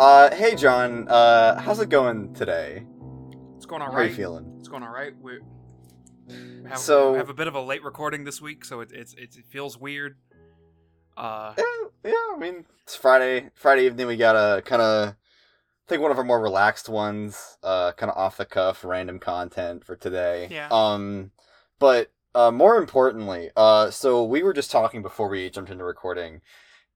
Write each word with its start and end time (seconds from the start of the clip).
Uh, 0.00 0.34
hey 0.34 0.54
John, 0.54 1.06
uh, 1.08 1.60
how's 1.60 1.78
it 1.78 1.90
going 1.90 2.32
today? 2.32 2.86
It's 3.56 3.66
going 3.66 3.82
all 3.82 3.92
How 3.92 3.98
are 3.98 4.04
you 4.06 4.14
feeling? 4.14 4.56
It's 4.58 4.66
going 4.66 4.82
all 4.82 4.88
right. 4.94 5.12
We 5.20 5.40
have, 6.66 6.78
So- 6.78 7.12
we 7.12 7.18
have 7.18 7.28
a 7.28 7.34
bit 7.34 7.48
of 7.48 7.54
a 7.54 7.60
late 7.60 7.84
recording 7.84 8.24
this 8.24 8.40
week, 8.40 8.64
so 8.64 8.80
it 8.80 8.92
it's, 8.92 9.12
it's 9.18 9.36
it 9.36 9.44
feels 9.50 9.76
weird. 9.76 10.16
Uh, 11.18 11.52
Yeah, 11.58 11.64
yeah, 12.02 12.34
I 12.34 12.38
mean, 12.38 12.64
it's 12.82 12.96
Friday. 12.96 13.50
Friday 13.54 13.84
evening, 13.84 14.06
we 14.06 14.16
got 14.16 14.36
a 14.36 14.62
kind 14.62 14.80
of, 14.80 15.08
I 15.10 15.14
think 15.86 16.00
one 16.00 16.10
of 16.10 16.16
our 16.16 16.24
more 16.24 16.40
relaxed 16.40 16.88
ones, 16.88 17.58
uh, 17.62 17.92
kind 17.92 18.10
of 18.10 18.16
off 18.16 18.38
the 18.38 18.46
cuff, 18.46 18.82
random 18.82 19.18
content 19.18 19.84
for 19.84 19.96
today. 19.96 20.48
Yeah. 20.50 20.68
Um, 20.70 21.32
but 21.78 22.10
uh, 22.34 22.50
more 22.50 22.78
importantly, 22.78 23.50
uh, 23.54 23.90
so 23.90 24.24
we 24.24 24.42
were 24.42 24.54
just 24.54 24.70
talking 24.70 25.02
before 25.02 25.28
we 25.28 25.50
jumped 25.50 25.70
into 25.70 25.84
recording, 25.84 26.40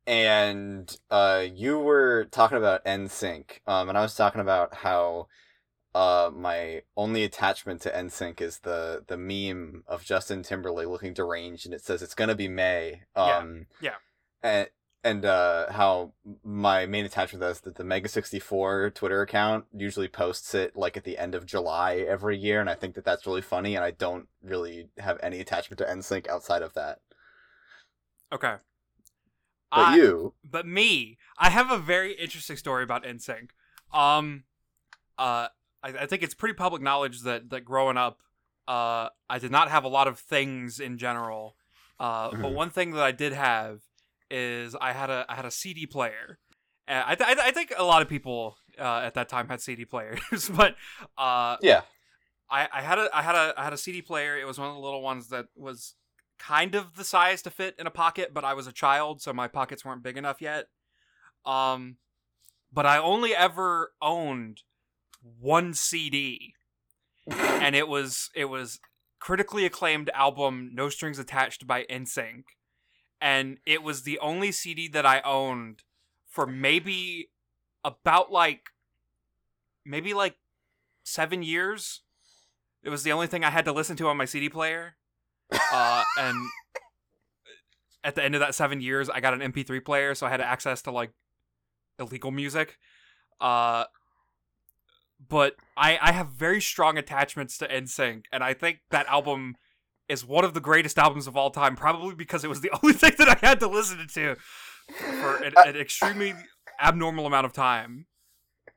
and 0.07 0.97
uh, 1.11 1.45
you 1.53 1.79
were 1.79 2.27
talking 2.31 2.59
about 2.59 2.85
NSYNC, 2.85 3.61
um, 3.67 3.89
and 3.89 3.97
I 3.99 4.03
was 4.03 4.15
talking 4.15 4.41
about 4.41 4.75
how. 4.77 5.29
Uh, 5.97 6.29
my 6.35 6.83
only 6.97 7.23
attachment 7.23 7.81
to 7.81 7.89
NSYNC 7.89 8.41
is 8.41 8.59
the 8.59 9.05
the 9.07 9.17
meme 9.17 9.85
of 9.87 10.03
Justin 10.03 10.43
Timberlake 10.43 10.89
looking 10.89 11.15
deranged, 11.15 11.67
and 11.67 11.73
it 11.73 11.85
says 11.85 12.03
it's 12.03 12.17
gonna 12.17 12.35
be 12.35 12.49
May. 12.49 13.03
Yeah, 13.17 13.37
Um, 13.37 13.67
yeah. 13.81 13.95
and 14.43 14.67
and 15.05 15.25
uh, 15.25 15.71
how 15.71 16.15
my 16.43 16.87
main 16.87 17.05
attachment 17.05 17.43
to 17.43 17.47
that 17.47 17.51
is 17.53 17.61
that 17.61 17.77
the 17.77 17.85
Mega 17.85 18.09
sixty 18.09 18.41
four 18.41 18.91
Twitter 18.91 19.23
account 19.23 19.67
usually 19.73 20.09
posts 20.09 20.53
it 20.53 20.75
like 20.77 20.97
at 20.97 21.05
the 21.05 21.17
end 21.17 21.37
of 21.37 21.47
July 21.47 21.99
every 21.99 22.37
year, 22.37 22.61
and 22.61 22.69
I 22.69 22.75
think 22.75 22.97
that 22.97 23.05
that's 23.05 23.25
really 23.25 23.41
funny. 23.43 23.77
And 23.77 23.85
I 23.85 23.93
don't 23.93 24.27
really 24.43 24.89
have 24.99 25.21
any 25.23 25.39
attachment 25.39 25.79
to 25.79 25.85
NSYNC 25.85 26.27
outside 26.29 26.63
of 26.63 26.75
that. 26.75 26.99
okay. 28.33 28.57
But 29.75 29.87
I- 29.89 29.97
you, 29.97 30.35
but 30.45 30.67
me, 30.67 31.19
I 31.39 31.51
have 31.51 31.71
a 31.71 31.79
very 31.79 32.13
interesting 32.13 32.57
story 32.57 32.83
about 32.85 33.05
NSYNC. 33.05 33.51
Um, 33.93 34.45
uh, 35.19 35.49
I, 35.83 35.89
I 36.01 36.07
think 36.07 36.23
it's 36.23 36.35
pretty 36.35 36.55
public 36.55 36.83
knowledge 36.83 37.23
that 37.23 37.51
that 37.51 37.63
growing 37.65 37.97
up, 37.97 38.21
uh, 38.69 39.09
I 39.29 39.39
did 39.39 39.51
not 39.51 39.71
have 39.71 39.85
a 39.85 39.89
lot 39.89 40.07
of 40.09 40.19
things 40.19 40.81
in 40.81 40.99
general. 40.99 41.57
Uh, 42.01 42.31
but 42.31 42.39
Mhm. 42.51 42.55
one 42.55 42.71
thing 42.71 42.91
that 42.93 43.03
I 43.05 43.13
did 43.13 43.33
have 43.33 43.81
is 44.31 44.75
I 44.81 44.93
had 44.93 45.11
a 45.11 45.25
I 45.29 45.35
had 45.35 45.45
a 45.45 45.51
CD 45.51 45.87
player. 45.87 46.39
And 46.87 47.03
I, 47.07 47.15
th- 47.15 47.39
I 47.39 47.51
think 47.51 47.73
a 47.79 47.85
lot 47.85 48.03
of 48.03 48.09
people 48.09 48.59
uh, 48.79 49.01
at 49.05 49.15
that 49.15 49.29
time 49.31 49.49
had 49.49 49.61
CD 49.63 49.85
players, 49.87 50.21
but 50.55 50.77
uh, 51.17 51.57
yeah, 51.63 51.83
I, 52.51 52.69
I 52.73 52.83
had 52.83 52.99
a 52.99 53.09
I 53.17 53.23
had 53.23 53.35
a 53.35 53.55
I 53.57 53.65
had 53.65 53.73
a 53.73 53.79
CD 53.79 54.03
player. 54.03 54.37
It 54.37 54.47
was 54.47 54.59
one 54.59 54.69
of 54.69 54.75
the 54.75 54.81
little 54.83 55.01
ones 55.01 55.29
that 55.29 55.47
was 55.57 55.95
kind 56.47 56.75
of 56.75 56.97
the 56.97 57.05
size 57.05 57.43
to 57.43 57.51
fit 57.51 57.75
in 57.79 57.87
a 57.87 57.91
pocket, 57.91 58.35
but 58.35 58.45
I 58.45 58.55
was 58.55 58.67
a 58.67 58.73
child, 58.73 59.23
so 59.23 59.33
my 59.33 59.49
pockets 59.49 59.85
weren't 59.85 60.03
big 60.03 60.17
enough 60.17 60.41
yet. 60.41 60.67
Um, 61.47 61.97
but 62.73 62.87
I 62.87 62.99
only 62.99 63.35
ever 63.35 63.93
owned 64.03 64.63
one 65.41 65.75
CD, 65.75 66.55
and 67.31 67.75
it 67.75 67.89
was 67.89 68.31
it 68.35 68.47
was 68.47 68.81
critically 69.21 69.65
acclaimed 69.65 70.11
album 70.13 70.71
No 70.75 70.89
Strings 70.89 71.19
Attached 71.19 71.67
by 71.67 71.85
NSYNC, 71.85 72.45
and 73.21 73.59
it 73.65 73.83
was 73.83 74.03
the 74.03 74.19
only 74.19 74.53
CD 74.53 74.89
that 74.89 75.07
I 75.07 75.21
owned 75.21 75.83
for 76.29 76.47
maybe 76.47 77.31
about 77.83 78.31
like 78.31 78.71
maybe 79.85 80.13
like 80.13 80.37
seven 81.05 81.43
years. 81.43 82.03
It 82.83 82.91
was 82.91 83.03
the 83.03 83.13
only 83.13 83.29
thing 83.29 83.45
I 83.45 83.51
had 83.51 83.65
to 83.65 83.73
listen 83.73 83.97
to 83.97 84.09
on 84.09 84.19
my 84.19 84.27
CD 84.27 84.51
player. 84.51 84.97
Uh, 85.53 86.05
and 86.19 86.37
at 88.03 88.15
the 88.15 88.23
end 88.23 88.35
of 88.35 88.41
that 88.41 88.55
seven 88.55 88.81
years, 88.81 89.09
I 89.09 89.21
got 89.21 89.35
an 89.35 89.53
MP3 89.53 89.85
player, 89.85 90.15
so 90.15 90.27
I 90.27 90.31
had 90.31 90.41
access 90.41 90.83
to 90.83 90.91
like 90.91 91.11
illegal 91.99 92.31
music. 92.31 92.79
Uh, 93.41 93.85
but 95.29 95.55
I 95.77 95.99
I 96.01 96.13
have 96.13 96.29
very 96.29 96.61
strong 96.61 96.99
attachments 96.99 97.59
to 97.59 97.69
NSYNC, 97.69 98.25
and 98.33 98.45
I 98.45 98.55
think 98.55 98.81
that 98.91 99.07
album 99.07 99.57
is 100.09 100.25
one 100.25 100.45
of 100.45 100.55
the 100.55 100.61
greatest 100.61 100.99
albums 100.99 101.27
of 101.27 101.37
all 101.37 101.51
time, 101.51 101.77
probably 101.77 102.15
because 102.15 102.45
it 102.45 102.49
was 102.49 102.61
the 102.61 102.71
only 102.83 102.95
thing 102.95 103.13
that 103.19 103.29
I 103.29 103.47
had 103.47 103.61
to 103.61 103.69
listen 103.69 104.07
to 104.07 104.37
for 104.87 105.37
an, 105.37 105.55
an 105.57 105.77
extremely 105.77 106.35
abnormal 106.83 107.27
amount 107.27 107.47
of 107.47 107.53
time. 107.53 108.07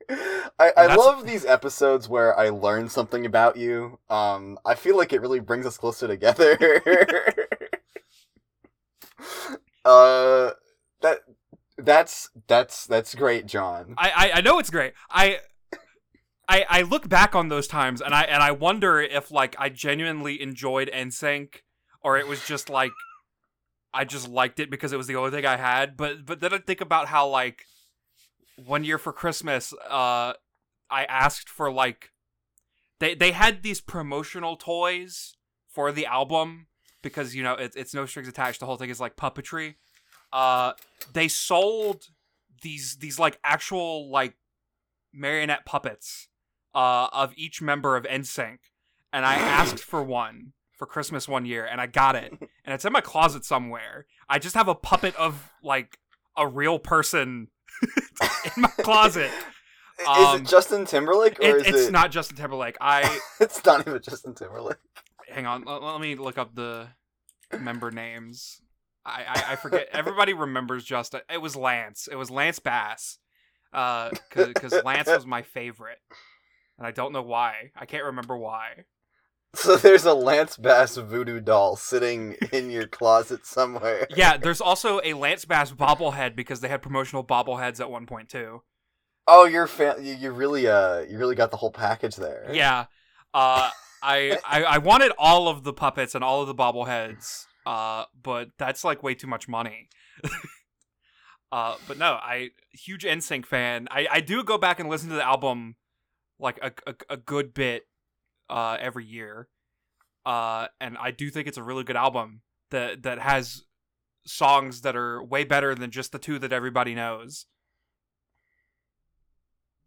I, 0.58 0.72
I 0.76 0.94
love 0.96 1.26
these 1.26 1.44
episodes 1.44 2.08
where 2.08 2.38
I 2.38 2.48
learn 2.48 2.88
something 2.88 3.26
about 3.26 3.56
you. 3.56 3.98
Um, 4.08 4.58
I 4.64 4.74
feel 4.74 4.96
like 4.96 5.12
it 5.12 5.20
really 5.20 5.40
brings 5.40 5.66
us 5.66 5.76
closer 5.76 6.08
together. 6.08 6.58
uh, 9.84 10.52
that 11.02 11.18
that's 11.76 12.30
that's 12.46 12.86
that's 12.86 13.14
great, 13.14 13.46
John. 13.46 13.94
I, 13.98 14.10
I 14.16 14.30
I 14.38 14.40
know 14.40 14.58
it's 14.58 14.70
great. 14.70 14.94
I 15.10 15.40
I 16.48 16.64
I 16.68 16.82
look 16.82 17.08
back 17.08 17.34
on 17.34 17.48
those 17.48 17.68
times 17.68 18.00
and 18.00 18.14
I 18.14 18.22
and 18.22 18.42
I 18.42 18.52
wonder 18.52 19.00
if 19.00 19.30
like 19.30 19.54
I 19.58 19.68
genuinely 19.68 20.40
enjoyed 20.40 20.90
NSYNC 20.92 21.62
or 22.02 22.18
it 22.18 22.26
was 22.26 22.44
just 22.46 22.70
like 22.70 22.92
I 23.92 24.04
just 24.04 24.28
liked 24.28 24.58
it 24.58 24.70
because 24.70 24.92
it 24.92 24.96
was 24.96 25.06
the 25.06 25.16
only 25.16 25.30
thing 25.30 25.44
I 25.44 25.56
had. 25.56 25.96
But 25.96 26.24
but 26.24 26.40
then 26.40 26.54
I 26.54 26.58
think 26.58 26.80
about 26.80 27.08
how 27.08 27.28
like 27.28 27.64
one 28.64 28.84
year 28.84 28.98
for 28.98 29.12
Christmas, 29.12 29.72
uh, 29.88 30.32
I 30.90 31.04
asked 31.04 31.48
for 31.48 31.70
like 31.70 32.10
they 33.00 33.14
they 33.14 33.32
had 33.32 33.62
these 33.62 33.80
promotional 33.80 34.56
toys 34.56 35.36
for 35.68 35.92
the 35.92 36.06
album 36.06 36.66
because 37.02 37.34
you 37.34 37.42
know 37.42 37.54
it's 37.54 37.76
it's 37.76 37.94
no 37.94 38.06
strings 38.06 38.28
attached. 38.28 38.60
The 38.60 38.66
whole 38.66 38.76
thing 38.76 38.90
is 38.90 39.00
like 39.00 39.16
puppetry. 39.16 39.76
Uh, 40.32 40.72
they 41.12 41.28
sold 41.28 42.08
these 42.62 42.96
these 42.96 43.18
like 43.18 43.38
actual 43.44 44.10
like 44.10 44.34
marionette 45.12 45.64
puppets 45.64 46.28
uh 46.74 47.08
of 47.12 47.32
each 47.36 47.62
member 47.62 47.96
of 47.96 48.04
NSYNC 48.04 48.58
and 49.12 49.24
I 49.24 49.36
asked 49.36 49.78
for 49.78 50.02
one 50.02 50.52
for 50.76 50.86
Christmas 50.86 51.26
one 51.26 51.46
year 51.46 51.64
and 51.64 51.80
I 51.80 51.86
got 51.86 52.14
it 52.14 52.32
and 52.64 52.74
it's 52.74 52.84
in 52.84 52.92
my 52.92 53.00
closet 53.00 53.44
somewhere. 53.44 54.06
I 54.28 54.38
just 54.38 54.54
have 54.54 54.68
a 54.68 54.74
puppet 54.74 55.14
of 55.16 55.50
like 55.62 55.98
a 56.36 56.46
real 56.46 56.78
person 56.78 57.48
in 58.56 58.62
my 58.62 58.68
closet. 58.68 59.30
is 60.00 60.06
um, 60.06 60.40
it 60.40 60.46
Justin 60.46 60.84
Timberlake 60.84 61.38
or 61.40 61.44
It, 61.58 61.66
is 61.66 61.74
it's 61.74 61.86
it? 61.88 61.92
not 61.92 62.10
Justin 62.10 62.36
Timberlake. 62.36 62.76
I 62.80 63.20
it's 63.40 63.64
not 63.64 63.86
even 63.86 64.00
Justin 64.02 64.34
Timberlake. 64.34 64.76
hang 65.28 65.46
on. 65.46 65.64
Let, 65.64 65.82
let 65.82 66.00
me 66.00 66.14
look 66.14 66.38
up 66.38 66.54
the 66.54 66.88
member 67.58 67.90
names. 67.90 68.60
I, 69.04 69.24
I, 69.26 69.52
I 69.52 69.56
forget. 69.56 69.88
Everybody 69.92 70.34
remembers 70.34 70.84
Justin. 70.84 71.20
It 71.32 71.40
was 71.40 71.56
Lance. 71.56 72.08
It 72.10 72.16
was 72.16 72.30
Lance 72.30 72.58
Bass. 72.58 73.18
Uh, 73.72 74.10
because 74.30 74.72
Lance 74.84 75.08
was 75.08 75.26
my 75.26 75.42
favorite, 75.42 75.98
and 76.78 76.86
I 76.86 76.90
don't 76.90 77.12
know 77.12 77.22
why. 77.22 77.70
I 77.76 77.84
can't 77.84 78.04
remember 78.04 78.36
why. 78.36 78.84
So 79.54 79.76
there's 79.76 80.04
a 80.04 80.12
Lance 80.12 80.56
Bass 80.56 80.96
voodoo 80.96 81.40
doll 81.40 81.74
sitting 81.76 82.36
in 82.52 82.70
your 82.70 82.86
closet 82.86 83.46
somewhere. 83.46 84.06
Yeah, 84.16 84.36
there's 84.36 84.60
also 84.60 85.00
a 85.02 85.14
Lance 85.14 85.46
Bass 85.46 85.72
bobblehead 85.72 86.36
because 86.36 86.60
they 86.60 86.68
had 86.68 86.82
promotional 86.82 87.24
bobbleheads 87.24 87.80
at 87.80 87.90
one 87.90 88.06
point 88.06 88.28
too. 88.28 88.62
Oh, 89.26 89.46
you're 89.46 89.66
fan. 89.66 90.04
You, 90.04 90.14
you 90.14 90.30
really 90.32 90.68
uh, 90.68 91.00
you 91.00 91.18
really 91.18 91.34
got 91.34 91.50
the 91.50 91.56
whole 91.56 91.72
package 91.72 92.16
there. 92.16 92.50
Yeah. 92.52 92.86
Uh, 93.32 93.70
I, 94.02 94.38
I 94.46 94.64
I 94.64 94.78
wanted 94.78 95.12
all 95.18 95.48
of 95.48 95.64
the 95.64 95.72
puppets 95.72 96.14
and 96.14 96.22
all 96.22 96.42
of 96.42 96.46
the 96.46 96.54
bobbleheads. 96.54 97.46
Uh, 97.66 98.04
but 98.22 98.50
that's 98.58 98.84
like 98.84 99.02
way 99.02 99.14
too 99.14 99.26
much 99.26 99.48
money. 99.48 99.88
uh, 101.52 101.74
but 101.86 101.98
no, 101.98 102.12
I 102.14 102.50
huge 102.72 103.04
NSYNC 103.04 103.44
fan. 103.44 103.88
I 103.90 104.06
I 104.10 104.20
do 104.20 104.44
go 104.44 104.56
back 104.56 104.78
and 104.78 104.88
listen 104.88 105.08
to 105.08 105.16
the 105.16 105.26
album 105.26 105.76
like 106.38 106.58
a 106.62 106.72
a, 106.86 106.94
a 107.10 107.16
good 107.16 107.52
bit 107.52 107.87
uh 108.50 108.76
every 108.80 109.04
year. 109.04 109.48
Uh, 110.24 110.68
and 110.80 110.96
I 110.98 111.10
do 111.10 111.30
think 111.30 111.48
it's 111.48 111.56
a 111.56 111.62
really 111.62 111.84
good 111.84 111.96
album 111.96 112.42
that 112.70 113.02
that 113.02 113.18
has 113.18 113.64
songs 114.26 114.82
that 114.82 114.94
are 114.94 115.22
way 115.22 115.44
better 115.44 115.74
than 115.74 115.90
just 115.90 116.12
the 116.12 116.18
two 116.18 116.38
that 116.38 116.52
everybody 116.52 116.94
knows. 116.94 117.46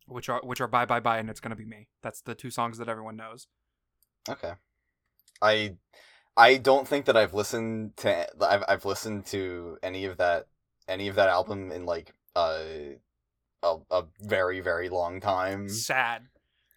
Which 0.08 0.30
are 0.30 0.42
which 0.44 0.60
are 0.60 0.68
bye 0.68 0.86
bye 0.86 1.00
bye 1.00 1.20
and 1.20 1.30
it's 1.30 1.40
gonna 1.40 1.56
be 1.56 1.66
me. 1.66 1.88
That's 2.02 2.22
the 2.22 2.36
two 2.36 2.50
songs 2.50 2.78
that 2.80 2.90
everyone 2.90 3.16
knows. 3.16 3.48
Okay. 4.28 4.54
I 5.42 5.76
I 6.36 6.58
don't 6.58 6.88
think 6.88 7.06
that 7.06 7.18
I've 7.18 7.34
listened 7.34 7.98
to 7.98 8.28
I've 8.42 8.64
I've 8.68 8.86
listened 8.86 9.26
to 9.28 9.78
any 9.84 10.06
of 10.06 10.18
that 10.18 10.48
any 10.88 11.08
of 11.08 11.16
that 11.16 11.30
album 11.30 11.72
in 11.72 11.86
like 11.86 12.14
uh, 12.36 12.64
a 13.64 13.78
a 13.90 14.06
very 14.22 14.60
very 14.60 14.90
long 14.90 15.20
time. 15.20 15.70
Sad. 15.70 16.24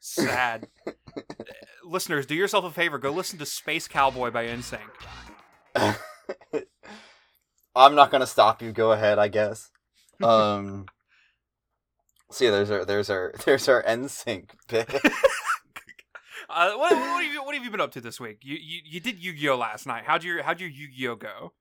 Sad. 0.06 0.68
Listeners, 1.84 2.26
do 2.26 2.34
yourself 2.34 2.66
a 2.66 2.70
favor. 2.70 2.98
Go 2.98 3.10
listen 3.10 3.38
to 3.38 3.46
Space 3.46 3.88
Cowboy 3.88 4.30
by 4.30 4.44
NSYNC. 4.44 4.82
I'm 7.74 7.94
not 7.94 8.10
gonna 8.10 8.26
stop 8.26 8.60
you. 8.60 8.70
Go 8.70 8.92
ahead, 8.92 9.18
I 9.18 9.28
guess. 9.28 9.70
Um. 10.22 10.86
So 12.30 12.44
yeah, 12.44 12.50
there's 12.52 12.70
our 12.70 12.84
there's 12.84 13.10
our 13.10 13.34
there's 13.44 13.68
our 13.68 13.82
NSYNC 13.82 14.50
bit. 14.68 14.94
Uh, 16.48 16.70
what, 16.74 16.92
what, 16.92 17.24
have 17.24 17.32
you, 17.32 17.42
what 17.42 17.54
have 17.54 17.64
you 17.64 17.70
been 17.70 17.80
up 17.80 17.90
to 17.92 18.00
this 18.00 18.20
week? 18.20 18.38
You 18.42 18.56
you, 18.60 18.80
you 18.84 19.00
did 19.00 19.18
Yu 19.18 19.32
Gi 19.32 19.48
Oh 19.48 19.56
last 19.56 19.86
night. 19.86 20.04
How'd 20.06 20.22
your 20.22 20.42
how'd 20.44 20.60
your 20.60 20.68
Yu 20.68 20.88
Gi 20.96 21.08
Oh 21.08 21.16
go? 21.16 21.52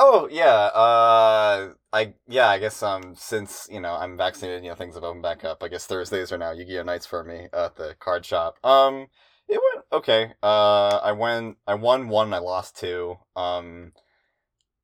Oh 0.00 0.28
yeah, 0.30 0.66
uh, 0.76 1.72
I 1.92 2.14
yeah, 2.28 2.48
I 2.48 2.60
guess 2.60 2.84
um, 2.84 3.14
since 3.16 3.66
you 3.68 3.80
know 3.80 3.94
I'm 3.94 4.16
vaccinated, 4.16 4.62
you 4.62 4.68
know 4.70 4.76
things 4.76 4.94
have 4.94 5.02
opened 5.02 5.24
back 5.24 5.42
up. 5.44 5.60
I 5.60 5.66
guess 5.66 5.86
Thursdays 5.86 6.30
are 6.30 6.38
now 6.38 6.52
Yu-Gi-Oh 6.52 6.84
nights 6.84 7.04
for 7.04 7.24
me 7.24 7.48
at 7.52 7.74
the 7.74 7.96
card 7.98 8.24
shop. 8.24 8.64
Um, 8.64 9.08
it 9.48 9.60
went 9.60 9.86
okay. 9.92 10.34
Uh, 10.40 11.00
I 11.02 11.10
went, 11.10 11.56
I 11.66 11.74
won 11.74 12.08
one, 12.08 12.32
I 12.32 12.38
lost 12.38 12.78
two. 12.78 13.16
Um, 13.34 13.92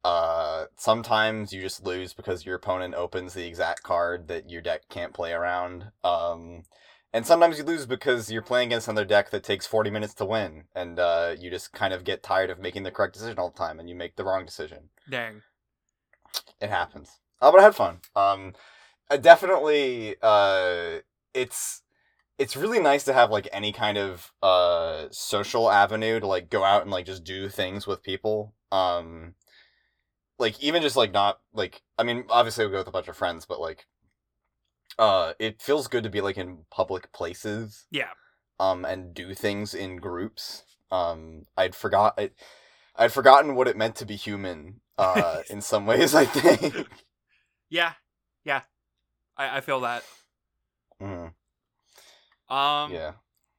uh, 0.03 0.65
sometimes 0.77 1.53
you 1.53 1.61
just 1.61 1.85
lose 1.87 2.13
because 2.13 2.45
your 2.45 2.57
opponent 2.57 2.95
opens 2.95 3.35
the 3.35 3.47
exact 3.47 3.85
card 3.85 4.27
that 4.27 4.51
your 4.51 4.63
deck 4.63 4.83
can't 4.91 5.15
play 5.15 5.31
around. 5.33 5.93
Um, 6.03 6.65
and 7.15 7.25
sometimes 7.25 7.59
you 7.59 7.65
lose 7.65 7.87
because 7.87 8.29
you're 8.29 8.43
playing 8.43 8.71
against 8.71 8.89
another 8.89 9.05
deck 9.05 9.31
that 9.31 9.45
takes 9.45 9.69
40 9.69 9.89
minutes 9.89 10.15
to 10.15 10.25
win, 10.25 10.65
and 10.75 10.99
uh, 10.99 11.37
you 11.39 11.49
just 11.49 11.73
kind 11.73 11.95
of 11.95 12.03
get 12.03 12.25
tired 12.25 12.51
of 12.51 12.59
making 12.59 12.83
the 12.83 12.91
correct 12.91 13.15
decision 13.15 13.39
all 13.39 13.51
the 13.51 13.57
time, 13.57 13.79
and 13.79 13.89
you 13.89 13.95
make 13.95 14.17
the 14.17 14.25
wrong 14.25 14.45
decision. 14.45 14.91
Dang. 15.09 15.43
It 16.61 16.71
happens. 16.71 17.21
Uh, 17.41 17.53
but 17.53 17.61
I 17.61 17.63
had 17.63 17.77
fun. 17.77 18.01
Um, 18.17 18.55
I 19.09 19.17
definitely, 19.19 20.17
uh, 20.21 20.99
it's 21.33 21.83
it's 22.37 22.57
really 22.57 22.81
nice 22.81 23.05
to 23.05 23.13
have 23.13 23.31
like 23.31 23.47
any 23.53 23.71
kind 23.71 23.97
of 23.97 24.33
uh 24.43 25.07
social 25.13 25.71
avenue 25.71 26.19
to 26.19 26.27
like 26.27 26.51
go 26.51 26.65
out 26.65 26.83
and 26.83 26.91
like 26.91 27.07
just 27.07 27.23
do 27.23 27.49
things 27.49 27.87
with 27.87 28.03
people. 28.03 28.55
Um, 28.73 29.35
like 30.41 30.61
even 30.61 30.83
just 30.83 30.97
like 30.97 31.13
not 31.13 31.39
like 31.53 31.83
I 31.97 32.03
mean 32.03 32.25
obviously 32.29 32.67
we 32.67 32.73
go 32.73 32.79
with 32.79 32.89
a 32.89 32.93
bunch 32.93 33.07
of 33.07 33.17
friends, 33.17 33.47
but 33.47 33.61
like 33.61 33.87
uh 34.99 35.33
it 35.39 35.61
feels 35.61 35.89
good 35.89 36.05
to 36.05 36.11
be 36.11 36.21
like 36.21 36.37
in 36.37 36.65
public 36.71 37.13
places 37.13 37.87
Yeah. 37.91 38.11
um 38.61 38.85
and 38.85 39.15
do 39.15 39.35
things 39.35 39.75
in 39.75 39.97
groups 39.97 40.65
um 40.91 41.43
i'd 41.57 41.75
forgot 41.75 42.15
I, 42.19 42.31
i'd 42.97 43.13
forgotten 43.13 43.55
what 43.55 43.69
it 43.69 43.77
meant 43.77 43.97
to 43.97 44.07
be 44.07 44.17
human 44.17 44.81
uh 44.99 45.41
in 45.51 45.61
some 45.61 45.87
ways 45.87 46.15
i 46.15 46.25
think 46.25 46.75
Yeah. 47.71 47.95
Yeah. 48.45 48.63
I, 49.37 49.57
I 49.57 49.61
feel 49.63 49.81
that. 49.81 50.05
Mhm, 51.03 51.35
Um 52.49 52.93
yeah 52.93 53.13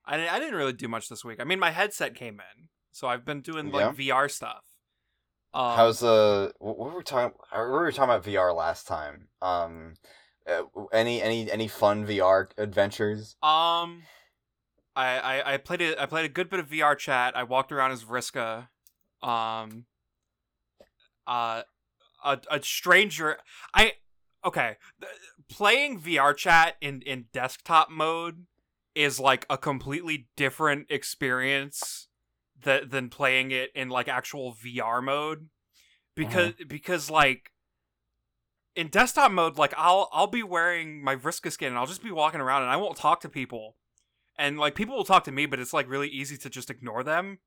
I, 0.05 0.27
I 0.27 0.39
didn't 0.39 0.55
really 0.55 0.73
do 0.73 0.87
much 0.87 1.09
this 1.09 1.25
week. 1.25 1.39
I 1.41 1.43
mean 1.43 1.59
my 1.59 1.71
headset 1.71 2.15
came 2.15 2.35
in, 2.35 2.69
so 2.91 3.07
I've 3.07 3.25
been 3.25 3.41
doing 3.41 3.71
like 3.71 3.97
VR 3.97 4.29
stuff. 4.29 4.63
Um, 5.53 5.75
how's 5.75 6.03
uh 6.03 6.51
what 6.59 6.77
what 6.77 6.91
were 6.91 6.97
we 6.99 7.03
talking 7.03 7.37
we 7.53 7.59
were 7.59 7.91
talking 7.91 8.03
about 8.13 8.23
vr 8.23 8.55
last 8.55 8.87
time 8.87 9.29
um 9.41 9.93
uh, 10.47 10.63
any 10.91 11.21
any 11.21 11.51
any 11.51 11.67
fun 11.67 12.05
vr 12.05 12.47
adventures 12.57 13.35
Um, 13.41 14.03
I, 14.95 15.17
I 15.17 15.53
I 15.53 15.57
played 15.57 15.81
a 15.81 16.01
I 16.01 16.05
played 16.05 16.25
a 16.25 16.29
good 16.29 16.49
bit 16.49 16.59
of 16.59 16.69
VR 16.69 16.97
chat. 16.97 17.35
I 17.35 17.43
walked 17.43 17.71
around 17.71 17.91
as 17.91 18.03
Vriska. 18.03 18.69
Um, 19.21 19.85
uh, 21.27 21.63
a 22.23 22.39
a 22.49 22.63
stranger. 22.63 23.37
I 23.73 23.93
okay. 24.45 24.77
Playing 25.49 25.99
VR 25.99 26.35
chat 26.35 26.75
in 26.81 27.01
in 27.01 27.25
desktop 27.33 27.89
mode 27.89 28.45
is 28.93 29.19
like 29.19 29.45
a 29.49 29.57
completely 29.57 30.27
different 30.37 30.87
experience 30.89 32.07
that 32.63 32.89
than 32.89 33.09
playing 33.09 33.51
it 33.51 33.71
in 33.75 33.89
like 33.89 34.07
actual 34.07 34.53
VR 34.53 35.03
mode 35.03 35.49
because 36.15 36.53
because 36.67 37.09
like 37.09 37.51
in 38.75 38.87
desktop 38.89 39.31
mode 39.31 39.57
like 39.57 39.73
I'll 39.77 40.09
I'll 40.11 40.27
be 40.27 40.43
wearing 40.43 41.03
my 41.03 41.15
Vriska 41.15 41.51
skin 41.51 41.69
and 41.69 41.77
I'll 41.77 41.85
just 41.85 42.03
be 42.03 42.11
walking 42.11 42.41
around 42.41 42.63
and 42.63 42.71
I 42.71 42.77
won't 42.77 42.97
talk 42.97 43.21
to 43.21 43.29
people. 43.29 43.75
And 44.37 44.57
like 44.59 44.75
people 44.75 44.95
will 44.95 45.05
talk 45.05 45.23
to 45.25 45.31
me 45.31 45.45
but 45.45 45.59
it's 45.59 45.73
like 45.73 45.89
really 45.89 46.09
easy 46.09 46.37
to 46.37 46.49
just 46.49 46.69
ignore 46.69 47.03
them. 47.03 47.39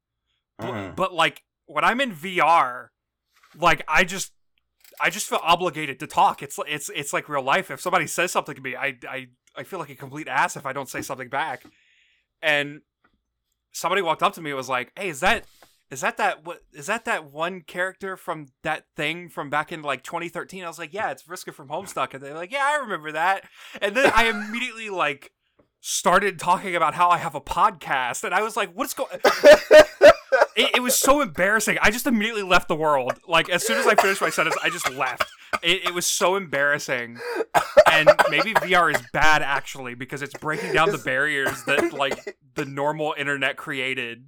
Bu- 0.59 0.67
Mhm. 0.67 0.97
But 0.97 1.13
like 1.13 1.45
when 1.67 1.85
I'm 1.85 2.01
in 2.01 2.13
VR 2.15 2.89
like 3.59 3.83
I 3.89 4.05
just 4.05 4.33
I 5.01 5.11
just 5.11 5.29
feel 5.29 5.41
obligated 5.43 6.01
to 6.01 6.07
talk. 6.07 6.43
It's 6.43 6.59
it's 6.67 6.91
it's 6.95 7.13
like 7.13 7.29
real 7.29 7.43
life. 7.43 7.71
If 7.71 7.81
somebody 7.81 8.07
says 8.07 8.33
something 8.33 8.55
to 8.55 8.61
me, 8.63 8.75
I 8.75 8.97
I 9.09 9.27
I 9.55 9.63
feel 9.65 9.79
like 9.79 9.91
a 9.91 9.95
complete 9.97 10.29
ass 10.29 10.57
if 10.57 10.65
I 10.67 10.73
don't 10.73 10.89
say 10.89 11.03
something 11.03 11.29
back. 11.29 11.65
And 12.43 12.81
somebody 13.73 14.03
walked 14.03 14.23
up 14.23 14.33
to 14.35 14.41
me 14.41 14.51
and 14.51 14.57
was 14.57 14.69
like, 14.69 14.93
"Hey, 14.99 15.09
is 15.11 15.21
that 15.21 15.45
is 15.91 16.01
that 16.03 16.17
that 16.19 16.45
what 16.45 16.63
is 16.73 16.87
that 16.87 17.05
that 17.07 17.31
one 17.31 17.63
character 17.63 18.17
from 18.17 18.49
that 18.63 18.85
thing 18.97 19.29
from 19.29 19.51
back 19.51 19.73
in 19.73 19.83
like 19.83 20.03
2013?" 20.03 20.65
I 20.65 20.69
was 20.69 20.79
like, 20.79 20.93
"Yeah, 20.93 21.11
it's 21.11 21.23
Vriska 21.23 21.55
from 21.55 21.69
Homestuck." 21.69 22.15
And 22.15 22.23
they're 22.23 22.35
like, 22.35 22.53
"Yeah, 22.53 22.65
I 22.65 22.77
remember 22.83 23.13
that." 23.13 23.45
And 23.81 23.97
then 23.97 24.11
I 24.15 24.25
immediately 24.25 24.91
like 24.91 25.33
started 25.81 26.39
talking 26.39 26.75
about 26.75 26.95
how 26.95 27.09
I 27.09 27.19
have 27.19 27.35
a 27.35 27.41
podcast, 27.41 28.25
and 28.25 28.35
I 28.35 28.43
was 28.43 28.57
like, 28.57 28.73
"What's 28.73 28.95
going?" 28.95 29.09
It, 30.59 30.77
it 30.77 30.83
was 30.83 30.99
so 30.99 31.21
embarrassing. 31.21 31.79
I 31.81 31.93
just 31.93 32.07
immediately 32.07 32.43
left 32.43 32.67
the 32.67 32.75
world. 32.75 33.13
Like 33.29 33.49
as 33.49 33.65
soon 33.65 33.79
as 33.79 33.87
I 33.87 33.95
finished 33.95 34.21
my 34.21 34.29
sentence, 34.29 34.57
I 34.61 34.71
just 34.71 34.93
left. 34.93 35.25
It, 35.63 35.87
it 35.87 35.95
was 35.95 36.05
so 36.05 36.35
embarrassing. 36.35 37.19
And 37.91 38.11
maybe 38.29 38.55
VR 38.55 38.93
is 38.93 39.01
bad 39.13 39.43
actually 39.43 39.95
because 39.95 40.21
it's 40.21 40.35
breaking 40.35 40.73
down 40.73 40.91
the 40.91 40.99
barriers 40.99 41.63
that 41.65 41.93
like 41.93 42.37
the 42.55 42.65
normal 42.65 43.15
internet 43.17 43.57
created. 43.57 44.27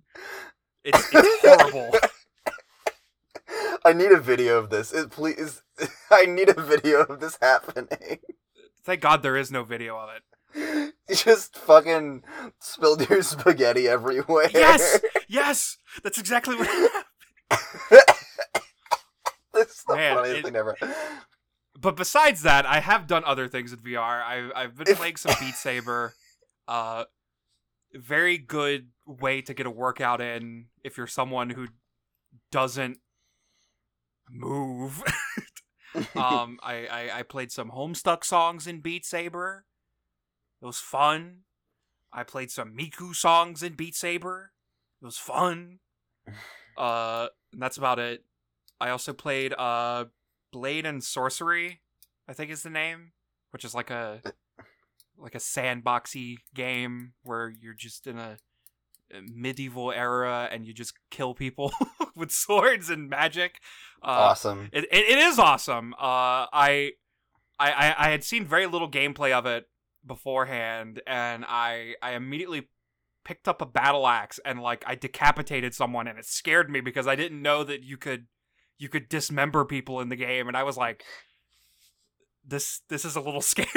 It's, 0.85 1.09
it's 1.13 1.47
horrible. 1.47 1.99
I 3.85 3.93
need 3.93 4.13
a 4.13 4.21
video 4.21 4.59
of 4.59 4.71
this. 4.71 4.93
It, 4.93 5.11
please, 5.11 5.63
I 6.11 6.27
need 6.27 6.49
a 6.49 6.61
video 6.61 7.03
of 7.03 7.21
this 7.21 7.39
happening. 7.41 7.89
Thank 8.85 9.01
God 9.01 9.23
there 9.23 9.37
is 9.37 9.51
no 9.51 9.63
video 9.65 9.97
of 9.99 10.11
it. 10.11 10.23
You 11.09 11.15
just 11.15 11.57
fucking 11.57 12.23
spilled 12.61 13.09
your 13.09 13.23
spaghetti 13.23 13.89
everywhere. 13.89 14.51
Yes, 14.53 15.01
yes, 15.29 15.77
that's 16.03 16.19
exactly 16.19 16.57
what. 16.57 16.69
this 19.55 19.69
is 19.69 19.85
the 19.87 19.97
Man, 19.97 20.17
funniest 20.17 20.39
it- 20.39 20.45
thing 20.45 20.57
ever. 20.57 20.77
But 21.79 21.97
besides 21.97 22.43
that, 22.43 22.67
I 22.67 22.81
have 22.81 23.07
done 23.07 23.23
other 23.25 23.49
things 23.49 23.73
in 23.73 23.79
VR. 23.79 24.01
I, 24.23 24.51
I've 24.55 24.77
been 24.77 24.95
playing 24.97 25.17
some 25.17 25.35
Beat 25.41 25.55
Saber. 25.55 26.13
Uh, 26.69 27.05
very 27.95 28.37
good 28.37 28.89
way 29.11 29.43
to 29.43 29.55
get 29.55 29.67
a 29.67 29.71
workout 29.71 30.21
in 30.21 30.67
if 30.85 30.97
you're 30.97 31.07
someone 31.07 31.51
who 31.51 31.69
doesn't 32.51 32.99
move. 34.31 35.03
um, 36.15 36.59
I, 36.63 36.87
I 36.87 37.19
I 37.19 37.23
played 37.23 37.51
some 37.53 37.71
Homestuck 37.71 38.25
songs 38.25 38.67
in 38.67 38.81
Beat 38.81 39.05
Saber. 39.05 39.65
It 40.63 40.67
was 40.67 40.79
fun. 40.79 41.41
I 42.13 42.23
played 42.23 42.51
some 42.51 42.77
Miku 42.77 43.15
songs 43.15 43.63
in 43.63 43.75
Beat 43.75 43.95
Saber. 43.95 44.53
It 45.03 45.05
was 45.05 45.19
fun. 45.19 45.79
Uh, 46.79 47.27
and 47.53 47.61
that's 47.61 47.77
about 47.77 47.99
it. 47.99 48.25
I 48.81 48.89
also 48.89 49.13
played 49.13 49.53
uh 49.59 50.07
Blade 50.51 50.87
and 50.87 51.05
Sorcery, 51.05 51.81
I 52.27 52.33
think 52.33 52.51
is 52.51 52.63
the 52.63 52.71
name, 52.71 53.13
which 53.51 53.65
is 53.65 53.75
like 53.75 53.91
a 53.91 54.23
like 55.19 55.35
a 55.35 55.39
sandboxy 55.39 56.37
game 56.55 57.13
where 57.23 57.51
you're 57.51 57.75
just 57.75 58.07
in 58.07 58.19
a, 58.19 58.39
a 58.39 58.50
medieval 59.33 59.93
era 59.93 60.49
and 60.51 60.67
you 60.67 60.73
just 60.73 60.95
kill 61.11 61.35
people 61.35 61.73
with 62.17 62.31
swords 62.31 62.91
and 62.91 63.09
magic. 63.09 63.61
Uh, 64.03 64.31
awesome. 64.31 64.69
it, 64.73 64.85
it, 64.85 65.11
it 65.11 65.19
is 65.19 65.39
awesome. 65.39 65.95
Uh, 65.95 66.47
I, 66.53 66.93
I 67.59 67.71
I 67.71 67.95
I 67.99 68.11
had 68.11 68.25
seen 68.25 68.47
very 68.47 68.67
little 68.67 68.91
gameplay 68.91 69.33
of 69.33 69.47
it 69.47 69.69
beforehand, 70.07 71.03
and 71.07 71.45
I 71.47 71.95
I 72.03 72.13
immediately 72.13 72.69
picked 73.25 73.49
up 73.49 73.61
a 73.61 73.67
battle 73.67 74.07
axe 74.07 74.41
and 74.45 74.61
like 74.61 74.83
I 74.87 74.95
decapitated 74.95 75.75
someone, 75.75 76.09
and 76.09 76.19
it 76.19 76.25
scared 76.25 76.71
me 76.71 76.81
because 76.81 77.07
I 77.07 77.17
didn't 77.17 77.43
know 77.43 77.65
that 77.65 77.83
you 77.83 77.97
could 77.97 78.27
you 78.79 78.89
could 78.89 79.09
dismember 79.09 79.65
people 79.65 80.01
in 80.01 80.09
the 80.09 80.17
game, 80.17 80.49
and 80.49 80.57
I 80.57 80.63
was 80.63 80.77
like, 80.77 81.05
this 82.45 82.81
this 82.89 83.05
is 83.05 83.17
a 83.17 83.21
little 83.21 83.41
scary. 83.43 83.69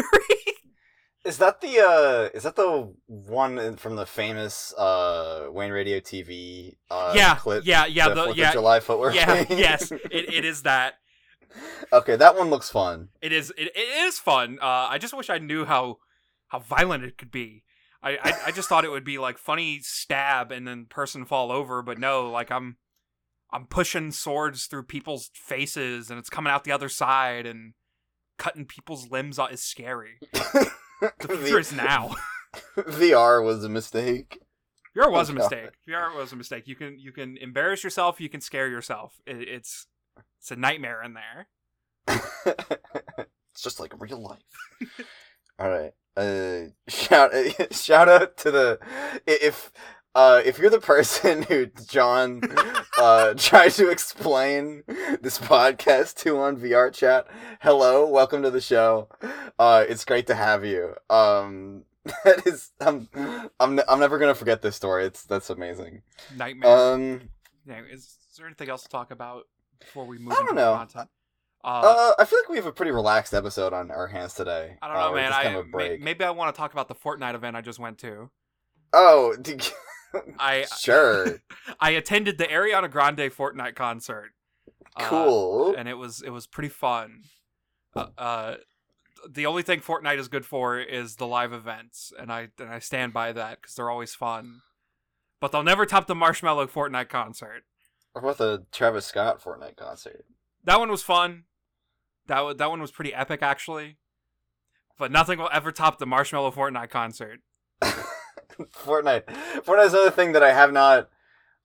Is 1.24 1.38
that 1.38 1.62
the 1.62 1.80
uh 1.80 2.30
is 2.36 2.44
that 2.44 2.56
the 2.56 2.94
one 3.08 3.78
from 3.78 3.96
the 3.96 4.06
famous 4.06 4.74
uh 4.74 5.48
Wayne 5.50 5.72
Radio 5.72 6.00
TV 6.00 6.76
uh 6.92 7.14
yeah, 7.16 7.36
clip? 7.36 7.66
yeah, 7.66 7.86
yeah, 7.86 8.10
the 8.10 8.16
the, 8.16 8.22
4th 8.22 8.30
of 8.32 8.38
yeah, 8.38 8.52
July 8.52 8.80
footwear. 8.82 9.14
yeah, 9.14 9.44
thing? 9.44 9.58
yes. 9.58 9.92
It, 10.12 10.34
it 10.34 10.46
is 10.46 10.64
that. 10.64 10.96
okay, 11.94 12.16
that 12.18 12.36
one 12.36 12.50
looks 12.50 12.70
fun. 12.70 13.10
It 13.22 13.32
is. 13.32 13.52
It, 13.58 13.72
it 13.76 14.06
is 14.06 14.20
fun. 14.20 14.58
Uh, 14.62 14.88
I 14.90 14.98
just 14.98 15.14
wish 15.14 15.30
I 15.30 15.38
knew 15.38 15.66
how 15.66 16.00
how 16.48 16.60
violent 16.60 17.04
it 17.04 17.18
could 17.18 17.32
be. 17.32 17.64
I, 18.02 18.18
I 18.22 18.34
I 18.48 18.52
just 18.52 18.68
thought 18.68 18.86
it 18.86 18.92
would 18.92 19.06
be 19.06 19.18
like 19.18 19.38
funny 19.38 19.80
stab 19.82 20.52
and 20.52 20.68
then 20.68 20.88
person 20.90 21.26
fall 21.26 21.52
over, 21.52 21.82
but 21.82 22.00
no, 22.00 22.30
like 22.30 22.52
I'm 22.52 22.78
I'm 23.52 23.66
pushing 23.68 24.12
swords 24.12 24.66
through 24.66 24.84
people's 24.84 25.30
faces 25.34 26.10
and 26.10 26.20
it's 26.20 26.30
coming 26.30 26.52
out 26.52 26.64
the 26.64 26.72
other 26.72 26.90
side 26.90 27.46
and 27.46 27.74
cutting 28.38 28.66
people's 28.66 29.10
limbs 29.10 29.40
out 29.40 29.54
is 29.54 29.64
scary. 29.64 30.18
The 31.20 31.38
future 31.38 31.60
is 31.60 31.74
now. 31.74 32.16
VR 32.78 33.44
was 33.44 33.64
a 33.64 33.70
mistake. 33.70 34.40
VR 34.96 35.12
was 35.12 35.30
a 35.30 35.34
Oh, 35.34 35.36
mistake. 35.36 35.70
VR 35.88 36.16
was 36.16 36.32
a 36.32 36.36
mistake. 36.36 36.68
You 36.68 36.76
can 36.76 37.00
you 37.00 37.12
can 37.12 37.36
embarrass 37.38 37.84
yourself. 37.84 38.22
You 38.22 38.30
can 38.30 38.42
scare 38.42 38.68
yourself. 38.68 39.16
It, 39.26 39.48
it's 39.48 39.88
it's 40.40 40.52
a 40.52 40.56
nightmare 40.56 41.02
in 41.04 41.14
there. 41.16 41.48
it's 42.46 43.62
just 43.62 43.80
like 43.80 43.94
real 44.00 44.22
life. 44.22 45.00
All 45.60 45.70
right. 45.70 45.94
Uh, 46.16 46.70
shout 46.88 47.32
shout 47.72 48.08
out 48.08 48.38
to 48.38 48.52
the 48.52 48.80
if 49.26 49.72
uh, 50.16 50.42
if 50.46 50.60
you're 50.60 50.70
the 50.70 50.80
person 50.80 51.44
who 51.50 51.68
John 51.88 52.42
uh, 52.98 53.34
tried 53.38 53.72
to 53.74 53.90
explain 53.90 54.84
this 55.22 55.40
podcast 55.40 56.16
to 56.18 56.38
on 56.40 56.58
VR 56.58 56.94
chat, 56.94 57.28
hello, 57.62 58.08
welcome 58.08 58.42
to 58.44 58.52
the 58.52 58.62
show. 58.62 59.10
Uh, 59.58 59.84
it's 59.88 60.06
great 60.06 60.28
to 60.28 60.36
have 60.36 60.64
you. 60.66 60.96
Um, 61.10 61.84
that 62.26 62.46
is, 62.46 62.72
I'm, 62.82 63.08
I'm, 63.60 63.80
I'm 63.88 64.00
never 64.00 64.18
gonna 64.20 64.36
forget 64.36 64.62
this 64.62 64.76
story. 64.76 65.06
It's 65.06 65.24
that's 65.24 65.50
amazing. 65.50 66.02
Nightmare. 66.36 66.70
Um, 66.94 67.22
yeah, 67.66 67.82
is, 67.90 68.18
there 68.38 68.48
anything 68.48 68.68
else 68.70 68.82
to 68.84 68.90
talk 68.90 69.12
about 69.12 69.44
before 69.80 70.06
we 70.06 70.18
move 70.18 70.34
I 70.34 70.38
don't 70.44 70.56
know. 70.56 70.76
content? 70.76 71.08
Uh, 71.64 71.68
uh, 71.68 72.14
I 72.20 72.26
feel 72.26 72.40
like 72.40 72.50
we 72.50 72.58
have 72.58 72.66
a 72.66 72.72
pretty 72.72 72.92
relaxed 72.92 73.34
episode 73.34 73.74
on 73.74 73.90
our 73.92 74.08
hands 74.08 74.34
today. 74.34 74.76
I 74.82 74.88
don't 74.88 74.98
Uh, 74.98 75.00
know, 75.02 75.10
we're 75.12 75.16
man. 75.18 75.32
I 75.34 75.44
kind 75.44 75.56
of 75.58 75.66
a 75.74 75.78
may- 75.78 75.98
maybe 75.98 76.26
I 76.26 76.32
want 76.32 76.54
to 76.54 76.58
talk 76.60 76.74
about 76.74 76.88
the 76.88 76.96
Fortnite 76.96 77.36
event 77.36 77.56
I 77.56 77.62
just 77.62 77.80
went 77.80 78.00
to. 78.00 78.30
Oh, 78.92 79.36
I 80.40 80.66
sure, 80.80 81.40
I 81.80 81.92
attended 81.92 82.38
the 82.38 82.46
Ariana 82.46 82.90
Grande 82.90 83.20
Fortnite 83.32 83.76
concert. 83.76 84.32
uh, 84.96 85.08
cool. 85.10 85.76
and 85.76 85.88
it 85.88 85.98
was 85.98 86.22
it 86.22 86.30
was 86.30 86.48
pretty 86.48 86.70
fun. 86.70 87.24
Uh, 87.96 88.08
uh, 88.18 88.56
the 89.30 89.46
only 89.46 89.64
thing 89.64 89.80
Fortnite 89.80 90.18
is 90.20 90.28
good 90.28 90.46
for 90.46 90.80
is 90.80 91.16
the 91.16 91.28
live 91.28 91.54
events, 91.54 92.12
and 92.20 92.32
I 92.32 92.50
and 92.60 92.70
I 92.70 92.80
stand 92.80 93.14
by 93.14 93.32
that 93.32 93.62
because 93.62 93.76
they're 93.76 93.90
always 93.90 94.14
fun. 94.16 94.62
But 95.40 95.52
they'll 95.52 95.64
never 95.64 95.86
top 95.86 96.08
the 96.08 96.16
Marshmello 96.16 96.68
Fortnite 96.70 97.10
concert. 97.10 97.64
What 98.14 98.24
about 98.24 98.38
the 98.38 98.66
Travis 98.72 99.06
Scott 99.06 99.42
Fortnite 99.44 99.76
concert? 99.76 100.26
That 100.64 100.80
one 100.80 100.90
was 100.92 101.04
fun. 101.04 101.44
That 102.28 102.42
wa- 102.42 102.54
that 102.54 102.70
one 102.70 102.80
was 102.82 102.92
pretty 102.92 103.14
epic 103.14 103.42
actually. 103.42 103.98
But 104.98 105.12
nothing 105.12 105.40
will 105.40 105.50
ever 105.52 105.72
top 105.72 105.98
the 105.98 106.06
Marshmello 106.06 106.54
Fortnite 106.54 106.90
concert. 106.92 107.40
Fortnite. 108.74 109.26
Fortnite's 109.66 109.94
another 109.94 110.12
thing 110.12 110.32
that 110.34 110.44
I 110.44 110.54
have 110.54 110.72
not. 110.72 111.10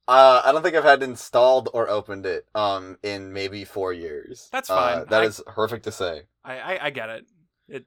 Uh, 0.07 0.41
I 0.45 0.53
don't 0.53 0.63
think 0.63 0.75
I've 0.75 0.85
had 0.85 1.03
installed 1.03 1.69
or 1.75 1.89
opened 1.89 2.25
it. 2.27 2.47
Um, 2.55 2.97
in 3.03 3.33
maybe 3.33 3.65
four 3.65 3.93
years. 3.93 4.49
That's 4.51 4.71
Uh, 4.71 4.77
fine. 4.77 5.07
that 5.11 5.23
I- 5.23 5.27
is 5.27 5.43
horrific 5.49 5.83
to 5.85 5.93
say. 5.93 6.23
I 6.45 6.59
I, 6.59 6.87
I 6.87 6.91
get 6.91 7.09
it. 7.11 7.27
It 7.69 7.87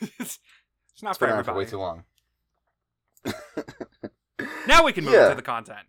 it's, 0.00 0.38
it's 0.92 1.02
not 1.02 1.10
It's 1.10 1.18
for 1.18 1.26
been 1.26 1.34
around 1.34 1.44
for 1.44 1.54
way 1.54 1.64
too 1.64 1.78
long. 1.78 2.04
Now 4.66 4.84
we 4.84 4.92
can 4.92 5.04
move 5.04 5.14
Yeah. 5.14 5.28
to 5.30 5.34
the 5.34 5.42
content. 5.42 5.86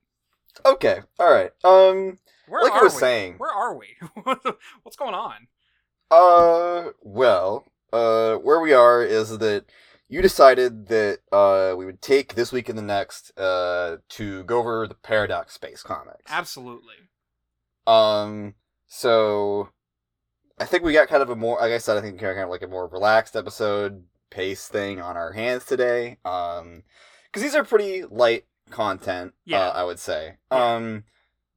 Okay. 0.66 1.02
All 1.20 1.32
right. 1.32 1.52
Um. 1.64 2.18
Where 2.48 2.64
like 2.64 2.74
are 2.74 2.80
I 2.80 2.84
was 2.84 2.94
we? 2.96 3.00
saying. 3.00 3.36
Where 3.38 3.52
are 3.52 3.76
we? 3.78 3.88
What's 4.84 4.98
going 4.98 5.14
on? 5.14 5.48
Uh. 6.12 6.92
Well. 7.02 7.66
Uh. 7.92 8.36
Where 8.36 8.60
we 8.60 8.74
are 8.74 9.04
is 9.04 9.38
that 9.38 9.66
you 10.14 10.22
decided 10.22 10.90
that 10.90 11.20
uh 11.32 11.74
we 11.76 11.86
would 11.86 12.00
take 12.00 12.36
this 12.36 12.52
week 12.52 12.70
and 12.70 12.78
the 12.78 12.84
next 12.84 13.36
uh 13.36 13.98
to 14.10 14.44
go 14.44 14.60
over 14.60 14.88
the 14.88 14.94
Paradox 14.94 15.56
Space 15.56 15.82
comics. 15.82 16.30
Absolutely. 16.30 16.94
Um, 17.88 18.54
so 18.88 19.70
I 20.60 20.66
think 20.66 20.84
we 20.84 20.94
got 20.94 21.08
kind 21.08 21.24
of 21.24 21.32
a 21.32 21.36
more, 21.36 21.58
like 21.60 21.72
I 21.72 21.80
said, 21.80 21.98
I 21.98 22.02
think 22.02 22.20
kind 22.20 22.40
of 22.40 22.50
like 22.50 22.62
a 22.62 22.68
more 22.68 22.88
relaxed 22.88 23.36
episode 23.36 24.04
pace 24.30 24.68
thing 24.68 25.02
on 25.02 25.18
our 25.18 25.32
hands 25.32 25.66
today. 25.66 26.18
Um, 26.24 26.84
because 27.26 27.42
these 27.42 27.56
are 27.56 27.64
pretty 27.64 28.04
light 28.04 28.46
content. 28.70 29.34
Yeah. 29.46 29.68
uh, 29.68 29.72
I 29.72 29.84
would 29.84 29.98
say. 29.98 30.36
Yeah. 30.52 30.76
Um, 30.76 31.06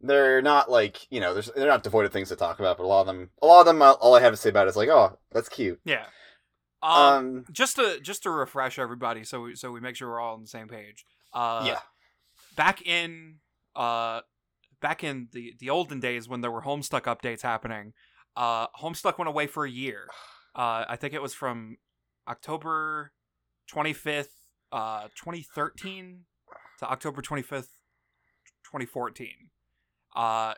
they're 0.01 0.41
not 0.41 0.71
like 0.71 1.07
you 1.11 1.21
know, 1.21 1.35
there's 1.35 1.51
they're 1.55 1.67
not 1.67 1.83
devoid 1.83 2.07
of 2.07 2.13
things 2.13 2.31
to 2.31 2.37
talk 2.37 2.59
about, 2.59 2.79
but 2.79 2.85
a 2.85 2.87
lot 2.87 3.03
of 3.03 3.07
them, 3.07 3.29
a 3.43 3.47
lot 3.47 3.61
of 3.61 3.67
them, 3.67 3.83
uh, 3.83 3.93
all 3.93 4.15
I 4.15 4.21
have 4.21 4.33
to 4.33 4.37
say 4.39 4.49
about 4.49 4.67
it 4.67 4.71
is 4.71 4.77
like, 4.77 4.89
oh, 4.89 5.19
that's 5.31 5.51
cute. 5.51 5.79
Yeah. 5.85 6.07
Um, 6.83 6.93
Um, 6.93 7.45
just 7.51 7.77
to 7.77 8.01
just 8.01 8.23
to 8.25 8.31
refresh 8.31 8.79
everybody, 8.79 9.25
so 9.25 9.43
we 9.43 9.55
so 9.57 9.73
we 9.73 9.81
make 9.81 9.97
sure 9.97 10.09
we're 10.09 10.21
all 10.21 10.35
on 10.35 10.43
the 10.43 10.47
same 10.49 10.69
page. 10.69 11.05
Uh, 11.33 11.65
yeah, 11.67 11.79
Back 12.57 12.83
in 12.87 13.37
uh, 13.75 14.21
back 14.81 15.03
in 15.03 15.29
the 15.33 15.55
the 15.59 15.71
olden 15.71 16.01
days 16.01 16.29
when 16.29 16.41
there 16.43 16.51
were 16.51 16.63
Homestuck 16.63 17.03
updates 17.03 17.43
happening, 17.43 17.93
uh, 18.37 18.69
Homestuck 18.81 19.19
went 19.19 19.29
away 19.29 19.47
for 19.47 19.65
a 19.65 19.71
year. 19.71 20.09
Uh, 20.57 20.87
I 20.89 20.97
think 20.97 21.13
it 21.13 21.21
was 21.21 21.35
from 21.35 21.77
October 22.27 23.13
twenty 23.67 23.93
fifth, 23.93 24.33
uh, 24.73 25.09
twenty 25.15 25.43
thirteen, 25.43 26.21
to 26.79 26.87
October 26.91 27.21
twenty 27.21 27.43
fifth, 27.43 27.69
twenty 28.65 28.87
fourteen. 28.87 29.51
Uh, 30.15 30.55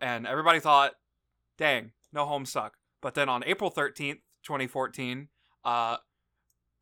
and 0.00 0.24
everybody 0.24 0.60
thought, 0.60 0.92
dang, 1.58 1.90
no 2.12 2.26
Homestuck. 2.26 2.70
But 3.02 3.14
then 3.14 3.28
on 3.28 3.42
April 3.44 3.72
13th, 3.72 4.20
2014, 4.44 5.28
uh, 5.64 5.98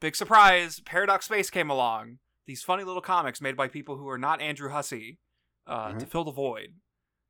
big 0.00 0.16
surprise, 0.16 0.80
Paradox 0.80 1.26
Space 1.26 1.50
came 1.50 1.70
along. 1.70 2.18
These 2.46 2.62
funny 2.62 2.82
little 2.84 3.02
comics 3.02 3.40
made 3.40 3.56
by 3.56 3.68
people 3.68 3.96
who 3.96 4.08
are 4.08 4.18
not 4.18 4.40
Andrew 4.40 4.70
Hussie 4.70 5.18
uh, 5.66 5.92
to 5.92 6.04
Mhm. 6.06 6.08
fill 6.08 6.24
the 6.24 6.32
void. 6.32 6.74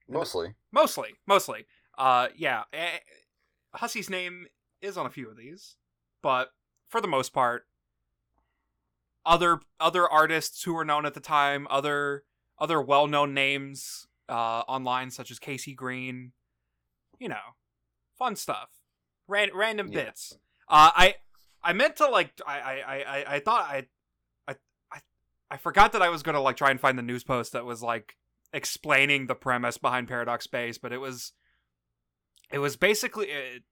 mostly. 0.08 0.54
Mostly, 0.72 1.14
mostly. 1.26 1.66
Uh, 1.98 2.28
yeah, 2.34 2.64
eh, 2.72 2.98
Hussie's 3.74 4.08
name 4.10 4.46
is 4.80 4.96
on 4.98 5.06
a 5.06 5.10
few 5.10 5.28
of 5.30 5.36
these, 5.36 5.76
but 6.22 6.52
for 6.88 7.00
the 7.00 7.08
most 7.08 7.32
part, 7.32 7.66
other 9.24 9.60
other 9.78 10.08
artists 10.08 10.64
who 10.64 10.74
were 10.74 10.84
known 10.84 11.06
at 11.06 11.14
the 11.14 11.20
time, 11.20 11.66
other 11.70 12.24
other 12.58 12.80
well 12.80 13.06
known 13.06 13.32
names 13.34 14.06
uh, 14.28 14.60
online, 14.66 15.10
such 15.10 15.30
as 15.30 15.38
Casey 15.38 15.74
Green, 15.74 16.32
you 17.18 17.28
know, 17.28 17.56
fun 18.18 18.34
stuff, 18.36 18.70
Ran- 19.28 19.54
random 19.54 19.88
Yeah. 19.88 20.04
bits. 20.04 20.38
Uh, 20.68 20.90
I 20.94 21.16
I 21.64 21.72
meant 21.72 21.96
to 21.96 22.08
like 22.08 22.32
I 22.46 22.58
I 22.60 22.80
I, 22.82 23.34
I- 23.36 23.40
thought 23.40 23.62
I 23.68 23.86
I 24.48 24.54
I 24.92 24.98
I 25.50 25.56
forgot 25.56 25.92
that 25.92 26.02
I 26.02 26.08
was 26.08 26.22
gonna 26.22 26.40
like 26.40 26.56
try 26.56 26.70
and 26.70 26.80
find 26.80 26.98
the 26.98 27.02
news 27.02 27.24
post 27.24 27.52
that 27.52 27.64
was 27.64 27.82
like 27.82 28.16
explaining 28.52 29.26
the 29.26 29.34
premise 29.34 29.78
behind 29.78 30.08
Paradox 30.08 30.44
Space, 30.44 30.78
but 30.78 30.92
it 30.92 30.98
was 30.98 31.32
it 32.52 32.58
was 32.58 32.76
basically 32.76 33.26
it, 33.30 33.62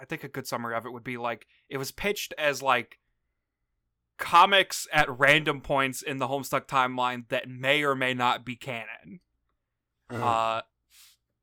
I 0.00 0.04
think 0.04 0.22
a 0.24 0.28
good 0.28 0.46
summary 0.46 0.76
of 0.76 0.86
it 0.86 0.92
would 0.92 1.04
be 1.04 1.16
like 1.16 1.46
it 1.68 1.78
was 1.78 1.90
pitched 1.90 2.32
as 2.38 2.62
like 2.62 2.98
comics 4.18 4.86
at 4.92 5.08
random 5.18 5.60
points 5.60 6.02
in 6.02 6.18
the 6.18 6.28
Homestuck 6.28 6.66
timeline 6.66 7.26
that 7.28 7.48
may 7.48 7.82
or 7.82 7.94
may 7.94 8.12
not 8.14 8.44
be 8.44 8.54
canon. 8.54 9.20
Mhm. 10.10 10.20
Uh, 10.20 10.62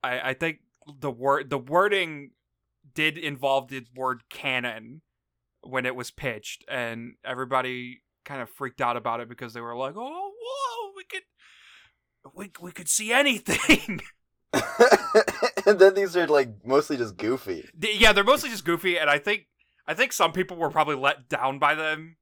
I 0.04 0.30
I 0.30 0.34
think 0.34 0.60
the 1.00 1.12
word 1.12 1.50
the 1.50 1.58
wording 1.58 2.32
did 2.94 3.18
involve 3.18 3.68
the 3.70 3.86
word 3.96 4.24
canon 4.30 5.02
when 5.68 5.86
it 5.86 5.96
was 5.96 6.12
pitched, 6.12 6.66
and 6.70 7.16
everybody 7.26 8.02
kind 8.26 8.42
of 8.42 8.50
freaked 8.50 8.82
out 8.82 8.98
about 8.98 9.20
it 9.20 9.30
because 9.30 9.54
they 9.54 9.62
were 9.62 9.76
like, 9.76 9.96
"Oh, 9.96 10.32
whoa, 10.42 10.92
we 10.96 11.04
could." 11.04 11.24
We, 12.34 12.52
we 12.62 12.72
could 12.74 12.90
see 12.90 13.14
anything. 13.14 14.02
and 15.66 15.80
then 15.80 15.94
these 15.94 16.18
are 16.18 16.28
like 16.28 16.50
mostly 16.66 16.98
just 16.98 17.16
goofy. 17.16 17.66
Yeah, 17.80 18.12
they're 18.12 18.24
mostly 18.24 18.50
just 18.50 18.66
goofy, 18.66 18.98
and 18.98 19.10
I 19.10 19.18
think 19.18 19.48
I 19.88 19.94
think 19.94 20.14
some 20.14 20.32
people 20.32 20.58
were 20.58 20.70
probably 20.70 20.96
let 20.96 21.30
down 21.30 21.60
by 21.60 21.76
them. 21.76 22.18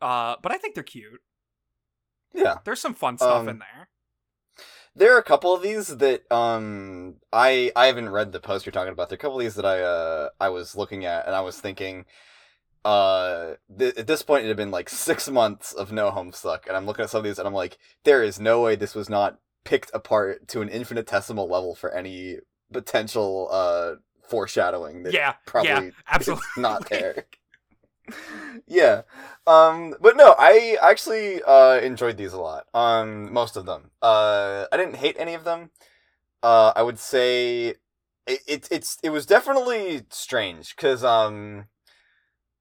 Uh, 0.00 0.36
but 0.42 0.52
I 0.52 0.58
think 0.58 0.74
they're 0.74 0.82
cute. 0.84 1.20
Yeah. 2.34 2.56
There's 2.64 2.80
some 2.80 2.94
fun 2.94 3.18
stuff 3.18 3.42
Um, 3.42 3.48
in 3.48 3.58
there. 3.58 3.88
There 4.94 5.14
are 5.14 5.18
a 5.18 5.22
couple 5.24 5.54
of 5.54 5.62
these 5.62 5.88
that 5.88 6.30
um 6.30 7.16
I 7.32 7.72
I 7.76 7.86
haven't 7.86 8.10
read 8.10 8.32
the 8.32 8.40
post 8.40 8.66
you're 8.66 8.72
talking 8.72 8.92
about. 8.92 9.08
There 9.08 9.16
are 9.16 9.20
a 9.20 9.20
couple 9.20 9.38
of 9.38 9.42
these 9.44 9.54
that 9.54 9.64
I 9.64 9.80
uh 9.80 10.28
I 10.40 10.48
was 10.50 10.76
looking 10.76 11.04
at 11.04 11.26
and 11.26 11.34
I 11.34 11.40
was 11.40 11.58
thinking 11.60 12.04
uh 12.84 13.54
th- 13.78 13.96
at 13.96 14.06
this 14.06 14.22
point 14.22 14.44
it 14.44 14.48
had 14.48 14.56
been 14.56 14.70
like 14.72 14.88
six 14.88 15.28
months 15.28 15.72
of 15.72 15.92
no 15.92 16.10
homestuck 16.10 16.66
and 16.66 16.76
I'm 16.76 16.86
looking 16.86 17.04
at 17.04 17.10
some 17.10 17.18
of 17.18 17.24
these 17.24 17.38
and 17.38 17.46
I'm 17.46 17.54
like 17.54 17.78
there 18.04 18.22
is 18.22 18.40
no 18.40 18.60
way 18.62 18.74
this 18.76 18.94
was 18.94 19.08
not 19.08 19.38
picked 19.64 19.90
apart 19.94 20.48
to 20.48 20.62
an 20.62 20.68
infinitesimal 20.68 21.48
level 21.48 21.74
for 21.76 21.92
any 21.94 22.38
potential 22.72 23.48
uh 23.52 23.94
foreshadowing 24.28 25.04
that 25.04 25.12
Yeah, 25.12 25.34
probably 25.46 25.92
yeah, 26.08 26.14
absolutely. 26.14 26.44
not 26.56 26.84
there. 26.90 27.26
yeah. 28.66 29.02
Um 29.46 29.94
but 30.00 30.16
no, 30.16 30.34
I 30.38 30.76
actually 30.82 31.42
uh 31.42 31.78
enjoyed 31.80 32.16
these 32.16 32.32
a 32.32 32.40
lot. 32.40 32.66
Um 32.74 33.32
most 33.32 33.56
of 33.56 33.66
them. 33.66 33.90
Uh 34.00 34.66
I 34.72 34.76
didn't 34.76 34.96
hate 34.96 35.16
any 35.18 35.34
of 35.34 35.44
them. 35.44 35.70
Uh 36.42 36.72
I 36.76 36.82
would 36.82 36.98
say 36.98 37.76
it, 38.26 38.40
it 38.46 38.68
it's 38.70 38.98
it 39.02 39.10
was 39.10 39.26
definitely 39.26 40.02
strange 40.10 40.76
cuz 40.76 41.04
um 41.04 41.66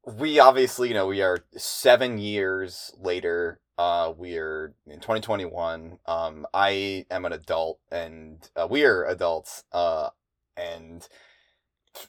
we 0.05 0.39
obviously, 0.39 0.87
you 0.87 0.93
know, 0.93 1.07
we 1.07 1.21
are 1.21 1.39
7 1.57 2.17
years 2.17 2.91
later. 2.99 3.59
Uh 3.77 4.13
we 4.17 4.37
are 4.37 4.73
in 4.87 4.99
2021. 4.99 5.99
Um 6.05 6.45
I 6.53 7.05
am 7.09 7.25
an 7.25 7.33
adult 7.33 7.79
and 7.91 8.49
uh, 8.55 8.67
we 8.69 8.83
are 8.85 9.05
adults. 9.05 9.63
Uh 9.71 10.09
and 10.57 11.07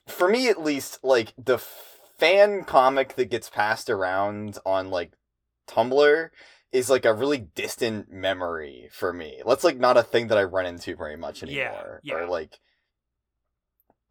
for 0.06 0.28
me 0.28 0.49
at 0.49 0.62
least 0.62 0.99
like 1.02 1.34
the 1.38 1.58
fan 1.58 2.64
comic 2.64 3.16
that 3.16 3.30
gets 3.30 3.50
passed 3.50 3.90
around 3.90 4.58
on 4.64 4.90
like 4.90 5.12
Tumblr 5.68 6.30
is 6.72 6.88
like 6.90 7.04
a 7.04 7.14
really 7.14 7.38
distant 7.38 8.11
memory 8.11 8.88
for 8.92 9.12
me. 9.12 9.42
That's 9.46 9.64
like 9.64 9.78
not 9.78 9.96
a 9.96 10.02
thing 10.02 10.28
that 10.28 10.38
I 10.38 10.44
run 10.44 10.66
into 10.66 10.96
very 10.96 11.16
much 11.16 11.42
Yeah, 11.42 11.68
anymore. 11.68 12.00
yeah. 12.02 12.14
Or 12.14 12.26
like 12.26 12.58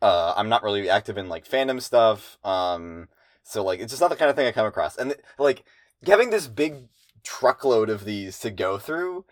uh 0.01 0.33
I'm 0.35 0.49
not 0.49 0.63
really 0.63 0.89
active 0.89 1.17
in 1.17 1.29
like 1.29 1.47
fandom 1.47 1.81
stuff. 1.81 2.37
Um 2.43 3.07
so 3.43 3.63
like 3.63 3.79
it's 3.79 3.91
just 3.91 4.01
not 4.01 4.09
the 4.09 4.15
kind 4.15 4.29
of 4.29 4.35
thing 4.35 4.47
I 4.47 4.51
come 4.51 4.65
across. 4.65 4.97
And 4.97 5.15
like 5.37 5.63
having 6.05 6.29
this 6.29 6.47
big 6.47 6.87
truckload 7.23 7.89
of 7.89 8.05
these 8.05 8.39
to 8.39 8.49
go 8.49 8.77
through 8.77 9.25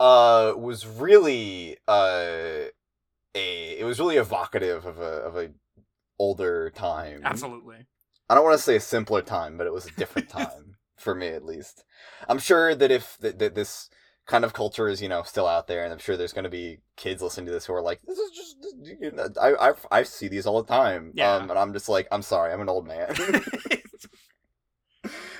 uh 0.00 0.52
was 0.56 0.86
really 0.86 1.76
uh 1.86 2.66
a 3.34 3.78
it 3.78 3.84
was 3.84 4.00
really 4.00 4.16
evocative 4.16 4.84
of 4.84 4.98
a 4.98 5.02
of 5.02 5.36
a 5.36 5.50
older 6.18 6.70
time. 6.70 7.20
Absolutely. 7.24 7.86
I 8.28 8.34
don't 8.34 8.44
want 8.44 8.56
to 8.56 8.62
say 8.62 8.76
a 8.76 8.80
simpler 8.80 9.22
time, 9.22 9.56
but 9.56 9.66
it 9.66 9.72
was 9.72 9.86
a 9.86 9.92
different 9.92 10.28
time 10.40 10.76
for 10.96 11.14
me 11.14 11.28
at 11.28 11.44
least. 11.44 11.84
I'm 12.28 12.38
sure 12.38 12.74
that 12.74 12.90
if 12.90 13.16
that, 13.18 13.38
that 13.38 13.54
this 13.54 13.88
kind 14.26 14.44
of 14.44 14.52
culture 14.52 14.88
is 14.88 15.00
you 15.02 15.08
know 15.08 15.22
still 15.22 15.46
out 15.46 15.66
there, 15.68 15.84
and 15.84 15.92
I'm 15.92 15.98
sure 15.98 16.16
there's 16.16 16.32
going 16.32 16.44
to 16.44 16.50
be 16.50 16.78
kids 16.96 17.22
listening 17.22 17.46
to 17.46 17.52
this 17.52 17.66
who 17.66 17.74
are 17.74 17.82
like, 17.82 18.00
"This 18.06 18.18
is 18.18 18.30
just 18.32 18.56
you 19.00 19.12
know, 19.12 19.28
I 19.40 19.70
I 19.70 19.72
I 19.90 20.02
see 20.02 20.28
these 20.28 20.46
all 20.46 20.62
the 20.62 20.68
time," 20.68 21.12
Yeah. 21.14 21.36
um, 21.36 21.50
and 21.50 21.58
I'm 21.58 21.72
just 21.72 21.88
like, 21.88 22.06
"I'm 22.12 22.22
sorry, 22.22 22.52
I'm 22.52 22.60
an 22.60 22.68
old 22.68 22.86
man." 22.86 23.14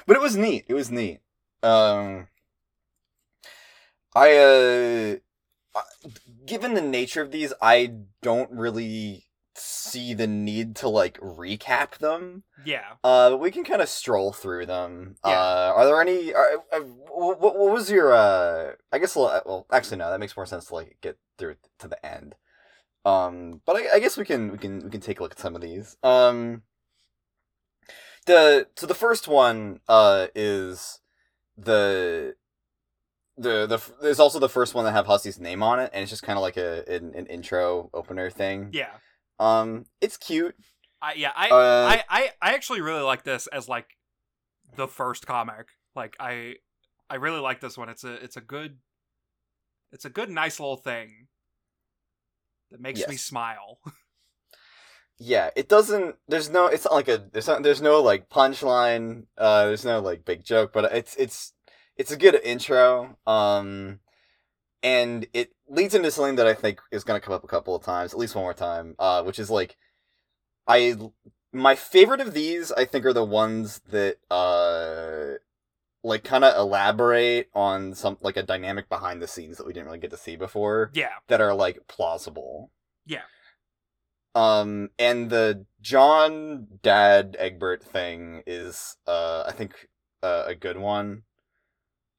but 0.07 0.17
it 0.17 0.21
was 0.21 0.37
neat. 0.37 0.65
It 0.69 0.75
was 0.75 0.91
neat. 0.91 1.21
Um, 1.63 2.29
I 4.15 4.37
uh, 4.37 5.17
I- 5.75 6.09
given 6.47 6.75
the 6.75 6.81
nature 6.83 7.23
of 7.23 7.31
these, 7.31 7.53
I 7.61 7.93
don't 8.23 8.51
really 8.53 9.26
see 9.57 10.15
the 10.15 10.27
need 10.27 10.77
to 10.77 10.89
like 10.89 11.19
recap 11.21 11.99
them. 11.99 12.45
yeah. 12.65 12.95
Uh, 13.03 13.31
but 13.31 13.39
we 13.39 13.51
can 13.51 13.65
kind 13.65 13.83
of 13.83 13.89
stroll 13.89 14.33
through 14.33 14.67
them. 14.67 15.17
Yeah. 15.25 15.33
Uh, 15.33 15.73
are 15.77 15.85
there 15.87 16.01
any? 16.01 16.35
Are, 16.35 16.63
uh, 16.73 16.81
what, 16.81 17.41
what 17.41 17.73
was 17.73 17.91
your? 17.91 18.13
Uh, 18.15 18.73
I 18.93 18.99
guess. 18.99 19.17
Well, 19.17 19.43
well, 19.47 19.67
actually, 19.73 19.99
no. 19.99 20.11
That 20.11 20.21
makes 20.21 20.37
more 20.37 20.47
sense 20.47 20.67
to 20.67 20.75
like 20.75 20.99
get 21.01 21.19
through 21.39 21.57
to 21.79 21.89
the 21.89 22.05
end. 22.05 22.35
Um, 23.05 23.61
but 23.65 23.77
I, 23.77 23.97
I 23.97 23.99
guess 24.01 24.17
we 24.17 24.25
can 24.25 24.51
we 24.53 24.59
can 24.59 24.85
we 24.85 24.91
can 24.91 25.01
take 25.01 25.21
a 25.21 25.23
look 25.23 25.33
at 25.33 25.39
some 25.39 25.55
of 25.55 25.63
these. 25.63 25.97
Um, 26.03 26.63
the 28.27 28.67
so 28.77 28.87
the 28.87 28.95
first 28.95 29.29
one 29.29 29.81
uh 29.89 30.27
is 30.35 31.01
the 31.57 32.35
the 33.39 33.67
the 33.67 33.81
there's 34.03 34.19
also 34.19 34.39
the 34.39 34.49
first 34.49 34.75
one 34.75 34.85
that 34.85 34.93
have 34.93 35.07
Hussie's 35.07 35.39
name 35.39 35.63
on 35.63 35.79
it, 35.79 35.91
and 35.93 36.03
it's 36.03 36.11
just 36.11 36.23
kind 36.23 36.37
of 36.37 36.43
like 36.43 36.57
a 36.57 36.85
an, 36.89 37.15
an 37.15 37.27
intro 37.27 37.91
opener 37.95 38.31
thing. 38.31 38.71
Yeah. 38.73 38.91
Um, 39.39 39.87
it's 40.01 40.17
cute. 40.17 40.57
I 41.03 41.15
yeah, 41.15 41.33
I, 41.37 41.51
Uh, 41.51 41.87
I 41.89 42.05
I 42.09 42.31
I 42.43 42.55
actually 42.55 42.81
really 42.81 43.03
like 43.03 43.25
this 43.25 43.47
as 43.49 43.69
like 43.69 43.97
the 44.77 44.89
first 44.89 45.27
comic. 45.27 45.69
Like 45.95 46.17
I 46.19 46.55
I 47.11 47.17
really 47.17 47.41
like 47.41 47.61
this 47.61 47.77
one. 47.77 47.89
It's 47.89 48.05
a 48.05 48.15
it's 48.15 48.37
a 48.37 48.41
good 48.41 48.79
it's 49.93 50.05
a 50.05 50.11
good 50.11 50.31
nice 50.31 50.59
little 50.59 50.77
thing 50.77 51.29
that 52.71 52.81
makes 52.81 53.07
me 53.07 53.17
smile. 53.17 53.79
Yeah, 55.19 55.49
it 55.57 55.69
doesn't. 55.69 56.17
There's 56.29 56.51
no. 56.51 56.67
It's 56.67 56.85
not 56.85 56.93
like 56.93 57.09
a. 57.09 57.25
There's 57.33 57.47
not. 57.47 57.63
There's 57.63 57.81
no 57.81 58.03
like 58.03 58.29
punchline. 58.29 59.25
Uh, 59.39 59.67
there's 59.67 59.85
no 59.85 60.01
like 60.01 60.27
big 60.27 60.45
joke, 60.45 60.73
but 60.75 60.93
it's 60.95 61.17
it's 61.17 61.55
it's 61.97 62.13
a 62.13 62.19
good 62.19 62.39
intro. 62.45 63.17
Um, 63.27 64.01
and 64.87 65.27
it 65.35 65.51
leads 65.69 65.97
into 65.97 66.13
something 66.13 66.37
that 66.37 66.47
I 66.47 66.55
think 66.55 66.81
is 66.93 67.03
gonna 67.03 67.21
come 67.21 67.35
up 67.35 67.43
a 67.43 67.49
couple 67.49 67.75
of 67.75 67.83
times, 67.83 68.13
at 68.13 68.21
least 68.21 68.37
one 68.37 68.45
more 68.45 68.55
time. 68.55 68.95
Uh, 69.01 69.25
which 69.25 69.41
is 69.41 69.51
like, 69.51 69.77
I 70.69 70.97
my 71.53 71.75
favorite 71.75 72.21
of 72.21 72.35
these 72.35 72.71
I 72.71 72.85
think 72.85 73.05
are 73.05 73.13
the 73.13 73.25
ones 73.25 73.81
that 73.91 74.19
uh 74.31 75.39
like 76.05 76.23
kind 76.23 76.45
of 76.45 76.57
elaborate 76.57 77.49
on 77.53 77.95
some 77.95 78.17
like 78.21 78.37
a 78.37 78.43
dynamic 78.45 78.89
behind 78.89 79.21
the 79.21 79.27
scenes 79.27 79.57
that 79.57 79.67
we 79.67 79.73
didn't 79.73 79.87
really 79.87 79.99
get 79.99 80.11
to 80.13 80.17
see 80.17 80.37
before 80.37 80.93
yeah. 80.95 81.15
that 81.27 81.41
are 81.41 81.55
like 81.55 81.81
plausible. 81.89 82.71
Yeah. 83.07 83.23
Um, 84.37 84.91
and 84.99 85.31
the 85.31 85.65
John 85.81 86.67
Dad 86.83 87.37
Egbert 87.41 87.83
thing 87.83 88.43
is, 88.47 88.97
uh, 89.07 89.45
I 89.47 89.53
think, 89.53 89.89
uh, 90.23 90.45
a 90.47 90.55
good 90.55 90.77
one. 90.77 91.23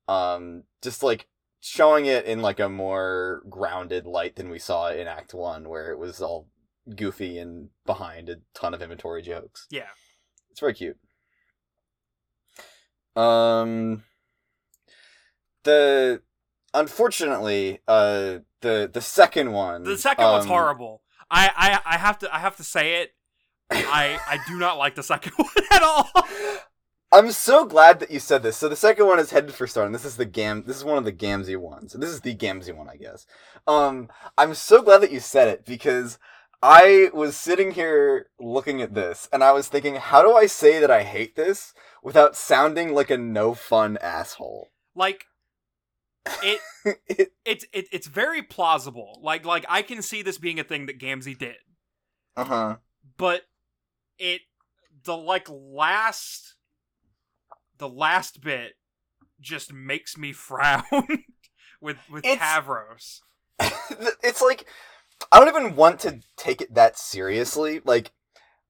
Um, 0.08 0.64
just 0.82 1.04
like 1.04 1.28
showing 1.60 2.06
it 2.06 2.26
in 2.26 2.42
like 2.42 2.60
a 2.60 2.70
more 2.70 3.42
grounded 3.50 4.06
light 4.06 4.36
than 4.36 4.50
we 4.50 4.60
saw 4.60 4.90
in 4.90 5.08
Act 5.08 5.34
One, 5.34 5.70
where 5.70 5.92
it 5.92 6.00
was 6.00 6.22
all 6.22 6.48
goofy 6.96 7.38
and 7.38 7.70
behind 7.86 8.30
a 8.30 8.38
ton 8.54 8.74
of 8.74 8.82
inventory 8.82 9.22
jokes. 9.22 9.68
Yeah. 9.70 9.90
It's 10.52 10.60
very 10.60 10.74
cute. 10.74 10.98
Um, 13.16 14.04
the 15.64 16.22
unfortunately, 16.74 17.80
uh, 17.88 18.40
the 18.62 18.90
the 18.92 19.02
second 19.02 19.52
one, 19.52 19.84
The 19.84 19.98
second 19.98 20.26
one's 20.26 20.46
um, 20.46 20.50
horrible. 20.50 21.02
I, 21.30 21.52
I 21.56 21.96
I 21.96 21.98
have 21.98 22.20
to 22.20 22.34
I 22.34 22.40
have 22.40 22.58
to 22.58 22.64
say 22.64 23.02
it. 23.02 23.16
I 23.70 24.20
I 24.28 24.40
do 24.48 24.58
not 24.58 24.78
like 24.78 24.96
the 24.96 25.04
second 25.04 25.34
one 25.36 25.50
at 25.72 25.84
all. 25.84 26.10
I'm 27.12 27.32
so 27.32 27.66
glad 27.66 28.00
that 28.02 28.12
you 28.12 28.20
said 28.20 28.44
this. 28.44 28.58
So 28.58 28.68
the 28.68 28.76
second 28.76 29.06
one 29.08 29.18
is 29.20 29.32
headed 29.32 29.54
for 29.54 29.66
Star, 29.66 29.86
and 29.86 29.96
this 29.96 30.04
is 30.06 30.18
the 30.18 30.26
Gam. 30.26 30.64
This 30.68 30.76
is 30.78 30.84
one 30.84 30.98
of 30.98 31.06
the 31.06 31.14
Gamzee 31.14 31.58
ones. 31.58 31.94
This 31.94 32.10
is 32.10 32.22
the 32.22 32.36
Gamzee 32.36 32.76
one, 32.76 32.90
I 32.90 32.98
guess. 32.98 33.26
Um, 33.66 34.10
I'm 34.38 34.54
so 34.54 34.82
glad 34.82 35.00
that 35.02 35.12
you 35.12 35.20
said 35.22 35.48
it 35.48 35.66
because 35.66 36.20
I 36.62 37.10
was 37.14 37.38
sitting 37.38 37.72
here 37.72 38.28
looking 38.40 38.82
at 38.82 38.94
this, 38.94 39.30
and 39.32 39.42
I 39.44 39.54
was 39.54 39.68
thinking, 39.70 39.96
how 39.96 40.22
do 40.22 40.34
I 40.36 40.48
say 40.48 40.80
that 40.80 40.92
I 40.92 41.04
hate 41.04 41.36
this 41.38 41.74
without 42.04 42.36
sounding 42.36 42.94
like 42.94 43.10
a 43.10 43.18
no 43.18 43.54
fun 43.54 43.98
asshole? 44.02 44.68
Like 44.94 45.26
it 46.44 46.60
It- 47.08 47.32
it's 47.46 47.66
it, 47.72 47.88
it's 47.92 48.08
very 48.08 48.42
plausible. 48.42 49.20
Like 49.24 49.46
like 49.46 49.66
I 49.70 49.82
can 49.82 50.02
see 50.02 50.22
this 50.24 50.38
being 50.38 50.60
a 50.60 50.64
thing 50.66 50.88
that 50.88 51.00
Gamzee 51.00 51.38
did. 51.38 51.56
uh 52.36 52.44
huh. 52.44 52.76
but 53.18 53.44
it 54.20 54.42
the 55.06 55.16
like 55.16 55.48
last 55.50 56.56
the 57.78 57.90
last 57.90 58.42
bit 58.42 58.74
just 59.40 59.72
makes 59.74 60.18
me 60.18 60.32
frown 60.34 60.84
with 61.82 61.98
with 62.12 62.26
It's- 62.26 62.40
Tavros. 62.40 63.20
it's 64.24 64.42
like 64.42 64.68
I 65.32 65.40
don't 65.40 65.50
even 65.50 65.76
want 65.76 66.00
to 66.02 66.20
take 66.36 66.62
it 66.62 66.74
that 66.76 66.98
seriously. 66.98 67.82
Like 67.84 68.12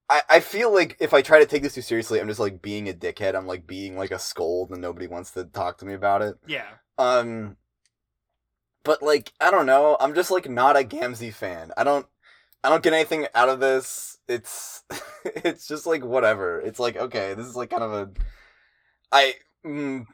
I, 0.10 0.22
I 0.30 0.40
feel 0.40 0.74
like 0.74 0.96
if 1.02 1.14
I 1.14 1.22
try 1.22 1.40
to 1.40 1.46
take 1.46 1.62
this 1.64 1.74
too 1.76 1.82
seriously, 1.82 2.22
I'm 2.22 2.28
just 2.30 2.40
like 2.40 2.62
being 2.62 2.88
a 2.88 2.94
dickhead. 2.94 3.36
I'm 3.36 3.48
like 3.48 3.68
being 3.68 3.98
like 3.98 4.12
a 4.12 4.20
scold 4.20 4.72
and 4.72 4.82
nobody 4.82 5.08
wants 5.08 5.32
to 5.32 5.44
talk 5.44 5.78
to 5.80 5.86
me 5.86 5.94
about 5.94 6.22
it. 6.22 6.36
Yeah. 6.48 6.68
Um 6.98 7.58
but 8.84 9.04
like 9.04 9.34
I 9.42 9.52
don't 9.52 9.66
know, 9.66 9.98
I'm 10.00 10.16
just 10.16 10.32
like 10.32 10.50
not 10.50 10.78
a 10.78 10.84
Gamzee 10.84 11.34
fan. 11.34 11.72
I 11.76 11.84
don't 11.84 12.06
I 12.64 12.70
don't 12.70 12.84
get 12.84 12.94
anything 12.94 13.28
out 13.36 13.50
of 13.50 13.60
this. 13.60 14.18
It's 14.30 14.84
it's 15.26 15.68
just 15.68 15.86
like 15.86 16.06
whatever. 16.06 16.62
It's 16.62 16.80
like 16.80 16.96
okay, 16.96 17.34
this 17.34 17.46
is 17.46 17.56
like 17.58 17.70
kind 17.72 17.84
of 17.84 17.92
a 17.92 18.10
I 19.12 19.36
mm, 19.66 20.06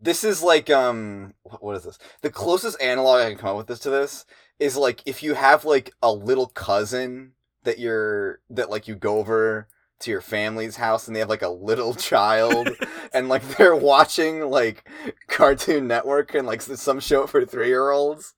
this 0.00 0.24
is 0.24 0.42
like 0.42 0.70
um 0.70 1.34
wh- 1.44 1.62
what 1.62 1.76
is 1.76 1.84
this? 1.84 1.98
The 2.22 2.30
closest 2.30 2.80
analog 2.80 3.20
I 3.20 3.30
can 3.30 3.38
come 3.38 3.50
up 3.50 3.56
with 3.56 3.66
this 3.66 3.80
to 3.80 3.90
this 3.90 4.26
is 4.58 4.76
like 4.76 5.02
if 5.06 5.22
you 5.22 5.34
have 5.34 5.64
like 5.64 5.92
a 6.02 6.12
little 6.12 6.46
cousin 6.48 7.32
that 7.64 7.78
you're 7.78 8.40
that 8.50 8.70
like 8.70 8.88
you 8.88 8.94
go 8.94 9.18
over 9.18 9.68
to 10.00 10.10
your 10.10 10.20
family's 10.20 10.76
house 10.76 11.06
and 11.06 11.14
they 11.14 11.20
have 11.20 11.28
like 11.28 11.42
a 11.42 11.48
little 11.48 11.94
child 12.10 12.68
and 13.12 13.28
like 13.28 13.46
they're 13.56 13.76
watching 13.76 14.50
like 14.50 14.88
Cartoon 15.28 15.86
Network 15.86 16.34
and 16.34 16.46
like 16.46 16.62
some 16.62 17.00
show 17.00 17.26
for 17.26 17.44
three 17.44 17.68
year 17.68 17.90
olds. 17.90 18.34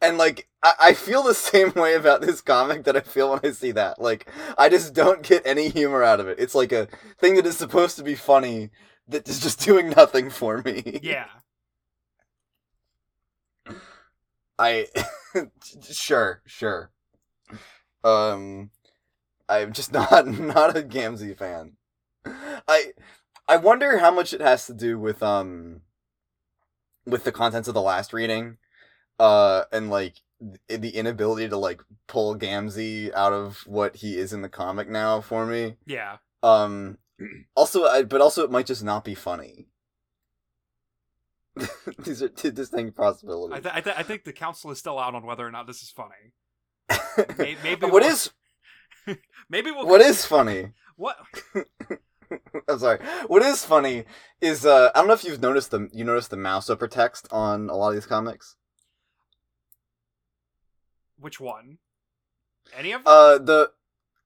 And 0.00 0.18
like 0.18 0.48
I-, 0.62 0.74
I 0.80 0.94
feel 0.94 1.22
the 1.22 1.34
same 1.34 1.72
way 1.72 1.94
about 1.94 2.20
this 2.20 2.40
comic 2.40 2.84
that 2.84 2.96
I 2.96 3.00
feel 3.00 3.30
when 3.30 3.40
I 3.42 3.50
see 3.50 3.72
that. 3.72 4.00
Like 4.00 4.30
I 4.56 4.68
just 4.68 4.94
don't 4.94 5.22
get 5.22 5.46
any 5.46 5.68
humor 5.68 6.02
out 6.02 6.20
of 6.20 6.28
it. 6.28 6.38
It's 6.38 6.54
like 6.54 6.72
a 6.72 6.88
thing 7.18 7.34
that 7.36 7.46
is 7.46 7.56
supposed 7.56 7.96
to 7.96 8.04
be 8.04 8.14
funny 8.14 8.70
that 9.08 9.28
is 9.28 9.40
just 9.40 9.60
doing 9.64 9.90
nothing 9.90 10.30
for 10.30 10.62
me. 10.62 11.00
Yeah. 11.02 11.26
I 14.58 14.86
sure, 15.90 16.42
sure. 16.46 16.90
Um 18.04 18.70
I'm 19.48 19.72
just 19.72 19.92
not 19.92 20.26
not 20.26 20.76
a 20.76 20.82
Gamzee 20.82 21.36
fan. 21.36 21.72
I 22.26 22.92
I 23.46 23.56
wonder 23.56 23.98
how 23.98 24.10
much 24.10 24.32
it 24.32 24.40
has 24.40 24.66
to 24.66 24.74
do 24.74 24.98
with 24.98 25.22
um 25.22 25.82
with 27.06 27.24
the 27.24 27.32
contents 27.32 27.68
of 27.68 27.74
the 27.74 27.80
last 27.80 28.12
reading 28.12 28.58
uh 29.18 29.64
and 29.72 29.88
like 29.90 30.16
th- 30.68 30.80
the 30.80 30.90
inability 30.90 31.48
to 31.48 31.56
like 31.56 31.80
pull 32.06 32.36
Gamzee 32.36 33.12
out 33.14 33.32
of 33.32 33.62
what 33.66 33.96
he 33.96 34.18
is 34.18 34.32
in 34.32 34.42
the 34.42 34.48
comic 34.48 34.88
now 34.88 35.20
for 35.20 35.46
me. 35.46 35.76
Yeah. 35.86 36.18
Um 36.42 36.98
also 37.54 37.84
I, 37.86 38.02
but 38.02 38.20
also 38.20 38.44
it 38.44 38.50
might 38.50 38.66
just 38.66 38.84
not 38.84 39.04
be 39.04 39.14
funny. 39.14 39.66
These 42.04 42.22
are 42.22 42.28
two 42.28 42.52
distinct 42.52 42.96
possibilities. 42.96 43.56
I, 43.56 43.60
th- 43.60 43.74
I, 43.74 43.80
th- 43.80 43.96
I 43.98 44.02
think 44.04 44.22
the 44.24 44.32
council 44.32 44.70
is 44.70 44.78
still 44.78 44.98
out 44.98 45.16
on 45.16 45.26
whether 45.26 45.44
or 45.44 45.50
not 45.50 45.66
this 45.66 45.82
is 45.82 45.90
funny. 45.90 46.32
May- 47.38 47.56
maybe 47.64 47.86
what 47.86 48.04
is 48.04 48.30
Maybe 49.48 49.70
we'll 49.70 49.86
what 49.86 50.00
is 50.00 50.24
funny? 50.24 50.72
what 50.96 51.16
I'm 52.68 52.78
sorry. 52.78 52.98
What 53.26 53.42
is 53.42 53.64
funny 53.64 54.04
is 54.40 54.66
uh 54.66 54.90
I 54.94 54.98
don't 54.98 55.08
know 55.08 55.14
if 55.14 55.24
you've 55.24 55.40
noticed 55.40 55.70
the 55.70 55.88
you 55.92 56.04
noticed 56.04 56.30
the 56.30 56.36
mouse 56.36 56.68
upper 56.68 56.88
text 56.88 57.26
on 57.30 57.70
a 57.70 57.74
lot 57.76 57.88
of 57.88 57.94
these 57.94 58.06
comics. 58.06 58.56
which 61.18 61.40
one? 61.40 61.78
Any 62.76 62.92
of 62.92 63.04
them? 63.04 63.12
Uh 63.12 63.38
the 63.38 63.72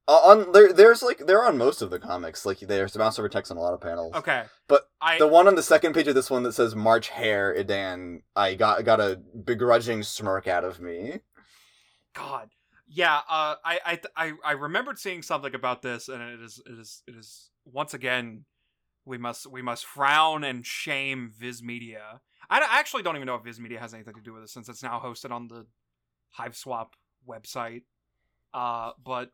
Uh, 0.08 0.18
on 0.30 0.52
there, 0.52 0.72
there's 0.72 1.00
like 1.00 1.26
they're 1.26 1.44
on 1.44 1.56
most 1.56 1.80
of 1.80 1.90
the 1.90 1.98
comics. 2.00 2.44
Like 2.44 2.58
there's 2.58 2.96
mouse 2.98 3.18
over 3.20 3.28
text 3.28 3.52
on 3.52 3.56
a 3.56 3.60
lot 3.60 3.72
of 3.72 3.80
panels. 3.80 4.14
Okay, 4.16 4.44
But 4.66 4.88
I 5.00 5.18
The 5.18 5.28
one 5.28 5.46
on 5.46 5.54
the 5.54 5.62
second 5.62 5.94
page 5.94 6.08
of 6.08 6.16
this 6.16 6.28
one 6.28 6.42
that 6.42 6.54
says 6.54 6.74
March 6.74 7.08
Hare 7.10 7.54
Idan, 7.54 8.22
I 8.34 8.54
got 8.56 8.84
got 8.84 8.98
a 9.00 9.20
begrudging 9.44 10.02
smirk 10.02 10.48
out 10.48 10.64
of 10.64 10.80
me. 10.80 11.20
God, 12.14 12.50
yeah. 12.92 13.18
Uh, 13.28 13.56
I 13.64 13.80
I 13.84 14.00
I 14.16 14.32
I 14.44 14.52
remembered 14.52 14.98
seeing 14.98 15.22
something 15.22 15.54
about 15.54 15.82
this, 15.82 16.08
and 16.08 16.22
it 16.22 16.40
is 16.40 16.60
it 16.66 16.78
is 16.78 17.02
it 17.06 17.14
is 17.14 17.50
once 17.64 17.94
again 17.94 18.44
we 19.04 19.18
must 19.18 19.46
we 19.46 19.62
must 19.62 19.84
frown 19.84 20.44
and 20.44 20.64
shame 20.66 21.32
Viz 21.38 21.62
Media. 21.62 22.20
I, 22.50 22.58
I 22.60 22.78
actually 22.78 23.02
don't 23.02 23.16
even 23.16 23.26
know 23.26 23.36
if 23.36 23.44
Viz 23.44 23.58
Media 23.58 23.80
has 23.80 23.94
anything 23.94 24.14
to 24.14 24.20
do 24.20 24.32
with 24.32 24.42
this 24.42 24.52
since 24.52 24.68
it's 24.68 24.82
now 24.82 25.00
hosted 25.04 25.30
on 25.30 25.48
the 25.48 25.66
Hiveswap 26.38 26.88
website. 27.28 27.82
Uh, 28.52 28.92
but 29.02 29.30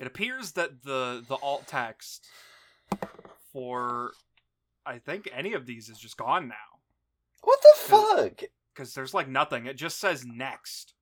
it 0.00 0.06
appears 0.06 0.52
that 0.52 0.82
the 0.82 1.24
the 1.28 1.36
alt 1.36 1.66
text 1.66 2.26
for 3.52 4.12
I 4.86 4.98
think 4.98 5.28
any 5.34 5.52
of 5.54 5.66
these 5.66 5.88
is 5.88 5.98
just 5.98 6.16
gone 6.16 6.48
now 6.48 6.80
What 7.42 7.60
the 7.62 7.80
fuck? 7.80 8.40
because 8.74 8.94
there's 8.94 9.14
like 9.14 9.28
nothing. 9.28 9.66
It 9.66 9.76
just 9.76 10.00
says 10.00 10.24
next 10.26 10.94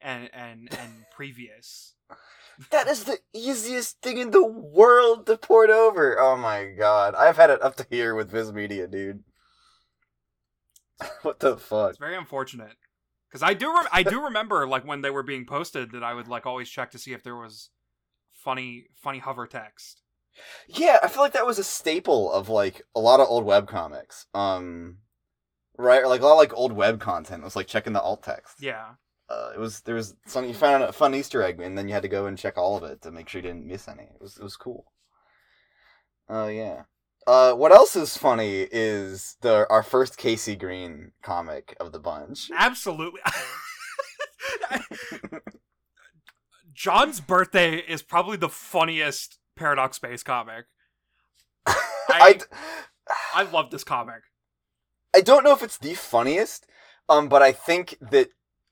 and 0.00 0.30
and 0.32 0.68
and 0.78 1.04
previous. 1.14 1.94
That 2.70 2.88
is 2.88 3.04
the 3.04 3.16
easiest 3.32 4.02
thing 4.02 4.18
in 4.18 4.32
the 4.32 4.44
world 4.44 5.24
to 5.24 5.38
port 5.38 5.70
over. 5.70 6.20
Oh 6.20 6.36
my 6.36 6.66
god. 6.66 7.14
I've 7.14 7.38
had 7.38 7.48
it 7.48 7.62
up 7.62 7.76
to 7.76 7.86
here 7.88 8.14
with 8.14 8.30
Viz 8.30 8.52
Media, 8.52 8.86
dude. 8.86 9.24
what 11.22 11.40
the 11.40 11.56
fuck? 11.56 11.90
It's 11.90 11.98
very 11.98 12.16
unfortunate 12.16 12.76
because 13.28 13.42
I 13.42 13.54
do 13.54 13.72
rem- 13.72 13.88
I 13.92 14.02
do 14.02 14.22
remember 14.24 14.66
like 14.66 14.84
when 14.84 15.00
they 15.00 15.10
were 15.10 15.22
being 15.22 15.46
posted 15.46 15.92
that 15.92 16.02
I 16.02 16.14
would 16.14 16.28
like 16.28 16.46
always 16.46 16.68
check 16.68 16.90
to 16.90 16.98
see 16.98 17.12
if 17.12 17.22
there 17.22 17.36
was 17.36 17.70
funny 18.32 18.86
funny 18.96 19.18
hover 19.18 19.46
text. 19.46 20.02
Yeah, 20.68 20.98
I 21.02 21.08
feel 21.08 21.22
like 21.22 21.32
that 21.32 21.46
was 21.46 21.58
a 21.58 21.64
staple 21.64 22.32
of 22.32 22.48
like 22.48 22.82
a 22.94 23.00
lot 23.00 23.20
of 23.20 23.28
old 23.28 23.44
web 23.44 23.68
comics. 23.68 24.26
Um 24.34 24.98
right, 25.76 26.02
or 26.02 26.08
like 26.08 26.20
a 26.20 26.24
lot 26.24 26.32
of 26.32 26.38
like 26.38 26.54
old 26.54 26.72
web 26.72 27.00
content 27.00 27.42
was 27.42 27.56
like 27.56 27.66
checking 27.66 27.92
the 27.92 28.02
alt 28.02 28.22
text. 28.22 28.56
Yeah, 28.60 28.90
Uh, 29.30 29.52
it 29.54 29.60
was 29.60 29.80
there 29.82 29.94
was 29.94 30.16
some 30.26 30.44
you 30.44 30.54
found 30.54 30.82
a 30.82 30.92
fun 30.92 31.14
Easter 31.14 31.42
egg 31.42 31.60
and 31.60 31.78
then 31.78 31.86
you 31.86 31.94
had 31.94 32.02
to 32.02 32.08
go 32.08 32.26
and 32.26 32.36
check 32.36 32.58
all 32.58 32.76
of 32.76 32.82
it 32.82 33.00
to 33.02 33.12
make 33.12 33.28
sure 33.28 33.40
you 33.40 33.46
didn't 33.46 33.66
miss 33.66 33.86
any. 33.86 34.02
It 34.02 34.20
was 34.20 34.36
it 34.36 34.42
was 34.42 34.56
cool. 34.56 34.92
Oh 36.28 36.48
yeah. 36.48 36.82
Uh, 37.26 37.52
what 37.52 37.70
else 37.70 37.94
is 37.94 38.16
funny 38.16 38.66
is 38.72 39.36
the 39.42 39.66
our 39.70 39.82
first 39.82 40.16
Casey 40.16 40.56
Green 40.56 41.12
comic 41.22 41.76
of 41.78 41.92
the 41.92 42.00
bunch. 42.00 42.50
absolutely. 42.56 43.20
John's 46.74 47.20
birthday 47.20 47.76
is 47.76 48.02
probably 48.02 48.36
the 48.38 48.48
funniest 48.48 49.38
Paradox 49.54 49.96
Space 49.96 50.22
comic. 50.22 50.64
I, 51.66 52.40
I 53.34 53.42
love 53.42 53.70
this 53.70 53.84
comic. 53.84 54.22
I 55.14 55.20
don't 55.20 55.44
know 55.44 55.52
if 55.52 55.62
it's 55.62 55.76
the 55.76 55.94
funniest, 55.94 56.66
um, 57.08 57.28
but 57.28 57.42
I 57.42 57.52
think 57.52 57.98
that 58.00 58.30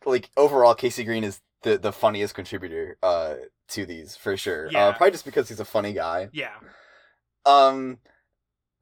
like 0.09 0.31
overall 0.37 0.75
Casey 0.75 1.05
Green 1.05 1.25
is 1.25 1.41
the 1.63 1.79
the 1.79 1.93
funniest 1.93 2.35
contributor 2.35 2.97
uh 3.03 3.35
to 3.69 3.85
these 3.87 4.17
for 4.17 4.37
sure. 4.37 4.71
Yeah. 4.71 4.87
Uh, 4.87 4.93
probably 4.93 5.11
just 5.13 5.25
because 5.25 5.49
he's 5.49 5.61
a 5.61 5.65
funny 5.65 5.93
guy. 5.93 6.29
Yeah, 6.33 6.55
Um, 7.45 7.99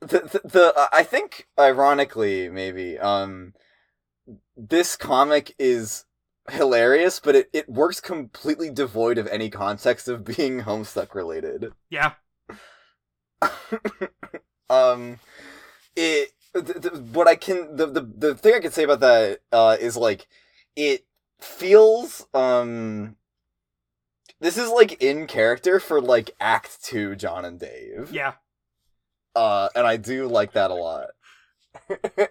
the 0.00 0.20
the, 0.20 0.40
the 0.48 0.74
uh, 0.76 0.86
I 0.92 1.02
think 1.02 1.48
ironically 1.58 2.48
maybe 2.48 2.98
um, 2.98 3.54
this 4.56 4.96
comic 4.96 5.54
is 5.58 6.04
hilarious, 6.50 7.18
but 7.20 7.34
it 7.34 7.50
it 7.52 7.68
works 7.68 8.00
completely 8.00 8.70
devoid 8.70 9.18
of 9.18 9.26
any 9.28 9.50
context 9.50 10.06
of 10.08 10.24
being 10.24 10.60
Homestuck 10.68 11.14
related. 11.14 11.72
yeah, 11.90 12.12
um 14.70 15.18
it 15.94 16.30
th- 16.54 16.80
th- 16.82 16.94
what 17.12 17.28
i 17.28 17.36
can 17.36 17.76
the, 17.76 17.86
the 17.86 18.00
the 18.00 18.34
thing 18.34 18.54
i 18.54 18.60
can 18.60 18.72
say 18.72 18.84
about 18.84 19.00
that 19.00 19.40
uh 19.52 19.76
is 19.78 19.96
like 19.96 20.26
it 20.74 21.05
feels 21.40 22.26
um 22.34 23.16
this 24.40 24.56
is 24.58 24.70
like 24.70 25.02
in 25.02 25.26
character 25.26 25.78
for 25.80 26.00
like 26.00 26.30
act 26.40 26.82
2 26.84 27.16
john 27.16 27.44
and 27.44 27.58
dave. 27.60 28.10
Yeah. 28.12 28.34
uh 29.34 29.68
and 29.74 29.86
i 29.86 29.96
do 29.96 30.26
like 30.26 30.52
that 30.52 30.70
a 30.70 30.74
lot. 30.74 31.08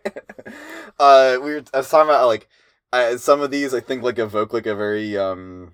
Uh 0.99 1.37
we 1.43 1.51
were 1.55 1.63
i 1.73 1.77
was 1.77 1.89
talking 1.89 2.09
about 2.09 2.27
like 2.27 2.47
I, 2.93 3.15
some 3.17 3.41
of 3.41 3.51
these 3.51 3.73
i 3.73 3.79
think 3.79 4.01
like 4.03 4.19
evoke 4.19 4.53
like 4.53 4.65
a 4.65 4.75
very 4.75 5.17
um 5.17 5.73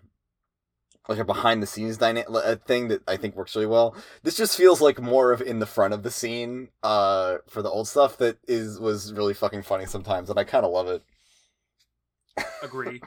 like 1.08 1.20
a 1.20 1.26
behind 1.26 1.62
the 1.62 1.67
scenes 1.67 1.98
dyna- 1.98 2.26
a 2.30 2.56
thing 2.56 2.88
that 2.88 3.02
i 3.08 3.17
think 3.17 3.36
works 3.36 3.56
really 3.56 3.67
well. 3.67 3.96
This 4.24 4.38
just 4.38 4.58
feels 4.58 4.82
like 4.82 5.00
more 5.02 5.32
of 5.32 5.41
in 5.41 5.60
the 5.60 5.65
front 5.65 5.94
of 5.94 6.04
the 6.04 6.12
scene 6.12 6.70
uh 6.84 7.38
for 7.48 7.62
the 7.62 7.70
old 7.70 7.88
stuff 7.88 8.17
that 8.17 8.38
is 8.48 8.80
was 8.80 9.13
really 9.13 9.34
fucking 9.34 9.63
funny 9.63 9.86
sometimes 9.86 10.30
and 10.30 10.39
i 10.39 10.44
kind 10.44 10.65
of 10.65 10.72
love 10.72 10.88
it 10.88 11.04
Agree. 12.62 13.02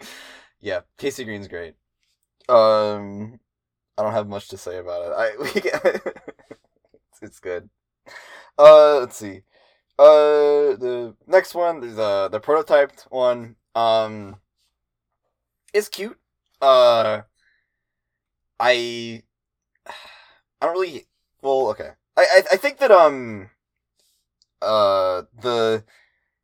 yeah 0.60 0.80
casey 0.98 1.24
green's 1.24 1.48
great. 1.48 1.74
Um 2.48 3.38
i 3.98 4.02
don't 4.02 4.12
have 4.12 4.28
much 4.28 4.48
to 4.48 4.58
say 4.58 4.78
about 4.78 5.06
it. 5.06 5.14
I 5.16 5.36
we 5.54 5.60
get, 5.60 5.84
it's, 5.84 7.22
it's 7.22 7.40
good. 7.40 7.68
Uh 8.58 9.00
let's 9.00 9.16
see. 9.16 9.42
Uh 9.98 10.76
the 10.76 11.16
next 11.26 11.54
one 11.54 11.82
is 11.84 11.98
uh 11.98 12.28
the 12.28 12.40
prototyped 12.40 13.02
one 13.10 13.56
um 13.74 14.36
is 15.72 15.88
cute. 15.88 16.18
Uh 16.60 17.22
i 18.60 19.22
i 20.60 20.66
don't 20.66 20.72
really 20.74 21.06
well 21.42 21.68
okay. 21.70 21.90
I 22.16 22.22
i, 22.22 22.42
I 22.52 22.56
think 22.56 22.78
that 22.78 22.90
um 22.90 23.50
uh 24.60 25.22
the 25.40 25.84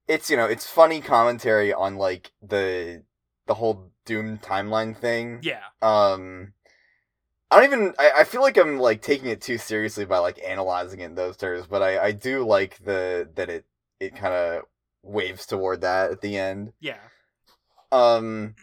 it's 0.08 0.30
you 0.30 0.36
know 0.36 0.46
it's 0.46 0.66
funny 0.66 1.00
commentary 1.00 1.72
on 1.72 1.96
like 1.96 2.32
the 2.42 3.02
the 3.46 3.54
whole 3.54 3.90
doom 4.04 4.38
timeline 4.38 4.96
thing. 4.96 5.40
Yeah, 5.42 5.62
um 5.82 6.52
i 7.50 7.56
don't 7.56 7.72
even 7.72 7.94
I, 7.98 8.10
I 8.18 8.24
feel 8.24 8.42
like 8.42 8.58
i'm 8.58 8.78
like 8.78 9.00
taking 9.00 9.28
it 9.28 9.40
too 9.40 9.56
seriously 9.58 10.04
by 10.04 10.18
like 10.18 10.38
analyzing 10.46 11.00
it 11.00 11.06
in 11.06 11.14
those 11.14 11.36
terms 11.36 11.66
but 11.66 11.82
i 11.82 11.98
i 11.98 12.12
do 12.12 12.44
like 12.44 12.78
the 12.84 13.28
that 13.36 13.48
it 13.48 13.64
it 14.00 14.14
kind 14.14 14.34
of 14.34 14.62
waves 15.02 15.46
toward 15.46 15.80
that 15.80 16.10
at 16.10 16.20
the 16.20 16.36
end. 16.36 16.72
Yeah, 16.80 16.98
um 17.90 18.54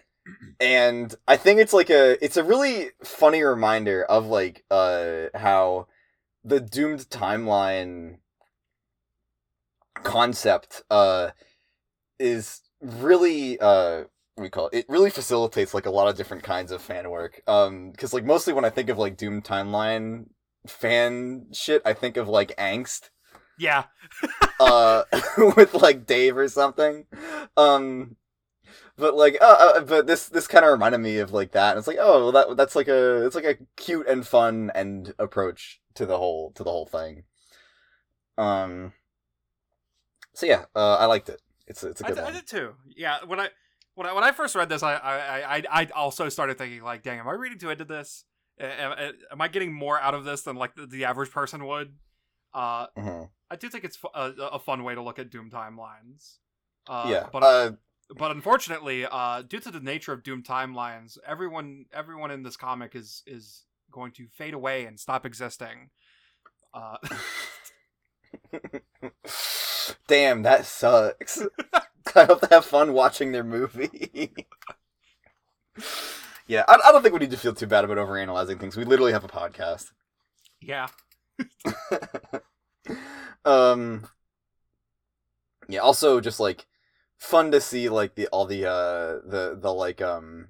and 0.60 1.14
i 1.28 1.38
think 1.38 1.60
it's 1.60 1.74
like 1.74 1.90
a 1.90 2.24
it's 2.24 2.38
a 2.38 2.44
really 2.44 2.92
funny 3.04 3.42
reminder 3.44 4.04
of 4.04 4.28
like 4.28 4.64
uh 4.72 5.26
how 5.34 5.88
the 6.44 6.60
doomed 6.60 7.10
timeline 7.10 8.18
concept 10.04 10.84
uh 10.90 11.32
is 12.20 12.62
really 12.82 13.60
uh 13.60 14.04
what 14.36 14.44
we 14.44 14.50
call 14.50 14.68
it? 14.68 14.80
It 14.80 14.86
really 14.90 15.10
facilitates 15.10 15.74
like 15.74 15.86
a 15.86 15.92
lot 15.92 16.10
of 16.10 16.18
different 16.18 16.44
kinds 16.44 16.72
of 16.72 16.82
fan 16.82 17.10
work. 17.10 17.42
Um, 17.48 17.92
because 17.92 18.14
like 18.14 18.26
mostly 18.26 18.52
when 18.52 18.66
I 18.66 18.70
think 18.70 18.90
of 18.90 18.98
like 18.98 19.16
Doom 19.16 19.42
timeline 19.42 20.26
fan 20.68 21.48
shit, 21.54 21.82
I 21.86 21.94
think 21.94 22.18
of 22.18 22.28
like 22.28 22.56
angst 22.58 23.10
yeah. 23.58 23.86
uh 24.60 25.04
with 25.56 25.74
like 25.74 26.06
Dave 26.06 26.38
or 26.38 26.48
something. 26.48 27.06
Um 27.58 28.18
but 28.98 29.16
like 29.16 29.38
uh, 29.42 29.74
uh 29.76 29.80
but 29.82 30.08
this 30.08 30.28
this 30.28 30.48
kind 30.48 30.66
of 30.66 30.72
reminded 30.72 31.00
me 31.00 31.18
of 31.20 31.32
like 31.32 31.52
that. 31.52 31.72
And 31.72 31.80
it's 31.80 31.88
like, 31.88 31.98
oh, 32.00 32.24
well 32.24 32.32
that 32.32 32.58
that's 32.58 32.76
like 32.76 32.88
a 32.88 33.26
it's 33.26 33.36
like 33.36 33.46
a 33.46 33.58
cute 33.78 34.08
and 34.08 34.26
fun 34.26 34.72
and 34.76 35.14
approach 35.20 35.82
to 35.96 36.06
the 36.06 36.18
whole 36.18 36.52
to 36.52 36.64
the 36.64 36.72
whole 36.72 36.86
thing. 36.86 37.24
Um 38.38 38.94
So 40.36 40.46
yeah, 40.46 40.66
uh 40.76 40.96
I 40.96 41.06
liked 41.06 41.30
it. 41.30 41.42
It's 41.68 41.84
a, 41.84 41.88
it's 41.90 42.02
a 42.02 42.06
I, 42.06 42.10
good 42.10 42.20
I 42.20 42.24
one. 42.24 42.34
did 42.34 42.48
too. 42.48 42.74
Yeah, 42.96 43.18
when 43.26 43.40
I 43.40 43.50
when 43.96 44.08
I 44.08 44.14
when 44.14 44.24
I 44.24 44.32
first 44.32 44.56
read 44.56 44.70
this, 44.70 44.84
I 44.84 44.96
I 44.96 45.58
I 45.58 45.64
I 45.72 45.86
also 45.96 46.30
started 46.30 46.58
thinking 46.58 46.84
like, 46.84 47.04
dang, 47.04 47.20
am 47.20 47.28
I 47.28 47.34
reading 47.34 47.58
too 47.58 47.70
into 47.70 47.86
this? 47.86 48.26
Am, 48.60 48.94
am 49.32 49.42
I 49.42 49.48
getting 49.48 49.74
more 49.74 50.00
out 50.00 50.14
of 50.14 50.24
this 50.24 50.44
than 50.44 50.56
like 50.56 50.76
the, 50.76 50.86
the 50.86 51.06
average 51.06 51.32
person 51.32 51.66
would? 51.66 51.96
Uh, 52.54 52.88
Mhm. 52.98 53.30
I 53.52 53.56
do 53.58 53.70
think 53.70 53.84
it's 53.84 53.98
a, 54.14 54.32
a 54.54 54.60
fun 54.60 54.84
way 54.84 54.96
to 54.96 55.02
look 55.02 55.20
at 55.20 55.30
Doom 55.30 55.50
timelines. 55.52 56.38
Uh, 56.88 57.08
yeah. 57.10 57.28
but 57.32 57.44
uh 57.44 57.72
but 58.16 58.32
unfortunately, 58.32 59.06
uh, 59.10 59.42
due 59.42 59.60
to 59.60 59.72
the 59.72 59.80
nature 59.80 60.14
of 60.14 60.24
Doom 60.24 60.44
timelines, 60.44 61.18
everyone 61.26 61.86
everyone 61.94 62.32
in 62.32 62.44
this 62.44 62.58
comic 62.58 62.96
is 62.96 63.24
is 63.26 63.66
going 63.92 64.12
to 64.14 64.28
fade 64.28 64.54
away 64.54 64.86
and 64.86 65.00
stop 65.00 65.26
existing. 65.26 65.90
Uh, 66.74 66.98
Damn, 70.08 70.44
that 70.44 70.66
sucks. 70.66 71.42
I 72.16 72.26
hope 72.26 72.42
they 72.42 72.56
have 72.56 72.66
fun 72.66 72.94
watching 72.94 73.32
their 73.32 73.44
movie. 73.44 74.32
yeah, 76.48 76.64
I, 76.68 76.80
I 76.86 76.92
don't 76.92 77.02
think 77.02 77.14
we 77.14 77.20
need 77.20 77.32
to 77.32 77.38
feel 77.38 77.54
too 77.54 77.68
bad 77.68 77.84
about 77.84 77.98
overanalyzing 77.98 78.60
things. 78.60 78.78
We 78.78 78.86
literally 78.86 79.12
have 79.12 79.24
a 79.24 79.28
podcast. 79.28 79.92
yeah, 80.62 80.88
um, 83.46 84.08
yeah. 85.68 85.80
Also, 85.80 86.20
just 86.22 86.40
like 86.40 86.66
fun 87.18 87.52
to 87.52 87.62
see 87.62 87.90
like 87.90 88.16
the 88.16 88.28
all 88.28 88.46
the 88.46 88.66
uh 88.66 89.20
the 89.26 89.58
the 89.60 89.74
like 89.74 90.02
um 90.02 90.50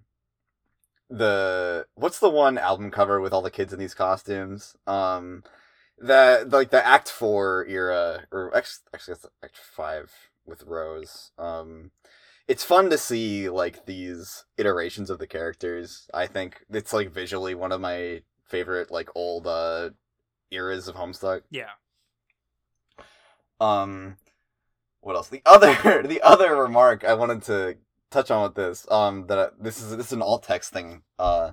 the 1.10 1.86
what's 1.96 2.20
the 2.20 2.30
one 2.30 2.58
album 2.58 2.92
cover 2.92 3.22
with 3.22 3.34
all 3.34 3.42
the 3.42 3.52
kids 3.52 3.74
in 3.74 3.80
these 3.80 3.94
costumes? 3.94 4.76
Um, 4.88 5.44
the 5.98 6.48
like 6.52 6.72
the 6.72 6.86
Act 6.86 7.10
Four 7.10 7.66
era 7.68 8.26
or 8.32 8.56
X 8.56 8.82
actually 8.94 9.14
it's 9.14 9.26
Act 9.44 9.58
Five 9.58 10.12
with 10.46 10.64
Rose. 10.64 11.32
Um, 11.38 11.92
it's 12.48 12.64
fun 12.64 12.90
to 12.90 12.98
see 12.98 13.50
like 13.50 13.86
these 13.86 14.46
iterations 14.58 15.10
of 15.10 15.20
the 15.20 15.28
characters. 15.28 16.08
I 16.14 16.28
think 16.28 16.64
it's 16.70 16.94
like 16.94 17.12
visually 17.12 17.56
one 17.56 17.72
of 17.72 17.82
my 17.82 18.22
favorite 18.44 18.92
like 18.92 19.10
old 19.16 19.48
uh 19.48 19.92
eras 20.52 20.88
of 20.88 20.96
Homestuck. 20.96 21.42
Yeah. 21.50 21.72
Um, 23.60 24.18
what 25.02 25.16
else? 25.16 25.30
The 25.30 25.42
other 25.46 26.04
the 26.08 26.22
other 26.22 26.56
remark 26.56 27.04
I 27.04 27.14
wanted 27.14 27.42
to 27.44 27.78
touch 28.12 28.32
on 28.32 28.44
with 28.44 28.56
this 28.56 28.86
um 28.92 29.28
that 29.28 29.40
I, 29.40 29.48
this 29.60 29.82
is 29.82 29.96
this 29.98 30.08
is 30.08 30.14
an 30.14 30.22
alt 30.22 30.44
text 30.44 30.72
thing 30.72 31.02
uh 31.20 31.52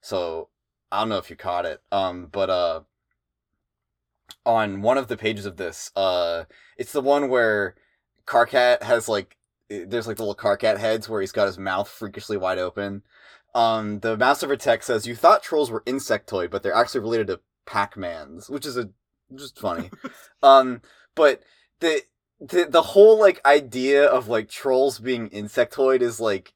so 0.00 0.48
I 0.90 1.00
don't 1.00 1.08
know 1.08 1.18
if 1.18 1.28
you 1.28 1.36
caught 1.36 1.66
it 1.66 1.82
um 1.92 2.28
but 2.30 2.48
uh 2.48 2.80
on 4.48 4.82
one 4.82 4.98
of 4.98 5.06
the 5.08 5.16
pages 5.16 5.46
of 5.46 5.56
this 5.58 5.92
uh 5.94 6.44
it's 6.76 6.92
the 6.92 7.00
one 7.02 7.28
where 7.28 7.74
Karkat 8.26 8.82
has 8.82 9.08
like 9.08 9.36
there's 9.68 10.06
like 10.06 10.16
the 10.16 10.22
little 10.24 10.34
Karkat 10.34 10.78
heads 10.78 11.08
where 11.08 11.20
he's 11.20 11.32
got 11.32 11.46
his 11.46 11.58
mouth 11.58 11.88
freakishly 11.88 12.36
wide 12.36 12.58
open 12.58 13.02
um 13.54 14.00
the 14.00 14.16
mouse 14.16 14.42
over 14.42 14.56
text 14.56 14.86
says 14.86 15.06
you 15.06 15.14
thought 15.14 15.42
trolls 15.42 15.70
were 15.70 15.82
insectoid 15.82 16.50
but 16.50 16.62
they're 16.62 16.74
actually 16.74 17.00
related 17.00 17.26
to 17.26 17.40
Pac-Mans 17.66 18.48
which 18.48 18.64
is 18.66 18.76
a 18.78 18.88
just 19.34 19.58
funny 19.58 19.90
um 20.42 20.80
but 21.14 21.42
the 21.80 22.00
the 22.40 22.66
the 22.68 22.82
whole 22.82 23.18
like 23.20 23.44
idea 23.44 24.06
of 24.06 24.28
like 24.28 24.48
trolls 24.48 24.98
being 24.98 25.28
insectoid 25.30 26.00
is 26.00 26.20
like 26.20 26.54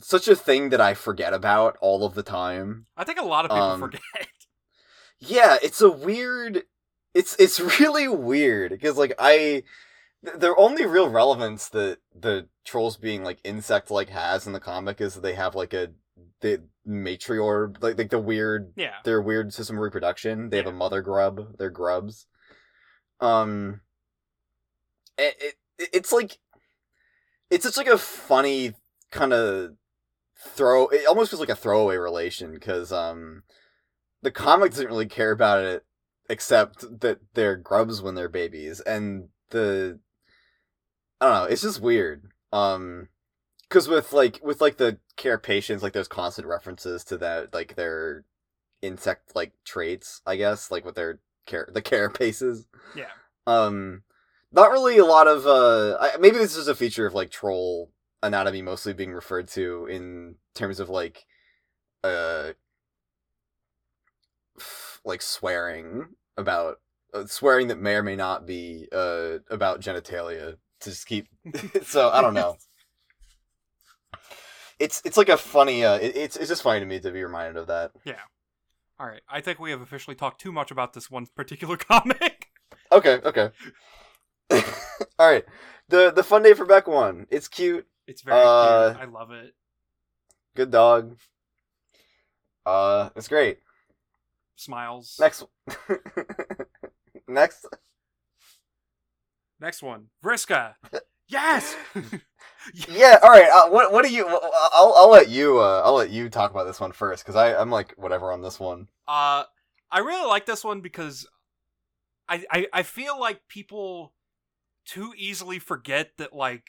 such 0.00 0.28
a 0.28 0.36
thing 0.36 0.68
that 0.70 0.80
I 0.80 0.94
forget 0.94 1.34
about 1.34 1.76
all 1.80 2.04
of 2.04 2.14
the 2.14 2.22
time. 2.22 2.86
I 2.96 3.04
think 3.04 3.18
a 3.18 3.24
lot 3.24 3.44
of 3.44 3.50
people 3.50 3.64
Um, 3.64 3.80
forget. 3.80 4.00
Yeah, 5.18 5.58
it's 5.62 5.82
a 5.82 5.90
weird 5.90 6.62
it's 7.14 7.36
it's 7.38 7.60
really 7.80 8.08
weird 8.08 8.70
because 8.72 8.96
like 8.96 9.14
I 9.18 9.62
the 10.22 10.54
only 10.56 10.84
real 10.84 11.08
relevance 11.08 11.68
that 11.70 11.98
the 12.14 12.46
trolls 12.64 12.96
being 12.96 13.24
like 13.24 13.40
insect 13.42 13.90
like 13.90 14.10
has 14.10 14.46
in 14.46 14.52
the 14.52 14.60
comic 14.60 15.00
is 15.00 15.14
that 15.14 15.22
they 15.22 15.34
have 15.34 15.54
like 15.54 15.72
a 15.72 15.88
the 16.40 16.62
matriarch 16.86 17.82
like 17.82 17.96
like 17.98 18.10
the 18.10 18.18
weird 18.18 18.72
Yeah. 18.76 18.94
their 19.04 19.20
weird 19.22 19.52
system 19.54 19.76
of 19.76 19.82
reproduction. 19.82 20.50
They 20.50 20.58
have 20.58 20.66
a 20.66 20.72
mother 20.72 21.00
grub. 21.02 21.56
They're 21.58 21.70
grubs. 21.70 22.26
Um, 23.20 23.80
it, 25.18 25.34
it 25.78 25.88
it's 25.92 26.12
like 26.12 26.38
it's 27.50 27.64
just 27.64 27.76
like 27.76 27.86
a 27.86 27.98
funny 27.98 28.74
kind 29.10 29.32
of 29.32 29.72
throw. 30.36 30.86
It 30.88 31.06
almost 31.06 31.30
feels 31.30 31.40
like 31.40 31.48
a 31.48 31.54
throwaway 31.56 31.96
relation 31.96 32.52
because 32.52 32.92
um, 32.92 33.42
the 34.22 34.30
comic 34.30 34.70
doesn't 34.72 34.86
really 34.86 35.06
care 35.06 35.32
about 35.32 35.64
it 35.64 35.84
except 36.30 37.00
that 37.00 37.18
they're 37.34 37.56
grubs 37.56 38.00
when 38.00 38.14
they're 38.14 38.28
babies, 38.28 38.80
and 38.80 39.28
the 39.50 39.98
I 41.20 41.26
don't 41.26 41.34
know. 41.34 41.44
It's 41.44 41.62
just 41.62 41.82
weird. 41.82 42.30
Um, 42.52 43.08
because 43.68 43.88
with 43.88 44.12
like 44.12 44.40
with 44.42 44.60
like 44.60 44.78
the 44.78 44.98
Carapacians 45.16 45.82
like 45.82 45.92
there's 45.92 46.08
constant 46.08 46.46
references 46.46 47.04
to 47.04 47.18
that, 47.18 47.52
like 47.52 47.74
their 47.74 48.24
insect 48.80 49.36
like 49.36 49.52
traits, 49.64 50.22
I 50.26 50.36
guess, 50.36 50.70
like 50.70 50.84
with 50.84 50.94
their 50.94 51.20
care 51.46 51.68
the 51.72 51.82
carapaces. 51.82 52.64
Yeah. 52.96 53.06
Um, 53.46 54.02
not 54.50 54.72
really 54.72 54.98
a 54.98 55.04
lot 55.04 55.28
of 55.28 55.46
uh. 55.46 55.96
I, 56.00 56.16
maybe 56.18 56.38
this 56.38 56.56
is 56.56 56.66
a 56.66 56.74
feature 56.74 57.06
of 57.06 57.14
like 57.14 57.30
troll 57.30 57.92
anatomy 58.22 58.62
mostly 58.62 58.92
being 58.92 59.12
referred 59.12 59.46
to 59.48 59.86
in 59.86 60.34
terms 60.54 60.80
of 60.80 60.88
like, 60.88 61.24
uh, 62.02 62.50
like 65.04 65.22
swearing 65.22 66.08
about 66.40 66.78
uh, 67.14 67.26
swearing 67.26 67.68
that 67.68 67.78
may 67.78 67.94
or 67.94 68.02
may 68.02 68.16
not 68.16 68.46
be 68.46 68.88
uh 68.92 69.38
about 69.50 69.80
genitalia 69.80 70.56
to 70.80 70.90
just 70.90 71.06
keep. 71.06 71.28
so 71.84 72.10
I 72.10 72.20
don't 72.20 72.34
know. 72.34 72.56
It's 74.78 75.02
it's 75.04 75.16
like 75.16 75.28
a 75.28 75.36
funny. 75.36 75.84
Uh, 75.84 75.96
it, 75.96 76.16
it's 76.16 76.36
it's 76.36 76.48
just 76.48 76.62
funny 76.62 76.80
to 76.80 76.86
me 76.86 76.98
to 77.00 77.10
be 77.10 77.22
reminded 77.22 77.56
of 77.56 77.66
that. 77.66 77.92
Yeah. 78.04 78.14
All 78.98 79.06
right. 79.06 79.20
I 79.28 79.40
think 79.40 79.58
we 79.58 79.70
have 79.70 79.80
officially 79.80 80.14
talked 80.14 80.40
too 80.40 80.52
much 80.52 80.70
about 80.70 80.92
this 80.94 81.10
one 81.10 81.26
particular 81.36 81.76
comic. 81.90 82.48
Okay, 82.92 83.20
okay. 83.24 83.50
All 85.18 85.30
right. 85.30 85.44
The 85.88 86.10
the 86.10 86.22
fun 86.22 86.42
day 86.42 86.54
for 86.54 86.64
Bec 86.64 86.86
one. 86.86 87.26
It's 87.30 87.48
cute. 87.48 87.86
It's 88.06 88.22
very 88.22 88.40
Uh, 88.40 88.94
cute. 88.94 89.02
I 89.02 89.04
love 89.10 89.30
it. 89.30 89.54
Good 90.56 90.70
dog. 90.70 91.16
Uh, 92.66 93.10
it's 93.16 93.28
great. 93.28 93.58
Smiles. 94.60 95.16
Next. 95.18 95.44
Next. 97.28 97.66
Next 99.58 99.82
one. 99.82 100.06
Vriska. 100.24 100.74
Yes. 101.30 101.76
Yeah. 102.88 103.20
All 103.22 103.30
right. 103.30 103.48
Uh, 103.48 103.70
what 103.70 103.92
what 103.92 104.04
do 104.04 104.12
you? 104.12 104.26
I'll 104.26 104.92
I'll 104.96 105.10
let 105.10 105.28
you. 105.28 105.60
Uh, 105.60 105.80
I'll 105.84 105.94
let 105.94 106.10
you 106.10 106.28
talk 106.28 106.50
about 106.50 106.64
this 106.64 106.80
one 106.80 106.90
first 106.90 107.22
because 107.22 107.36
I 107.36 107.54
I'm 107.54 107.70
like 107.70 107.94
whatever 107.96 108.32
on 108.32 108.42
this 108.42 108.58
one. 108.58 108.88
Uh, 109.06 109.44
I 109.92 110.00
really 110.00 110.26
like 110.26 110.44
this 110.46 110.64
one 110.64 110.80
because 110.80 111.28
I, 112.28 112.44
I 112.50 112.66
I 112.72 112.82
feel 112.82 113.18
like 113.18 113.42
people 113.46 114.12
too 114.84 115.12
easily 115.16 115.60
forget 115.60 116.16
that 116.18 116.34
like 116.34 116.64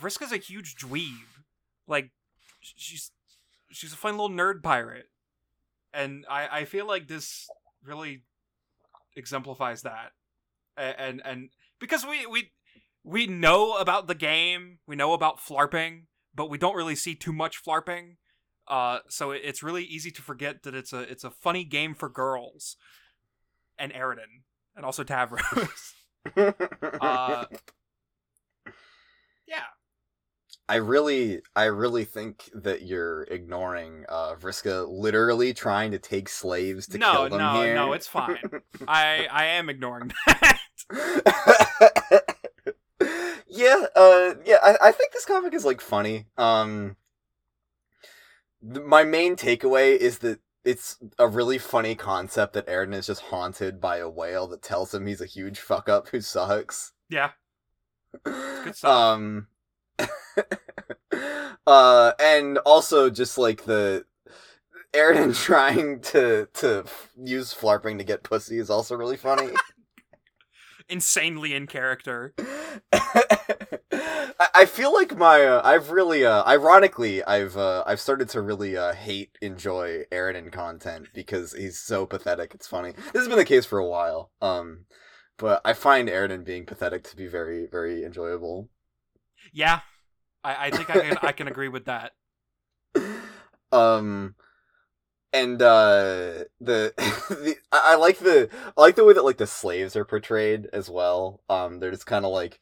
Vriska's 0.00 0.30
a 0.30 0.36
huge 0.36 0.76
dweeb. 0.76 1.26
Like 1.88 2.12
she's 2.60 3.10
she's 3.72 3.92
a 3.92 3.96
fun 3.96 4.12
little 4.12 4.30
nerd 4.30 4.62
pirate, 4.62 5.06
and 5.92 6.24
I 6.28 6.60
I 6.60 6.64
feel 6.64 6.86
like 6.86 7.08
this 7.08 7.48
really 7.84 8.24
exemplifies 9.16 9.82
that, 9.82 10.12
A- 10.76 11.00
and 11.00 11.22
and 11.24 11.50
because 11.78 12.04
we 12.06 12.26
we 12.26 12.52
we 13.04 13.26
know 13.26 13.76
about 13.76 14.06
the 14.06 14.14
game, 14.14 14.78
we 14.86 14.96
know 14.96 15.12
about 15.12 15.38
flarping, 15.40 16.04
but 16.34 16.48
we 16.50 16.58
don't 16.58 16.76
really 16.76 16.94
see 16.96 17.14
too 17.14 17.32
much 17.32 17.62
flarping. 17.64 18.16
Uh, 18.68 19.00
so 19.08 19.32
it- 19.32 19.42
it's 19.44 19.62
really 19.62 19.84
easy 19.84 20.10
to 20.12 20.22
forget 20.22 20.62
that 20.62 20.74
it's 20.74 20.92
a 20.92 21.00
it's 21.00 21.24
a 21.24 21.30
funny 21.30 21.64
game 21.64 21.94
for 21.94 22.08
girls, 22.08 22.76
and 23.78 23.92
Eridan, 23.92 24.42
and 24.76 24.84
also 24.84 25.02
Tavros. 25.04 25.92
uh, 27.00 27.46
yeah, 29.46 29.64
I 30.72 30.76
really, 30.76 31.42
I 31.54 31.64
really 31.64 32.06
think 32.06 32.48
that 32.54 32.80
you're 32.80 33.24
ignoring 33.24 34.06
uh, 34.08 34.36
Vriska 34.36 34.88
literally 34.88 35.52
trying 35.52 35.90
to 35.90 35.98
take 35.98 36.30
slaves 36.30 36.86
to 36.86 36.96
no, 36.96 37.12
kill 37.12 37.28
them 37.28 37.38
no, 37.40 37.60
here. 37.60 37.74
no, 37.74 37.92
it's 37.92 38.06
fine. 38.06 38.38
I 38.88 39.28
I 39.30 39.44
am 39.44 39.68
ignoring 39.68 40.12
that. 40.26 40.58
yeah, 43.48 43.84
uh, 43.94 44.34
yeah. 44.46 44.56
I, 44.62 44.76
I 44.84 44.92
think 44.92 45.12
this 45.12 45.26
comic 45.26 45.52
is 45.52 45.66
like 45.66 45.82
funny. 45.82 46.24
Um, 46.38 46.96
th- 48.62 48.86
my 48.86 49.04
main 49.04 49.36
takeaway 49.36 49.94
is 49.94 50.20
that 50.20 50.40
it's 50.64 50.96
a 51.18 51.28
really 51.28 51.58
funny 51.58 51.94
concept 51.94 52.54
that 52.54 52.66
Aaron 52.66 52.94
is 52.94 53.08
just 53.08 53.20
haunted 53.24 53.78
by 53.78 53.98
a 53.98 54.08
whale 54.08 54.46
that 54.46 54.62
tells 54.62 54.94
him 54.94 55.04
he's 55.04 55.20
a 55.20 55.26
huge 55.26 55.60
fuck 55.60 55.90
up 55.90 56.08
who 56.08 56.22
sucks. 56.22 56.94
yeah, 57.10 57.32
good 58.24 58.74
stuff. 58.74 58.90
Um, 58.90 59.48
uh, 61.66 62.12
and 62.20 62.58
also 62.58 63.10
just 63.10 63.38
like 63.38 63.64
the 63.64 64.04
Aaron 64.94 65.32
trying 65.34 66.00
to 66.00 66.48
to 66.54 66.84
use 67.16 67.54
flarping 67.54 67.98
to 67.98 68.04
get 68.04 68.22
pussy 68.22 68.58
is 68.58 68.70
also 68.70 68.96
really 68.96 69.16
funny. 69.16 69.50
Insanely 70.88 71.54
in 71.54 71.66
character. 71.66 72.34
I, 72.92 74.48
I 74.54 74.66
feel 74.66 74.92
like 74.92 75.16
my 75.16 75.44
uh, 75.44 75.62
I've 75.64 75.90
really 75.90 76.26
uh 76.26 76.44
ironically 76.46 77.22
I've 77.24 77.56
uh 77.56 77.84
I've 77.86 78.00
started 78.00 78.28
to 78.30 78.40
really 78.42 78.76
uh 78.76 78.92
hate 78.92 79.38
enjoy 79.40 80.04
Aaron 80.10 80.50
content 80.50 81.08
because 81.14 81.52
he's 81.52 81.78
so 81.78 82.04
pathetic 82.04 82.54
it's 82.54 82.66
funny. 82.66 82.92
This 83.12 83.20
has 83.20 83.28
been 83.28 83.38
the 83.38 83.44
case 83.44 83.64
for 83.64 83.78
a 83.78 83.88
while. 83.88 84.32
Um 84.42 84.86
but 85.38 85.60
I 85.64 85.72
find 85.72 86.08
Aaron 86.10 86.44
being 86.44 86.66
pathetic 86.66 87.04
to 87.04 87.16
be 87.16 87.26
very 87.26 87.66
very 87.66 88.04
enjoyable. 88.04 88.68
Yeah, 89.52 89.80
I 90.44 90.66
I 90.66 90.70
think 90.70 90.90
I 90.90 90.98
can 90.98 91.18
I 91.22 91.32
can 91.32 91.48
agree 91.48 91.68
with 91.68 91.86
that. 91.86 92.12
um 93.72 94.34
and 95.32 95.60
uh 95.62 96.44
the, 96.60 96.92
the 96.96 97.56
I, 97.70 97.92
I 97.92 97.94
like 97.96 98.18
the 98.18 98.48
I 98.76 98.80
like 98.80 98.96
the 98.96 99.04
way 99.04 99.14
that 99.14 99.24
like 99.24 99.38
the 99.38 99.46
slaves 99.46 99.96
are 99.96 100.04
portrayed 100.04 100.68
as 100.72 100.90
well. 100.90 101.40
Um 101.48 101.80
they're 101.80 101.90
just 101.90 102.06
kind 102.06 102.24
of 102.24 102.32
like 102.32 102.60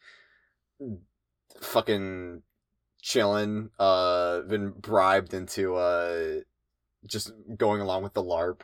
fucking 1.60 2.42
chilling, 3.02 3.70
uh 3.78 4.42
been 4.42 4.70
bribed 4.72 5.34
into 5.34 5.76
uh 5.76 6.40
just 7.06 7.32
going 7.56 7.80
along 7.80 8.02
with 8.02 8.14
the 8.14 8.22
LARP. 8.22 8.62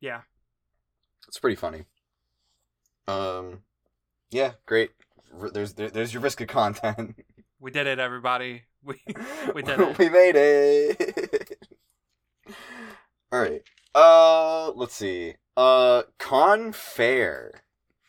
Yeah, 0.00 0.22
It's 1.28 1.38
pretty 1.38 1.56
funny. 1.56 1.84
Um 3.08 3.62
yeah, 4.30 4.52
great. 4.66 4.92
R- 5.38 5.50
There's 5.50 5.74
there, 5.74 5.90
there's 5.90 6.14
your 6.14 6.22
risk 6.22 6.40
of 6.40 6.48
content. 6.48 7.16
we 7.62 7.70
did 7.70 7.86
it, 7.86 7.98
everybody. 7.98 8.64
We 8.84 9.00
we 9.54 9.62
did 9.62 9.78
it. 9.80 9.96
we 9.96 10.08
made 10.08 10.34
it. 10.34 11.56
All 13.30 13.40
right. 13.40 13.62
Uh, 13.94 14.72
let's 14.72 14.96
see. 14.96 15.36
Uh, 15.56 16.02
Con 16.18 16.72
Fair. 16.72 17.62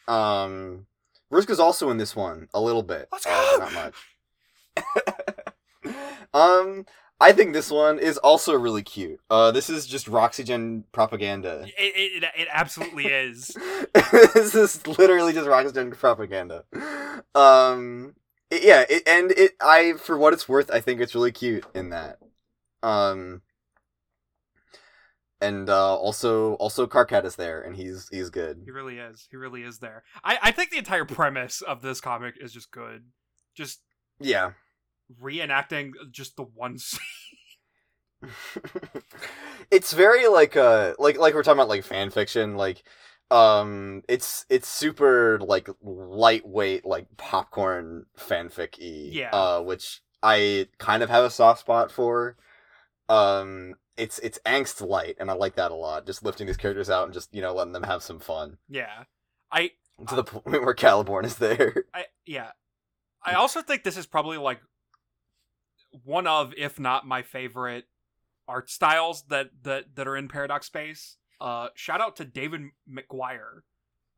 Um, 0.08 0.88
Ruska's 1.32 1.60
also 1.60 1.92
in 1.92 1.98
this 1.98 2.16
one 2.16 2.48
a 2.56 2.60
little 2.60 2.82
bit. 2.82 3.08
Let's 3.12 3.28
uh, 3.28 3.58
go! 3.58 3.58
not 3.60 3.94
much. 5.54 5.54
um, 6.34 6.88
I 7.22 7.34
think 7.34 7.54
this 7.54 7.70
one 7.70 8.00
is 8.00 8.18
also 8.18 8.58
really 8.58 8.82
cute. 8.82 9.20
Uh, 9.30 9.52
this 9.52 9.70
is 9.70 9.86
just 9.86 10.08
Roxygen 10.08 10.86
propaganda. 10.92 11.68
It, 11.78 12.24
it, 12.24 12.32
it 12.36 12.48
absolutely 12.52 13.06
is. 13.06 13.56
this 14.34 14.56
is 14.56 14.88
literally 14.88 15.34
just 15.34 15.48
Roxygen 15.48 15.92
propaganda. 15.92 16.64
Um, 17.36 18.16
it- 18.54 18.64
yeah, 18.64 18.86
it, 18.90 19.04
and 19.08 19.32
it 19.32 19.54
I 19.62 19.94
for 19.94 20.18
what 20.18 20.34
it's 20.34 20.48
worth, 20.50 20.72
I 20.72 20.80
think 20.82 21.02
it's 21.02 21.16
really 21.16 21.32
cute 21.32 21.66
in 21.74 21.90
that. 21.90 22.20
Um, 22.82 23.42
and 25.42 25.70
uh, 25.70 25.96
also 25.96 26.54
also 26.56 26.88
Karkat 26.88 27.26
is 27.26 27.36
there, 27.36 27.62
and 27.62 27.76
he's 27.76 28.08
he's 28.10 28.30
good. 28.30 28.62
He 28.66 28.72
really 28.72 28.98
is. 28.98 29.28
He 29.30 29.38
really 29.38 29.64
is 29.64 29.80
there. 29.80 30.04
I, 30.24 30.38
I 30.42 30.52
think 30.52 30.72
the 30.72 30.78
entire 30.78 31.06
premise 31.06 31.62
of 31.62 31.82
this 31.82 32.00
comic 32.00 32.36
is 32.40 32.54
just 32.54 32.72
good. 32.72 33.04
Just 33.56 33.82
Yeah. 34.20 34.52
reenacting 35.22 35.92
just 36.12 36.36
the 36.38 36.44
one 36.44 36.78
scene. 36.80 37.00
it's 39.72 39.94
very 39.94 40.28
like 40.28 40.56
uh 40.56 40.94
like 40.98 41.18
like 41.18 41.34
we're 41.34 41.44
talking 41.44 41.60
about 41.60 41.68
like 41.68 41.84
fan 41.84 42.10
fiction 42.10 42.56
like 42.56 42.84
um 43.34 44.04
it's 44.08 44.46
it's 44.50 44.68
super 44.68 45.40
like 45.40 45.68
lightweight 45.82 46.86
like 46.86 47.08
popcorn 47.18 48.06
fanfic 48.18 48.78
y 48.80 49.10
Yeah. 49.12 49.32
uh 49.32 49.62
which 49.62 50.02
i 50.22 50.68
kind 50.78 51.02
of 51.02 51.10
have 51.10 51.24
a 51.24 51.30
soft 51.30 51.62
spot 51.62 51.92
for 51.92 52.38
um 53.10 53.76
it's 53.98 54.20
it's 54.20 54.40
angst 54.46 54.86
light 54.88 55.16
and 55.20 55.32
i 55.32 55.34
like 55.34 55.56
that 55.56 55.72
a 55.72 55.76
lot 55.76 56.06
just 56.06 56.24
lifting 56.24 56.46
these 56.48 56.58
characters 56.58 56.90
out 56.90 57.06
and 57.06 57.14
just 57.14 57.34
you 57.34 57.42
know 57.42 57.54
letting 57.54 57.74
them 57.74 57.84
have 57.84 58.04
some 58.04 58.20
fun 58.20 58.58
Yeah. 58.70 59.06
I 59.52 59.72
to 60.08 60.16
the 60.16 60.24
point 60.24 60.64
where 60.64 60.74
caliborn 60.76 61.26
is 61.26 61.36
there 61.38 61.86
I 61.94 62.06
yeah. 62.26 62.52
I 63.24 63.34
also 63.34 63.62
think 63.62 63.84
this 63.84 63.98
is 63.98 64.06
probably 64.06 64.38
like 64.38 64.60
one 66.04 66.26
of, 66.28 66.54
if 66.58 66.80
not 66.80 67.06
my 67.08 67.22
favorite 67.22 67.86
art 68.48 68.70
styles 68.70 69.24
that 69.30 69.50
that 69.64 69.96
that 69.96 70.08
are 70.08 70.18
in 70.18 70.28
Paradox 70.28 70.66
Space. 70.68 71.18
Uh, 71.44 71.68
shout 71.76 72.00
out 72.02 72.16
to 72.16 72.26
David 72.26 72.62
McGuire 72.90 73.62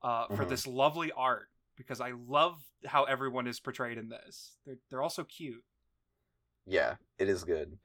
uh, 0.04 0.28
for 0.28 0.46
Mhm. 0.46 0.50
this 0.50 0.68
lovely 0.68 1.12
art 1.12 1.50
because 1.76 2.00
I 2.00 2.12
love 2.12 2.62
how 2.86 3.04
everyone 3.06 3.48
is 3.48 3.60
portrayed 3.60 3.98
in 3.98 4.08
this. 4.10 4.56
They're 4.66 4.78
they're 4.90 5.02
also 5.02 5.24
cute. 5.26 5.64
yeah 6.68 6.96
it 7.20 7.30
is 7.30 7.44
good 7.44 7.78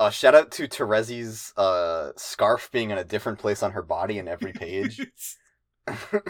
uh 0.00 0.10
shout 0.10 0.34
out 0.34 0.50
to 0.50 0.66
Terezi's 0.66 1.52
uh 1.56 2.10
scarf 2.16 2.68
being 2.72 2.90
in 2.90 2.98
a 2.98 3.04
different 3.04 3.38
place 3.38 3.62
on 3.62 3.70
her 3.72 3.82
body 3.82 4.18
in 4.18 4.26
every 4.28 4.52
page 4.52 5.00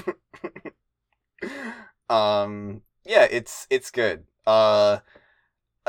um 2.08 2.82
yeah 3.04 3.26
it's 3.30 3.66
it's 3.70 3.90
good 3.90 4.24
uh 4.46 4.98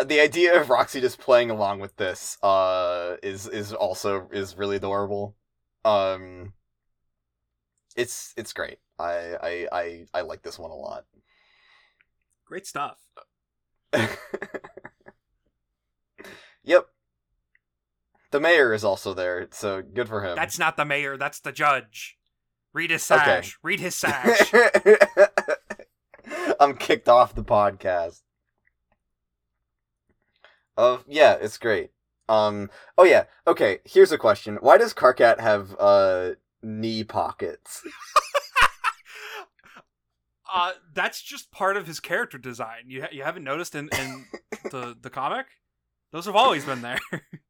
the 0.05 0.19
idea 0.19 0.59
of 0.59 0.69
roxy 0.69 1.01
just 1.01 1.19
playing 1.19 1.49
along 1.49 1.79
with 1.79 1.95
this 1.97 2.37
uh 2.43 3.15
is 3.23 3.47
is 3.47 3.73
also 3.73 4.29
is 4.31 4.57
really 4.57 4.77
adorable 4.77 5.35
um 5.85 6.53
it's 7.95 8.33
it's 8.37 8.53
great 8.53 8.77
i 8.99 9.35
i 9.41 9.67
i, 9.71 10.05
I 10.13 10.21
like 10.21 10.43
this 10.43 10.59
one 10.59 10.71
a 10.71 10.75
lot 10.75 11.05
Great 12.47 12.67
stuff. 12.67 12.99
yep 16.63 16.87
the 18.31 18.39
mayor 18.39 18.73
is 18.73 18.83
also 18.83 19.13
there 19.13 19.47
so 19.51 19.81
good 19.81 20.07
for 20.07 20.23
him 20.23 20.35
That's 20.35 20.59
not 20.59 20.77
the 20.77 20.85
mayor. 20.85 21.17
That's 21.17 21.39
the 21.39 21.51
judge. 21.51 22.17
Read 22.73 22.91
his 22.91 23.09
Okay. 23.09 23.23
sash. 23.23 23.57
Read 23.63 23.79
his 23.79 23.95
sash. 23.95 24.51
I'm 26.59 26.75
kicked 26.75 27.07
off 27.07 27.33
the 27.33 27.43
podcast. 27.43 28.21
Uh, 30.77 30.97
yeah, 31.07 31.37
it's 31.39 31.57
great. 31.57 31.91
Um, 32.27 32.69
oh 32.97 33.05
yeah, 33.05 33.25
okay. 33.47 33.79
Here's 33.85 34.11
a 34.11 34.17
question: 34.17 34.57
Why 34.59 34.77
does 34.77 34.93
Karkat 34.93 35.39
have 35.39 35.73
uh 35.79 36.31
knee 36.65 37.03
pockets? 37.03 37.83
uh, 40.53 40.71
that's 40.93 41.21
just 41.21 41.51
part 41.51 41.77
of 41.77 41.87
his 41.87 41.99
character 41.99 42.37
design. 42.37 42.83
You 42.87 43.03
ha- 43.03 43.09
you 43.11 43.23
haven't 43.23 43.43
noticed 43.43 43.75
in, 43.75 43.89
in 43.97 44.25
the 44.71 44.95
the 44.99 45.09
comic? 45.09 45.45
Those 46.11 46.25
have 46.25 46.35
always 46.35 46.65
been 46.65 46.81
there. 46.81 46.99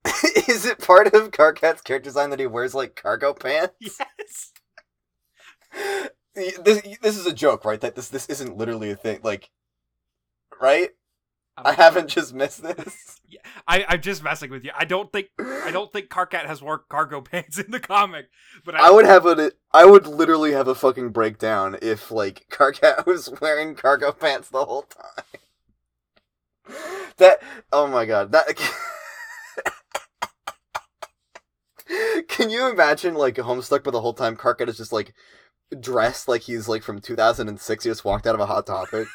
Is 0.47 0.65
it 0.65 0.80
part 0.80 1.13
of 1.13 1.32
Karkat's 1.32 1.82
character 1.82 1.99
design 1.99 2.32
that 2.32 2.39
he 2.39 2.47
wears 2.47 2.73
like 2.73 2.95
cargo 2.95 3.34
pants? 3.34 3.73
yes. 3.80 4.51
This 6.34 6.82
this 7.01 7.17
is 7.17 7.28
a 7.28 7.34
joke, 7.34 7.63
right? 7.63 7.80
That 7.80 7.95
this 7.95 8.10
this 8.10 8.28
isn't 8.28 8.58
literally 8.58 8.91
a 8.91 8.95
thing, 8.95 9.19
like, 9.23 9.49
right? 10.60 10.89
I 11.57 11.71
haven't 11.73 12.09
just 12.09 12.33
missed 12.33 12.63
this. 12.63 13.21
I, 13.67 13.85
I'm 13.87 14.01
just 14.01 14.23
messing 14.23 14.51
with 14.51 14.63
you. 14.63 14.71
I 14.77 14.85
don't 14.85 15.11
think 15.11 15.27
I 15.39 15.71
don't 15.71 15.91
think 15.91 16.09
Karkat 16.09 16.45
has 16.45 16.61
worn 16.61 16.81
cargo 16.89 17.21
pants 17.31 17.57
in 17.57 17.71
the 17.71 17.79
comic, 17.79 18.29
but 18.63 18.75
I 18.75 18.91
would 18.91 19.05
have 19.05 19.25
a, 19.25 19.51
I 19.71 19.85
would 19.85 20.05
literally 20.07 20.51
have 20.51 20.67
a 20.67 20.75
fucking 20.75 21.09
breakdown 21.09 21.77
if 21.81 22.11
like 22.11 22.45
Karkat 22.51 23.05
was 23.05 23.29
wearing 23.41 23.75
cargo 23.75 24.11
pants 24.11 24.49
the 24.49 24.65
whole 24.65 24.83
time. 24.83 25.23
That, 27.17 27.39
oh 27.71 27.87
my 27.87 28.05
god, 28.05 28.31
that. 28.33 28.55
Can 32.27 32.49
you 32.49 32.69
imagine 32.69 33.13
like 33.13 33.35
Homestuck, 33.35 33.83
but 33.83 33.91
the 33.91 34.01
whole 34.01 34.13
time 34.13 34.35
Karkat 34.35 34.67
is 34.67 34.77
just 34.77 34.91
like 34.91 35.13
dressed 35.79 36.27
like 36.27 36.41
he's 36.41 36.67
like 36.67 36.83
from 36.83 36.99
2006. 36.99 37.83
He 37.83 37.89
just 37.89 38.03
walked 38.05 38.27
out 38.27 38.35
of 38.35 38.41
a 38.41 38.45
Hot 38.45 38.65
Topic. 38.65 39.07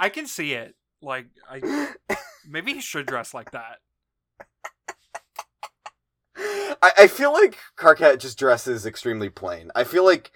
I 0.00 0.08
can 0.08 0.26
see 0.26 0.54
it. 0.54 0.74
Like 1.02 1.26
I 1.48 1.92
maybe 2.48 2.72
he 2.74 2.80
should 2.80 3.06
dress 3.06 3.34
like 3.34 3.50
that. 3.52 3.78
I, 6.82 6.92
I 7.00 7.06
feel 7.06 7.32
like 7.32 7.58
Karkat 7.76 8.18
just 8.18 8.38
dresses 8.38 8.86
extremely 8.86 9.28
plain. 9.28 9.70
I 9.74 9.84
feel 9.84 10.04
like 10.04 10.32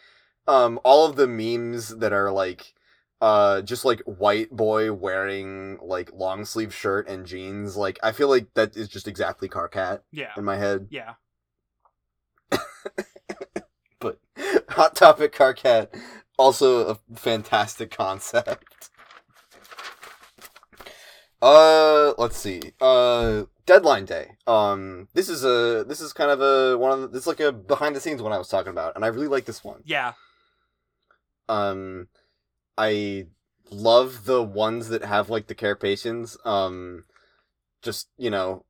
um 0.46 0.79
all 0.85 1.07
of 1.07 1.16
the 1.16 1.27
memes 1.27 1.88
that 1.98 2.12
are 2.12 2.31
like 2.31 2.74
uh 3.22 3.62
just 3.62 3.85
like 3.87 4.00
white 4.03 4.50
boy 4.50 4.92
wearing 4.92 5.79
like 5.83 6.12
long 6.12 6.44
sleeve 6.44 6.74
shirt 6.74 7.09
and 7.09 7.24
jeans, 7.24 7.77
like 7.77 7.98
I 8.03 8.12
feel 8.12 8.29
like 8.29 8.53
that 8.55 8.77
is 8.77 8.88
just 8.88 9.09
exactly 9.09 9.48
Karkat 9.48 10.00
Yeah. 10.12 10.33
in 10.37 10.44
my 10.44 10.57
head. 10.57 10.88
Yeah. 10.90 11.14
But 14.00 14.18
Hot 14.70 14.94
Topic 14.94 15.33
Karkat 15.33 15.88
also 16.38 16.88
a 16.88 16.98
fantastic 17.16 17.90
concept. 17.90 18.90
Uh, 21.45 22.15
let's 22.17 22.39
see. 22.39 22.73
Uh, 22.81 23.43
Deadline 23.67 24.07
Day. 24.07 24.39
Um, 24.47 25.09
this 25.13 25.29
is 25.29 25.45
a 25.45 25.85
this 25.87 26.01
is 26.01 26.15
kind 26.15 26.31
of 26.31 26.41
a 26.41 26.79
one 26.79 26.91
of 26.91 27.01
the, 27.03 27.09
this 27.09 27.25
is 27.25 27.27
like 27.27 27.41
a 27.41 27.53
behind 27.53 27.95
the 27.95 28.01
scenes 28.01 28.23
one 28.23 28.33
I 28.33 28.39
was 28.39 28.49
talking 28.49 28.71
about, 28.71 28.97
and 28.97 29.05
I 29.05 29.09
really 29.09 29.29
like 29.29 29.45
this 29.45 29.63
one. 29.63 29.83
Yeah. 29.85 30.15
Um, 31.51 32.09
I 32.79 33.27
love 33.71 34.25
the 34.25 34.43
ones 34.43 34.89
that 34.89 35.05
have 35.05 35.29
like 35.29 35.49
the 35.49 35.55
carapaces. 35.55 36.39
Um, 36.47 37.05
just 37.83 38.09
you 38.17 38.31
know, 38.31 38.65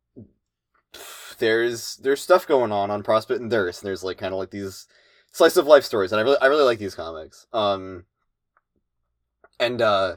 there's 1.39 1.95
there's 1.99 2.23
stuff 2.23 2.45
going 2.45 2.73
on 2.73 2.91
on 2.91 3.05
Prospit 3.05 3.37
and 3.37 3.53
Derse, 3.53 3.83
and 3.83 3.87
there's 3.87 4.03
like 4.03 4.19
kind 4.19 4.35
of 4.35 4.41
like 4.41 4.51
these 4.51 4.89
slice 5.31 5.57
of 5.57 5.69
life 5.69 5.85
stories, 5.85 6.11
and 6.11 6.19
I 6.19 6.25
really 6.25 6.39
I 6.43 6.47
really 6.47 6.65
like 6.65 6.81
these 6.81 6.97
comics. 6.97 7.47
Um, 7.53 8.07
and 9.61 9.81
uh, 9.81 10.17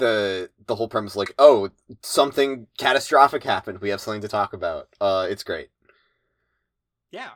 the 0.00 0.50
the 0.66 0.74
whole 0.74 0.88
premise 0.88 1.14
like 1.14 1.34
oh 1.38 1.70
something 2.02 2.66
catastrophic 2.78 3.44
happened, 3.44 3.80
we 3.80 3.90
have 3.90 4.00
something 4.00 4.22
to 4.22 4.28
talk 4.28 4.52
about. 4.52 4.88
Uh, 5.00 5.26
it's 5.30 5.44
great. 5.44 5.70
Yeah. 7.12 7.30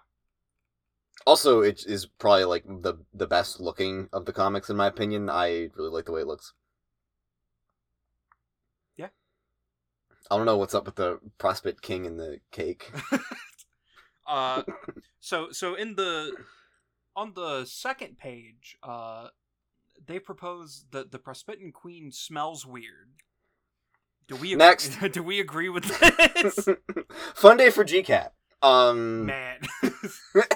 Also, 1.26 1.60
it 1.60 1.84
is 1.86 2.06
probably 2.06 2.44
like 2.44 2.64
the 2.66 2.94
the 3.14 3.26
best 3.28 3.60
looking 3.60 4.08
of 4.12 4.24
the 4.26 4.32
comics 4.32 4.68
in 4.68 4.76
my 4.76 4.88
opinion. 4.88 5.30
I 5.30 5.70
really 5.76 5.90
like 5.90 6.06
the 6.06 6.12
way 6.12 6.22
it 6.22 6.26
looks. 6.26 6.52
Yeah. 8.96 9.08
I 10.30 10.36
don't 10.36 10.46
know 10.46 10.56
what's 10.56 10.74
up 10.74 10.86
with 10.86 10.96
the 10.96 11.20
Prospit 11.38 11.80
King 11.80 12.06
and 12.06 12.18
the 12.18 12.40
cake. 12.50 12.90
Uh 14.26 14.62
so 15.20 15.48
so 15.52 15.74
in 15.74 15.96
the 15.96 16.32
on 17.14 17.34
the 17.34 17.66
second 17.66 18.18
page, 18.18 18.76
uh 18.82 19.28
they 20.06 20.18
propose 20.18 20.84
that 20.90 21.10
the 21.12 21.18
Prospitian 21.18 21.72
Queen 21.72 22.12
smells 22.12 22.66
weird. 22.66 23.10
Do 24.26 24.36
we 24.36 24.54
Next. 24.54 24.96
do 25.12 25.22
we 25.22 25.40
agree 25.40 25.68
with 25.68 25.84
this? 25.84 26.68
Fun 27.34 27.56
day 27.56 27.70
for 27.70 27.84
GCat. 27.84 28.30
Um, 28.62 29.26
Man. 29.26 29.60
what 30.32 30.50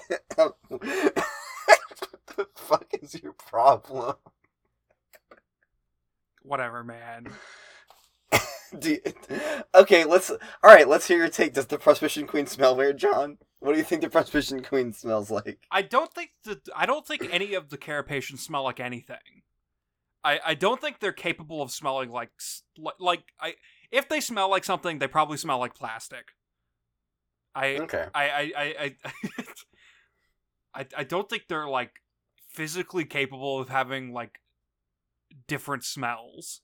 the 2.27 2.47
fuck 2.55 2.87
is 3.03 3.21
your 3.23 3.33
problem? 3.33 4.15
Whatever, 6.43 6.83
man. 6.83 7.27
You- 8.83 9.01
okay, 9.75 10.05
let's. 10.05 10.31
All 10.31 10.39
right, 10.63 10.89
let's 10.89 11.09
hear 11.09 11.19
your 11.19 11.29
take. 11.29 11.55
Does 11.55 11.67
the 11.67 11.79
Prospit 11.79 12.27
Queen 12.27 12.47
smell 12.47 12.77
weird, 12.77 12.99
John? 12.99 13.39
What 13.61 13.73
do 13.73 13.79
you 13.79 13.85
think 13.85 14.03
the 14.03 14.11
Prohibition 14.11 14.63
Queen 14.63 14.93
smells 14.93 15.31
like? 15.31 15.59
I 15.71 15.83
don't 15.83 16.13
think 16.13 16.31
the 16.45 16.61
I 16.77 16.87
don't 16.87 17.07
think 17.07 17.29
any 17.33 17.55
of 17.55 17.71
the 17.71 17.77
carapacians 17.77 18.43
smell 18.43 18.63
like 18.63 18.81
anything. 18.81 19.43
I 20.23 20.41
I 20.45 20.55
don't 20.55 20.81
think 20.81 21.01
they're 21.01 21.13
capable 21.13 21.61
of 21.61 21.71
smelling 21.71 22.11
like 22.11 22.31
like 23.01 23.25
I 23.41 23.55
if 23.91 24.09
they 24.09 24.21
smell 24.21 24.49
like 24.49 24.65
something, 24.65 24.99
they 24.99 25.09
probably 25.09 25.39
smell 25.39 25.59
like 25.59 25.75
plastic. 25.75 26.29
I 27.55 27.79
Okay. 27.79 28.07
I 28.15 28.31
I 28.31 28.53
I 28.57 28.75
I, 28.85 28.97
I, 30.83 30.87
I 30.99 31.05
don't 31.05 31.29
think 31.29 31.45
they're 31.49 31.69
like 31.69 32.01
physically 32.49 33.05
capable 33.05 33.59
of 33.59 33.69
having 33.69 34.13
like 34.13 34.41
different 35.47 35.85
smells. 35.85 36.61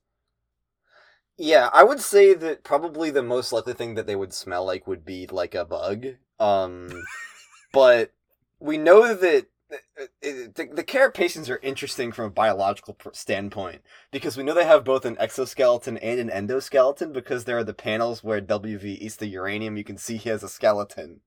Yeah, 1.37 1.69
I 1.73 1.83
would 1.83 2.01
say 2.01 2.35
that 2.35 2.63
probably 2.65 3.11
the 3.11 3.23
most 3.23 3.53
likely 3.53 3.73
thing 3.75 3.95
that 3.95 4.07
they 4.07 4.17
would 4.17 4.33
smell 4.33 4.65
like 4.65 4.87
would 4.87 5.05
be 5.05 5.27
like 5.27 5.55
a 5.55 5.65
bug. 5.65 6.07
Um, 6.41 6.91
but 7.73 8.13
we 8.61 8.77
know 8.79 9.15
that 9.15 9.47
uh, 9.73 9.77
uh, 10.03 10.07
the, 10.23 10.69
the 10.73 10.83
carapacians 10.85 11.49
are 11.49 11.59
interesting 11.63 12.13
from 12.13 12.27
a 12.27 12.31
biological 12.31 12.97
standpoint 13.13 13.83
because 14.11 14.37
we 14.37 14.43
know 14.43 14.55
they 14.55 14.65
have 14.65 14.85
both 14.85 15.05
an 15.05 15.17
exoskeleton 15.19 15.97
and 15.99 16.31
an 16.31 16.47
endoskeleton 16.49 17.13
because 17.13 17.45
there 17.45 17.59
are 17.59 17.65
the 17.65 17.75
panels 17.75 18.23
where 18.23 18.41
WV 18.41 18.85
eats 18.85 19.17
the 19.17 19.27
uranium. 19.27 19.77
You 19.77 19.85
can 19.85 19.97
see 19.99 20.17
he 20.17 20.29
has 20.31 20.43
a 20.43 20.49
skeleton. 20.49 21.21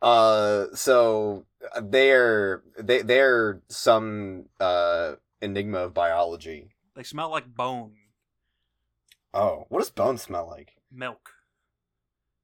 Uh, 0.00 0.66
so 0.74 1.44
uh, 1.74 1.80
they're 1.84 2.62
they 2.78 3.02
they're 3.02 3.60
some 3.68 4.44
uh 4.60 5.14
enigma 5.42 5.78
of 5.78 5.94
biology. 5.94 6.68
They 6.94 7.02
smell 7.02 7.30
like 7.30 7.52
bone, 7.54 7.94
Oh, 9.34 9.66
what 9.68 9.80
does 9.80 9.90
bone 9.90 10.18
smell 10.18 10.48
like? 10.48 10.74
milk, 10.90 11.30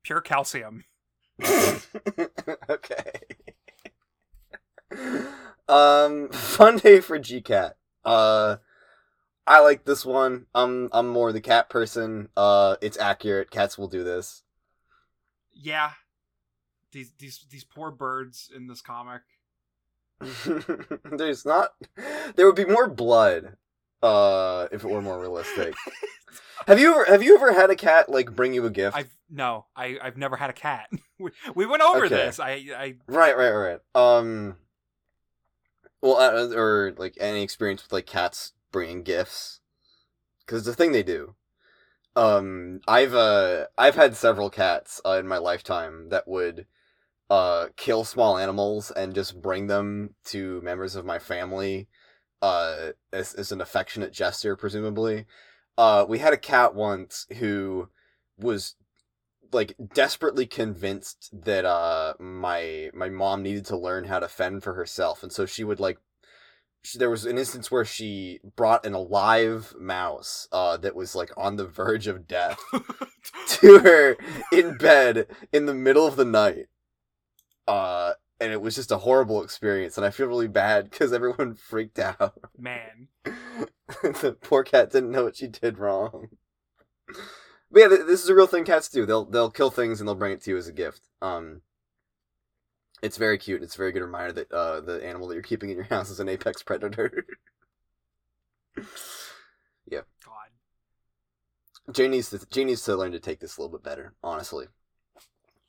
pure 0.02 0.20
calcium. 0.20 0.84
okay. 2.70 3.12
um, 5.68 6.28
fun 6.30 6.78
day 6.78 7.00
for 7.00 7.18
GCat. 7.18 7.72
Uh, 8.04 8.56
I 9.46 9.60
like 9.60 9.84
this 9.84 10.04
one. 10.04 10.46
I'm 10.54 10.88
I'm 10.92 11.08
more 11.08 11.32
the 11.32 11.40
cat 11.40 11.68
person. 11.68 12.28
Uh, 12.36 12.76
it's 12.80 12.98
accurate. 12.98 13.50
Cats 13.50 13.76
will 13.76 13.88
do 13.88 14.04
this. 14.04 14.42
Yeah. 15.52 15.92
These 16.92 17.12
these 17.18 17.44
these 17.50 17.64
poor 17.64 17.90
birds 17.90 18.50
in 18.54 18.68
this 18.68 18.80
comic. 18.80 19.22
There's 21.04 21.44
not. 21.44 21.70
There 22.36 22.46
would 22.46 22.54
be 22.54 22.64
more 22.64 22.88
blood. 22.88 23.56
Uh, 24.04 24.68
if 24.70 24.84
it 24.84 24.88
were 24.88 25.00
more 25.00 25.18
realistic. 25.18 25.74
have 26.66 26.78
you 26.78 26.92
ever 26.92 27.04
have 27.06 27.22
you 27.22 27.34
ever 27.36 27.52
had 27.52 27.70
a 27.70 27.76
cat 27.76 28.10
like 28.10 28.36
bring 28.36 28.52
you 28.52 28.64
a 28.66 28.70
gift? 28.70 28.96
I've 28.96 29.16
no, 29.30 29.66
I 29.74 29.98
I've 30.02 30.16
never 30.18 30.36
had 30.36 30.50
a 30.50 30.54
cat. 30.54 30.90
we, 31.18 31.30
we 31.54 31.66
went 31.66 31.82
over 31.82 32.06
Okay. 32.06 32.26
this. 32.26 32.38
I 32.38 32.50
I 32.76 32.94
Right, 33.06 33.36
right, 33.36 33.50
right. 33.50 33.78
Um, 33.94 34.56
well, 36.02 36.16
uh, 36.16 36.54
or 36.54 36.94
like 36.98 37.14
any 37.18 37.42
experience 37.42 37.82
with 37.82 37.92
like 37.92 38.06
cats 38.06 38.52
bringing 38.72 39.02
gifts, 39.02 39.60
because 40.40 40.60
it's 40.66 40.74
a 40.74 40.76
thing 40.76 40.92
they 40.92 41.02
do. 41.02 41.34
Um, 42.16 42.80
I've 42.86 43.14
uh, 43.14 43.66
I've 43.78 43.96
had 43.96 44.16
several 44.16 44.50
cats 44.50 45.00
uh, 45.04 45.18
in 45.18 45.26
my 45.26 45.38
lifetime 45.38 46.08
that 46.10 46.28
would 46.28 46.66
uh 47.30 47.68
kill 47.76 48.04
small 48.04 48.36
animals 48.36 48.90
and 48.90 49.14
just 49.14 49.40
bring 49.40 49.66
them 49.66 50.14
to 50.24 50.60
members 50.62 50.94
of 50.94 51.06
my 51.06 51.18
family, 51.18 51.88
uh, 52.44 52.92
as 53.10 53.32
as 53.34 53.52
an 53.52 53.62
affectionate 53.62 54.12
gesture, 54.12 54.54
presumably. 54.54 55.24
Uh, 55.78 56.04
we 56.06 56.18
had 56.18 56.34
a 56.34 56.38
cat 56.38 56.74
once 56.74 57.26
who 57.38 57.88
was 58.38 58.74
like 59.52 59.74
desperately 59.94 60.46
convinced 60.46 61.30
that 61.32 61.64
uh 61.64 62.14
my 62.18 62.90
my 62.92 63.08
mom 63.08 63.42
needed 63.42 63.64
to 63.64 63.76
learn 63.76 64.04
how 64.04 64.18
to 64.18 64.26
fend 64.26 64.64
for 64.64 64.74
herself 64.74 65.22
and 65.22 65.30
so 65.32 65.46
she 65.46 65.62
would 65.62 65.78
like 65.78 65.98
she, 66.82 66.98
there 66.98 67.10
was 67.10 67.24
an 67.24 67.38
instance 67.38 67.70
where 67.70 67.84
she 67.84 68.40
brought 68.56 68.84
an 68.84 68.94
alive 68.94 69.72
mouse 69.78 70.48
uh 70.50 70.76
that 70.78 70.96
was 70.96 71.14
like 71.14 71.30
on 71.36 71.54
the 71.54 71.66
verge 71.66 72.08
of 72.08 72.26
death 72.26 72.58
to 73.46 73.78
her 73.78 74.16
in 74.50 74.76
bed 74.76 75.28
in 75.52 75.66
the 75.66 75.74
middle 75.74 76.06
of 76.06 76.16
the 76.16 76.24
night 76.24 76.66
uh 77.68 78.14
and 78.44 78.52
it 78.52 78.60
was 78.60 78.74
just 78.74 78.92
a 78.92 78.98
horrible 78.98 79.42
experience 79.42 79.96
and 79.96 80.06
i 80.06 80.10
feel 80.10 80.26
really 80.26 80.48
bad 80.48 80.90
because 80.90 81.12
everyone 81.12 81.54
freaked 81.70 81.98
out 81.98 82.34
man. 82.56 83.08
the 84.02 84.36
poor 84.40 84.62
cat 84.62 84.90
didn't 84.90 85.10
know 85.10 85.24
what 85.24 85.36
she 85.36 85.46
did 85.46 85.78
wrong. 85.78 86.28
But 87.70 87.80
yeah, 87.80 87.88
th- 87.88 88.06
this 88.06 88.22
is 88.22 88.28
a 88.28 88.34
real 88.34 88.46
thing 88.46 88.64
cats 88.64 88.88
do. 88.88 89.06
They'll 89.06 89.24
they'll 89.24 89.50
kill 89.50 89.70
things 89.70 90.00
and 90.00 90.08
they'll 90.08 90.14
bring 90.14 90.32
it 90.32 90.42
to 90.42 90.50
you 90.50 90.56
as 90.56 90.68
a 90.68 90.72
gift. 90.72 91.02
Um, 91.20 91.62
it's 93.02 93.16
very 93.16 93.38
cute. 93.38 93.56
And 93.56 93.64
it's 93.64 93.74
a 93.74 93.78
very 93.78 93.92
good 93.92 94.02
reminder 94.02 94.32
that 94.32 94.52
uh, 94.52 94.80
the 94.80 95.04
animal 95.04 95.28
that 95.28 95.34
you're 95.34 95.42
keeping 95.42 95.70
in 95.70 95.76
your 95.76 95.86
house 95.86 96.10
is 96.10 96.20
an 96.20 96.28
apex 96.28 96.62
predator. 96.62 97.26
Yeah. 99.86 100.00
God. 100.24 101.94
Jay 101.94 102.08
needs 102.08 102.30
to 102.30 102.64
needs 102.64 102.82
to 102.84 102.96
learn 102.96 103.12
to 103.12 103.20
take 103.20 103.38
this 103.38 103.58
a 103.58 103.60
little 103.60 103.78
bit 103.78 103.84
better. 103.84 104.14
Honestly. 104.22 104.66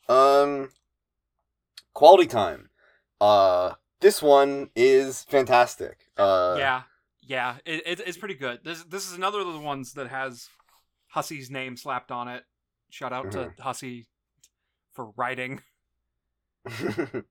Um, 0.08 0.70
quality 1.96 2.28
time. 2.28 2.70
Uh, 3.20 3.72
this 4.02 4.22
one 4.22 4.70
is 4.76 5.24
fantastic. 5.24 6.10
Uh, 6.16 6.56
yeah. 6.60 6.84
Yeah. 7.24 7.56
It, 7.66 7.82
it 7.88 8.02
it's 8.06 8.18
pretty 8.18 8.36
good. 8.36 8.60
This 8.64 8.84
this 8.84 9.08
is 9.08 9.14
another 9.18 9.40
of 9.40 9.52
the 9.52 9.60
ones 9.60 9.94
that 9.94 10.10
has 10.10 10.48
Hussie's 11.08 11.50
name 11.50 11.76
slapped 11.78 12.12
on 12.12 12.28
it. 12.28 12.44
Shout 12.92 13.12
out 13.12 13.32
to 13.32 13.52
Hussie 13.60 14.06
for 14.94 15.10
writing. 15.18 15.62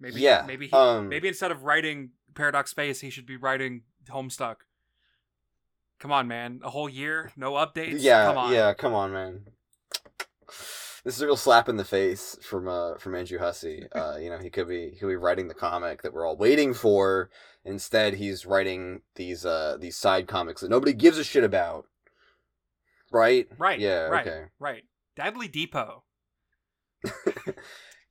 Maybe 0.00 0.20
Yeah, 0.20 0.42
maybe 0.46 0.66
he, 0.66 0.72
um, 0.72 1.08
maybe 1.08 1.28
instead 1.28 1.52
of 1.52 1.62
writing 1.62 2.10
Paradox 2.34 2.72
Space, 2.72 3.00
he 3.00 3.08
should 3.10 3.26
be 3.26 3.36
writing 3.36 3.82
Homestuck. 4.10 4.56
Come 6.00 6.10
on, 6.10 6.26
man. 6.26 6.60
A 6.64 6.70
whole 6.70 6.88
year, 6.88 7.30
no 7.36 7.52
updates. 7.52 7.98
Yeah, 7.98 8.26
Come 8.26 8.38
on. 8.38 8.52
yeah, 8.52 8.74
come 8.74 8.94
on, 8.94 9.12
man. 9.12 9.42
This 11.04 11.16
is 11.16 11.22
a 11.22 11.26
real 11.26 11.36
slap 11.36 11.68
in 11.68 11.76
the 11.76 11.84
face 11.84 12.38
from 12.42 12.68
uh 12.68 12.96
from 12.96 13.14
Andrew 13.14 13.38
Hussie. 13.38 13.88
Uh, 13.92 14.18
you 14.18 14.30
know, 14.30 14.38
he 14.38 14.50
could 14.50 14.68
be 14.68 14.90
he 14.90 14.96
could 14.96 15.08
be 15.08 15.16
writing 15.16 15.48
the 15.48 15.54
comic 15.54 16.02
that 16.02 16.12
we're 16.12 16.26
all 16.26 16.36
waiting 16.36 16.74
for. 16.74 17.30
Instead, 17.64 18.14
he's 18.14 18.46
writing 18.46 19.02
these 19.16 19.44
uh 19.44 19.76
these 19.80 19.96
side 19.96 20.26
comics 20.28 20.60
that 20.60 20.70
nobody 20.70 20.92
gives 20.92 21.18
a 21.18 21.24
shit 21.24 21.44
about. 21.44 21.86
Right? 23.10 23.48
Right. 23.58 23.78
Yeah. 23.78 24.04
Right. 24.04 24.26
Okay. 24.26 24.44
Right. 24.58 24.84
Deadly 25.16 25.48
Depot. 25.48 26.04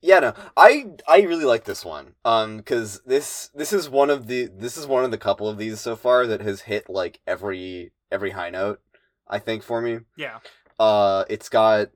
Yeah, 0.04 0.18
no, 0.18 0.34
I 0.56 0.86
I 1.06 1.20
really 1.20 1.44
like 1.44 1.62
this 1.62 1.84
one. 1.84 2.14
Um, 2.24 2.56
because 2.56 3.00
this 3.06 3.50
this 3.54 3.72
is 3.72 3.88
one 3.88 4.10
of 4.10 4.26
the 4.26 4.48
this 4.52 4.76
is 4.76 4.84
one 4.84 5.04
of 5.04 5.12
the 5.12 5.16
couple 5.16 5.48
of 5.48 5.58
these 5.58 5.80
so 5.80 5.94
far 5.94 6.26
that 6.26 6.40
has 6.40 6.62
hit 6.62 6.90
like 6.90 7.20
every 7.24 7.92
every 8.10 8.30
high 8.30 8.50
note. 8.50 8.80
I 9.28 9.38
think 9.38 9.62
for 9.62 9.80
me. 9.80 10.00
Yeah. 10.16 10.40
Uh, 10.78 11.24
it's 11.30 11.48
got 11.48 11.90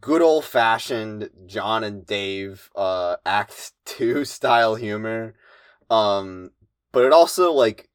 good 0.00 0.22
old 0.22 0.44
fashioned 0.44 1.30
John 1.46 1.84
and 1.84 2.06
Dave 2.06 2.70
uh 2.74 3.16
Act 3.24 3.72
Two 3.84 4.24
style 4.26 4.74
humor. 4.74 5.34
Um, 5.90 6.50
but 6.92 7.04
it 7.04 7.12
also 7.12 7.52
like 7.52 7.88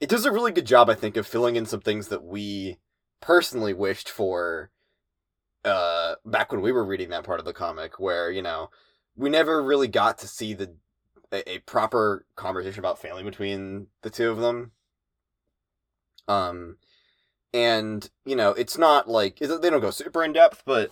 it 0.00 0.08
does 0.08 0.24
a 0.24 0.32
really 0.32 0.52
good 0.52 0.66
job, 0.66 0.90
I 0.90 0.94
think, 0.94 1.16
of 1.16 1.26
filling 1.26 1.56
in 1.56 1.66
some 1.66 1.80
things 1.80 2.08
that 2.08 2.24
we 2.24 2.78
personally 3.20 3.72
wished 3.72 4.08
for 4.08 4.70
uh 5.64 6.14
back 6.26 6.52
when 6.52 6.60
we 6.60 6.72
were 6.72 6.84
reading 6.84 7.08
that 7.08 7.24
part 7.24 7.38
of 7.38 7.46
the 7.46 7.54
comic 7.54 7.98
where 7.98 8.30
you 8.30 8.42
know 8.42 8.68
we 9.16 9.30
never 9.30 9.62
really 9.62 9.88
got 9.88 10.18
to 10.18 10.28
see 10.28 10.52
the 10.52 10.76
a, 11.32 11.52
a 11.52 11.58
proper 11.60 12.26
conversation 12.36 12.80
about 12.80 12.98
family 12.98 13.22
between 13.22 13.86
the 14.02 14.10
two 14.10 14.30
of 14.30 14.38
them 14.38 14.72
um 16.28 16.76
and 17.54 18.10
you 18.26 18.36
know 18.36 18.50
it's 18.50 18.76
not 18.76 19.08
like 19.08 19.38
they 19.38 19.46
don't 19.46 19.80
go 19.80 19.90
super 19.90 20.22
in 20.22 20.34
depth 20.34 20.62
but 20.66 20.90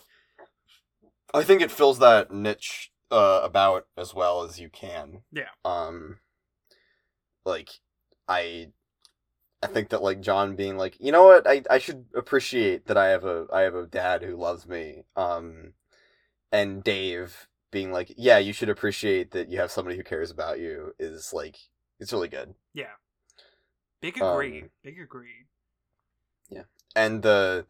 i 1.34 1.42
think 1.42 1.60
it 1.62 1.70
fills 1.70 1.98
that 1.98 2.30
niche 2.30 2.92
uh 3.10 3.40
about 3.42 3.86
as 3.96 4.14
well 4.14 4.42
as 4.42 4.58
you 4.60 4.68
can 4.68 5.22
Yeah. 5.32 5.48
um 5.64 6.18
like 7.44 7.70
i 8.28 8.68
i 9.62 9.66
think 9.66 9.90
that 9.90 10.02
like 10.02 10.20
john 10.20 10.56
being 10.56 10.76
like 10.76 10.96
you 11.00 11.12
know 11.12 11.24
what 11.24 11.46
i 11.46 11.62
i 11.70 11.78
should 11.78 12.06
appreciate 12.14 12.86
that 12.86 12.96
i 12.96 13.08
have 13.08 13.24
a 13.24 13.46
i 13.52 13.62
have 13.62 13.74
a 13.74 13.86
dad 13.86 14.22
who 14.22 14.36
loves 14.36 14.66
me 14.66 15.04
um 15.16 15.72
and 16.52 16.84
dave 16.84 17.48
being 17.70 17.92
like 17.92 18.12
yeah 18.16 18.38
you 18.38 18.52
should 18.52 18.68
appreciate 18.68 19.30
that 19.32 19.48
you 19.48 19.58
have 19.58 19.70
somebody 19.70 19.96
who 19.96 20.02
cares 20.02 20.30
about 20.30 20.60
you 20.60 20.94
is 20.98 21.32
like 21.32 21.56
it's 21.98 22.12
really 22.12 22.28
good 22.28 22.54
Yeah. 22.74 22.86
Big 24.00 24.16
agree. 24.16 24.62
Um, 24.62 24.70
Big 24.82 24.98
agree. 25.00 25.46
Yeah. 26.50 26.64
And 26.96 27.22
the 27.22 27.66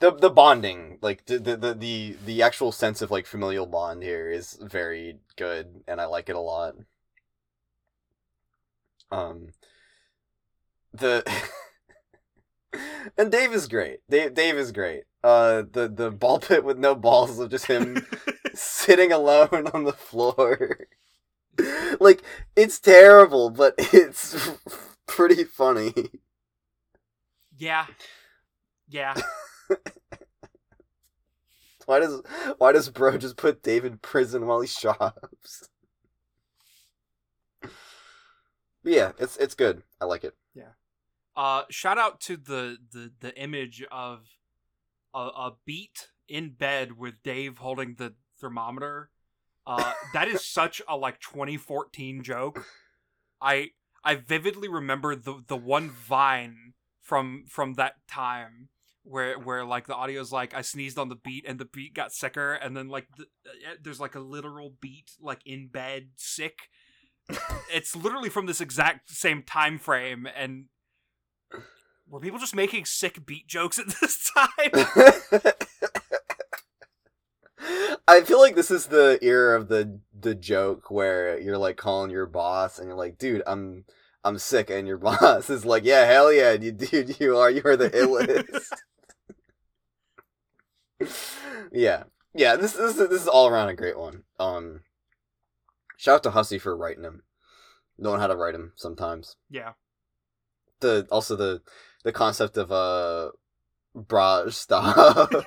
the 0.00 0.10
the 0.12 0.30
bonding 0.30 0.98
like 1.00 1.24
the, 1.26 1.38
the 1.38 1.74
the 1.74 2.16
the 2.24 2.42
actual 2.42 2.72
sense 2.72 3.00
of 3.02 3.10
like 3.10 3.26
familial 3.26 3.66
bond 3.66 4.02
here 4.02 4.30
is 4.30 4.58
very 4.60 5.18
good 5.36 5.82
and 5.86 6.00
i 6.00 6.04
like 6.04 6.28
it 6.28 6.36
a 6.36 6.40
lot 6.40 6.74
um 9.10 9.48
the 10.92 11.24
and 13.18 13.30
dave 13.30 13.52
is 13.52 13.68
great 13.68 14.00
dave 14.10 14.34
dave 14.34 14.56
is 14.56 14.72
great 14.72 15.04
uh 15.22 15.62
the 15.72 15.88
the 15.88 16.10
ball 16.10 16.38
pit 16.38 16.64
with 16.64 16.78
no 16.78 16.94
balls 16.94 17.38
of 17.38 17.50
just 17.50 17.66
him 17.66 18.04
sitting 18.54 19.12
alone 19.12 19.68
on 19.72 19.84
the 19.84 19.92
floor. 19.92 20.78
like 22.00 22.22
it's 22.56 22.78
terrible, 22.78 23.50
but 23.50 23.74
it's 23.78 24.50
pretty 25.06 25.44
funny. 25.44 25.92
Yeah. 27.56 27.86
Yeah. 28.88 29.14
Why 31.86 31.98
does 31.98 32.22
why 32.58 32.72
does 32.72 32.88
bro 32.88 33.18
just 33.18 33.36
put 33.36 33.62
Dave 33.62 33.84
in 33.84 33.98
prison 33.98 34.46
while 34.46 34.60
he 34.60 34.66
shops? 34.66 35.68
Yeah, 38.82 39.12
it's 39.18 39.36
it's 39.36 39.54
good. 39.54 39.82
I 40.00 40.04
like 40.04 40.24
it. 40.24 40.34
Yeah. 40.54 40.72
Uh, 41.36 41.62
shout 41.70 41.98
out 41.98 42.20
to 42.22 42.36
the 42.36 42.78
the 42.92 43.12
the 43.20 43.36
image 43.36 43.84
of 43.90 44.26
a, 45.14 45.18
a 45.18 45.52
beat 45.64 46.08
in 46.28 46.50
bed 46.50 46.96
with 46.98 47.22
Dave 47.22 47.58
holding 47.58 47.96
the 47.96 48.14
thermometer. 48.40 49.10
Uh, 49.66 49.92
that 50.12 50.28
is 50.28 50.44
such 50.46 50.80
a 50.88 50.96
like 50.96 51.20
2014 51.20 52.22
joke. 52.22 52.64
I 53.40 53.70
I 54.04 54.14
vividly 54.16 54.68
remember 54.68 55.16
the 55.16 55.42
the 55.46 55.56
one 55.56 55.90
vine 55.90 56.74
from 57.00 57.44
from 57.48 57.74
that 57.74 57.96
time 58.08 58.68
where 59.04 59.38
where 59.38 59.64
like 59.64 59.86
the 59.86 59.94
audio's 59.94 60.32
like 60.32 60.54
I 60.54 60.62
sneezed 60.62 60.98
on 60.98 61.08
the 61.08 61.16
beat 61.16 61.44
and 61.46 61.58
the 61.58 61.66
beat 61.66 61.94
got 61.94 62.12
sicker 62.12 62.54
and 62.54 62.76
then 62.76 62.88
like 62.88 63.06
the, 63.16 63.24
uh, 63.24 63.74
there's 63.82 64.00
like 64.00 64.14
a 64.14 64.20
literal 64.20 64.72
beat 64.80 65.12
like 65.20 65.40
in 65.46 65.68
bed 65.68 66.08
sick. 66.16 66.70
it's 67.72 67.94
literally 67.94 68.28
from 68.28 68.46
this 68.46 68.60
exact 68.60 69.10
same 69.10 69.42
time 69.42 69.78
frame 69.78 70.26
and 70.36 70.66
were 72.08 72.20
people 72.20 72.38
just 72.38 72.54
making 72.54 72.84
sick 72.84 73.24
beat 73.26 73.46
jokes 73.46 73.78
at 73.78 73.86
this 74.00 74.30
time? 74.30 74.70
I 78.06 78.20
feel 78.20 78.38
like 78.38 78.54
this 78.54 78.70
is 78.70 78.86
the 78.86 79.18
era 79.22 79.58
of 79.58 79.68
the 79.68 79.98
the 80.18 80.34
joke 80.34 80.90
where 80.90 81.38
you're 81.38 81.56
like 81.56 81.76
calling 81.76 82.10
your 82.10 82.26
boss 82.26 82.78
and 82.78 82.88
you're 82.88 82.96
like, 82.96 83.16
dude, 83.16 83.42
I'm 83.46 83.84
I'm 84.22 84.38
sick, 84.38 84.70
and 84.70 84.86
your 84.86 84.98
boss 85.00 85.48
is 85.50 85.64
like, 85.64 85.84
yeah, 85.84 86.04
hell 86.04 86.32
yeah, 86.32 86.52
you 86.52 86.72
dude, 86.72 87.18
you 87.20 87.36
are 87.38 87.50
you 87.50 87.62
are 87.64 87.76
the 87.76 87.90
illest. 87.90 88.68
Yeah, 91.72 92.04
yeah. 92.34 92.56
This 92.56 92.72
this 92.74 92.96
is, 92.98 93.08
this 93.08 93.22
is 93.22 93.28
all 93.28 93.48
around 93.48 93.68
a 93.68 93.74
great 93.74 93.98
one. 93.98 94.24
Um, 94.38 94.80
shout 95.96 96.16
out 96.16 96.22
to 96.24 96.30
Hussie 96.30 96.60
for 96.60 96.76
writing 96.76 97.04
him, 97.04 97.22
knowing 97.98 98.20
how 98.20 98.26
to 98.26 98.36
write 98.36 98.54
him 98.54 98.72
sometimes. 98.76 99.36
yeah. 99.50 99.72
The 100.80 101.06
also 101.10 101.36
the 101.36 101.62
the 102.02 102.12
concept 102.12 102.56
of 102.56 102.70
uh 102.70 103.30
bra 103.94 104.48
stuff. 104.50 105.30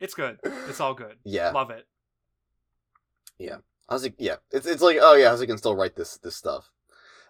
It's 0.00 0.14
good. 0.14 0.38
It's 0.66 0.80
all 0.80 0.94
good. 0.94 1.16
yeah, 1.24 1.50
Love 1.50 1.68
it. 1.68 1.86
I 3.90 3.94
was 3.94 4.04
like, 4.04 4.14
yeah, 4.18 4.36
it's 4.52 4.66
it's 4.66 4.82
like, 4.82 4.98
oh 5.00 5.14
yeah, 5.14 5.34
I 5.34 5.46
can 5.46 5.58
still 5.58 5.74
write 5.74 5.96
this 5.96 6.16
this 6.18 6.36
stuff. 6.36 6.70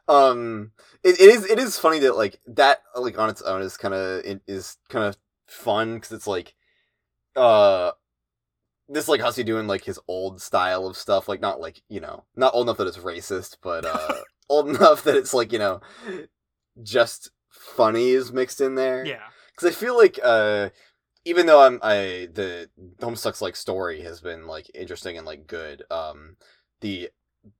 Um, 0.06 0.72
it, 1.02 1.18
it 1.18 1.30
is 1.30 1.46
it 1.46 1.58
is 1.58 1.78
funny 1.78 2.00
that 2.00 2.16
like 2.16 2.38
that 2.48 2.82
like 2.94 3.18
on 3.18 3.30
its 3.30 3.40
own 3.42 3.62
is 3.62 3.78
kind 3.78 3.94
of 3.94 4.22
is 4.46 4.76
kind 4.90 5.06
of 5.06 5.16
fun 5.50 5.94
because 5.94 6.12
it's 6.12 6.26
like, 6.26 6.54
uh, 7.36 7.92
this 8.88 9.08
like 9.08 9.20
Hussie 9.20 9.44
doing 9.44 9.66
like 9.66 9.84
his 9.84 10.00
old 10.08 10.40
style 10.42 10.86
of 10.86 10.96
stuff, 10.96 11.28
like 11.28 11.40
not 11.40 11.60
like 11.60 11.82
you 11.88 12.00
know 12.00 12.24
not 12.36 12.54
old 12.54 12.66
enough 12.66 12.78
that 12.78 12.88
it's 12.88 12.98
racist, 12.98 13.56
but 13.62 13.84
uh, 13.84 14.14
old 14.48 14.68
enough 14.68 15.04
that 15.04 15.16
it's 15.16 15.32
like 15.32 15.52
you 15.52 15.58
know 15.58 15.80
just 16.82 17.30
funny 17.50 18.10
is 18.10 18.32
mixed 18.32 18.60
in 18.60 18.74
there. 18.74 19.04
Yeah. 19.04 19.28
because 19.54 19.68
I 19.68 19.78
feel 19.78 19.96
like 19.96 20.18
uh, 20.22 20.70
even 21.24 21.46
though 21.46 21.62
I'm 21.62 21.78
I 21.82 22.28
the 22.32 22.68
Homestuck's 23.00 23.42
like 23.42 23.56
story 23.56 24.02
has 24.02 24.20
been 24.20 24.46
like 24.46 24.70
interesting 24.74 25.16
and 25.16 25.26
like 25.26 25.46
good. 25.46 25.84
Um, 25.90 26.36
the 26.80 27.10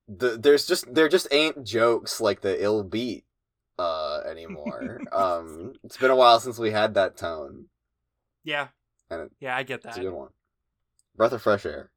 the 0.09 0.37
there's 0.39 0.67
just 0.67 0.93
there 0.93 1.09
just 1.09 1.29
ain't 1.31 1.65
jokes 1.65 2.21
like 2.21 2.41
the 2.41 2.63
ill 2.63 2.83
beat 2.83 3.25
uh 3.79 4.21
anymore. 4.29 5.01
um, 5.13 5.75
it's 5.85 5.97
been 5.97 6.11
a 6.11 6.17
while 6.17 6.41
since 6.41 6.59
we 6.59 6.71
had 6.73 6.95
that 6.95 7.17
tone. 7.17 7.67
Yeah. 8.45 8.69
And 9.11 9.23
it- 9.23 9.33
Yeah, 9.41 9.57
I 9.57 9.63
get 9.63 9.83
that. 9.83 9.91
It's 9.91 9.99
a 9.99 10.03
good 10.03 10.13
one. 10.13 10.31
Breath 11.17 11.33
of 11.33 11.43
fresh 11.43 11.67
air. 11.67 11.91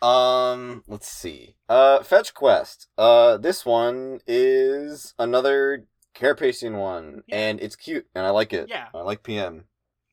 Um, 0.00 0.82
let's 0.88 1.08
see. 1.08 1.56
Uh, 1.68 2.02
fetch 2.02 2.34
quest. 2.34 2.88
Uh, 2.98 3.36
this 3.36 3.64
one 3.64 4.20
is 4.26 5.14
another 5.18 5.86
carapacian 6.14 6.76
one, 6.76 7.22
Yeah. 7.26 7.36
and 7.36 7.60
it's 7.60 7.76
cute, 7.76 8.06
and 8.14 8.26
I 8.26 8.30
like 8.30 8.52
it. 8.52 8.68
Yeah. 8.68 8.88
I 8.92 8.98
like 9.02 9.22
PM. 9.22 9.68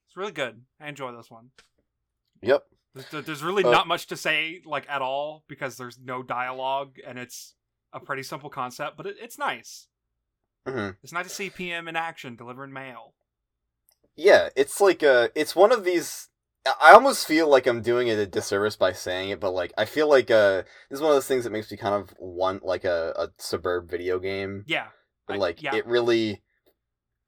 It's 0.08 0.16
really 0.16 0.32
good. 0.32 0.64
I 0.80 0.88
enjoy 0.90 1.12
this 1.12 1.32
one. 1.32 1.52
Yep. 2.42 2.66
There's, 2.94 3.26
there's 3.26 3.44
really 3.44 3.64
Uh, 3.64 3.72
not 3.72 3.88
much 3.88 4.08
to 4.08 4.18
say 4.18 4.62
like 4.66 4.88
at 4.90 5.02
all 5.02 5.44
because 5.48 5.78
there's 5.78 6.00
no 6.00 6.24
dialogue 6.24 6.98
and 7.06 7.20
it's 7.20 7.56
a 7.94 8.00
pretty 8.00 8.24
simple 8.24 8.50
concept, 8.50 8.96
but 8.98 9.06
it, 9.08 9.18
it's 9.20 9.38
nice. 9.38 9.88
hmm 10.68 10.90
It's 11.04 11.12
nice 11.14 11.28
to 11.28 11.34
see 11.34 11.50
PM 11.50 11.88
in 11.88 11.96
action 11.96 12.36
delivering 12.36 12.74
mail. 12.74 13.14
Yeah, 14.20 14.50
it's 14.58 14.82
like 14.82 15.02
uh 15.02 15.30
it's 15.34 15.56
one 15.56 15.72
of 15.72 15.86
these 15.86 16.28
I 16.66 16.74
I 16.82 16.92
almost 16.92 17.26
feel 17.26 17.48
like 17.48 17.66
I'm 17.68 17.82
doing 17.82 18.10
it 18.10 18.20
a 18.20 18.26
disservice 18.26 18.76
by 18.76 18.92
saying 18.92 19.30
it, 19.30 19.40
but 19.40 19.52
like 19.52 19.72
I 19.78 19.86
feel 19.86 20.10
like 20.10 20.30
uh 20.30 20.64
this 20.90 20.98
is 20.98 21.02
one 21.02 21.12
of 21.12 21.16
those 21.16 21.26
things 21.26 21.46
that 21.46 21.52
makes 21.52 21.72
me 21.72 21.78
kind 21.78 21.96
of 21.96 22.14
want 22.20 22.66
like 22.66 22.84
a, 22.84 23.14
a 23.16 23.30
suburb 23.38 23.90
video 23.90 24.20
game. 24.20 24.66
Yeah. 24.68 24.88
I- 25.30 25.38
like 25.38 25.62
yeah. 25.64 25.74
it 25.74 25.86
really 25.86 26.42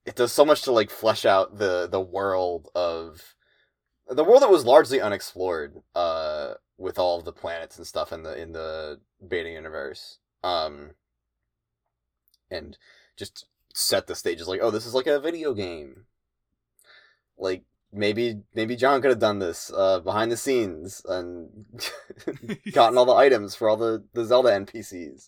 it 0.05 0.15
does 0.15 0.33
so 0.33 0.43
much 0.43 0.63
to 0.63 0.73
like 0.73 0.89
flesh 0.89 1.25
out 1.25 1.59
the 1.59 1.87
the 1.87 2.01
world 2.01 2.67
of 2.75 3.35
the 4.09 4.25
world 4.25 4.41
that 4.41 4.49
was 4.49 4.65
largely 4.65 4.99
unexplored 4.99 5.75
uh 5.95 6.55
with 6.77 6.99
all 6.99 7.17
of 7.17 7.23
the 7.23 7.31
planets 7.31 7.77
and 7.77 7.87
stuff 7.87 8.11
in 8.11 8.23
the 8.23 8.37
in 8.37 8.51
the 8.51 8.99
beta 9.25 9.49
universe 9.49 10.17
um 10.43 10.91
and 12.49 12.77
just 13.15 13.45
set 13.73 14.07
the 14.07 14.15
stage 14.15 14.41
as 14.41 14.47
like 14.49 14.59
oh 14.61 14.71
this 14.71 14.85
is 14.85 14.93
like 14.93 15.07
a 15.07 15.19
video 15.19 15.53
game 15.53 16.07
like 17.41 17.63
maybe 17.91 18.39
maybe 18.55 18.75
john 18.77 19.01
could 19.01 19.09
have 19.09 19.19
done 19.19 19.39
this 19.39 19.69
uh 19.75 19.99
behind 19.99 20.31
the 20.31 20.37
scenes 20.37 21.01
and 21.09 21.65
gotten 22.71 22.97
all 22.97 23.05
the 23.05 23.13
items 23.13 23.53
for 23.55 23.67
all 23.67 23.75
the 23.77 24.03
the 24.13 24.23
zelda 24.23 24.49
npcs 24.49 25.27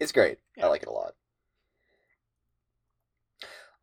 it's 0.00 0.12
great. 0.12 0.38
Yeah. 0.56 0.66
i 0.66 0.68
like 0.68 0.82
it 0.82 0.88
a 0.88 0.92
lot. 0.92 1.14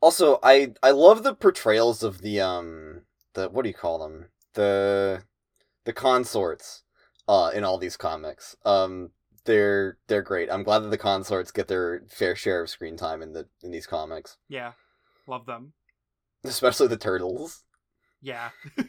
Also 0.01 0.39
i 0.43 0.73
i 0.81 0.91
love 0.91 1.23
the 1.23 1.35
portrayals 1.35 2.03
of 2.03 2.21
the 2.21 2.39
um 2.39 3.03
the 3.33 3.49
what 3.49 3.63
do 3.63 3.69
you 3.69 3.75
call 3.75 3.99
them? 3.99 4.29
The 4.53 5.23
the 5.85 5.93
consorts 5.93 6.83
uh 7.27 7.51
in 7.53 7.63
all 7.63 7.77
these 7.77 7.97
comics. 7.97 8.55
Um 8.65 9.11
they're 9.45 9.97
they're 10.07 10.21
great. 10.21 10.51
I'm 10.51 10.63
glad 10.63 10.79
that 10.79 10.91
the 10.91 10.97
consorts 10.97 11.51
get 11.51 11.67
their 11.67 12.03
fair 12.09 12.35
share 12.35 12.61
of 12.61 12.69
screen 12.69 12.97
time 12.97 13.21
in 13.21 13.33
the 13.33 13.47
in 13.63 13.71
these 13.71 13.87
comics. 13.87 14.37
Yeah. 14.49 14.73
Love 15.27 15.45
them. 15.45 15.73
especially 16.43 16.87
the 16.87 16.97
turtles 16.97 17.63
Yeah. 18.21 18.49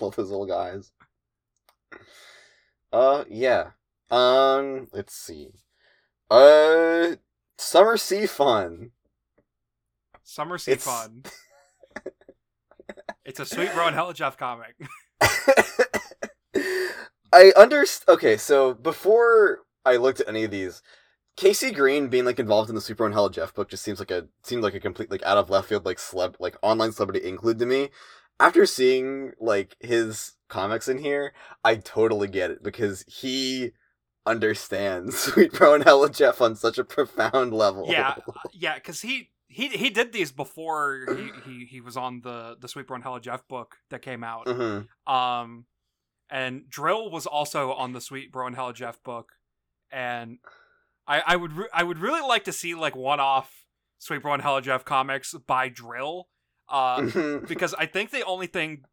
love 0.00 0.14
those 0.16 0.30
little 0.30 0.46
guys 0.46 0.92
uh 2.92 3.24
yeah 3.28 3.70
um 4.10 4.86
let's 4.92 5.12
see 5.14 5.48
uh 6.30 7.16
summer 7.58 7.96
sea 7.96 8.26
fun 8.26 8.92
Summer 10.22 10.58
Sea 10.58 10.72
It's- 10.72 10.84
Fun. 10.84 11.22
It's 13.24 13.40
a 13.40 13.46
Sweet 13.46 13.72
Bro 13.72 13.86
and 13.86 13.94
Hella 13.96 14.12
Jeff 14.12 14.36
comic. 14.36 14.74
I 17.32 17.52
understand. 17.56 18.14
Okay, 18.16 18.36
so 18.36 18.74
before 18.74 19.60
I 19.86 19.96
looked 19.96 20.20
at 20.20 20.28
any 20.28 20.44
of 20.44 20.50
these, 20.50 20.82
Casey 21.38 21.70
Green 21.70 22.08
being 22.08 22.24
like 22.24 22.40
involved 22.40 22.68
in 22.68 22.74
the 22.74 22.80
Sweet 22.80 22.96
Bro 22.96 23.06
and 23.06 23.14
Hella 23.14 23.30
Jeff 23.30 23.54
book 23.54 23.70
just 23.70 23.84
seems 23.84 24.00
like 24.00 24.10
a 24.10 24.26
seemed 24.42 24.64
like 24.64 24.74
a 24.74 24.80
complete 24.80 25.08
like 25.08 25.22
out 25.22 25.38
of 25.38 25.48
left 25.48 25.68
field 25.68 25.86
like 25.86 25.98
celeb 25.98 26.34
like 26.40 26.56
online 26.62 26.90
celebrity 26.90 27.24
include 27.24 27.60
to 27.60 27.66
me. 27.66 27.90
After 28.40 28.66
seeing 28.66 29.34
like 29.38 29.76
his 29.78 30.32
comics 30.48 30.88
in 30.88 30.98
here, 30.98 31.32
I 31.62 31.76
totally 31.76 32.26
get 32.26 32.50
it 32.50 32.64
because 32.64 33.04
he 33.06 33.70
understands 34.26 35.16
Sweet 35.32 35.52
Bro 35.52 35.74
and 35.74 35.84
Hella 35.84 36.10
Jeff 36.10 36.40
on 36.40 36.56
such 36.56 36.76
a 36.76 36.82
profound 36.82 37.54
level. 37.54 37.86
yeah, 37.88 38.16
uh, 38.26 38.32
yeah, 38.52 38.74
because 38.74 39.02
he 39.02 39.30
he 39.46 39.68
he 39.68 39.90
did 39.90 40.12
these 40.12 40.32
before 40.32 41.06
he, 41.16 41.30
he 41.44 41.66
he 41.66 41.80
was 41.80 41.96
on 41.96 42.22
the 42.22 42.56
the 42.60 42.66
Sweet 42.66 42.88
Bro 42.88 42.96
and 42.96 43.04
Hella 43.04 43.20
Jeff 43.20 43.46
book 43.46 43.76
that 43.90 44.02
came 44.02 44.24
out. 44.24 44.48
hmm 44.48 45.12
Um, 45.12 45.66
and 46.28 46.68
Drill 46.68 47.12
was 47.12 47.26
also 47.26 47.74
on 47.74 47.92
the 47.92 48.00
Sweet 48.00 48.32
Bro 48.32 48.48
and 48.48 48.56
Hella 48.56 48.74
Jeff 48.74 49.00
book, 49.04 49.34
and 49.92 50.38
I 51.08 51.22
I 51.26 51.36
would 51.36 51.52
re- 51.52 51.68
I 51.72 51.82
would 51.82 51.98
really 51.98 52.20
like 52.20 52.44
to 52.44 52.52
see 52.52 52.74
like 52.74 52.94
one 52.94 53.18
off 53.18 53.64
Sweet 53.98 54.22
Bro 54.22 54.34
and 54.34 54.42
Hella 54.42 54.62
Jeff 54.62 54.84
comics 54.84 55.34
by 55.46 55.68
Drill, 55.68 56.28
uh, 56.68 57.02
because 57.48 57.74
I 57.74 57.86
think 57.86 58.10
the 58.10 58.24
only 58.24 58.46
thing 58.46 58.84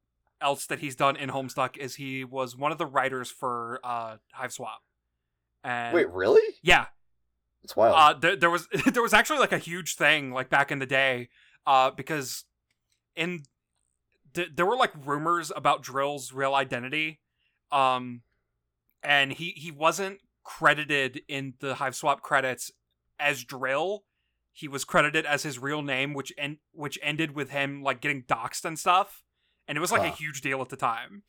else 0.41 0.65
that 0.67 0.79
he's 0.79 0.95
done 0.95 1.15
in 1.15 1.29
Homestuck 1.29 1.77
is 1.77 1.95
he 1.95 2.23
was 2.23 2.55
one 2.57 2.71
of 2.71 2.77
the 2.77 2.85
writers 2.85 3.29
for 3.29 3.79
uh 3.83 4.17
Hiveswap. 4.39 4.79
And 5.63 5.93
Wait, 5.95 6.09
really? 6.09 6.55
yeah, 6.61 6.85
It's 7.63 7.75
wild. 7.75 7.95
uh, 7.95 8.19
there, 8.19 8.35
there 8.35 8.49
was 8.49 8.67
there 8.93 9.03
was 9.03 9.13
actually 9.13 9.39
like 9.39 9.51
a 9.51 9.57
huge 9.57 9.95
thing 9.95 10.31
like 10.31 10.49
back 10.49 10.71
in 10.71 10.79
the 10.79 10.85
day, 10.85 11.29
uh, 11.67 11.91
because 11.91 12.45
in 13.15 13.43
th- 14.33 14.49
there 14.55 14.65
were 14.65 14.75
like 14.75 14.91
rumors 15.05 15.51
about 15.55 15.81
Drill's 15.83 16.31
real 16.31 16.53
identity, 16.53 17.19
um, 17.71 18.21
and 19.03 19.33
he 19.33 19.51
he 19.55 19.71
wasn't 19.71 20.19
credited 20.45 21.21
in 21.27 21.55
the 21.59 21.75
Hiveswap 21.75 22.21
credits 22.21 22.71
as 23.19 23.43
Drill. 23.43 24.05
He 24.53 24.69
was 24.69 24.85
credited 24.85 25.25
as 25.25 25.43
his 25.43 25.59
real 25.59 25.81
name, 25.81 26.13
which 26.13 26.31
en- 26.37 26.59
which 26.71 26.97
ended 27.03 27.35
with 27.35 27.49
him 27.49 27.83
like 27.83 27.99
getting 27.99 28.23
doxxed 28.23 28.63
and 28.63 28.79
stuff, 28.79 29.25
and 29.67 29.77
it 29.77 29.81
was 29.81 29.91
like 29.91 30.03
a 30.03 30.15
huge 30.15 30.39
deal 30.39 30.61
at 30.61 30.69
the 30.69 30.77
time. 30.77 31.23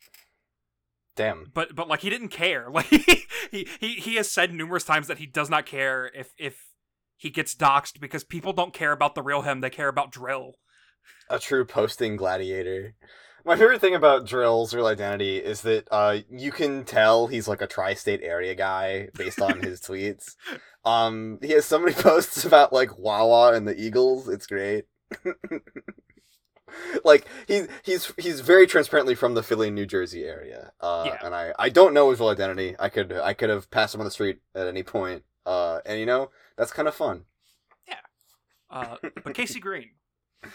Damn. 1.17 1.51
But 1.53 1.75
but 1.75 1.89
like 1.89 2.01
he 2.01 2.09
didn't 2.09 2.29
care. 2.29 2.69
Like 2.71 2.85
he 2.85 3.67
he 3.79 3.93
he 3.95 4.15
has 4.15 4.29
said 4.29 4.53
numerous 4.53 4.83
times 4.83 5.07
that 5.07 5.17
he 5.17 5.25
does 5.25 5.49
not 5.49 5.65
care 5.65 6.11
if 6.13 6.33
if 6.37 6.73
he 7.15 7.29
gets 7.29 7.55
doxxed 7.55 7.99
because 7.99 8.23
people 8.23 8.53
don't 8.53 8.73
care 8.73 8.91
about 8.91 9.15
the 9.15 9.23
real 9.23 9.41
him; 9.41 9.61
they 9.61 9.69
care 9.69 9.87
about 9.87 10.11
Drill. 10.11 10.53
a 11.29 11.39
true 11.39 11.65
posting 11.65 12.15
gladiator. 12.15 12.93
My 13.47 13.55
favorite 13.55 13.79
thing 13.79 13.95
about 13.95 14.25
Drill's 14.27 14.73
real 14.73 14.87
identity 14.87 15.37
is 15.37 15.61
that 15.61 15.87
uh, 15.89 16.17
you 16.29 16.51
can 16.51 16.83
tell 16.83 17.27
he's 17.27 17.47
like 17.47 17.61
a 17.61 17.67
tri-state 17.67 18.19
area 18.21 18.53
guy 18.55 19.07
based 19.15 19.41
on 19.41 19.61
his 19.61 19.79
tweets. 19.87 20.35
Um, 20.83 21.39
he 21.41 21.53
has 21.53 21.65
so 21.65 21.79
many 21.79 21.93
posts 22.07 22.43
about 22.43 22.73
like 22.73 22.97
Wawa 22.99 23.53
and 23.53 23.65
the 23.67 23.79
Eagles. 23.79 24.27
It's 24.27 24.47
great. 24.47 24.85
like 27.05 27.25
he's 27.47 27.67
he's 27.83 28.13
he's 28.17 28.41
very 28.41 28.67
transparently 28.67 29.15
from 29.15 29.33
the 29.33 29.43
Philly, 29.43 29.69
New 29.71 29.85
Jersey 29.85 30.25
area. 30.25 30.73
Uh, 30.81 31.03
Yeah. 31.07 31.17
and 31.23 31.33
I 31.33 31.53
I 31.57 31.69
don't 31.69 31.93
know 31.93 32.09
his 32.09 32.19
real 32.19 32.29
identity. 32.29 32.75
I 32.77 32.89
could 32.89 33.13
I 33.13 33.33
could 33.33 33.49
have 33.49 33.71
passed 33.71 33.95
him 33.95 34.01
on 34.01 34.05
the 34.05 34.11
street 34.11 34.39
at 34.55 34.67
any 34.67 34.83
point. 34.83 35.23
Uh, 35.45 35.79
and 35.85 35.99
you 35.99 36.05
know 36.05 36.31
that's 36.57 36.71
kind 36.73 36.87
of 36.87 36.95
fun. 36.95 37.23
Uh, 38.69 38.97
but 39.23 39.33
Casey 39.33 39.61
Green, 39.61 39.91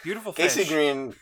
beautiful 0.02 0.34
fish. 0.34 0.52
Casey 0.52 0.68
Green, 0.68 1.14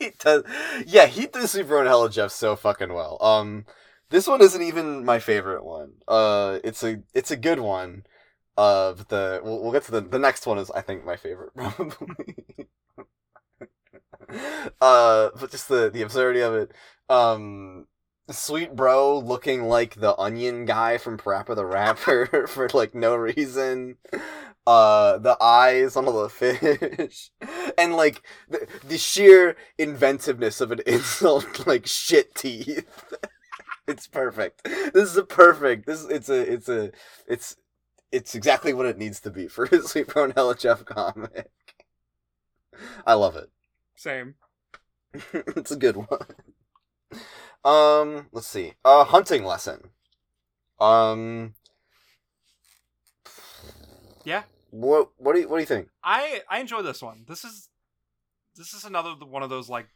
does, 0.18 0.44
yeah, 0.86 1.06
he 1.06 1.26
does 1.26 1.52
Sweet 1.52 1.66
Bro 1.66 1.80
and 1.80 1.88
Hella 1.88 2.10
Jeff 2.10 2.30
so 2.32 2.56
fucking 2.56 2.92
well. 2.92 3.18
Um, 3.20 3.66
this 4.10 4.26
one 4.26 4.40
isn't 4.40 4.62
even 4.62 5.04
my 5.04 5.18
favorite 5.18 5.64
one. 5.64 5.92
Uh, 6.08 6.58
it's 6.64 6.82
a 6.82 7.02
it's 7.14 7.30
a 7.30 7.36
good 7.36 7.60
one. 7.60 8.04
Uh, 8.56 8.92
the 9.08 9.40
we'll, 9.42 9.62
we'll 9.62 9.72
get 9.72 9.84
to 9.84 9.92
the 9.92 10.00
the 10.00 10.18
next 10.18 10.46
one 10.46 10.58
is 10.58 10.70
I 10.70 10.80
think 10.82 11.04
my 11.04 11.16
favorite 11.16 11.54
probably. 11.56 12.34
uh, 14.80 15.30
but 15.38 15.50
just 15.50 15.68
the 15.68 15.90
the 15.90 16.02
absurdity 16.02 16.40
of 16.40 16.54
it. 16.54 16.72
Um, 17.08 17.86
sweet 18.32 18.76
bro 18.76 19.18
looking 19.18 19.64
like 19.64 19.96
the 19.96 20.16
onion 20.18 20.64
guy 20.64 20.98
from 20.98 21.18
Parappa 21.18 21.54
the 21.54 21.66
Rapper 21.66 22.46
for 22.48 22.68
like 22.72 22.94
no 22.94 23.16
reason. 23.16 23.96
Uh 24.66 25.18
the 25.18 25.36
eyes 25.42 25.96
on 25.96 26.06
all 26.06 26.22
the 26.22 26.28
fish. 26.28 27.30
And 27.78 27.96
like 27.96 28.22
the, 28.48 28.66
the 28.86 28.98
sheer 28.98 29.56
inventiveness 29.78 30.60
of 30.60 30.70
an 30.70 30.80
insult 30.86 31.66
like 31.66 31.86
shit 31.86 32.34
teeth. 32.34 32.86
It's 33.88 34.06
perfect. 34.06 34.64
This 34.64 35.10
is 35.10 35.16
a 35.16 35.24
perfect 35.24 35.86
this 35.86 36.04
it's 36.04 36.28
a 36.28 36.52
it's 36.52 36.68
a 36.68 36.92
it's 37.26 37.56
it's 38.12 38.34
exactly 38.34 38.72
what 38.72 38.86
it 38.86 38.98
needs 38.98 39.20
to 39.20 39.30
be 39.30 39.48
for 39.48 39.64
a 39.64 39.82
sweet 39.82 40.08
bro 40.08 40.24
and 40.24 40.58
jeff 40.58 40.84
comic. 40.84 41.50
I 43.06 43.14
love 43.14 43.36
it. 43.36 43.50
Same. 43.96 44.34
it's 45.32 45.70
a 45.70 45.76
good 45.76 45.96
one 45.96 46.26
um 47.64 48.26
let's 48.32 48.46
see 48.46 48.72
uh 48.84 49.04
hunting 49.04 49.44
lesson 49.44 49.90
um 50.80 51.54
Yeah. 54.24 54.44
what 54.70 55.10
what 55.18 55.34
do 55.34 55.40
you 55.40 55.48
what 55.48 55.56
do 55.56 55.60
you 55.60 55.66
think 55.66 55.88
I 56.02 56.42
I 56.48 56.60
enjoy 56.60 56.82
this 56.82 57.02
one. 57.02 57.24
This 57.28 57.44
is 57.44 57.68
this 58.56 58.72
is 58.72 58.84
another 58.84 59.10
one 59.24 59.42
of 59.42 59.50
those 59.50 59.68
like 59.68 59.88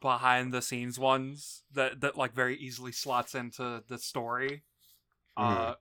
behind 0.00 0.52
the 0.52 0.60
scenes 0.62 0.98
ones 0.98 1.62
that 1.72 2.00
that 2.00 2.16
like 2.16 2.34
very 2.34 2.56
easily 2.56 2.92
slots 2.92 3.34
into 3.34 3.82
the 3.88 3.98
story. 3.98 4.62
Uh 5.36 5.74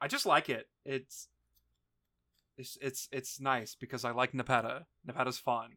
I 0.00 0.08
just 0.08 0.26
like 0.26 0.48
it. 0.48 0.68
It's 0.84 1.28
it's 2.58 2.76
it's 2.80 3.08
it's 3.12 3.40
nice 3.40 3.74
because 3.74 4.04
I 4.04 4.10
like 4.10 4.32
Nepeta. 4.32 4.84
Nepeta's 5.06 5.38
fun. 5.38 5.76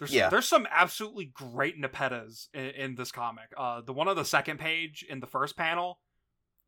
There's 0.00 0.12
Yeah. 0.12 0.30
there's 0.30 0.48
some 0.48 0.66
absolutely 0.70 1.26
great 1.26 1.80
Nepetas 1.80 2.48
in, 2.54 2.70
in 2.70 2.94
this 2.96 3.12
comic. 3.12 3.52
Uh 3.56 3.82
the 3.82 3.92
one 3.92 4.08
on 4.08 4.16
the 4.16 4.24
second 4.24 4.58
page 4.58 5.04
in 5.08 5.20
the 5.20 5.26
first 5.26 5.56
panel, 5.56 6.00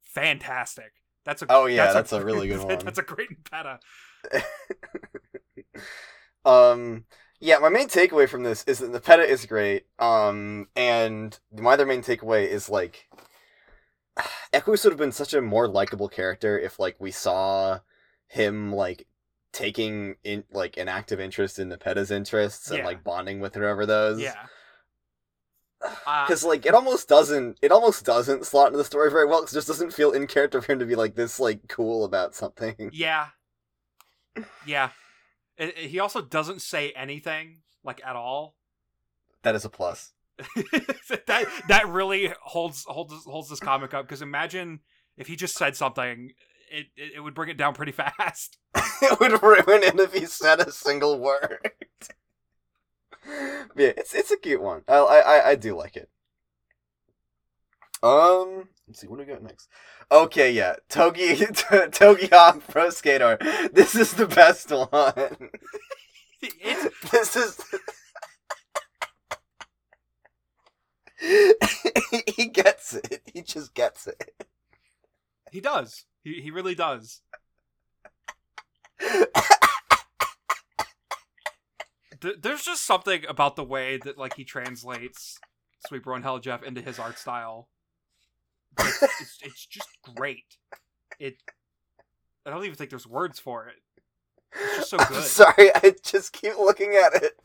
fantastic. 0.03 0.93
That's 1.25 1.41
a 1.41 1.47
Oh, 1.49 1.67
yeah, 1.67 1.93
that's 1.93 2.13
a 2.13 2.23
really 2.23 2.49
good 2.49 2.63
one. 2.63 2.79
That's 2.85 2.99
a 2.99 3.03
great 3.03 3.43
Nepeta. 3.45 3.79
um 6.45 7.05
yeah 7.41 7.59
my 7.59 7.69
main 7.69 7.89
takeaway 7.89 8.29
from 8.29 8.43
this 8.43 8.65
is 8.65 8.81
that 8.81 8.93
Nepeta 8.93 9.27
is 9.27 9.47
great 9.47 9.87
um 9.99 10.69
and 10.77 11.39
my 11.57 11.73
other 11.73 11.87
main 11.87 12.03
takeaway 12.03 12.47
is 12.47 12.69
like 12.69 13.09
Equius 14.53 14.85
would 14.85 14.93
have 14.93 14.99
been 14.99 15.13
such 15.13 15.33
a 15.33 15.41
more 15.41 15.67
likable 15.67 16.09
character 16.09 16.59
if 16.59 16.79
like 16.79 16.97
we 16.99 17.11
saw 17.11 17.79
him 18.27 18.73
like 18.73 19.07
taking 19.53 20.17
in 20.25 20.45
like 20.51 20.77
an 20.77 20.89
active 20.89 21.21
interest 21.21 21.59
in 21.59 21.69
Nepeta's 21.69 22.11
interests 22.11 22.69
and 22.71 22.79
Yeah. 22.79 22.87
like 22.87 23.05
bonding 23.05 23.41
with 23.41 23.55
her 23.55 23.69
over 23.69 23.85
those 23.87 24.21
Yeah. 24.21 24.47
Uh, 26.07 26.25
because 26.27 26.45
like 26.45 26.65
it 26.65 26.75
almost 26.75 27.09
doesn't 27.09 27.59
it 27.61 27.73
almost 27.73 28.05
doesn't 28.05 28.47
slot 28.47 28.69
into 28.69 28.79
the 28.79 28.85
story 28.85 29.11
very 29.11 29.27
well 29.27 29.43
it 29.43 29.51
just 29.51 29.67
doesn't 29.67 29.93
feel 29.93 30.13
in 30.13 30.29
character 30.29 30.63
for 30.63 30.71
him 30.73 30.79
to 30.79 30.87
be 30.87 30.95
like 30.95 31.17
this 31.17 31.41
like 31.41 31.67
cool 31.69 32.05
about 32.05 32.37
something 32.37 32.89
Yeah. 32.93 33.27
Yeah. 34.65 34.91
It- 35.57 35.77
it- 35.77 35.91
he 35.91 35.99
also 35.99 36.23
doesn't 36.23 36.63
say 36.63 36.93
anything 36.93 37.63
like 37.83 38.01
at 38.07 38.15
all. 38.15 38.55
that 39.43 39.57
is 39.57 39.65
a 39.65 39.69
plus 39.69 40.13
that 41.27 41.47
that 41.69 41.89
really 41.89 42.33
holds 42.43 42.85
holds 42.85 43.13
holds 43.25 43.49
this 43.51 43.59
comic 43.61 43.93
up 43.93 44.07
because 44.07 44.23
imagine 44.23 44.81
if 45.17 45.27
he 45.27 45.37
just 45.37 45.57
said 45.57 45.77
something, 45.77 46.31
it, 46.73 46.87
it 46.97 47.13
it 47.17 47.21
would 47.21 47.35
bring 47.35 47.51
it 47.51 47.57
down 47.57 47.75
pretty 47.75 47.93
fast. 48.03 48.59
it 49.03 49.21
would 49.21 49.43
ruin 49.43 49.83
it 49.83 49.99
if 50.01 50.13
he 50.15 50.27
said 50.27 50.61
a 50.61 50.71
single 50.73 51.19
word. 51.19 51.59
yeah, 53.77 53.93
it's 53.97 54.15
it's 54.15 54.31
a 54.31 54.37
cute 54.37 54.63
one. 54.63 54.83
I 54.89 54.95
I 54.97 55.49
I- 55.51 55.55
do 55.55 55.77
like 55.77 55.97
it. 55.97 56.09
Um, 58.03 58.69
let's 58.89 59.01
see 59.01 59.07
what 59.07 59.21
do 59.21 59.25
we 59.27 59.33
got 59.33 59.45
next. 59.45 59.69
Okay, 60.11 60.51
yeah, 60.51 60.75
Togi 60.89 61.37
Togi 61.93 62.27
Hawk 62.33 62.61
Pro 62.69 62.91
Skater. 62.91 63.39
This 63.73 63.95
is 63.95 64.15
the 64.15 64.27
best 64.27 64.71
one. 64.71 65.51
It's 66.43 67.11
this 67.11 67.37
is. 67.37 67.61
he 72.37 72.47
gets 72.47 72.95
it. 72.95 73.23
He 73.33 73.43
just 73.43 73.75
gets 73.75 74.07
it. 74.09 74.47
he 75.53 75.61
does. 75.61 76.05
He 76.25 76.41
he 76.41 76.51
really 76.51 76.75
does. 76.75 77.21
Th- 82.21 82.37
There's 82.41 82.65
just 82.65 82.85
something 82.85 83.25
about 83.29 83.57
the 83.57 83.65
way 83.65 83.97
that 83.99 84.19
like 84.19 84.35
he 84.37 84.45
translates 84.45 85.39
Sweet 85.87 86.03
Bro 86.05 86.17
and 86.17 86.25
Hella 86.25 86.41
Jeff 86.41 86.63
into 86.63 86.81
his 86.81 86.99
art 86.99 87.19
style. 87.19 87.69
It's, 88.79 89.03
it's, 89.03 89.39
it's 89.43 89.67
just 89.67 89.89
great. 90.17 90.57
It. 91.19 91.37
I 92.47 92.51
don't 92.51 92.65
even 92.65 92.77
think 92.77 92.91
there's 92.91 93.07
words 93.07 93.39
for 93.39 93.69
it. 93.69 93.77
It's 94.55 94.77
just 94.77 94.91
so 94.91 94.99
I'm 94.99 95.07
good. 95.09 95.25
sorry, 95.25 95.71
I 95.75 95.95
just 96.03 96.33
keep 96.33 96.59
looking 96.59 96.95
at 96.95 97.23
it. 97.23 97.33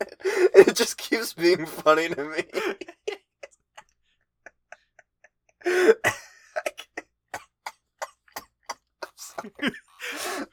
It 0.54 0.76
just 0.76 0.98
keeps 0.98 1.32
being 1.32 1.66
funny 1.66 2.08
to 2.08 2.24
me. 2.24 2.44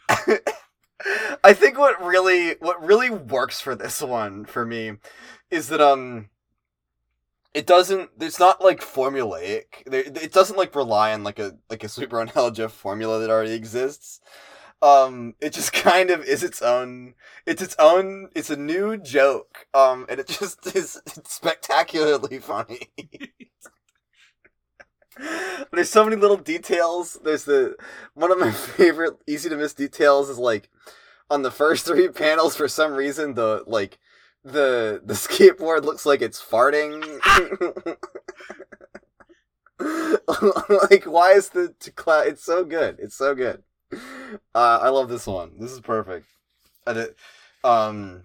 I 1.44 1.54
think 1.54 1.78
what 1.78 2.04
really 2.04 2.54
what 2.60 2.84
really 2.84 3.10
works 3.10 3.62
for 3.62 3.76
this 3.76 4.02
one 4.02 4.46
for 4.46 4.66
me 4.66 4.94
is 5.52 5.68
that 5.70 5.82
um 5.82 6.30
it 7.54 7.66
doesn't 7.66 8.10
it's 8.20 8.40
not 8.40 8.62
like 8.62 8.82
formulaic. 8.82 9.66
It 9.86 10.34
doesn't 10.34 10.58
like 10.58 10.76
rely 10.76 11.14
on 11.14 11.24
like 11.24 11.40
a 11.40 11.54
like 11.70 11.84
a 11.84 11.90
Super 11.90 12.18
Unhell 12.26 12.70
formula 12.70 13.20
that 13.20 13.30
already 13.30 13.54
exists. 13.54 14.20
Um 14.82 15.36
it 15.42 15.54
just 15.54 15.74
kind 15.74 16.10
of 16.10 16.24
is 16.26 16.44
its 16.44 16.62
own 16.62 17.16
it's 17.46 17.62
its 17.62 17.76
own 17.80 18.30
it's 18.36 18.50
a 18.50 18.58
new 18.58 18.98
joke. 18.98 19.68
Um 19.74 20.06
and 20.10 20.20
it 20.20 20.28
just 20.28 20.66
is 20.76 21.02
spectacularly 21.26 22.40
funny. 22.40 22.90
There's 25.72 25.90
so 25.90 26.04
many 26.04 26.16
little 26.16 26.38
details. 26.38 27.18
There's 27.24 27.46
the 27.46 27.76
one 28.14 28.32
of 28.32 28.40
my 28.40 28.52
favorite 28.78 29.16
easy 29.28 29.50
to 29.50 29.58
miss 29.58 29.74
details 29.74 30.30
is 30.30 30.38
like 30.38 30.70
on 31.30 31.42
the 31.42 31.52
first 31.52 31.86
three 31.88 32.10
panels 32.10 32.56
for 32.56 32.68
some 32.68 32.94
reason 32.94 33.34
the 33.34 33.64
like 33.68 34.00
the 34.44 35.02
the 35.04 35.14
skateboard 35.16 35.84
looks 35.84 36.06
like 36.06 36.22
it's 36.22 36.42
farting. 36.42 37.02
like 39.80 41.06
why 41.06 41.32
is 41.34 41.50
the? 41.50 41.74
It's 42.28 42.44
so 42.44 42.64
good. 42.64 42.98
It's 43.00 43.16
so 43.16 43.36
good. 43.36 43.64
Uh, 44.54 44.80
I 44.82 44.90
love 44.90 45.10
this 45.10 45.28
one. 45.28 45.54
This 45.60 45.72
is 45.72 45.80
perfect. 45.80 46.26
And 46.88 46.98
it, 46.98 47.16
um, 47.64 48.24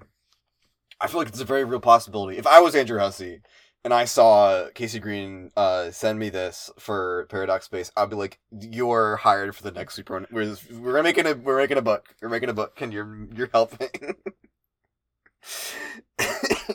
I 1.00 1.06
feel 1.06 1.20
like 1.20 1.28
it's 1.28 1.40
a 1.40 1.44
very 1.44 1.64
real 1.64 1.80
possibility. 1.80 2.38
If 2.38 2.46
I 2.46 2.60
was 2.60 2.74
Andrew 2.74 2.98
Hussie 2.98 3.40
and 3.84 3.94
I 3.94 4.04
saw 4.04 4.68
Casey 4.74 4.98
Green 4.98 5.50
uh, 5.56 5.90
send 5.90 6.18
me 6.18 6.28
this 6.28 6.70
for 6.78 7.26
Paradox 7.30 7.64
Space, 7.66 7.90
I'd 7.96 8.10
be 8.10 8.16
like, 8.16 8.38
"You're 8.50 9.16
hired 9.16 9.56
for 9.56 9.62
the 9.62 9.70
next 9.70 9.94
Super. 9.94 10.26
We're, 10.30 10.56
we're 10.72 11.02
making 11.02 11.26
a 11.26 11.34
we're 11.34 11.56
making 11.56 11.78
a 11.78 11.82
book. 11.82 12.14
We're 12.20 12.28
making 12.28 12.50
a 12.50 12.54
book, 12.54 12.80
and 12.80 12.92
you're 12.92 13.26
you're 13.34 13.50
helping." 13.52 13.88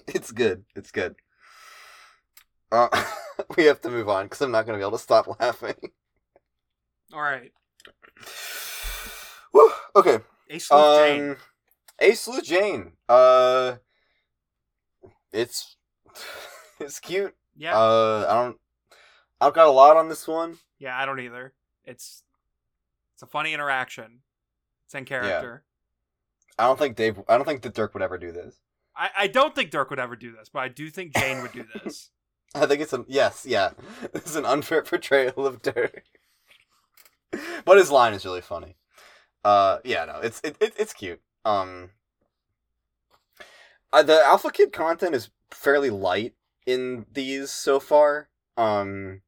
it's 0.08 0.32
good. 0.32 0.66
It's 0.76 0.92
good. 0.92 1.16
Uh, 2.72 2.88
we 3.58 3.66
have 3.66 3.82
to 3.82 3.90
move 3.90 4.10
on 4.10 4.26
because 4.26 4.42
I'm 4.42 4.52
not 4.52 4.66
going 4.66 4.78
to 4.78 4.84
be 4.84 4.88
able 4.88 4.98
to 4.98 5.04
stop 5.04 5.40
laughing. 5.40 5.76
All 7.14 7.22
right. 7.22 7.52
Woo, 9.54 9.70
okay. 9.96 10.20
Ace 10.50 10.70
Jane. 10.70 11.30
Um, 11.30 11.38
Ace 12.00 12.22
Sleuth 12.22 12.44
Jane. 12.44 12.94
Uh, 13.08 13.76
it's 15.32 15.78
it's 16.80 17.00
cute. 17.00 17.36
Yeah. 17.56 17.78
Uh, 17.78 18.26
I 18.30 18.34
don't. 18.44 18.58
I've 19.42 19.54
got 19.54 19.68
a 19.68 19.72
lot 19.72 19.98
on 19.98 20.10
this 20.10 20.28
one. 20.28 20.58
yeah, 20.80 20.98
I 20.98 21.06
don't 21.06 21.20
either. 21.20 21.54
It's 21.84 22.24
it's 23.14 23.24
a 23.24 23.28
funny 23.28 23.54
interaction. 23.54 24.20
It's 24.86 24.96
in 24.96 25.06
character. 25.06 25.64
I 26.58 26.64
don't 26.68 26.80
think 26.80 26.96
Dave. 26.96 27.22
I 27.28 27.36
don't 27.36 27.46
think 27.46 27.62
that 27.64 27.74
Dirk 27.74 27.94
would 27.94 28.04
ever 28.04 28.18
do 28.18 28.32
this. 28.32 28.60
I, 28.96 29.10
I 29.18 29.28
don't 29.28 29.54
think 29.54 29.72
Dirk 29.72 29.90
would 29.90 30.00
ever 30.00 30.16
do 30.16 30.32
this, 30.32 30.50
but 30.50 30.60
I 30.60 30.70
do 30.70 30.90
think 30.90 31.14
Jane 31.16 31.42
would 31.42 31.52
do 31.52 31.66
this. 31.84 32.12
I 32.54 32.66
think 32.66 32.82
it's 32.82 32.94
a 32.94 33.04
yes, 33.08 33.46
yeah. 33.48 33.72
It's 34.14 34.36
an 34.36 34.46
unfair 34.46 34.82
portrayal 34.82 35.46
of 35.46 35.62
Dirk. 35.62 36.04
but 37.66 37.78
his 37.78 37.92
line 37.92 38.14
is 38.14 38.26
really 38.26 38.42
funny. 38.42 38.78
Uh, 39.44 39.80
yeah, 39.84 40.06
no, 40.06 40.20
it's 40.22 40.40
it, 40.44 40.56
it 40.60 40.74
it's 40.78 40.94
cute. 40.94 41.22
Um, 41.44 41.92
uh, 43.92 44.02
the 44.04 44.22
Alpha 44.26 44.50
Kid 44.52 44.72
content 44.72 45.14
is 45.14 45.30
fairly 45.52 45.90
light 45.90 46.34
in 46.66 47.06
these 47.12 47.52
so 47.52 47.80
far. 47.80 48.30
Um, 48.58 49.22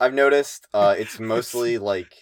I've 0.00 0.14
noticed. 0.14 0.66
Uh, 0.72 0.94
it's 0.98 1.18
mostly 1.18 1.78
like 1.78 2.14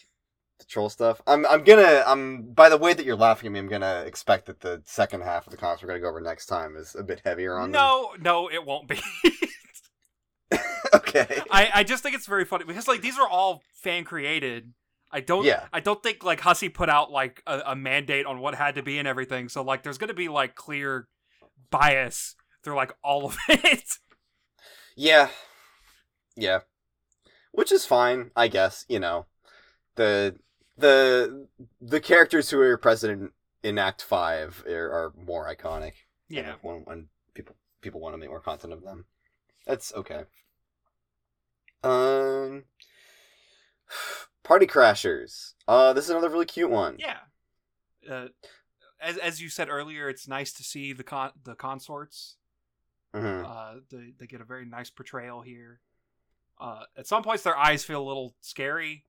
the 0.59 0.65
troll 0.65 0.89
stuff. 0.89 1.21
I'm 1.27 1.45
I'm 1.47 1.65
gonna 1.65 2.03
I'm 2.07 2.53
by 2.53 2.69
the 2.69 2.79
way 2.79 2.95
that 2.95 3.05
you're 3.05 3.17
laughing 3.17 3.49
at 3.49 3.53
me, 3.53 3.59
I'm 3.59 3.69
gonna 3.69 4.05
expect 4.07 4.47
that 4.47 4.61
the 4.61 4.83
second 4.85 5.23
half 5.23 5.47
of 5.47 5.51
the 5.51 5.57
comics 5.57 5.83
we're 5.83 5.89
gonna 5.89 6.01
go 6.01 6.09
over 6.09 6.21
next 6.21 6.47
time 6.47 6.77
is 6.77 6.95
a 6.99 7.03
bit 7.03 7.23
heavier 7.25 7.57
on 7.57 7.71
them. 7.73 7.81
no, 7.81 8.11
no, 8.21 8.51
it 8.51 8.65
won't 8.65 8.89
be. 8.89 9.01
okay. 10.95 11.43
I, 11.51 11.71
I 11.75 11.85
just 11.85 12.03
think 12.03 12.15
it's 12.15 12.27
very 12.27 12.45
funny 12.45 12.65
because 12.65 12.89
like 12.89 13.03
these 13.03 13.19
are 13.19 13.29
all 13.29 13.63
fan 13.75 14.05
created. 14.05 14.73
I 15.13 15.21
don't 15.21 15.45
Yeah. 15.45 15.65
I 15.73 15.81
don't 15.81 16.03
think 16.03 16.25
like 16.25 16.41
Hussie 16.41 16.73
put 16.73 16.89
out 16.89 17.11
like 17.11 17.43
a, 17.47 17.63
a 17.67 17.77
mandate 17.77 18.27
on 18.27 18.41
what 18.41 18.55
had 18.55 18.75
to 18.77 18.83
be 18.83 18.99
and 18.99 19.07
everything. 19.07 19.49
So 19.49 19.63
like 19.63 19.83
there's 19.83 19.99
gonna 19.99 20.15
be 20.15 20.29
like 20.29 20.55
clear 20.55 21.09
bias 21.71 22.35
through 22.63 22.77
like 22.77 22.93
all 23.03 23.27
of 23.27 23.37
it. 23.49 23.99
Yeah. 24.97 25.29
Yeah. 26.35 26.61
Which 27.53 27.71
is 27.71 27.87
fine, 27.87 28.31
I 28.35 28.49
guess, 28.49 28.85
you 28.89 28.99
know. 28.99 29.27
The 29.95 30.37
the 30.77 31.49
the 31.81 32.01
characters 32.01 32.51
who 32.51 32.61
are 32.61 32.77
present 32.77 33.33
in 33.63 33.79
Act 33.79 34.03
5 34.03 34.65
are, 34.69 34.91
are 34.91 35.13
more 35.17 35.49
iconic. 35.53 35.93
yeah. 36.29 36.55
when, 36.63 36.83
when 36.85 37.09
people 37.35 37.57
people 37.81 38.01
want 38.01 38.15
to 38.15 38.19
make 38.19 38.29
more 38.29 38.41
content 38.41 38.73
of 38.73 38.83
them. 38.83 39.07
That's 39.67 39.93
okay. 39.95 40.25
Um 41.83 42.65
Party 44.43 44.67
Crashers. 44.67 45.55
Uh 45.69 45.93
this 45.93 46.05
is 46.05 46.11
another 46.11 46.29
really 46.29 46.47
cute 46.47 46.71
one. 46.71 46.97
Yeah. 46.99 47.19
Uh, 48.11 48.29
as 49.01 49.17
as 49.19 49.41
you 49.41 49.49
said 49.49 49.69
earlier, 49.69 50.09
it's 50.09 50.29
nice 50.29 50.53
to 50.55 50.63
see 50.63 50.93
the 50.93 51.05
con- 51.05 51.33
the 51.45 51.55
consorts. 51.55 52.37
Mhm. 53.17 53.45
Uh, 53.45 53.81
they 53.91 54.13
they 54.19 54.27
get 54.27 54.41
a 54.41 54.45
very 54.45 54.65
nice 54.67 54.91
portrayal 54.91 55.41
here. 55.43 55.81
Uh, 56.59 56.85
at 56.97 57.07
some 57.07 57.23
points, 57.23 57.43
their 57.43 57.57
eyes 57.57 57.85
feel 57.85 58.03
a 58.03 58.07
little 58.07 58.35
scary. 58.41 59.05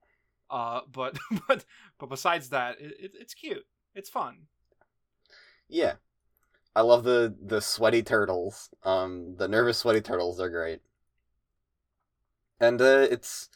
Uh, 0.49 0.81
but 0.91 1.17
but 1.47 1.65
but 1.99 2.09
besides 2.09 2.49
that, 2.49 2.79
it, 2.79 2.93
it, 2.99 3.11
it's 3.19 3.33
cute. 3.33 3.65
It's 3.93 4.09
fun. 4.09 4.47
Yeah. 5.67 5.95
I 6.75 6.81
love 6.81 7.03
the 7.03 7.35
the 7.41 7.61
sweaty 7.61 8.03
turtles. 8.03 8.69
Um 8.83 9.35
the 9.37 9.47
nervous 9.47 9.79
sweaty 9.79 10.01
turtles 10.01 10.39
are 10.39 10.49
great. 10.49 10.81
And 12.59 12.81
uh 12.81 13.07
it's 13.09 13.49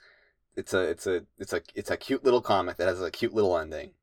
it's 0.55 0.73
a 0.73 0.81
it's 0.81 1.07
a 1.07 1.25
it's 1.37 1.53
a 1.53 1.61
it's 1.75 1.91
a 1.91 1.97
cute 1.97 2.23
little 2.23 2.41
comic 2.41 2.77
that 2.77 2.87
has 2.87 3.01
a 3.01 3.11
cute 3.11 3.33
little 3.33 3.57
ending. 3.57 3.93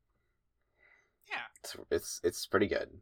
Yeah. 1.30 1.46
It's 1.62 1.76
it's 1.90 2.20
it's 2.24 2.46
pretty 2.46 2.66
good. 2.66 3.00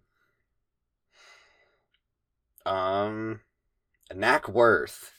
Um 2.66 3.40
Knack 4.14 4.48
Worth. 4.48 5.12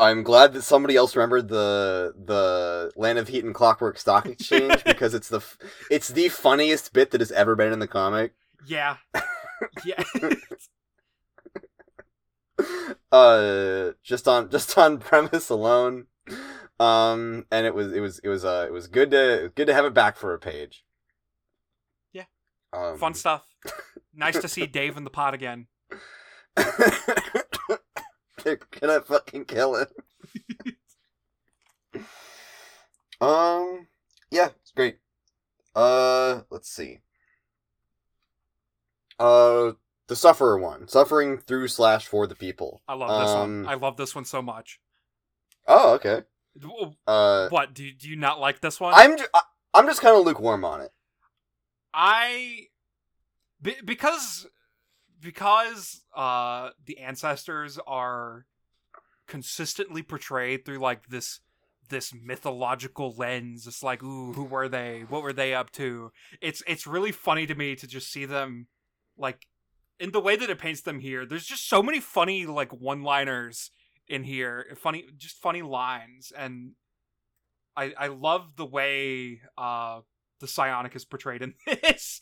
I'm 0.00 0.22
glad 0.22 0.52
that 0.52 0.62
somebody 0.62 0.94
else 0.96 1.16
remembered 1.16 1.48
the 1.48 2.14
the 2.16 2.92
Land 2.96 3.18
of 3.18 3.28
Heat 3.28 3.44
and 3.44 3.54
Clockwork 3.54 3.98
Stock 3.98 4.26
Exchange 4.34 4.84
because 4.84 5.12
it's 5.14 5.28
the 5.28 5.38
f- 5.38 5.58
it's 5.90 6.08
the 6.08 6.28
funniest 6.28 6.92
bit 6.92 7.10
that 7.10 7.20
has 7.20 7.32
ever 7.32 7.56
been 7.56 7.72
in 7.72 7.78
the 7.80 7.88
comic. 7.88 8.34
Yeah. 8.66 8.96
Yeah. 9.84 10.02
uh 13.12 13.92
just 14.02 14.26
on 14.26 14.50
just 14.50 14.76
on 14.76 14.98
premise 14.98 15.48
alone 15.48 16.06
um 16.80 17.46
and 17.52 17.66
it 17.66 17.74
was 17.74 17.92
it 17.92 18.00
was 18.00 18.18
it 18.20 18.28
was 18.28 18.44
uh 18.44 18.64
it 18.68 18.72
was 18.72 18.88
good 18.88 19.10
to 19.12 19.52
good 19.54 19.66
to 19.66 19.74
have 19.74 19.84
it 19.84 19.94
back 19.94 20.16
for 20.16 20.34
a 20.34 20.38
page 20.38 20.84
Yeah. 22.12 22.24
um, 22.72 22.98
fun 22.98 23.14
stuff. 23.14 23.44
Nice 24.18 24.38
to 24.40 24.48
see 24.48 24.66
Dave 24.66 24.96
in 24.96 25.04
the 25.04 25.10
pot 25.10 25.32
again. 25.32 25.68
they're 28.44 28.58
gonna 28.80 29.00
fucking 29.00 29.44
kill 29.44 29.76
it 29.76 29.92
um 33.20 33.86
yeah 34.30 34.48
it's 34.60 34.72
great 34.72 34.96
uh 35.76 36.40
let's 36.50 36.68
see 36.70 36.98
uh 39.20 39.72
the 40.08 40.16
sufferer 40.16 40.58
one 40.58 40.88
suffering 40.88 41.38
through 41.38 41.68
slash 41.68 42.06
for 42.06 42.26
the 42.26 42.34
people 42.34 42.80
I 42.88 42.94
love 42.94 43.20
this 43.20 43.30
Um, 43.30 43.62
one. 43.64 43.66
I 43.68 43.74
love 43.74 43.96
this 43.96 44.14
one 44.14 44.24
so 44.24 44.40
much. 44.42 44.80
oh 45.66 45.94
okay 45.94 46.22
uh 47.06 47.48
What 47.50 47.72
do 47.74 47.90
do 47.92 48.08
you 48.08 48.16
not 48.16 48.40
like 48.40 48.60
this 48.60 48.80
one? 48.80 48.94
I'm 48.96 49.16
ju- 49.16 49.26
I- 49.32 49.42
I'm 49.74 49.86
just 49.86 50.00
kind 50.00 50.16
of 50.16 50.24
lukewarm 50.24 50.64
on 50.64 50.80
it. 50.80 50.90
I 51.94 52.67
be, 53.60 53.76
because 53.84 54.46
because 55.20 56.02
uh 56.14 56.70
the 56.86 56.98
ancestors 56.98 57.78
are 57.86 58.46
consistently 59.26 60.02
portrayed 60.02 60.64
through 60.64 60.78
like 60.78 61.08
this 61.08 61.40
this 61.88 62.12
mythological 62.14 63.14
lens 63.16 63.66
it's 63.66 63.82
like 63.82 64.02
ooh 64.02 64.32
who 64.34 64.44
were 64.44 64.68
they? 64.68 65.04
What 65.08 65.22
were 65.22 65.32
they 65.32 65.54
up 65.54 65.70
to? 65.72 66.12
It's 66.40 66.62
it's 66.66 66.86
really 66.86 67.12
funny 67.12 67.46
to 67.46 67.54
me 67.54 67.74
to 67.76 67.86
just 67.86 68.12
see 68.12 68.26
them 68.26 68.68
like 69.16 69.46
in 69.98 70.12
the 70.12 70.20
way 70.20 70.36
that 70.36 70.50
it 70.50 70.58
paints 70.58 70.82
them 70.82 71.00
here 71.00 71.26
there's 71.26 71.46
just 71.46 71.68
so 71.68 71.82
many 71.82 72.00
funny 72.00 72.46
like 72.46 72.72
one 72.72 73.02
liners 73.02 73.70
in 74.06 74.24
here 74.24 74.66
funny 74.76 75.04
just 75.16 75.36
funny 75.36 75.62
lines 75.62 76.32
and 76.36 76.72
i 77.76 77.92
i 77.98 78.06
love 78.06 78.56
the 78.56 78.64
way 78.64 79.40
uh 79.56 80.00
the 80.40 80.46
Psiioniic 80.46 80.94
is 80.94 81.04
portrayed 81.04 81.42
in 81.42 81.54
this 81.66 82.20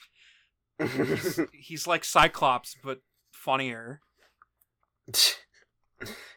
he's, 0.78 1.40
he's 1.52 1.86
like 1.86 2.04
Cyclops, 2.04 2.76
but 2.82 3.00
funnier. 3.32 4.00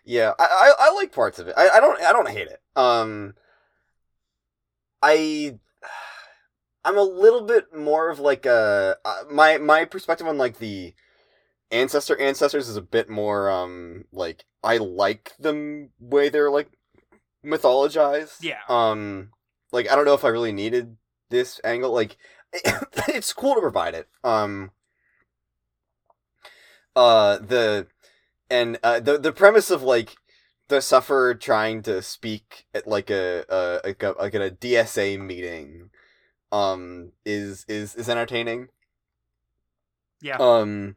yeah, 0.05 0.33
I, 0.39 0.43
I 0.43 0.73
I 0.79 0.93
like 0.93 1.11
parts 1.11 1.39
of 1.39 1.47
it. 1.47 1.53
I, 1.57 1.69
I 1.69 1.79
don't 1.79 2.01
I 2.01 2.11
don't 2.11 2.29
hate 2.29 2.47
it. 2.47 2.61
Um, 2.75 3.33
I 5.01 5.57
I'm 6.85 6.97
a 6.97 7.03
little 7.03 7.41
bit 7.41 7.75
more 7.75 8.09
of 8.09 8.19
like 8.19 8.45
a 8.45 8.97
uh, 9.03 9.23
my 9.31 9.57
my 9.57 9.85
perspective 9.85 10.27
on 10.27 10.37
like 10.37 10.59
the 10.59 10.93
ancestor 11.71 12.19
ancestors 12.19 12.67
is 12.67 12.77
a 12.77 12.81
bit 12.81 13.09
more 13.09 13.47
um 13.51 14.05
like 14.11 14.45
I 14.63 14.77
like 14.77 15.33
the 15.39 15.89
way 15.99 16.29
they're 16.29 16.51
like 16.51 16.71
mythologized. 17.45 18.37
Yeah. 18.41 18.59
Um, 18.67 19.29
like 19.71 19.89
I 19.89 19.95
don't 19.95 20.05
know 20.05 20.13
if 20.13 20.25
I 20.25 20.29
really 20.29 20.51
needed 20.51 20.97
this 21.29 21.59
angle. 21.63 21.91
Like, 21.91 22.17
it's 23.07 23.33
cool 23.33 23.55
to 23.55 23.61
provide 23.61 23.95
it. 23.95 24.07
Um, 24.23 24.71
uh, 26.95 27.37
the 27.37 27.87
and 28.49 28.79
uh, 28.83 28.99
the 28.99 29.17
the 29.17 29.31
premise 29.31 29.69
of 29.71 29.83
like 29.83 30.15
the 30.67 30.81
sufferer 30.81 31.35
trying 31.35 31.81
to 31.83 32.01
speak 32.01 32.65
at 32.73 32.87
like 32.87 33.09
a 33.09 33.45
uh 33.51 33.79
like 33.83 34.01
a 34.03 34.15
like 34.19 34.35
at 34.35 34.41
a 34.41 34.51
DSA 34.51 35.19
meeting, 35.19 35.89
um, 36.51 37.11
is 37.25 37.65
is 37.67 37.95
is 37.95 38.09
entertaining. 38.09 38.69
Yeah. 40.21 40.37
Um, 40.37 40.95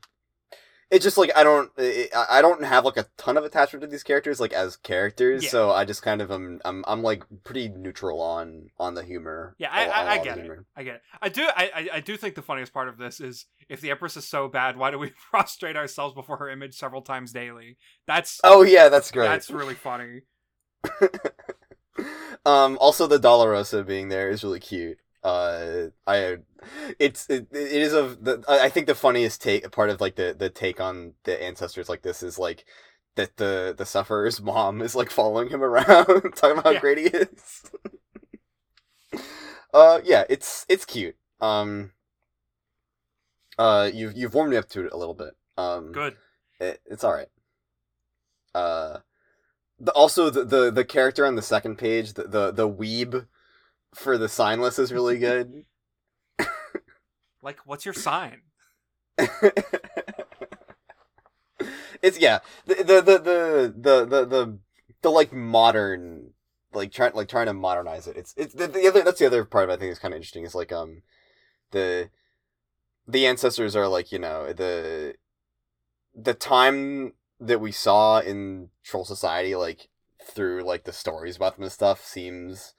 it's 0.93 1.03
just 1.03 1.16
like 1.18 1.32
I 1.34 1.43
don't 1.43 1.70
I 1.78 2.09
I 2.30 2.43
don't 2.43 2.62
have 2.62 2.84
like 2.84 2.97
a 2.99 3.07
ton 3.16 3.36
of 3.36 3.45
attachment 3.45 3.80
to 3.80 3.88
these 3.88 4.03
characters 4.05 4.38
like 4.38 4.53
as 4.53 4.76
characters, 4.76 5.43
Yeah. 5.43 5.51
so 5.51 5.70
I 5.72 5.84
just 5.84 6.03
kind 6.03 6.20
of 6.22 6.30
am 6.30 6.61
I'm 6.64 6.84
I'm 6.86 7.03
like 7.03 7.24
pretty 7.43 7.68
neutral 7.70 8.20
on 8.20 8.68
on 8.78 8.95
the 8.95 9.03
humor. 9.03 9.57
Yeah, 9.59 9.70
I- 9.72 9.86
I- 9.88 10.11
I 10.12 10.18
get 10.22 10.38
it. 10.38 10.45
humor. 10.45 10.64
I 10.76 10.82
get 10.84 10.95
it. 10.97 11.03
I 11.20 11.28
do. 11.30 11.43
I, 11.45 11.70
I 11.74 11.88
I 11.95 12.01
do 12.01 12.16
think 12.16 12.36
the 12.36 12.43
funniest 12.43 12.72
part 12.72 12.88
of 12.88 12.99
this 12.99 13.20
is 13.20 13.47
if 13.68 13.80
the 13.80 13.90
Empress 13.90 14.16
is 14.16 14.28
so 14.28 14.47
bad, 14.49 14.76
why 14.76 14.90
do 14.93 14.99
we 14.99 15.11
prostrate 15.30 15.76
ourselves 15.76 16.14
before 16.14 16.36
her 16.36 16.49
image 16.51 16.74
several 16.74 17.03
times 17.03 17.32
daily? 17.32 17.78
That's 18.07 18.38
Oh 18.45 18.62
yeah, 18.62 18.88
that's 18.88 19.11
great. 19.11 19.26
that's 19.28 19.51
really 19.51 19.74
funny. 19.74 20.20
um 22.47 22.76
also 22.80 23.07
the 23.07 23.18
Dolorosa 23.18 23.86
being 23.86 24.09
there 24.09 24.30
is 24.30 24.43
really 24.45 24.61
cute. 24.61 24.99
Uh 25.23 25.89
I 26.07 26.39
it's 26.99 27.29
it, 27.31 27.49
it 27.53 27.83
is 27.83 27.95
a 27.95 28.16
the 28.20 28.45
I 28.49 28.68
think 28.68 28.87
the 28.87 28.95
funniest 28.95 29.41
take 29.43 29.70
part 29.70 29.91
of 29.91 30.01
like 30.01 30.16
the 30.16 30.35
the 30.37 30.51
take 30.51 30.81
on 30.81 31.14
the 31.25 31.41
ancestors 31.43 31.89
like 31.89 32.03
this 32.03 32.23
is 32.23 32.39
like 32.39 32.64
that 33.16 33.37
the 33.37 33.75
the 33.77 33.87
sufferer's 33.87 34.41
mom 34.43 34.83
is 34.83 34.95
like 34.95 35.11
following 35.11 35.49
him 35.49 35.62
around 35.62 35.87
talking 36.37 36.59
about 36.59 36.75
how 36.75 36.81
great 36.81 36.99
he 36.99 37.05
is. 37.05 37.62
uh 39.75 40.01
yeah, 40.05 40.25
it's 40.29 40.66
it's 40.68 40.85
cute. 40.85 41.16
Um 41.41 41.93
uh 43.59 43.91
you've 43.93 44.16
you've 44.16 44.35
warmed 44.35 44.51
me 44.51 44.57
up 44.57 44.68
to 44.70 44.85
it 44.87 44.93
a 44.93 44.97
little 44.97 45.14
bit. 45.14 45.37
Um 45.57 45.93
Good. 45.93 46.16
it, 46.61 46.81
it's 46.87 47.05
all 47.05 47.12
right. 47.12 47.29
Uh, 48.55 48.99
the, 49.79 49.93
also 49.93 50.31
the, 50.31 50.45
the 50.45 50.70
the 50.70 50.85
character 50.85 51.27
on 51.27 51.35
the 51.35 51.43
second 51.43 51.77
page, 51.77 52.14
the 52.14 52.25
the, 52.25 52.51
the 52.53 52.68
weeb 52.68 53.27
for 53.95 54.18
the 54.18 54.26
signless 54.26 54.78
is 54.78 54.93
really 54.93 55.18
good. 55.18 55.64
Like, 57.45 57.59
what's 57.66 57.84
your 57.84 57.93
sign? 57.93 58.43
it's 62.01 62.18
yeah, 62.18 62.38
the 62.66 62.74
the 62.76 63.01
the 63.01 63.18
the 63.18 63.74
the 63.76 64.05
the, 64.07 64.24
the, 64.24 64.59
the 65.03 65.11
like 65.11 65.32
modern 65.32 66.34
like 66.72 66.93
trying 66.93 67.14
like 67.14 67.28
trying 67.28 67.47
to 67.47 67.53
modernize 67.53 68.07
it. 68.07 68.16
It's 68.16 68.32
it's 68.36 68.55
the, 68.55 68.68
the 68.68 68.86
other 68.86 69.03
that's 69.03 69.18
the 69.18 69.26
other 69.26 69.45
part 69.45 69.64
of 69.64 69.70
it 69.70 69.72
I 69.74 69.76
think 69.76 69.93
is 69.93 69.99
kind 69.99 70.14
of 70.14 70.16
interesting. 70.16 70.45
Is 70.45 70.55
like 70.55 70.72
um 70.72 71.03
the 71.72 72.11
the 73.07 73.26
ancestors 73.26 73.74
are 73.74 73.88
like 73.88 74.12
you 74.12 74.18
know 74.18 74.53
the 74.53 75.16
the 76.14 76.34
time 76.34 77.14
that 77.40 77.61
we 77.61 77.72
saw 77.72 78.20
in 78.20 78.68
troll 78.84 79.05
society 79.05 79.57
like 79.57 79.88
through 80.24 80.62
like 80.62 80.84
the 80.84 80.93
stories 80.93 81.36
about 81.36 81.57
them 81.57 81.64
and 81.64 81.72
stuff 81.72 82.05
seems 82.05 82.74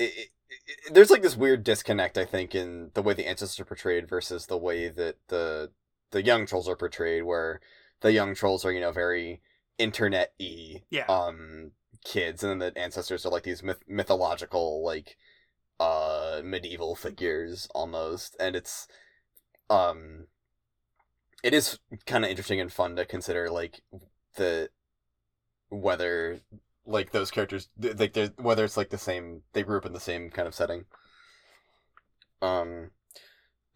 it, 0.00 0.30
it, 0.48 0.94
there's 0.94 1.10
like 1.10 1.22
this 1.22 1.36
weird 1.36 1.64
disconnect 1.64 2.18
i 2.18 2.24
think 2.24 2.54
in 2.54 2.90
the 2.94 3.02
way 3.02 3.14
the 3.14 3.26
ancestors 3.26 3.60
are 3.60 3.64
portrayed 3.64 4.08
versus 4.08 4.46
the 4.46 4.56
way 4.58 4.88
that 4.88 5.16
the 5.28 5.70
the 6.10 6.22
young 6.22 6.46
trolls 6.46 6.68
are 6.68 6.76
portrayed 6.76 7.24
where 7.24 7.60
the 8.00 8.12
young 8.12 8.34
trolls 8.34 8.64
are 8.64 8.72
you 8.72 8.80
know 8.80 8.92
very 8.92 9.40
internet-y 9.78 10.82
Yeah. 10.90 11.06
um 11.08 11.72
kids 12.04 12.42
and 12.42 12.60
then 12.60 12.72
the 12.74 12.80
ancestors 12.80 13.24
are 13.26 13.30
like 13.30 13.42
these 13.42 13.62
myth- 13.62 13.84
mythological 13.86 14.82
like 14.84 15.16
uh 15.78 16.40
medieval 16.44 16.94
figures 16.94 17.68
almost 17.74 18.36
and 18.40 18.56
it's 18.56 18.88
um 19.68 20.26
it 21.42 21.54
is 21.54 21.78
kind 22.06 22.24
of 22.24 22.30
interesting 22.30 22.60
and 22.60 22.72
fun 22.72 22.96
to 22.96 23.04
consider 23.04 23.50
like 23.50 23.82
the 24.36 24.68
whether 25.70 26.40
like 26.86 27.10
those 27.12 27.30
characters 27.30 27.68
like 27.78 28.12
they're- 28.14 28.32
whether 28.36 28.64
it's 28.64 28.76
like 28.76 28.90
the 28.90 28.98
same 28.98 29.42
they 29.52 29.62
grew 29.62 29.78
up 29.78 29.86
in 29.86 29.92
the 29.92 30.00
same 30.00 30.30
kind 30.30 30.48
of 30.48 30.54
setting 30.54 30.84
um 32.42 32.90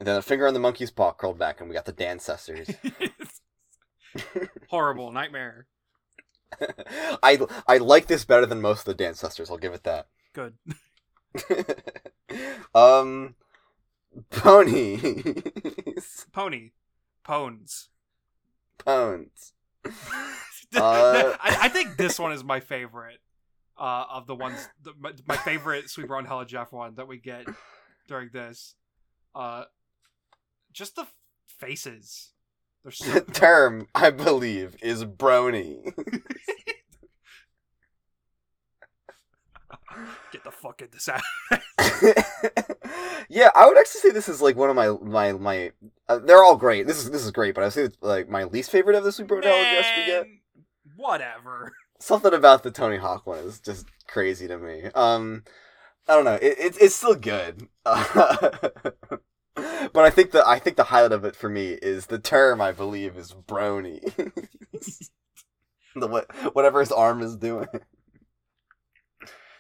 and 0.00 0.09
then 0.09 0.16
a 0.16 0.22
finger 0.22 0.46
on 0.46 0.55
the 0.55 0.61
monkey's 0.61 0.90
paw 0.90 1.12
crawled 1.12 1.38
back 1.38 1.61
and 1.61 1.68
we 1.68 1.74
got 1.74 1.84
the 1.84 1.92
dancestors 1.92 2.68
Horrible 4.70 5.11
nightmare. 5.12 5.66
i 7.22 7.38
i 7.66 7.78
like 7.78 8.07
this 8.07 8.24
better 8.24 8.46
than 8.46 8.61
most 8.61 8.80
of 8.80 8.84
the 8.86 8.94
dancestors 8.94 9.50
i'll 9.50 9.59
give 9.59 9.72
it 9.74 9.82
that 9.82 10.07
Good. 10.32 10.55
um 12.74 13.34
ponies 14.30 16.26
Pony. 16.32 16.70
Pones. 17.26 17.88
pones 18.78 19.52
Uh, 20.85 21.37
I, 21.41 21.59
I 21.62 21.68
think 21.68 21.97
this 21.97 22.18
one 22.18 22.33
is 22.33 22.43
my 22.43 22.61
favorite 22.61 23.18
uh, 23.79 24.05
of 24.11 24.27
the 24.27 24.35
ones. 24.35 24.68
The, 24.83 24.93
my, 24.99 25.12
my 25.27 25.37
favorite 25.37 25.89
Sweet 25.89 26.09
Bro 26.09 26.20
and 26.20 26.29
Hella 26.29 26.47
Jeff 26.47 26.72
one 26.72 26.97
that 26.97 27.09
we 27.09 27.18
get 27.18 27.47
during 28.09 28.31
this. 28.33 28.75
Uh, 29.35 29.64
just 30.72 30.97
the 30.97 31.07
faces. 31.47 32.33
They're 32.83 32.93
so 32.93 33.12
the 33.12 33.20
term 33.33 33.89
i 33.95 34.11
believe 34.11 34.77
is 34.83 35.07
brony 35.07 35.91
get 40.33 40.45
the 40.45 40.51
fuck 40.51 40.83
in 40.83 40.89
this 40.93 41.09
out. 41.09 41.22
yeah, 43.29 43.51
I 43.55 43.66
would 43.66 43.79
actually 43.79 44.01
say 44.01 44.11
this 44.11 44.29
is 44.29 44.43
like 44.43 44.57
one 44.57 44.70
of 44.70 44.77
my 44.77 44.89
my 45.03 45.33
my. 45.33 45.72
Uh, 46.09 46.18
they're 46.18 46.43
all 46.43 46.57
great. 46.57 46.87
This 46.87 46.99
is 46.99 47.11
this 47.11 47.25
is 47.25 47.31
great, 47.31 47.55
but 47.55 47.64
I 47.64 47.68
say 47.68 47.83
it's 47.83 47.97
like 48.01 48.29
my 48.29 48.45
least 48.45 48.70
favorite 48.70 48.97
of 48.97 49.05
the 49.05 49.12
Super 49.12 49.41
Bowl 49.41 49.43
guests 49.43 49.93
we 49.97 50.07
get. 50.07 50.27
Whatever. 50.97 51.72
Something 52.01 52.34
about 52.34 52.62
the 52.62 52.70
Tony 52.70 52.97
Hawk 52.99 53.26
one 53.26 53.38
is 53.38 53.61
just 53.61 53.86
crazy 54.07 54.47
to 54.49 54.59
me. 54.59 54.84
Um, 54.95 55.45
I 56.09 56.14
don't 56.14 56.24
know. 56.24 56.34
It, 56.34 56.59
it 56.59 56.76
it's 56.80 56.95
still 56.95 57.14
good. 57.14 57.68
but 57.84 59.20
I 59.97 60.11
think 60.11 60.32
the 60.32 60.47
I 60.47 60.59
think 60.59 60.76
the 60.76 60.84
highlight 60.84 61.12
of 61.12 61.24
it 61.24 61.36
for 61.36 61.49
me 61.49 61.70
is 61.80 62.07
the 62.07 62.18
term 62.18 62.61
I 62.61 62.72
believe 62.72 63.16
is 63.16 63.32
brony. 63.32 64.01
the 65.97 66.07
what 66.07 66.30
whatever 66.55 66.80
his 66.80 66.92
arm 66.92 67.22
is 67.22 67.36
doing. 67.36 67.66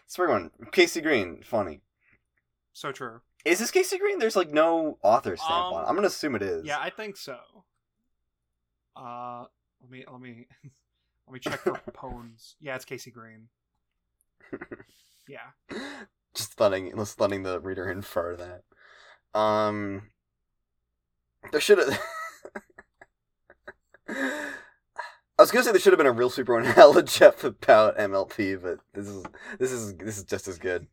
Spring 0.06 0.30
one, 0.30 0.50
Casey 0.70 1.00
Green, 1.00 1.42
funny. 1.42 1.80
So 2.72 2.92
true. 2.92 3.20
Is 3.44 3.58
this 3.58 3.70
Casey 3.70 3.98
Green? 3.98 4.18
There's 4.18 4.36
like 4.36 4.50
no 4.52 4.98
author 5.02 5.36
stamp 5.36 5.50
Um, 5.66 5.72
on. 5.74 5.84
it. 5.84 5.88
I'm 5.88 5.94
gonna 5.94 6.08
assume 6.08 6.34
it 6.34 6.42
is. 6.42 6.64
Yeah, 6.64 6.78
I 6.78 6.90
think 6.90 7.16
so. 7.16 7.38
Uh, 8.96 9.44
let 9.80 9.90
me 9.90 10.04
let 10.10 10.20
me 10.20 10.46
let 11.26 11.32
me 11.34 11.40
check 11.40 11.60
for 11.60 11.72
pones. 11.92 12.54
Yeah, 12.60 12.76
it's 12.76 12.84
Casey 12.84 13.10
Green. 13.10 13.48
Yeah. 15.26 15.78
just 16.34 16.60
letting 16.60 16.94
just 16.96 17.18
letting 17.20 17.44
the 17.44 17.58
reader 17.60 17.90
infer 17.90 18.36
that. 18.36 19.38
Um, 19.38 20.10
there 21.50 21.60
should 21.60 21.78
have. 21.78 21.98
I 24.08 25.42
was 25.42 25.50
gonna 25.50 25.64
say 25.64 25.72
there 25.72 25.80
should 25.80 25.92
have 25.92 25.98
been 25.98 26.06
a 26.06 26.12
real 26.12 26.30
Super 26.30 26.54
One 26.54 27.06
Jeff 27.06 27.42
about 27.44 27.96
MLP, 27.96 28.60
but 28.62 28.80
this 28.92 29.08
is 29.08 29.24
this 29.58 29.72
is 29.72 29.96
this 29.96 30.18
is 30.18 30.24
just 30.24 30.46
as 30.46 30.58
good. 30.58 30.86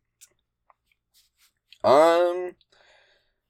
Um, 1.84 2.52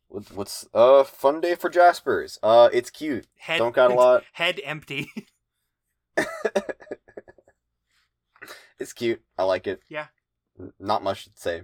what, 0.08 0.30
what's 0.32 0.66
uh 0.74 1.04
fun 1.04 1.40
day 1.40 1.54
for 1.54 1.70
Jaspers? 1.70 2.38
Uh, 2.42 2.68
it's 2.72 2.90
cute. 2.90 3.26
Head 3.38 3.58
Don't 3.58 3.74
got 3.74 3.90
a 3.90 3.94
lot. 3.94 4.24
Head 4.32 4.60
empty. 4.64 5.10
It's 8.78 8.92
cute. 8.92 9.22
I 9.38 9.44
like 9.44 9.68
it. 9.68 9.80
Yeah. 9.88 10.06
Not 10.80 11.04
much 11.04 11.26
to 11.26 11.30
say. 11.36 11.62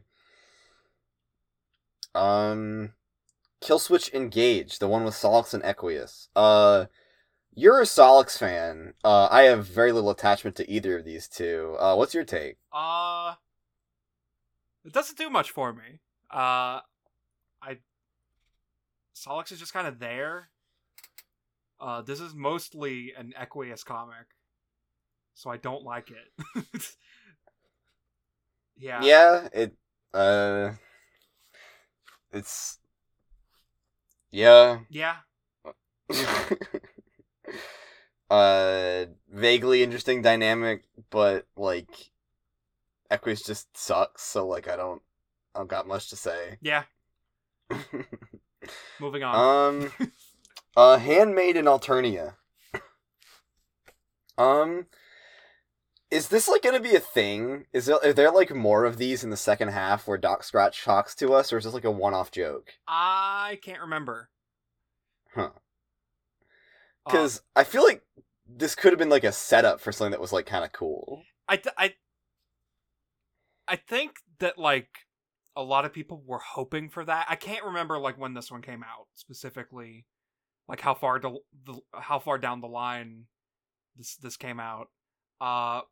Um, 2.15 2.93
Killswitch 3.61 4.13
Engage, 4.15 4.79
the 4.79 4.87
one 4.87 5.03
with 5.03 5.15
Sollux 5.15 5.53
and 5.53 5.65
Equius. 5.65 6.29
Uh, 6.37 6.87
you're 7.53 7.81
a 7.81 7.87
Sollux 7.87 8.39
fan. 8.39 8.95
Uh, 9.03 9.27
I 9.33 9.43
have 9.43 9.67
very 9.67 9.91
little 9.91 10.11
attachment 10.11 10.55
to 10.57 10.71
either 10.71 10.97
of 10.99 11.05
these 11.05 11.27
two. 11.27 11.77
Uh, 11.81 11.97
what's 11.97 12.15
your 12.15 12.23
take? 12.25 12.59
Uh 12.73 13.35
it 14.85 14.93
doesn't 14.93 15.19
do 15.19 15.29
much 15.29 15.51
for 15.51 15.73
me. 15.73 15.99
Uh 16.31 16.81
I 17.61 17.79
Sollux 19.17 19.51
is 19.51 19.59
just 19.59 19.73
kind 19.73 19.89
of 19.89 19.99
there. 19.99 20.51
Uh 21.81 22.01
this 22.03 22.21
is 22.21 22.33
mostly 22.33 23.13
an 23.19 23.35
Equius 23.37 23.85
comic. 23.85 24.27
So 25.39 25.51
I 25.51 25.57
don't 25.57 25.85
like 25.85 26.11
it. 26.11 26.33
yeah. 28.77 29.05
Yeah, 29.05 29.49
it. 29.53 29.73
Uh, 30.13 30.73
it's. 32.33 32.79
Yeah. 34.33 34.81
Yeah. 34.91 35.15
uh, 38.29 39.05
vaguely 39.33 39.85
interesting 39.85 40.23
dynamic, 40.23 40.83
but 41.09 41.47
like, 41.57 42.11
Equius 43.09 43.47
just 43.47 43.69
sucks. 43.77 44.25
So 44.25 44.49
like, 44.49 44.67
I 44.67 44.75
don't, 44.75 45.01
I 45.55 45.61
don't 45.61 45.71
got 45.71 45.87
much 45.87 46.11
to 46.11 46.17
say. 46.17 46.59
Yeah. 46.61 46.83
Moving 49.01 49.23
on. 49.23 49.85
um, 49.85 49.93
uh, 50.77 50.99
handmade 50.99 51.57
in 51.57 51.67
Alternia. 51.67 52.35
Um, 54.37 54.87
is 56.11 56.29
this 56.29 56.49
like 56.49 56.63
gonna 56.63 56.81
be 56.81 56.95
a 56.95 57.01
thing? 57.01 57.67
Is 57.73 57.87
there 57.87 57.99
are 58.03 58.13
there 58.13 58.31
like 58.31 58.55
more 58.55 58.85
of 58.85 58.97
these 58.97 59.25
in 59.25 59.31
the 59.31 59.37
second 59.37 59.69
half 59.69 60.07
where 60.07 60.19
Doc 60.19 60.43
Scratch 60.43 60.83
talks 60.85 61.15
to 61.17 61.35
us, 61.35 61.53
or 61.53 61.59
is 61.59 61.65
this 61.65 61.75
like 61.75 61.85
a 61.85 61.91
one-off 61.91 62.31
joke? 62.31 62.75
I 62.87 63.59
can't 63.63 63.81
remember. 63.81 64.31
Huh. 65.35 65.51
Uh, 65.51 65.51
because 67.05 67.43
I 67.55 67.65
feel 67.65 67.85
like 67.85 68.03
this 68.47 68.75
could 68.75 68.93
have 68.93 68.99
been 68.99 69.11
like 69.11 69.25
a 69.25 69.33
setup 69.33 69.81
for 69.81 69.93
something 69.93 70.13
that 70.13 70.21
was 70.21 70.33
like 70.33 70.47
kind 70.47 70.65
of 70.65 70.73
cool. 70.73 71.23
I 71.47 71.57
th- 71.57 71.75
I 71.77 71.95
I 73.67 73.77
think 73.77 74.17
that 74.39 74.59
like 74.59 74.89
a 75.55 75.63
lot 75.63 75.85
of 75.85 75.93
people 75.93 76.23
were 76.25 76.39
hoping 76.39 76.89
for 76.89 77.05
that. 77.05 77.27
I 77.29 77.37
can't 77.37 77.65
remember 77.65 77.99
like 77.99 78.19
when 78.19 78.33
this 78.33 78.51
one 78.51 78.63
came 78.63 78.83
out 78.83 79.09
specifically, 79.15 80.07
like 80.69 80.81
how 80.81 80.95
far 80.95 81.19
to 81.19 81.39
the 81.67 81.81
how 81.93 82.19
far 82.19 82.39
down 82.39 82.61
the 82.61 82.69
line 82.69 83.25
this 83.97 84.17
this 84.17 84.37
came 84.37 84.59
out. 84.61 84.89
Uh, 85.41 85.83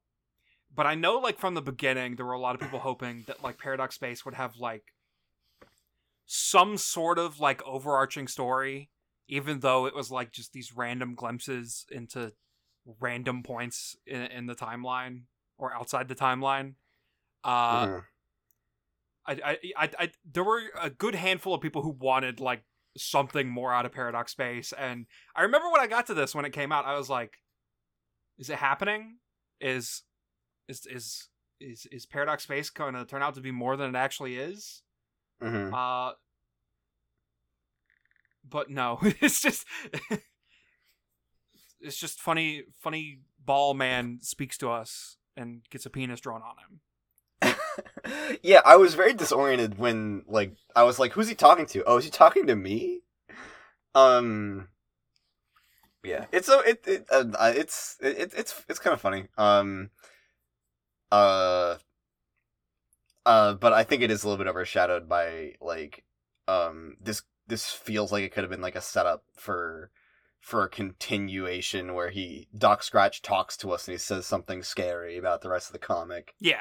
but 0.76 0.86
I 0.86 0.94
know 0.94 1.18
like 1.18 1.38
from 1.38 1.54
the 1.54 1.62
beginning 1.62 2.16
there 2.16 2.26
were 2.26 2.32
a 2.32 2.38
lot 2.38 2.54
of 2.54 2.60
people 2.60 2.78
hoping 2.78 3.24
that 3.26 3.42
like 3.42 3.58
Paradox 3.58 3.94
Space 3.94 4.24
would 4.24 4.34
have 4.34 4.56
like 4.56 4.92
some 6.26 6.76
sort 6.76 7.18
of 7.18 7.40
like 7.40 7.62
overarching 7.64 8.28
story, 8.28 8.90
even 9.28 9.60
though 9.60 9.86
it 9.86 9.94
was 9.94 10.10
like 10.10 10.32
just 10.32 10.52
these 10.52 10.72
random 10.76 11.14
glimpses 11.14 11.86
into 11.90 12.32
random 13.00 13.42
points 13.42 13.96
in, 14.06 14.22
in 14.22 14.46
the 14.46 14.54
timeline 14.54 15.22
or 15.58 15.72
outside 15.74 16.08
the 16.08 16.14
timeline. 16.14 16.74
Uh, 17.44 17.86
Mhm. 17.86 18.04
I, 19.28 19.32
I, 19.32 19.58
I, 19.76 19.90
I, 19.98 20.10
there 20.32 20.44
were 20.44 20.62
a 20.80 20.88
good 20.88 21.16
handful 21.16 21.52
of 21.52 21.60
people 21.60 21.82
who 21.82 21.90
wanted 21.90 22.38
like 22.38 22.62
something 22.96 23.48
more 23.48 23.74
out 23.74 23.84
of 23.84 23.92
Paradox 23.92 24.30
Space, 24.32 24.72
and 24.72 25.06
I 25.34 25.42
remember 25.42 25.68
when 25.70 25.80
I 25.80 25.88
got 25.88 26.06
to 26.06 26.14
this 26.14 26.34
when 26.34 26.44
it 26.44 26.52
came 26.52 26.70
out, 26.70 26.84
I 26.86 26.96
was 26.96 27.10
like, 27.10 27.38
"Is 28.38 28.50
it 28.50 28.58
happening? 28.58 29.18
Is, 29.60 30.02
is, 30.68 30.86
is, 30.86 31.28
is, 31.60 31.86
is 31.92 32.06
Paradox 32.06 32.44
Space 32.44 32.70
going 32.70 32.94
to 32.94 33.04
turn 33.04 33.22
out 33.22 33.34
to 33.34 33.40
be 33.40 33.50
more 33.50 33.76
than 33.76 33.94
it 33.94 33.98
actually 33.98 34.36
is?" 34.36 34.82
Mhm. 35.42 35.72
Uh, 35.72 36.14
but 38.48 38.70
no, 38.70 38.98
it's 39.20 39.40
just, 39.40 39.66
it's 41.80 41.96
just 41.96 42.20
funny. 42.20 42.64
Funny 42.80 43.20
ball 43.44 43.74
man 43.74 44.18
speaks 44.22 44.58
to 44.58 44.70
us 44.70 45.16
and 45.36 45.62
gets 45.70 45.86
a 45.86 45.90
penis 45.90 46.20
drawn 46.20 46.42
on 46.42 46.56
him. 46.58 46.80
yeah, 48.42 48.60
I 48.64 48.76
was 48.76 48.94
very 48.94 49.12
disoriented 49.12 49.78
when 49.78 50.24
like 50.26 50.54
I 50.74 50.84
was 50.84 50.98
like, 50.98 51.12
"Who's 51.12 51.28
he 51.28 51.34
talking 51.34 51.66
to? 51.66 51.84
Oh, 51.84 51.98
is 51.98 52.04
he 52.04 52.10
talking 52.10 52.46
to 52.46 52.56
me?" 52.56 53.02
Um, 53.94 54.68
yeah, 56.02 56.26
it's 56.32 56.46
so 56.46 56.60
it, 56.60 56.82
it 56.86 57.06
uh, 57.10 57.24
uh, 57.38 57.52
it's 57.54 57.96
it, 58.00 58.32
it's 58.36 58.64
it's 58.68 58.78
kind 58.78 58.94
of 58.94 59.00
funny. 59.00 59.26
Um, 59.36 59.90
uh, 61.12 61.76
uh, 63.24 63.54
but 63.54 63.72
I 63.72 63.84
think 63.84 64.02
it 64.02 64.10
is 64.10 64.22
a 64.24 64.28
little 64.28 64.42
bit 64.44 64.50
overshadowed 64.50 65.08
by 65.08 65.54
like 65.60 66.04
um 66.48 66.96
this 67.00 67.22
this 67.48 67.70
feels 67.70 68.12
like 68.12 68.24
it 68.24 68.32
could 68.32 68.44
have 68.44 68.50
been 68.50 68.60
like 68.60 68.76
a 68.76 68.80
setup 68.80 69.24
for 69.34 69.90
for 70.40 70.62
a 70.62 70.68
continuation 70.68 71.94
where 71.94 72.10
he 72.10 72.48
Doc 72.56 72.82
Scratch 72.82 73.20
talks 73.20 73.56
to 73.58 73.72
us 73.72 73.88
and 73.88 73.94
he 73.94 73.98
says 73.98 74.26
something 74.26 74.62
scary 74.62 75.16
about 75.16 75.42
the 75.42 75.48
rest 75.48 75.68
of 75.68 75.72
the 75.72 75.78
comic. 75.80 76.34
Yeah. 76.38 76.60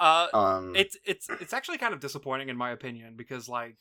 Uh, 0.00 0.26
Um, 0.34 0.74
it's 0.74 0.96
it's 1.04 1.28
it's 1.40 1.52
actually 1.52 1.78
kind 1.78 1.94
of 1.94 2.00
disappointing 2.00 2.48
in 2.48 2.56
my 2.56 2.72
opinion 2.72 3.14
because 3.16 3.48
like 3.48 3.76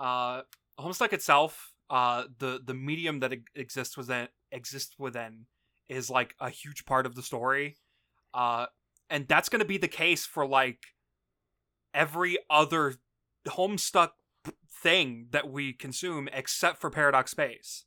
uh 0.00 0.42
homestuck 0.80 1.12
itself 1.12 1.72
uh 1.90 2.24
the 2.38 2.60
the 2.64 2.74
medium 2.74 3.20
that 3.20 3.32
exists 3.54 3.96
within 3.96 4.26
exists 4.50 4.96
within 4.98 5.46
is 5.88 6.10
like 6.10 6.34
a 6.40 6.50
huge 6.50 6.84
part 6.84 7.06
of 7.06 7.14
the 7.14 7.22
story 7.22 7.76
uh 8.34 8.66
and 9.10 9.26
that's 9.28 9.48
going 9.48 9.60
to 9.60 9.66
be 9.66 9.76
the 9.78 9.88
case 9.88 10.24
for 10.24 10.46
like 10.46 10.78
every 11.92 12.38
other 12.48 12.94
homestuck 13.48 14.10
thing 14.70 15.26
that 15.30 15.50
we 15.50 15.72
consume 15.72 16.28
except 16.32 16.80
for 16.80 16.88
paradox 16.90 17.30
space 17.32 17.84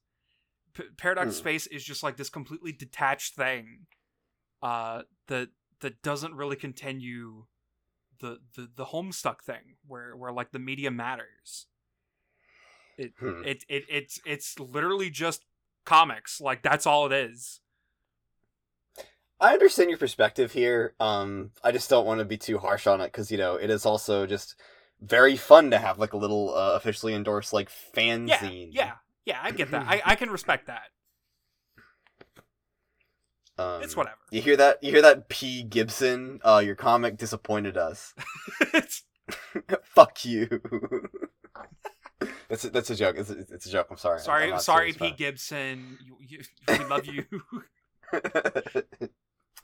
P- 0.73 0.83
paradox 0.97 1.35
Hmm. 1.35 1.39
space 1.39 1.67
is 1.67 1.83
just 1.83 2.03
like 2.03 2.17
this 2.17 2.29
completely 2.29 2.71
detached 2.71 3.35
thing 3.35 3.87
uh 4.61 5.03
that 5.27 5.49
that 5.79 6.01
doesn't 6.01 6.35
really 6.35 6.55
continue 6.55 7.45
the 8.19 8.39
the 8.55 8.69
the 8.75 8.85
homestuck 8.85 9.41
thing 9.43 9.75
where 9.87 10.15
where 10.15 10.31
like 10.31 10.51
the 10.51 10.59
media 10.59 10.91
matters 10.91 11.67
it 12.97 13.13
Hmm. 13.19 13.41
it, 13.43 13.63
it 13.67 13.83
it's 13.89 14.19
it's 14.25 14.59
literally 14.59 15.09
just 15.09 15.45
comics 15.85 16.39
like 16.39 16.61
that's 16.61 16.85
all 16.85 17.05
it 17.07 17.11
is 17.13 17.59
I 19.39 19.53
understand 19.53 19.89
your 19.89 19.99
perspective 19.99 20.51
here. 20.51 20.93
Um, 20.99 21.51
I 21.63 21.71
just 21.71 21.89
don't 21.89 22.05
want 22.05 22.19
to 22.19 22.25
be 22.25 22.37
too 22.37 22.59
harsh 22.59 22.87
on 22.87 23.01
it 23.01 23.07
because 23.07 23.31
you 23.31 23.37
know 23.37 23.55
it 23.55 23.69
is 23.69 23.85
also 23.85 24.25
just 24.25 24.55
very 25.01 25.35
fun 25.35 25.71
to 25.71 25.77
have 25.77 25.99
like 25.99 26.13
a 26.13 26.17
little 26.17 26.55
uh, 26.55 26.73
officially 26.75 27.13
endorsed 27.13 27.51
like 27.51 27.69
fanzine. 27.69 28.69
yeah 28.71 28.85
yeah 28.85 28.91
yeah. 29.25 29.39
i 29.43 29.51
get 29.51 29.69
that 29.71 29.85
i 29.85 30.01
i 30.05 30.15
can 30.15 30.29
respect 30.29 30.67
that 30.67 30.83
um, 33.57 33.83
it's 33.83 33.95
whatever 33.95 34.17
You 34.31 34.41
hear 34.41 34.57
that? 34.57 34.83
You 34.83 34.91
hear 34.91 35.03
that? 35.03 35.29
P. 35.29 35.61
Gibson, 35.61 36.39
uh, 36.43 36.59
your 36.65 36.73
comic 36.73 37.17
disappointed 37.17 37.77
us. 37.77 38.15
Fuck 39.83 40.25
you. 40.25 40.49
that's 42.49 42.65
a, 42.65 42.69
that's 42.71 42.89
a 42.89 42.95
joke. 42.95 43.15
It's 43.19 43.29
a, 43.29 43.37
it's 43.37 43.67
a 43.67 43.69
joke. 43.69 43.87
I'm 43.91 43.97
sorry. 43.97 44.21
Sorry 44.21 44.51
I'm 44.51 44.59
sorry 44.59 44.93
p 44.93 45.11
gibson 45.11 45.99
you, 46.03 46.17
you, 46.19 46.43
we 46.67 46.85
love 46.85 47.05
you. 47.05 47.25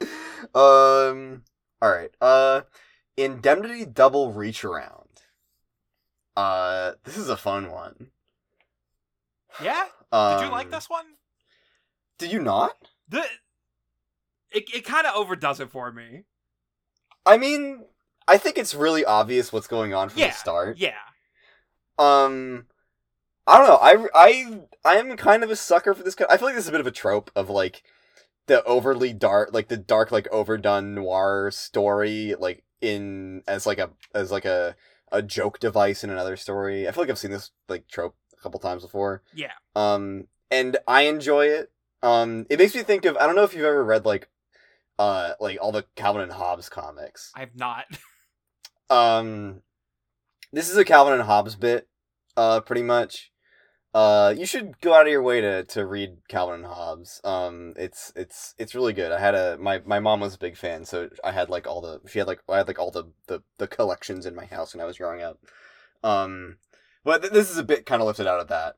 um. 0.56 1.44
All 1.82 1.92
right. 1.92 2.12
Uh, 2.22 2.62
indemnity 3.18 3.86
double 3.86 4.34
reach 4.34 4.64
around. 4.66 5.08
Uh, 6.36 6.94
this 7.04 7.18
is 7.18 7.30
a 7.30 7.38
fun 7.38 7.70
one. 7.72 8.12
yeah 9.62 9.86
Um, 10.12 10.38
did 10.38 10.40
you 10.42 10.50
like 10.52 10.70
this 10.72 10.90
one 10.90 11.06
Did 12.20 12.32
you 12.32 12.40
not? 12.40 12.90
the 13.10 13.26
it, 14.52 14.66
it 14.74 14.86
kind 14.86 15.06
of 15.08 15.16
overdoes 15.16 15.60
it 15.60 15.70
for 15.72 15.92
me 15.92 16.24
I 17.26 17.38
mean, 17.38 17.86
I 18.28 18.38
think 18.38 18.58
it's 18.58 18.76
really 18.76 19.06
obvious 19.06 19.54
what's 19.54 19.68
going 19.68 19.94
on 19.94 20.10
from 20.10 20.20
Yeah, 20.20 20.28
the 20.28 20.32
start. 20.32 20.78
yeah 20.78 20.94
Um, 21.98 22.66
I 23.48 23.58
don't 23.58 23.68
know. 23.68 23.78
I 23.82 24.08
I 24.16 24.62
I 24.86 24.98
am 24.98 25.18
kind 25.18 25.44
of 25.44 25.52
a 25.52 25.56
sucker 25.56 25.94
for 25.94 26.04
this. 26.04 26.16
kind 26.16 26.30
I 26.32 26.38
feel 26.38 26.48
like 26.48 26.56
this 26.56 26.66
is 26.66 26.70
a 26.70 26.74
bit 26.74 26.82
of 26.82 26.88
a 26.88 26.92
trope 26.92 27.32
of 27.36 27.50
like 27.50 27.84
the 28.50 28.64
overly 28.66 29.14
dark, 29.14 29.54
like 29.54 29.70
the 29.70 29.78
dark, 29.78 30.12
like 30.12 30.28
overdone 30.32 30.94
noir 30.94 31.50
story, 31.52 32.36
like 32.38 32.64
in 32.82 33.42
as 33.48 33.66
like 33.66 33.80
a 33.80 33.92
as 34.14 34.32
like 34.32 34.44
a 34.46 34.76
a 35.12 35.22
joke 35.22 35.60
device 35.60 36.04
in 36.04 36.10
another 36.10 36.36
story. 36.36 36.88
I 36.88 36.92
feel 36.92 37.04
like 37.04 37.10
I've 37.10 37.18
seen 37.18 37.32
this 37.32 37.52
like 37.70 37.88
trope 37.88 38.16
a 38.38 38.42
couple 38.44 38.60
times 38.60 38.84
before. 38.84 39.24
yeah 39.34 39.54
Um, 39.76 40.28
and 40.52 40.78
I 40.88 41.04
enjoy 41.04 41.46
it. 41.48 41.72
Um, 42.04 42.46
it 42.50 42.60
makes 42.60 42.76
me 42.76 42.84
think 42.84 43.06
of 43.06 43.16
I 43.18 43.26
don't 43.26 43.36
know 43.36 43.44
if 43.44 43.54
you've 43.54 43.64
ever 43.66 43.84
read 43.84 44.06
like 44.06 44.28
uh 44.98 45.34
like 45.40 45.58
all 45.62 45.72
the 45.72 45.86
Calvin 45.96 46.22
and 46.22 46.32
Hobbes 46.34 46.68
comics. 46.70 47.32
i've 47.36 47.56
not 47.56 47.86
Um, 48.90 49.62
this 50.52 50.70
is 50.70 50.76
a 50.78 50.84
Calvin 50.84 51.14
and 51.14 51.22
Hobbes 51.24 51.56
bit, 51.56 51.88
uh, 52.36 52.60
pretty 52.62 52.82
much. 52.82 53.32
Uh, 53.92 54.34
you 54.38 54.46
should 54.46 54.80
go 54.82 54.94
out 54.94 55.08
of 55.08 55.12
your 55.12 55.24
way 55.24 55.42
to, 55.42 55.64
to 55.64 55.86
read 55.86 56.18
Calvin 56.28 56.58
and 56.58 56.66
Hobbes. 56.66 57.22
Um, 57.24 57.74
it's 57.76 58.14
it's 58.16 58.54
it's 58.60 58.76
really 58.76 58.94
good. 58.94 59.12
I 59.12 59.20
had 59.20 59.34
a 59.34 59.58
my, 59.58 59.82
my 59.86 60.00
mom 60.00 60.20
was 60.20 60.36
a 60.36 60.40
big 60.40 60.58
fan, 60.58 60.86
so 60.86 61.10
I 61.24 61.32
had 61.32 61.50
like 61.50 61.66
all 61.66 61.82
the 61.82 62.00
she 62.08 62.20
had 62.20 62.28
like 62.28 62.42
I 62.48 62.58
had 62.58 62.68
like 62.68 62.78
all 62.78 62.92
the 62.92 63.06
the, 63.28 63.42
the 63.58 63.68
collections 63.68 64.26
in 64.26 64.36
my 64.36 64.46
house 64.46 64.74
when 64.74 64.82
I 64.82 64.86
was 64.86 64.98
growing 64.98 65.24
up. 65.24 65.40
Um, 66.04 66.58
but 67.04 67.22
th- 67.22 67.34
this 67.34 67.50
is 67.50 67.58
a 67.58 67.64
bit 67.64 67.88
kind 67.88 68.02
of 68.02 68.08
lifted 68.08 68.28
out 68.28 68.40
of 68.40 68.50
that. 68.50 68.76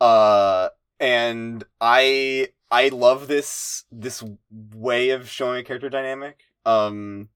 Uh, 0.00 0.70
and 0.98 1.62
I 1.80 2.48
I 2.70 2.88
love 2.88 3.28
this 3.28 3.84
this 3.92 4.24
way 4.50 5.10
of 5.10 5.28
showing 5.28 5.60
a 5.60 5.64
character 5.64 5.90
dynamic. 5.90 6.44
Um, 6.64 7.28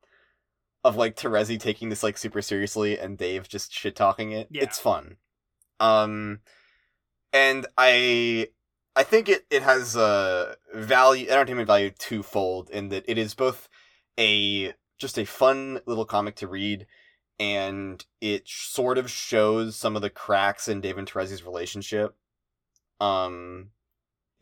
of 0.82 0.96
like 0.96 1.16
Terezi 1.16 1.60
taking 1.60 1.90
this 1.90 2.02
like 2.02 2.16
super 2.16 2.40
seriously 2.42 2.98
and 2.98 3.18
Dave 3.18 3.48
just 3.48 3.72
shit 3.72 3.94
talking 3.94 4.32
it. 4.32 4.48
Yeah. 4.50 4.62
It's 4.62 4.78
fun. 4.78 5.16
Um 5.78 6.40
and 7.32 7.66
I 7.78 8.48
I 8.96 9.02
think 9.04 9.28
it, 9.28 9.46
it 9.50 9.62
has 9.62 9.96
uh 9.96 10.54
value 10.74 11.28
entertainment 11.28 11.66
value 11.66 11.90
twofold 11.90 12.70
in 12.70 12.88
that 12.90 13.04
it 13.08 13.18
is 13.18 13.34
both 13.34 13.68
a 14.18 14.74
just 14.98 15.18
a 15.18 15.24
fun 15.24 15.80
little 15.86 16.04
comic 16.04 16.36
to 16.36 16.48
read 16.48 16.86
and 17.38 18.04
it 18.20 18.46
sort 18.48 18.98
of 18.98 19.10
shows 19.10 19.76
some 19.76 19.96
of 19.96 20.02
the 20.02 20.10
cracks 20.10 20.68
in 20.68 20.80
Dave 20.80 20.98
and 20.98 21.08
Terezi's 21.08 21.42
relationship. 21.44 22.14
Um 23.00 23.70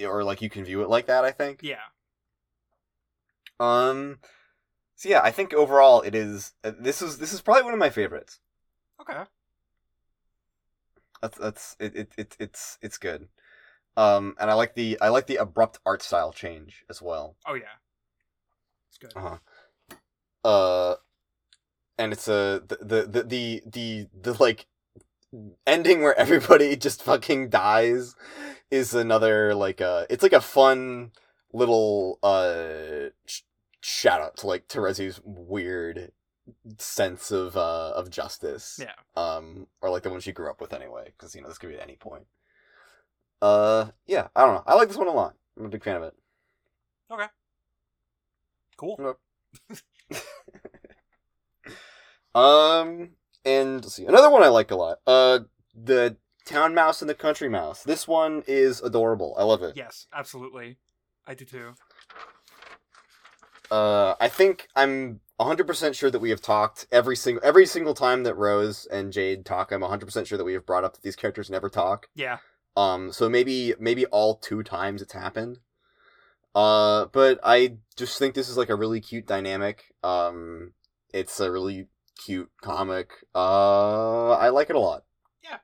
or 0.01 0.25
like 0.25 0.43
you 0.43 0.51
can 0.51 0.65
view 0.65 0.83
it 0.83 0.89
like 0.89 1.07
that, 1.07 1.25
I 1.25 1.31
think. 1.33 1.61
yeah 1.63 1.77
Um. 3.61 4.19
So 4.97 5.09
yeah, 5.09 5.21
I 5.23 5.31
think 5.31 5.53
overall 5.55 6.03
it 6.03 6.15
is. 6.15 6.53
uh, 6.65 6.73
This 6.79 7.03
is 7.03 7.19
this 7.19 7.33
is 7.33 7.41
probably 7.41 7.63
one 7.65 7.73
of 7.73 7.79
my 7.79 7.91
favorites. 7.91 8.41
okay 9.01 9.25
That's 11.21 11.39
that's 11.39 11.77
it, 11.81 11.97
it, 11.97 12.13
it 12.17 12.37
it's 12.39 12.79
it's 12.83 12.99
good. 12.99 13.29
Um, 13.97 14.37
and 14.41 14.51
I 14.51 14.55
like 14.55 14.75
the 14.75 14.99
I 15.01 15.09
like 15.09 15.27
the 15.27 15.37
abrupt 15.37 15.81
art 15.85 16.03
style 16.03 16.33
change 16.33 16.85
as 16.89 17.03
well. 17.03 17.37
oh 17.47 17.55
yeah 17.55 17.79
it's 18.89 18.99
good 18.99 19.13
Uh-huh. 19.17 19.39
Uh, 20.45 20.95
and 21.99 22.13
it's 22.13 22.29
a 22.29 22.63
the 22.67 22.79
the 22.81 23.03
the 23.07 23.23
the 23.25 23.63
the, 23.67 24.07
the 24.23 24.43
like 24.43 24.67
ending 25.67 26.01
where 26.03 26.17
everybody 26.19 26.77
just 26.77 27.03
fucking 27.03 27.51
dies 27.51 28.15
is 28.71 28.95
another 28.95 29.55
like 29.55 29.81
uh 29.81 30.07
it's 30.09 30.23
like 30.23 30.33
a 30.33 30.41
fun 30.41 31.11
little 31.53 32.19
uh 32.23 33.09
sh- 33.27 33.43
shout 33.81 34.21
out 34.21 34.37
to 34.37 34.47
like 34.47 34.69
Terezi's 34.69 35.21
weird 35.25 36.13
sense 36.79 37.31
of 37.31 37.57
uh 37.57 37.93
of 37.95 38.11
justice. 38.11 38.81
Yeah. 38.81 38.93
Um 39.17 39.67
or 39.81 39.91
like 39.91 40.03
the 40.03 40.11
one 40.11 40.21
she 40.21 40.33
grew 40.33 40.51
up 40.51 40.61
with 40.61 40.73
anyway 40.73 41.13
cuz 41.19 41.35
you 41.35 41.43
know 41.43 41.49
this 41.49 41.59
could 41.59 41.71
be 41.71 41.77
at 41.77 41.83
any 41.83 41.97
point. 41.97 42.27
Uh 43.41 43.91
yeah, 44.07 44.29
I 44.35 44.45
don't 44.45 44.55
know. 44.55 44.65
I 44.67 44.75
like 44.75 44.89
this 44.89 44.97
one 44.97 45.09
a 45.09 45.13
lot. 45.13 45.35
I'm 45.59 45.67
a 45.67 45.69
big 45.69 45.85
fan 45.85 45.97
of 45.97 46.03
it. 46.05 46.15
Okay. 47.11 47.27
Cool. 48.77 49.17
Um 52.35 53.11
and 53.45 53.83
let's 53.83 53.95
see. 53.95 54.05
Another 54.05 54.31
one 54.31 54.43
I 54.43 54.49
like 54.49 54.71
a 54.71 54.77
lot. 54.77 54.99
Uh 55.07 55.41
the 55.75 56.17
Town 56.45 56.75
Mouse 56.75 57.03
and 57.03 57.09
the 57.09 57.15
Country 57.15 57.49
Mouse. 57.49 57.83
This 57.83 58.09
one 58.09 58.43
is 58.47 58.81
adorable. 58.81 59.35
I 59.39 59.45
love 59.45 59.63
it. 59.63 59.77
Yes, 59.77 60.07
absolutely. 60.15 60.79
I 61.27 61.35
do 61.35 61.45
too. 61.45 61.75
Uh, 63.71 64.15
I 64.19 64.29
think 64.29 64.69
I'm 64.75 65.21
100% 65.41 65.95
sure 65.95 66.11
that 66.11 66.19
we 66.19 66.31
have 66.31 66.41
talked 66.41 66.87
every 66.91 67.15
single 67.17 67.45
every 67.45 67.65
single 67.67 67.95
time 67.95 68.25
that 68.25 68.35
Rose 68.37 68.87
and 68.91 69.13
Jade 69.13 69.45
talk. 69.45 69.71
I'm 69.73 69.81
100% 69.83 70.27
sure 70.27 70.37
that 70.39 70.45
we 70.45 70.55
have 70.55 70.67
brought 70.67 70.85
up 70.85 70.95
that 70.95 71.03
these 71.03 71.17
characters 71.17 71.49
never 71.51 71.69
talk. 71.69 72.09
Yeah. 72.15 72.39
Um, 72.77 73.13
so 73.13 73.29
maybe 73.29 73.75
maybe 73.79 74.07
all 74.07 74.37
two 74.37 74.63
times 74.63 75.01
it's 75.03 75.13
happened. 75.13 75.59
Uh, 76.55 77.07
but 77.13 77.39
I 77.45 77.77
just 77.97 78.19
think 78.19 78.35
this 78.35 78.49
is 78.49 78.57
like 78.57 78.69
a 78.71 78.75
really 78.75 79.01
cute 79.01 79.27
dynamic. 79.27 79.95
Um, 80.03 80.73
it's 81.13 81.39
a 81.41 81.51
really 81.53 81.87
cute 82.25 82.51
comic. 82.61 83.11
Uh, 83.35 84.31
I 84.33 84.49
like 84.49 84.71
it 84.71 84.77
a 84.77 84.81
lot. 84.81 85.05
Yeah. 85.45 85.59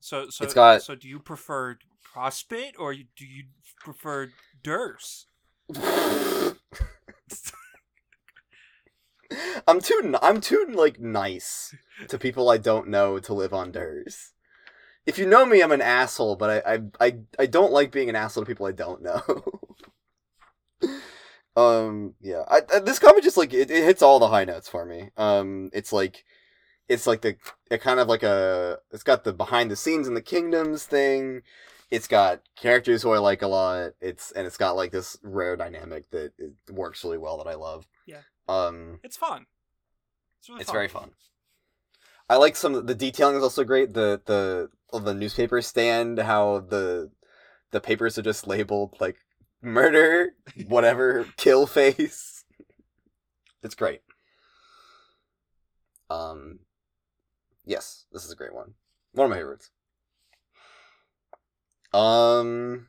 So 0.00 0.28
so 0.30 0.44
It's 0.44 0.54
got- 0.54 0.82
so 0.82 0.94
do 0.94 1.08
you 1.08 1.18
prefer 1.18 1.76
Prospit 2.14 2.72
or 2.78 2.94
do 2.94 3.26
you 3.26 3.44
prefer 3.80 4.30
Derse? 4.62 5.24
I'm 9.68 9.80
too 9.80 10.14
I'm 10.22 10.40
too 10.40 10.66
like 10.72 10.98
nice 10.98 11.74
to 12.08 12.18
people 12.18 12.48
I 12.48 12.58
don't 12.58 12.88
know 12.88 13.18
to 13.18 13.34
live 13.34 13.52
on 13.52 13.72
Derse. 13.72 14.30
If 15.06 15.18
you 15.18 15.26
know 15.26 15.46
me, 15.46 15.62
I'm 15.62 15.72
an 15.72 15.82
asshole, 15.82 16.36
but 16.36 16.66
I 16.66 16.74
I 16.74 16.80
I, 17.00 17.18
I 17.38 17.46
don't 17.46 17.72
like 17.72 17.92
being 17.92 18.08
an 18.08 18.16
asshole 18.16 18.44
to 18.44 18.48
people 18.48 18.66
I 18.66 18.72
don't 18.72 19.02
know. 19.02 19.22
um 21.56 22.14
yeah, 22.20 22.42
I, 22.48 22.60
I, 22.74 22.78
this 22.80 22.98
comic 22.98 23.24
just 23.24 23.36
like 23.36 23.52
it, 23.52 23.70
it 23.70 23.84
hits 23.84 24.02
all 24.02 24.18
the 24.18 24.28
high 24.28 24.44
notes 24.44 24.68
for 24.68 24.84
me. 24.84 25.10
Um 25.16 25.70
it's 25.72 25.92
like 25.92 26.24
it's 26.88 27.06
like 27.06 27.22
the 27.22 27.36
it 27.70 27.80
kind 27.80 28.00
of 28.00 28.08
like 28.08 28.22
a 28.22 28.78
it's 28.92 29.02
got 29.02 29.24
the 29.24 29.32
behind 29.32 29.70
the 29.70 29.76
scenes 29.76 30.08
and 30.08 30.16
the 30.16 30.22
kingdoms 30.22 30.84
thing. 30.84 31.42
It's 31.90 32.06
got 32.06 32.42
characters 32.54 33.02
who 33.02 33.12
I 33.12 33.18
like 33.18 33.42
a 33.42 33.46
lot. 33.46 33.92
It's 34.00 34.30
and 34.32 34.46
it's 34.46 34.58
got 34.58 34.76
like 34.76 34.92
this 34.92 35.16
rare 35.22 35.56
dynamic 35.56 36.10
that 36.10 36.32
it 36.38 36.52
works 36.70 37.02
really 37.02 37.18
well 37.18 37.38
that 37.38 37.50
I 37.50 37.54
love. 37.54 37.86
Yeah. 38.06 38.22
Um 38.48 39.00
It's 39.02 39.16
fun. 39.16 39.46
It's 40.40 40.48
really 40.48 40.60
it's 40.60 40.70
fun. 40.70 40.74
very 40.74 40.88
fun. 40.88 41.10
I 42.28 42.36
like 42.36 42.56
some 42.56 42.84
the 42.86 42.94
detailing 42.94 43.36
is 43.36 43.42
also 43.42 43.64
great. 43.64 43.94
The 43.94 44.20
the 44.26 44.70
of 44.92 45.04
the 45.04 45.14
newspaper 45.14 45.62
stand, 45.62 46.18
how 46.18 46.60
the 46.60 47.10
the 47.70 47.80
papers 47.80 48.18
are 48.18 48.22
just 48.22 48.46
labeled 48.46 48.96
like 49.00 49.16
murder, 49.62 50.32
whatever, 50.68 51.26
kill 51.36 51.66
face. 51.66 52.44
It's 53.62 53.74
great. 53.74 54.02
Um 56.10 56.60
yes, 57.64 58.04
this 58.12 58.24
is 58.26 58.30
a 58.30 58.36
great 58.36 58.54
one. 58.54 58.74
One 59.12 59.24
of 59.24 59.30
my 59.30 59.36
favorites. 59.38 59.70
Um 61.92 62.88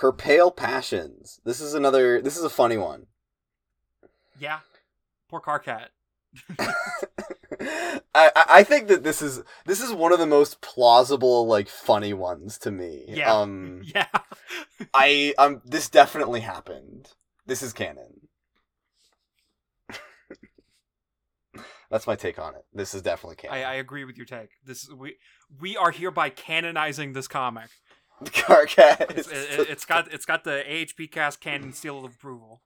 Her 0.00 0.12
Pale 0.12 0.52
Passions. 0.52 1.40
This 1.44 1.60
is 1.60 1.74
another 1.74 2.20
this 2.20 2.36
is 2.36 2.44
a 2.44 2.50
funny 2.50 2.76
one. 2.76 3.06
Yeah. 4.38 4.60
Poor 5.28 5.40
Karkat. 5.40 5.88
I, 7.60 8.30
I 8.34 8.44
I 8.48 8.62
think 8.64 8.88
that 8.88 9.02
this 9.02 9.20
is 9.20 9.42
this 9.66 9.80
is 9.80 9.92
one 9.92 10.12
of 10.12 10.18
the 10.18 10.26
most 10.26 10.60
plausible 10.60 11.46
like 11.46 11.68
funny 11.68 12.12
ones 12.12 12.58
to 12.58 12.70
me. 12.70 13.04
Yeah. 13.08 13.32
Um 13.34 13.82
Yeah. 13.94 14.06
I 14.94 15.34
um 15.38 15.60
this 15.64 15.88
definitely 15.88 16.40
happened. 16.40 17.08
This 17.46 17.62
is 17.62 17.72
canon. 17.72 18.28
That's 21.90 22.06
my 22.06 22.14
take 22.14 22.38
on 22.38 22.54
it. 22.54 22.64
This 22.72 22.94
is 22.94 23.02
definitely 23.02 23.36
canon. 23.36 23.56
I, 23.56 23.62
I 23.62 23.74
agree 23.74 24.04
with 24.04 24.16
your 24.16 24.26
take. 24.26 24.50
This 24.64 24.88
we 24.88 25.16
we 25.60 25.76
are 25.76 25.90
hereby 25.90 26.30
canonizing 26.30 27.12
this 27.12 27.26
comic. 27.26 27.68
Karkat. 28.24 29.16
It's, 29.16 29.28
it, 29.28 29.68
it's 29.68 29.84
got 29.84 30.12
it's 30.12 30.26
got 30.26 30.44
the 30.44 30.62
AHP 30.68 31.10
cast 31.10 31.40
canon 31.40 31.72
seal 31.72 32.04
of 32.04 32.14
approval. 32.14 32.62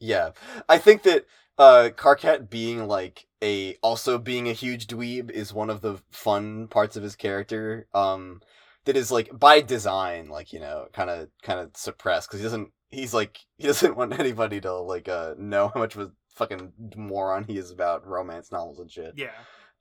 Yeah. 0.00 0.30
I 0.68 0.78
think 0.78 1.02
that 1.02 1.26
uh 1.58 1.90
Karkat 1.94 2.48
being 2.48 2.86
like 2.86 3.26
a 3.42 3.76
also 3.82 4.18
being 4.18 4.48
a 4.48 4.52
huge 4.52 4.86
dweeb 4.86 5.30
is 5.30 5.52
one 5.52 5.70
of 5.70 5.80
the 5.80 6.00
fun 6.10 6.68
parts 6.68 6.96
of 6.96 7.02
his 7.02 7.16
character. 7.16 7.88
Um 7.94 8.40
that 8.84 8.96
is 8.96 9.10
like 9.10 9.36
by 9.38 9.60
design 9.60 10.28
like, 10.28 10.52
you 10.52 10.60
know, 10.60 10.86
kind 10.92 11.10
of 11.10 11.28
kind 11.42 11.60
of 11.60 11.70
suppressed 11.74 12.30
cuz 12.30 12.40
he 12.40 12.44
doesn't 12.44 12.72
he's 12.88 13.12
like 13.12 13.40
he 13.58 13.66
doesn't 13.66 13.96
want 13.96 14.18
anybody 14.18 14.60
to 14.60 14.72
like 14.74 15.08
uh 15.08 15.34
know 15.36 15.70
how 15.74 15.80
much 15.80 15.94
of 15.96 16.02
a 16.02 16.12
fucking 16.36 16.72
moron 16.96 17.44
he 17.44 17.56
is 17.56 17.70
about 17.70 18.06
romance 18.06 18.52
novels 18.52 18.78
and 18.78 18.90
shit. 18.90 19.14
Yeah. 19.16 19.32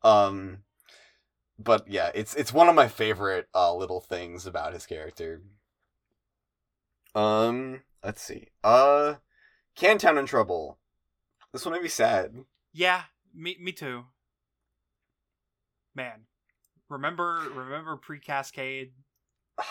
Um 0.03 0.59
but 1.59 1.87
yeah, 1.87 2.11
it's 2.15 2.33
it's 2.35 2.53
one 2.53 2.69
of 2.69 2.75
my 2.75 2.87
favorite 2.87 3.47
uh 3.53 3.75
little 3.75 4.01
things 4.01 4.45
about 4.45 4.73
his 4.73 4.85
character. 4.85 5.41
Um, 7.13 7.81
let's 8.03 8.21
see. 8.21 8.47
Uh 8.63 9.15
Cantown 9.77 10.17
in 10.17 10.25
Trouble. 10.25 10.79
This 11.53 11.65
one 11.65 11.73
made 11.73 11.83
me 11.83 11.89
sad. 11.89 12.33
Yeah. 12.73 13.03
Me 13.33 13.57
me 13.59 13.71
too. 13.71 14.05
Man, 15.93 16.21
remember 16.89 17.41
remember 17.53 17.97
pre 17.97 18.19
Cascade. 18.19 18.91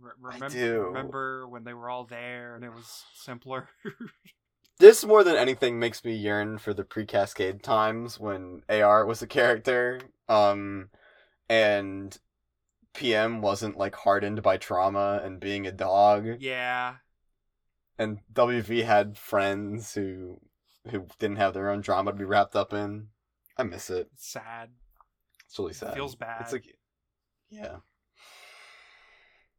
Re- 0.00 0.10
remember, 0.20 0.48
do. 0.48 0.80
remember 0.80 1.48
when 1.48 1.64
they 1.64 1.74
were 1.74 1.88
all 1.88 2.04
there 2.04 2.56
and 2.56 2.64
it 2.64 2.72
was 2.72 3.04
simpler. 3.14 3.68
This 4.78 5.04
more 5.04 5.22
than 5.22 5.36
anything 5.36 5.78
makes 5.78 6.04
me 6.04 6.14
yearn 6.14 6.58
for 6.58 6.74
the 6.74 6.84
pre-Cascade 6.84 7.62
times 7.62 8.18
when 8.18 8.62
AR 8.68 9.06
was 9.06 9.22
a 9.22 9.26
character, 9.26 10.00
um, 10.28 10.90
and 11.48 12.18
PM 12.94 13.40
wasn't 13.40 13.76
like 13.76 13.94
hardened 13.94 14.42
by 14.42 14.56
trauma 14.56 15.20
and 15.22 15.38
being 15.38 15.66
a 15.66 15.72
dog, 15.72 16.26
yeah, 16.40 16.96
and 17.98 18.18
WV 18.32 18.84
had 18.84 19.16
friends 19.16 19.94
who 19.94 20.40
who 20.90 21.06
didn't 21.18 21.36
have 21.36 21.54
their 21.54 21.70
own 21.70 21.80
drama 21.80 22.12
to 22.12 22.18
be 22.18 22.24
wrapped 22.24 22.56
up 22.56 22.72
in. 22.72 23.08
I 23.56 23.62
miss 23.62 23.90
it. 23.90 24.08
it's 24.12 24.32
sad. 24.32 24.70
It's 25.46 25.58
really 25.58 25.74
sad. 25.74 25.94
feels 25.94 26.16
bad. 26.16 26.40
It's 26.40 26.52
like, 26.52 26.76
yeah. 27.50 27.76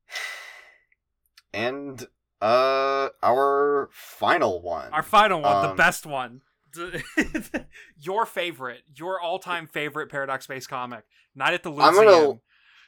And 1.56 2.08
uh, 2.44 3.10
our 3.24 3.90
final 3.92 4.62
one. 4.62 4.92
Our 4.92 5.02
final 5.04 5.42
one, 5.42 5.64
the 5.64 5.70
Um, 5.72 5.78
best 5.78 6.06
one. 6.06 6.42
your 7.98 8.26
favorite, 8.26 8.82
your 8.96 9.20
all-time 9.22 9.68
favorite 9.68 10.10
Paradox 10.10 10.44
Space 10.46 10.66
comic. 10.68 11.04
Night 11.36 11.54
at 11.54 11.64
the 11.64 11.72
I'm 11.72 11.94
gonna- 11.96 12.40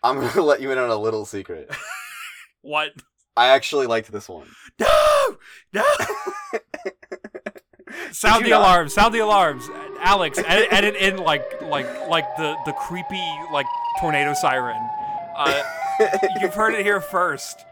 I'm 0.03 0.19
gonna 0.19 0.41
let 0.51 0.61
you 0.61 0.71
in 0.71 0.77
on 0.77 0.89
a 0.89 0.97
little 0.97 1.25
secret. 1.25 1.69
What? 2.61 2.93
I 3.37 3.49
actually 3.49 3.85
liked 3.85 4.11
this 4.11 4.27
one. 4.27 4.47
No! 4.79 5.37
No! 5.71 5.83
sound 8.11 8.43
the 8.45 8.49
not? 8.49 8.61
alarms! 8.61 8.93
Sound 8.95 9.13
the 9.13 9.19
alarms! 9.19 9.69
Alex, 9.99 10.39
edit, 10.39 10.67
edit 10.71 10.95
in 10.95 11.17
like 11.17 11.61
like 11.61 11.85
like 12.07 12.35
the 12.37 12.55
the 12.65 12.71
creepy 12.73 13.23
like 13.53 13.67
tornado 13.99 14.33
siren. 14.33 14.81
Uh, 15.37 15.61
you've 16.41 16.55
heard 16.55 16.73
it 16.73 16.83
here 16.83 16.99
first. 17.01 17.65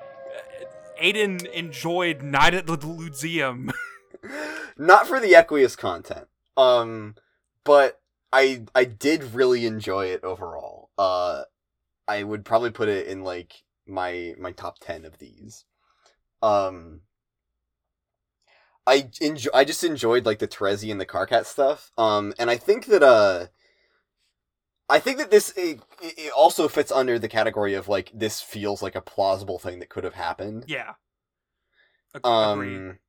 Aidan 1.04 1.46
enjoyed 1.48 2.24
Night 2.24 2.54
at 2.54 2.66
the 2.66 2.78
Luzium. 2.78 3.72
Not 4.78 5.06
for 5.06 5.20
the 5.20 5.34
Equius 5.34 5.78
content. 5.78 6.28
Um, 6.56 7.16
but 7.66 8.00
I 8.32 8.64
I 8.74 8.86
did 8.86 9.34
really 9.34 9.66
enjoy 9.66 10.06
it 10.08 10.24
overall. 10.24 10.90
Uh, 10.98 11.44
I 12.08 12.24
would 12.24 12.46
probably 12.46 12.72
put 12.72 12.88
it 12.88 13.08
in 13.08 13.24
like 13.24 13.64
my 13.86 14.34
my 14.40 14.54
top 14.54 14.80
ten 14.80 15.04
of 15.04 15.20
these. 15.20 15.66
Um, 16.42 17.02
I 18.88 19.10
enjoy. 19.20 19.52
I 19.54 19.66
just 19.66 19.84
enjoyed 19.84 20.26
like 20.26 20.40
the 20.40 20.48
Terezi 20.48 20.90
and 20.90 21.02
the 21.02 21.06
Karkat 21.06 21.46
stuff. 21.46 21.92
Um, 21.98 22.34
and 22.40 22.50
I 22.50 22.58
think 22.58 22.86
that 22.86 23.04
uh. 23.04 23.48
I 24.90 25.00
think 25.00 25.18
that 25.18 25.32
this 25.32 25.54
it, 25.56 25.80
it 26.02 26.32
also 26.34 26.68
fits 26.68 26.92
under 26.92 27.18
the 27.18 27.30
category 27.30 27.74
of 27.74 27.88
like 27.88 28.12
this 28.14 28.42
feels 28.42 28.82
like 28.82 28.96
a 28.96 29.02
plausible 29.02 29.58
thing 29.60 29.80
that 29.80 29.90
could 29.90 30.04
have 30.04 30.16
happened. 30.16 30.66
yeah. 30.68 30.94
Agreed. 32.14 32.28
Um, 32.30 33.00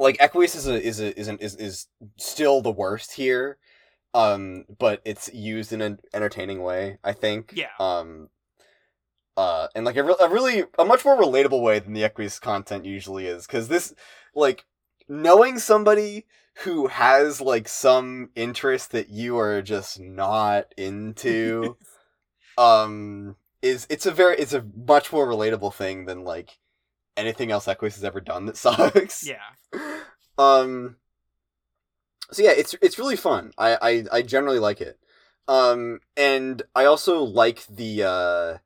like 0.00 0.18
Equius 0.18 0.56
is 0.56 0.66
a 0.66 0.82
is 0.82 1.00
a 1.00 1.18
is 1.18 1.28
an, 1.28 1.38
is 1.38 1.54
is 1.54 1.86
still 2.18 2.60
the 2.60 2.72
worst 2.72 3.12
here. 3.12 3.58
um, 4.14 4.64
but 4.78 5.00
it's 5.04 5.32
used 5.32 5.72
in 5.72 5.80
an 5.80 5.98
entertaining 6.12 6.62
way. 6.62 6.98
I 7.04 7.12
think. 7.12 7.52
Yeah. 7.54 7.68
Um. 7.78 8.28
Uh, 9.36 9.68
and 9.74 9.86
like 9.86 9.96
a, 9.96 10.02
re- 10.02 10.14
a 10.20 10.28
really 10.28 10.64
a 10.78 10.84
much 10.84 11.04
more 11.06 11.16
relatable 11.16 11.62
way 11.62 11.78
than 11.78 11.94
the 11.94 12.02
Equius 12.02 12.38
content 12.40 12.84
usually 12.84 13.26
is, 13.26 13.46
because 13.46 13.68
this, 13.68 13.94
like, 14.34 14.66
knowing 15.08 15.58
somebody 15.58 16.26
who 16.64 16.86
has 16.88 17.40
like 17.40 17.68
some 17.68 18.30
interest 18.34 18.92
that 18.92 19.08
you 19.08 19.38
are 19.38 19.62
just 19.62 19.98
not 19.98 20.72
into, 20.76 21.76
um, 22.58 23.36
is 23.62 23.86
it's 23.88 24.06
a 24.06 24.10
very 24.10 24.36
it's 24.36 24.52
a 24.52 24.64
much 24.86 25.12
more 25.12 25.26
relatable 25.26 25.72
thing 25.72 26.06
than 26.06 26.24
like 26.24 26.58
anything 27.16 27.50
else 27.50 27.66
Equius 27.66 27.94
has 27.94 28.04
ever 28.04 28.20
done 28.20 28.46
that 28.46 28.56
sucks. 28.58 29.26
Yeah. 29.26 30.00
Um. 30.38 30.96
So 32.30 32.42
yeah, 32.42 32.52
it's 32.52 32.74
it's 32.82 32.98
really 32.98 33.16
fun. 33.16 33.52
I 33.58 33.76
I, 33.80 34.04
I 34.18 34.22
generally 34.22 34.58
like 34.58 34.80
it. 34.80 34.98
Um, 35.48 36.00
and 36.16 36.62
I 36.74 36.84
also 36.84 37.22
like 37.22 37.66
the 37.66 38.04
uh, 38.04 38.58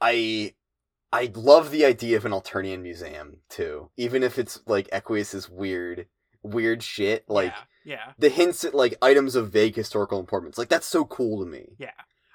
I 0.00 0.54
I 1.12 1.30
love 1.34 1.70
the 1.70 1.84
idea 1.84 2.16
of 2.16 2.24
an 2.24 2.32
Alternian 2.32 2.82
museum 2.82 3.38
too, 3.48 3.90
even 3.96 4.22
if 4.22 4.38
it's 4.38 4.60
like 4.66 4.88
Equius's 4.92 5.48
weird 5.48 6.06
weird 6.42 6.82
shit. 6.82 7.24
Like 7.28 7.52
yeah, 7.84 7.96
yeah. 7.96 8.12
the 8.18 8.28
hints 8.28 8.64
at 8.64 8.74
like 8.74 8.96
items 9.02 9.34
of 9.34 9.50
vague 9.50 9.74
historical 9.74 10.20
importance. 10.20 10.56
Like 10.58 10.68
that's 10.68 10.86
so 10.86 11.04
cool 11.04 11.44
to 11.44 11.50
me. 11.50 11.76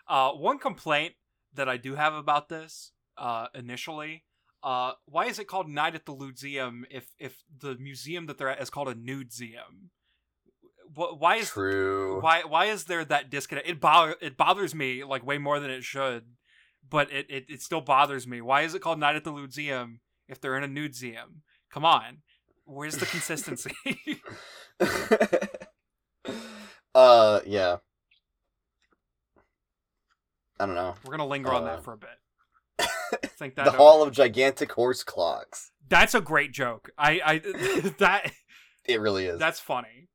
Uh, 0.08 0.32
one 0.32 0.60
complaint 0.60 1.14
that 1.54 1.68
I 1.68 1.78
do 1.78 1.96
have 1.96 2.14
about 2.14 2.48
this, 2.48 2.92
uh, 3.18 3.48
initially, 3.56 4.24
uh, 4.62 4.92
why 5.06 5.26
is 5.26 5.40
it 5.40 5.48
called 5.48 5.70
Night 5.70 5.96
at 5.96 6.06
the 6.06 6.14
Ludeum 6.14 6.84
if 6.92 7.08
if 7.18 7.44
the 7.60 7.76
museum 7.76 8.28
that 8.28 8.38
they're 8.38 8.50
at 8.50 8.62
is 8.62 8.70
called 8.70 8.90
a 8.90 8.96
nudeseum? 8.96 9.90
Wh- 10.96 11.20
Why 11.20 11.38
is 11.38 11.50
True. 11.50 12.22
why 12.22 12.44
why 12.44 12.66
is 12.66 12.86
there 12.86 13.04
that 13.06 13.30
disconnect? 13.30 13.68
It 13.68 13.80
bother 13.80 14.16
it 14.22 14.38
bothers 14.38 14.76
me 14.76 15.04
like 15.04 15.26
way 15.26 15.38
more 15.38 15.60
than 15.60 15.72
it 15.72 15.84
should, 15.84 16.26
but 16.90 17.12
it, 17.12 17.26
it, 17.30 17.46
it 17.50 17.62
still 17.62 17.82
bothers 17.82 18.28
me. 18.28 18.42
Why 18.42 18.62
is 18.62 18.74
it 18.76 18.82
called 18.82 19.00
Night 19.00 19.16
at 19.16 19.24
the 19.24 19.32
Ludeum 19.32 20.00
if 20.28 20.40
they're 20.42 20.58
in 20.58 20.64
a 20.64 20.68
nudeseum? 20.68 21.42
Come 21.72 21.86
on, 21.86 22.20
where's 22.66 22.98
the 22.98 23.06
consistency? 23.06 23.74
uh, 26.96 27.40
yeah. 27.46 27.78
I 30.60 30.66
don't 30.66 30.76
know. 30.76 30.96
We're 31.04 31.12
gonna 31.12 31.28
linger 31.28 31.52
on 31.54 31.64
Uh, 31.64 31.66
that 31.76 31.84
for 31.84 31.94
a 31.94 31.98
bit. 31.98 32.10
I 32.80 32.88
think 33.28 33.56
that 33.56 33.66
the 33.66 33.72
Hall 33.72 34.02
of 34.04 34.12
Gigantic 34.14 34.72
Horse 34.72 35.04
Clocks. 35.04 35.72
that's 35.90 36.16
a 36.16 36.22
great 36.22 36.52
joke. 36.54 36.90
I 36.98 37.20
I 37.26 37.38
that 38.00 38.32
It 38.86 39.02
really 39.02 39.26
is. 39.26 39.38
that's 39.40 39.60
funny. 39.60 40.08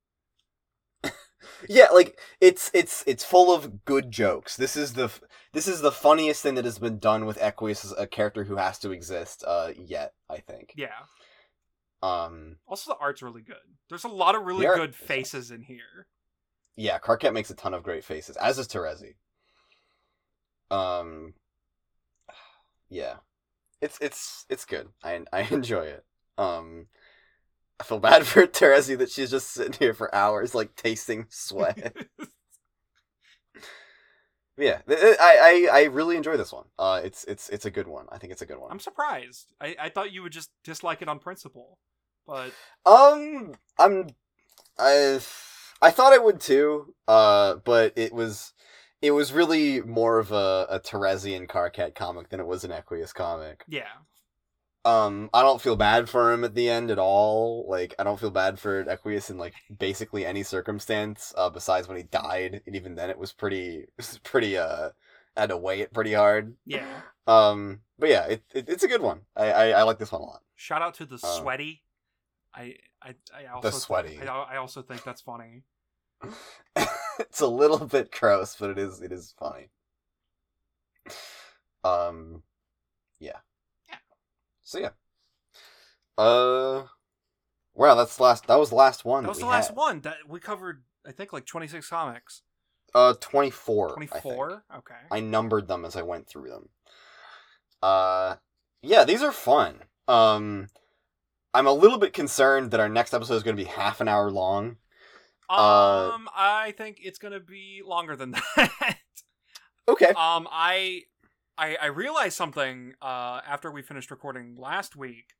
Yeah, 1.67 1.87
like 1.93 2.19
it's 2.39 2.69
it's 2.73 3.03
it's 3.07 3.23
full 3.23 3.53
of 3.53 3.83
good 3.85 4.11
jokes. 4.11 4.55
This 4.57 4.75
is 4.75 4.93
the 4.93 5.11
this 5.53 5.67
is 5.67 5.81
the 5.81 5.91
funniest 5.91 6.41
thing 6.43 6.55
that 6.55 6.65
has 6.65 6.79
been 6.79 6.99
done 6.99 7.25
with 7.25 7.37
Equius 7.39 7.83
as 7.85 7.93
a 7.97 8.07
character 8.07 8.43
who 8.45 8.55
has 8.57 8.77
to 8.79 8.91
exist 8.91 9.43
uh 9.47 9.71
yet, 9.75 10.13
I 10.29 10.37
think. 10.37 10.73
Yeah. 10.75 10.89
Um 12.03 12.57
Also, 12.67 12.91
the 12.93 12.99
art's 12.99 13.21
really 13.21 13.41
good. 13.41 13.57
There's 13.89 14.03
a 14.03 14.09
lot 14.09 14.35
of 14.35 14.43
really 14.43 14.65
good 14.65 14.95
faces 14.95 15.51
in 15.51 15.63
here. 15.63 16.07
yeah, 16.75 16.99
Karkat 16.99 17.33
makes 17.33 17.49
a 17.49 17.55
ton 17.55 17.73
of 17.73 17.83
great 17.83 18.03
faces, 18.03 18.37
as 18.37 18.57
does 18.57 18.67
Terezi. 18.67 19.15
Um 20.69 21.33
yeah. 22.89 23.15
It's 23.81 23.97
it's 24.01 24.45
it's 24.49 24.65
good. 24.65 24.89
I 25.03 25.21
I 25.33 25.41
enjoy 25.51 25.85
it. 25.85 26.05
Um 26.37 26.87
I 27.81 27.83
feel 27.83 27.99
bad 27.99 28.27
for 28.27 28.45
Terezi 28.45 28.95
that 28.99 29.09
she's 29.09 29.31
just 29.31 29.49
sitting 29.49 29.73
here 29.73 29.95
for 29.95 30.13
hours 30.13 30.53
like 30.53 30.75
tasting 30.75 31.25
sweat. 31.29 31.95
yeah, 34.57 34.81
I, 34.87 35.67
I 35.71 35.79
I 35.79 35.83
really 35.85 36.15
enjoy 36.15 36.37
this 36.37 36.53
one. 36.53 36.65
Uh, 36.77 37.01
it's 37.03 37.23
it's 37.23 37.49
it's 37.49 37.65
a 37.65 37.71
good 37.71 37.87
one. 37.87 38.05
I 38.11 38.19
think 38.19 38.33
it's 38.33 38.43
a 38.43 38.45
good 38.45 38.59
one. 38.59 38.71
I'm 38.71 38.79
surprised. 38.79 39.51
I, 39.59 39.75
I 39.79 39.89
thought 39.89 40.11
you 40.11 40.21
would 40.21 40.31
just 40.31 40.51
dislike 40.63 41.01
it 41.01 41.09
on 41.09 41.17
principle, 41.17 41.79
but 42.27 42.51
Um, 42.85 43.55
I'm 43.79 44.09
I 44.77 45.19
I 45.81 45.89
thought 45.89 46.13
I 46.13 46.19
would 46.19 46.39
too. 46.39 46.93
Uh, 47.07 47.55
but 47.55 47.93
it 47.95 48.13
was 48.13 48.53
it 49.01 49.09
was 49.09 49.33
really 49.33 49.81
more 49.81 50.19
of 50.19 50.31
a 50.31 50.67
a 50.69 50.79
Terezi 50.79 51.35
and 51.35 51.49
Karkat 51.49 51.95
comic 51.95 52.29
than 52.29 52.39
it 52.39 52.45
was 52.45 52.63
an 52.63 52.69
Equius 52.69 53.11
comic. 53.11 53.63
yeah, 53.67 53.89
Um, 54.83 55.29
I 55.33 55.43
don't 55.43 55.61
feel 55.61 55.75
bad 55.75 56.09
for 56.09 56.31
him 56.31 56.43
at 56.43 56.55
the 56.55 56.67
end 56.69 56.89
at 56.89 56.97
all. 56.97 57.65
Like, 57.69 57.93
I 57.99 58.03
don't 58.03 58.19
feel 58.19 58.31
bad 58.31 58.59
for 58.59 58.83
Equius 58.85 59.29
in 59.29 59.37
like 59.37 59.53
basically 59.77 60.25
any 60.25 60.41
circumstance. 60.43 61.33
Uh, 61.37 61.49
besides 61.51 61.87
when 61.87 61.97
he 61.97 62.03
died, 62.03 62.61
and 62.65 62.75
even 62.75 62.95
then 62.95 63.09
it 63.11 63.17
was 63.19 63.31
pretty, 63.31 63.75
it 63.87 63.89
was 63.97 64.19
pretty. 64.23 64.57
Uh, 64.57 64.89
I 65.37 65.41
had 65.41 65.49
to 65.49 65.57
weigh 65.57 65.81
it 65.81 65.93
pretty 65.93 66.13
hard. 66.13 66.55
yeah. 66.65 66.85
Um, 67.27 67.81
but 67.99 68.09
yeah, 68.09 68.25
it, 68.25 68.43
it 68.53 68.67
it's 68.67 68.83
a 68.83 68.87
good 68.87 69.01
one. 69.01 69.21
I, 69.35 69.51
I 69.51 69.69
I 69.69 69.83
like 69.83 69.99
this 69.99 70.11
one 70.11 70.21
a 70.21 70.25
lot. 70.25 70.41
Shout 70.55 70.81
out 70.81 70.95
to 70.95 71.05
the 71.05 71.15
Uh, 71.21 71.39
sweaty. 71.39 71.83
I 72.53 72.75
I 73.01 73.13
I 73.33 73.45
also 73.53 73.69
sweaty. 73.69 74.19
I, 74.19 74.25
I 74.25 74.57
also 74.57 74.81
think 74.81 75.03
that's 75.03 75.21
funny. 75.21 75.61
it's 77.19 77.39
a 77.39 77.47
little 77.47 77.85
bit 77.85 78.11
gross, 78.11 78.55
but 78.59 78.71
it 78.71 78.79
is 78.79 79.01
it 79.01 79.11
is 79.11 79.33
funny. 79.39 79.69
Um. 81.83 82.43
So 84.71 84.79
yeah. 84.79 84.91
Uh, 86.17 86.83
wow, 87.73 87.95
that's 87.95 88.21
last. 88.21 88.47
That 88.47 88.57
was 88.57 88.69
the 88.69 88.75
last 88.75 89.03
one. 89.03 89.23
That 89.23 89.29
was 89.29 89.39
the 89.39 89.45
last 89.45 89.67
had. 89.69 89.75
one 89.77 89.99
that 90.01 90.15
we 90.29 90.39
covered. 90.39 90.83
I 91.05 91.11
think 91.11 91.33
like 91.33 91.45
26 91.45 91.89
comics. 91.89 92.43
Uh, 92.95 93.13
twenty 93.19 93.49
four. 93.49 93.89
24. 93.95 94.63
Okay. 94.77 94.93
I 95.11 95.19
numbered 95.19 95.67
them 95.67 95.83
as 95.83 95.97
I 95.97 96.03
went 96.03 96.27
through 96.27 96.49
them. 96.49 96.69
Uh, 97.83 98.35
yeah, 98.81 99.03
these 99.03 99.21
are 99.23 99.31
fun. 99.33 99.81
Um, 100.07 100.67
I'm 101.53 101.67
a 101.67 101.73
little 101.73 101.97
bit 101.97 102.13
concerned 102.13 102.71
that 102.71 102.79
our 102.79 102.87
next 102.89 103.13
episode 103.13 103.35
is 103.35 103.43
going 103.43 103.57
to 103.57 103.61
be 103.63 103.69
half 103.69 103.99
an 103.99 104.07
hour 104.07 104.31
long. 104.31 104.77
uh, 105.49 106.11
Um, 106.13 106.29
I 106.33 106.73
think 106.77 106.99
it's 107.01 107.19
gonna 107.19 107.39
be 107.41 107.81
longer 107.85 108.15
than 108.15 108.31
that. 108.55 108.97
Okay. 109.89 110.07
um, 110.15 110.47
I, 110.49 111.03
I, 111.57 111.75
I 111.81 111.85
realized 111.87 112.35
something. 112.37 112.93
Uh, 113.01 113.41
after 113.47 113.71
we 113.71 113.81
finished 113.81 114.11
recording 114.11 114.55
last 114.57 114.95
week. 114.95 115.33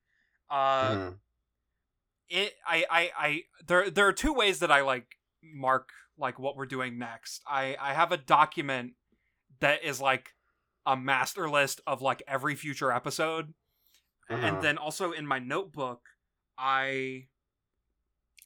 Uh, 0.49 0.91
Mhm. 0.91 1.17
it 2.29 2.53
I, 2.67 2.85
I 2.89 3.11
I 3.17 3.41
there 3.65 3.89
there 3.89 4.07
are 4.07 4.13
two 4.13 4.33
ways 4.33 4.59
that 4.59 4.71
I 4.71 4.81
like 4.81 5.17
mark 5.43 5.89
like 6.17 6.37
what 6.39 6.55
we're 6.55 6.65
doing 6.65 6.97
next. 6.99 7.41
I 7.47 7.75
I 7.79 7.93
have 7.93 8.11
a 8.11 8.17
document 8.17 8.93
that 9.61 9.83
is 9.83 9.99
like 10.01 10.33
a 10.85 10.95
master 10.97 11.49
list 11.49 11.79
of 11.87 12.01
like 12.01 12.21
every 12.27 12.55
future 12.55 12.91
episode. 12.91 13.53
And 14.29 14.61
then 14.61 14.77
also 14.77 15.11
in 15.11 15.25
my 15.27 15.39
notebook 15.39 16.01
I 16.57 17.27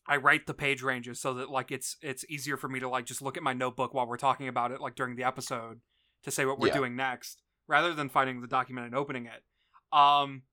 I 0.07 0.17
write 0.17 0.45
the 0.47 0.53
page 0.53 0.81
ranges 0.83 1.19
so 1.19 1.33
that 1.35 1.49
like 1.49 1.71
it's 1.71 1.97
it's 2.01 2.25
easier 2.29 2.57
for 2.57 2.67
me 2.69 2.79
to 2.79 2.89
like 2.89 3.05
just 3.05 3.21
look 3.21 3.37
at 3.37 3.43
my 3.43 3.53
notebook 3.53 3.93
while 3.93 4.07
we're 4.07 4.17
talking 4.17 4.47
about 4.47 4.71
it 4.71 4.79
like 4.81 4.95
during 4.95 5.15
the 5.15 5.23
episode 5.23 5.81
to 6.23 6.31
say 6.31 6.45
what 6.45 6.59
we're 6.59 6.67
Yeah. 6.67 6.73
doing 6.73 6.95
next 6.95 7.41
rather 7.67 7.93
than 7.93 8.09
finding 8.09 8.41
the 8.41 8.47
document 8.47 8.87
and 8.87 8.95
opening 8.95 9.25
it. 9.25 9.43
Um 9.91 10.43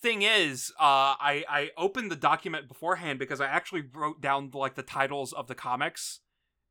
thing 0.00 0.22
is, 0.22 0.70
uh, 0.78 1.16
I 1.18 1.44
I 1.48 1.70
opened 1.78 2.10
the 2.10 2.16
document 2.16 2.68
beforehand 2.68 3.18
because 3.18 3.40
I 3.40 3.46
actually 3.46 3.84
wrote 3.92 4.20
down 4.20 4.50
like 4.52 4.74
the 4.74 4.82
titles 4.82 5.32
of 5.32 5.46
the 5.46 5.54
comics 5.54 6.20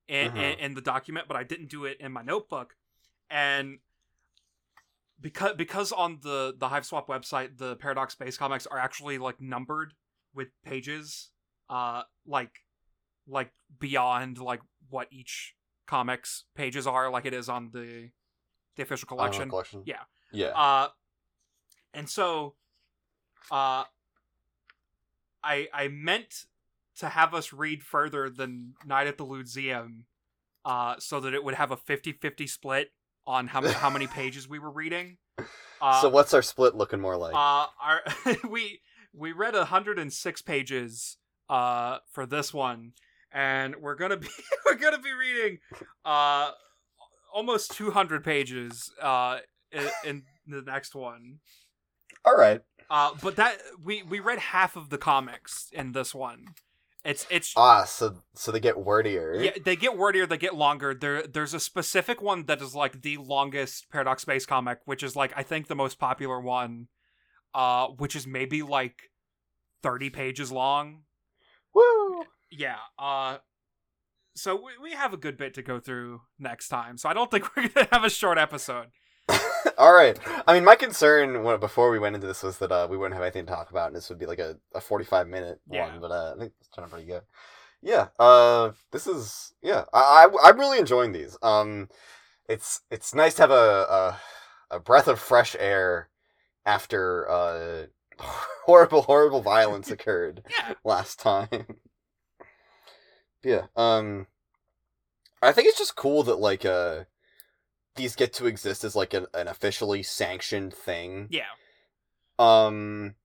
in, 0.07 0.27
in, 0.27 0.31
Mhm. 0.33 0.57
in 0.59 0.73
the 0.75 0.81
document, 0.81 1.27
but 1.27 1.35
I 1.35 1.43
didn't 1.43 1.69
do 1.69 1.85
it 1.85 1.97
in 1.99 2.11
my 2.11 2.21
notebook, 2.21 2.75
and 3.29 3.79
because 5.19 5.55
because 5.55 5.91
on 5.91 6.19
the 6.21 6.53
the 6.57 6.67
Hiveswap 6.67 7.07
website, 7.07 7.57
the 7.57 7.75
Paradox 7.77 8.13
Space 8.13 8.37
comics 8.37 8.67
are 8.67 8.77
actually 8.77 9.17
like 9.17 9.41
numbered 9.41 9.93
with 10.33 10.49
pages, 10.63 11.31
uh, 11.69 12.03
like 12.27 12.51
like 13.25 13.51
beyond 13.79 14.37
like 14.37 14.61
what 14.89 15.07
each 15.11 15.55
comics 15.87 16.45
pages 16.55 16.85
are, 16.85 17.09
like 17.09 17.25
it 17.25 17.33
is 17.33 17.49
on 17.49 17.71
the 17.73 18.09
the 18.75 18.83
official 18.83 19.07
collection. 19.07 19.49
collection. 19.49 19.83
Yeah. 19.85 20.01
Yeah. 20.31 20.47
Uh, 20.47 20.87
and 21.93 22.09
so, 22.09 22.55
uh, 23.51 23.83
I 25.43 25.67
I 25.73 25.87
meant 25.89 26.45
to 26.99 27.09
have 27.09 27.33
us 27.33 27.53
read 27.53 27.83
further 27.83 28.29
than 28.29 28.73
Night 28.85 29.07
at 29.07 29.17
the 29.17 29.25
Ludeum, 29.25 30.03
uh, 30.65 30.95
so 30.99 31.19
that 31.19 31.33
it 31.33 31.43
would 31.43 31.55
have 31.55 31.71
a 31.71 31.77
50-50 31.77 32.47
split 32.49 32.91
on 33.25 33.47
how 33.47 33.67
how 33.67 33.89
many 33.89 34.07
pages 34.19 34.47
we 34.47 34.59
were 34.59 34.71
reading. 34.71 35.17
Uh, 35.81 36.01
so 36.01 36.09
what's 36.09 36.33
our 36.33 36.41
split 36.41 36.75
looking 36.75 36.99
more 36.99 37.17
like? 37.17 37.33
uh, 37.33 37.67
our 37.81 38.01
we 38.49 38.81
we 39.13 39.31
read 39.31 39.53
106 39.53 40.41
pages 40.43 41.17
uh 41.49 41.97
for 42.11 42.25
this 42.25 42.53
one, 42.53 42.93
and 43.31 43.75
we're 43.77 43.95
gonna 43.95 44.17
be 44.17 44.29
we're 44.65 44.75
gonna 44.75 44.99
be 44.99 45.11
reading 45.11 45.59
uh 46.05 46.51
almost 47.33 47.71
200 47.71 48.23
pages 48.23 48.91
uh 49.01 49.39
in, 49.71 49.89
in 50.05 50.23
the 50.47 50.61
next 50.61 50.93
one. 50.95 51.39
All 52.25 52.35
right. 52.37 52.61
Uh, 52.89 53.11
but 53.21 53.35
that 53.37 53.57
we 53.83 54.03
we 54.03 54.19
read 54.19 54.39
half 54.39 54.75
of 54.75 54.89
the 54.89 54.97
comics 54.97 55.69
in 55.73 55.93
this 55.93 56.13
one, 56.13 56.45
It's 57.03 57.25
it's 57.29 57.53
Ah, 57.57 57.85
so 57.85 58.21
so 58.35 58.51
they 58.51 58.59
get 58.59 58.75
wordier. 58.77 59.41
yeah, 59.41 59.51
they 59.63 59.75
get 59.75 59.97
wordier, 59.97 60.25
they 60.27 60.37
get 60.37 60.53
longer. 60.55 60.93
There 60.93 61.23
there's 61.25 61.53
a 61.53 61.59
specific 61.59 62.21
one 62.21 62.45
that 62.45 62.61
is 62.61 62.75
like 62.75 63.01
the 63.01 63.17
longest 63.17 63.89
Paradox 63.89 64.21
Space 64.21 64.45
comic, 64.45 64.79
which 64.85 65.01
is 65.01 65.15
like 65.15 65.33
I 65.35 65.43
think 65.43 65.67
the 65.67 65.75
most 65.75 65.97
popular 65.97 66.39
one, 66.39 66.87
uh, 67.55 67.87
which 67.87 68.15
is 68.15 68.27
maybe 68.27 68.61
like 68.61 69.09
thirty 69.81 70.09
pages 70.09 70.51
long. 70.51 71.03
Woo! 71.73 72.25
Yeah. 72.51 72.77
Uh 72.99 73.37
so 74.35 74.55
we, 74.55 74.71
we 74.81 74.91
have 74.91 75.13
a 75.13 75.17
good 75.17 75.37
bit 75.37 75.53
to 75.55 75.61
go 75.61 75.79
through 75.79 76.21
next 76.39 76.69
time. 76.69 76.97
So 76.97 77.09
I 77.09 77.13
don't 77.13 77.29
think 77.31 77.45
we're 77.55 77.67
gonna 77.69 77.87
have 77.91 78.03
a 78.03 78.09
short 78.09 78.37
episode. 78.37 78.87
All 79.77 79.93
right. 79.93 80.19
I 80.47 80.53
mean, 80.53 80.65
my 80.65 80.75
concern 80.75 81.43
when, 81.43 81.59
before 81.59 81.89
we 81.89 81.99
went 81.99 82.15
into 82.15 82.27
this 82.27 82.43
was 82.43 82.57
that 82.57 82.71
uh, 82.71 82.87
we 82.89 82.97
wouldn't 82.97 83.13
have 83.15 83.23
anything 83.23 83.45
to 83.45 83.51
talk 83.51 83.71
about, 83.71 83.87
and 83.87 83.95
this 83.95 84.09
would 84.09 84.19
be 84.19 84.25
like 84.25 84.39
a, 84.39 84.57
a 84.75 84.81
forty 84.81 85.05
five 85.05 85.27
minute 85.27 85.59
Yeah. 85.69 85.89
one. 85.89 86.01
But 86.01 86.11
uh, 86.11 86.33
I 86.35 86.39
think 86.39 86.53
it's 86.59 86.69
turning 86.69 86.89
pretty 86.91 87.07
good. 87.07 87.21
Yeah. 87.81 88.07
Uh, 88.19 88.71
this 88.91 89.07
is 89.07 89.53
yeah. 89.61 89.85
I, 89.93 90.27
I 90.43 90.49
I'm 90.49 90.59
really 90.59 90.77
enjoying 90.79 91.11
these. 91.13 91.37
Um, 91.41 91.87
it's 92.49 92.81
it's 92.91 93.15
nice 93.15 93.35
to 93.35 93.43
have 93.43 93.51
a 93.51 94.19
a, 94.71 94.75
a 94.75 94.79
breath 94.79 95.07
of 95.07 95.19
fresh 95.19 95.55
air 95.59 96.09
after 96.65 97.29
uh 97.29 97.85
horrible 98.65 99.01
horrible 99.03 99.41
violence 99.41 99.89
occurred 99.91 100.43
Yeah. 100.49 100.73
last 100.83 101.19
time. 101.19 101.65
Yeah. 103.43 103.67
Um 103.75 104.27
I 105.41 105.51
think 105.51 105.67
it's 105.67 105.77
just 105.77 105.95
cool 105.95 106.23
that 106.23 106.39
like 106.39 106.65
uh 106.65 107.05
these 107.95 108.15
get 108.15 108.33
to 108.33 108.47
exist 108.47 108.83
as 108.83 108.95
like 108.95 109.13
an, 109.13 109.27
an 109.33 109.47
officially 109.47 110.03
sanctioned 110.03 110.73
thing. 110.73 111.27
Yeah. 111.29 111.43
Um 112.39 113.15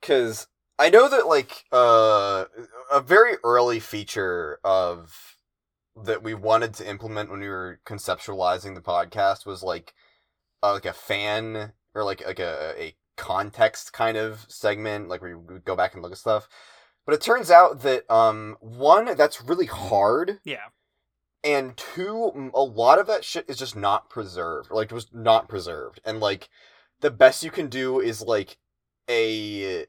cuz 0.00 0.46
I 0.78 0.90
know 0.90 1.08
that 1.08 1.26
like 1.26 1.64
uh 1.72 2.46
a 2.90 3.00
very 3.00 3.36
early 3.44 3.80
feature 3.80 4.58
of 4.64 5.36
that 5.96 6.22
we 6.22 6.34
wanted 6.34 6.74
to 6.74 6.88
implement 6.88 7.30
when 7.30 7.40
we 7.40 7.48
were 7.48 7.80
conceptualizing 7.84 8.74
the 8.74 8.80
podcast 8.80 9.44
was 9.44 9.62
like 9.62 9.94
uh, 10.62 10.72
like 10.72 10.86
a 10.86 10.92
fan 10.92 11.72
or 11.94 12.04
like 12.04 12.24
like 12.26 12.38
a 12.38 12.74
a 12.78 12.96
context 13.16 13.92
kind 13.92 14.16
of 14.16 14.46
segment 14.48 15.08
like 15.08 15.20
where 15.20 15.36
we 15.38 15.54
would 15.54 15.64
go 15.64 15.76
back 15.76 15.94
and 15.94 16.02
look 16.02 16.12
at 16.12 16.18
stuff. 16.18 16.48
But 17.04 17.14
it 17.14 17.20
turns 17.20 17.50
out 17.50 17.80
that 17.82 18.10
um 18.10 18.56
one 18.60 19.16
that's 19.16 19.42
really 19.42 19.66
hard 19.66 20.38
Yeah. 20.44 20.66
and 21.44 21.76
two 21.76 22.50
a 22.54 22.62
lot 22.62 22.98
of 22.98 23.06
that 23.08 23.24
shit 23.24 23.44
is 23.48 23.58
just 23.58 23.74
not 23.76 24.08
preserved 24.08 24.70
like 24.70 24.90
it 24.90 24.94
was 24.94 25.08
not 25.12 25.48
preserved 25.48 26.00
and 26.04 26.20
like 26.20 26.48
the 27.00 27.10
best 27.10 27.42
you 27.42 27.50
can 27.50 27.68
do 27.68 27.98
is 28.00 28.22
like 28.22 28.56
a 29.08 29.86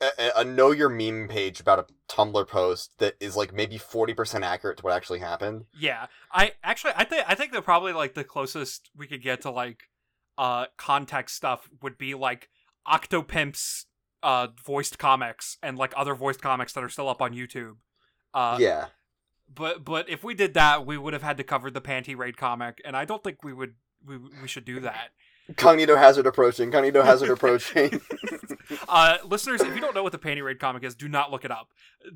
a, 0.00 0.30
a 0.36 0.44
know 0.44 0.70
your 0.70 0.88
meme 0.88 1.28
page 1.28 1.60
about 1.60 1.78
a 1.78 1.86
tumblr 2.12 2.46
post 2.48 2.98
that 2.98 3.14
is 3.20 3.36
like 3.36 3.52
maybe 3.54 3.78
40% 3.78 4.42
accurate 4.42 4.78
to 4.78 4.82
what 4.82 4.92
actually 4.94 5.20
happened 5.20 5.64
Yeah. 5.78 6.06
I 6.32 6.52
actually 6.62 6.94
I 6.96 7.04
think 7.04 7.24
I 7.28 7.34
think 7.34 7.52
that 7.52 7.62
probably 7.64 7.92
like 7.92 8.14
the 8.14 8.24
closest 8.24 8.90
we 8.96 9.06
could 9.06 9.22
get 9.22 9.42
to 9.42 9.50
like 9.50 9.84
uh 10.38 10.66
context 10.78 11.36
stuff 11.36 11.68
would 11.82 11.96
be 11.98 12.14
like 12.14 12.48
Octopimp's 12.86 13.86
uh 14.24 14.48
voiced 14.64 14.98
comics 14.98 15.56
and 15.62 15.78
like 15.78 15.92
other 15.96 16.14
voiced 16.16 16.42
comics 16.42 16.72
that 16.72 16.82
are 16.82 16.88
still 16.88 17.08
up 17.08 17.22
on 17.22 17.32
YouTube. 17.32 17.76
Uh 18.32 18.56
yeah 18.60 18.86
but 19.54 19.84
but 19.84 20.08
if 20.08 20.24
we 20.24 20.34
did 20.34 20.54
that, 20.54 20.86
we 20.86 20.96
would 20.98 21.12
have 21.12 21.22
had 21.22 21.36
to 21.36 21.44
cover 21.44 21.70
the 21.70 21.80
Panty 21.80 22.16
Raid 22.16 22.36
comic 22.36 22.80
and 22.84 22.96
I 22.96 23.04
don't 23.04 23.22
think 23.22 23.44
we 23.44 23.52
would 23.52 23.74
we 24.04 24.16
we 24.42 24.48
should 24.48 24.64
do 24.64 24.80
that. 24.80 25.10
cognito 25.52 25.96
hazard 25.98 26.26
approaching 26.26 26.70
cognito 26.72 27.04
hazard 27.04 27.30
approaching 27.30 28.00
Uh 28.88 29.18
listeners, 29.24 29.60
if 29.60 29.74
you 29.74 29.80
don't 29.80 29.94
know 29.94 30.02
what 30.02 30.12
the 30.12 30.18
Panty 30.18 30.42
Raid 30.42 30.58
comic 30.58 30.82
is, 30.84 30.94
do 30.94 31.08
not 31.08 31.30
look 31.30 31.44
it 31.44 31.50
up. 31.50 31.68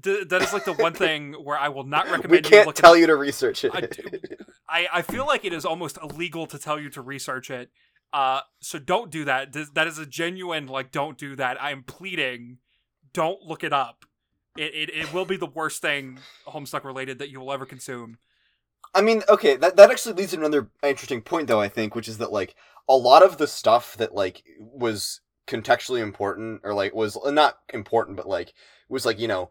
Th- 0.03 0.27
that 0.29 0.41
is 0.43 0.53
like 0.53 0.65
the 0.65 0.73
one 0.73 0.95
thing 0.95 1.35
where 1.35 1.59
I 1.59 1.69
will 1.69 1.85
not 1.85 2.07
recommend 2.07 2.31
we 2.31 2.37
you 2.39 2.43
can't 2.43 2.69
it 2.69 2.75
tell 2.75 2.97
you 2.97 3.07
to 3.07 3.15
research 3.17 3.65
it 3.65 3.73
I 3.75 3.87
I, 4.69 4.89
I 4.99 5.03
feel 5.03 5.27
like 5.27 5.45
it 5.45 5.53
is 5.53 5.65
almost 5.65 5.99
illegal 6.03 6.47
to 6.47 6.59
tell 6.59 6.79
you 6.81 6.91
to 6.91 7.01
research 7.03 7.51
it. 7.51 7.71
Uh, 8.13 8.41
so 8.61 8.79
don't 8.79 9.11
do 9.11 9.25
that. 9.25 9.53
That 9.75 9.87
is 9.87 9.99
a 9.99 10.07
genuine 10.07 10.67
like, 10.67 10.91
don't 10.91 11.19
do 11.19 11.37
that. 11.37 11.61
I 11.61 11.71
am 11.71 11.83
pleading, 11.83 12.59
don't 13.13 13.43
look 13.43 13.63
it 13.63 13.73
up. 13.73 14.05
It, 14.57 14.75
it, 14.75 14.91
it 14.95 15.13
will 15.13 15.25
be 15.25 15.37
the 15.37 15.47
worst 15.47 15.83
thing 15.83 16.19
Homestuck 16.47 16.85
related 16.85 17.19
that 17.19 17.31
you 17.31 17.39
will 17.39 17.53
ever 17.53 17.67
consume. 17.67 18.19
I 18.95 19.03
mean, 19.03 19.23
okay, 19.29 19.57
that 19.57 19.77
that 19.77 19.91
actually 19.91 20.15
leads 20.15 20.33
to 20.33 20.39
another 20.39 20.71
interesting 20.83 21.21
point, 21.21 21.47
though. 21.47 21.61
I 21.61 21.69
think, 21.69 21.95
which 21.95 22.09
is 22.09 22.19
that 22.19 22.33
like 22.33 22.55
a 22.89 22.97
lot 22.97 23.23
of 23.23 23.37
the 23.37 23.47
stuff 23.47 23.97
that 23.99 24.15
like 24.15 24.43
was 24.59 25.21
contextually 25.47 26.01
important, 26.01 26.63
or 26.65 26.75
like 26.75 26.95
was 26.95 27.17
uh, 27.23 27.31
not 27.31 27.59
important, 27.73 28.17
but 28.17 28.27
like 28.27 28.55
was 28.89 29.05
like 29.05 29.21
you 29.21 29.29
know 29.29 29.51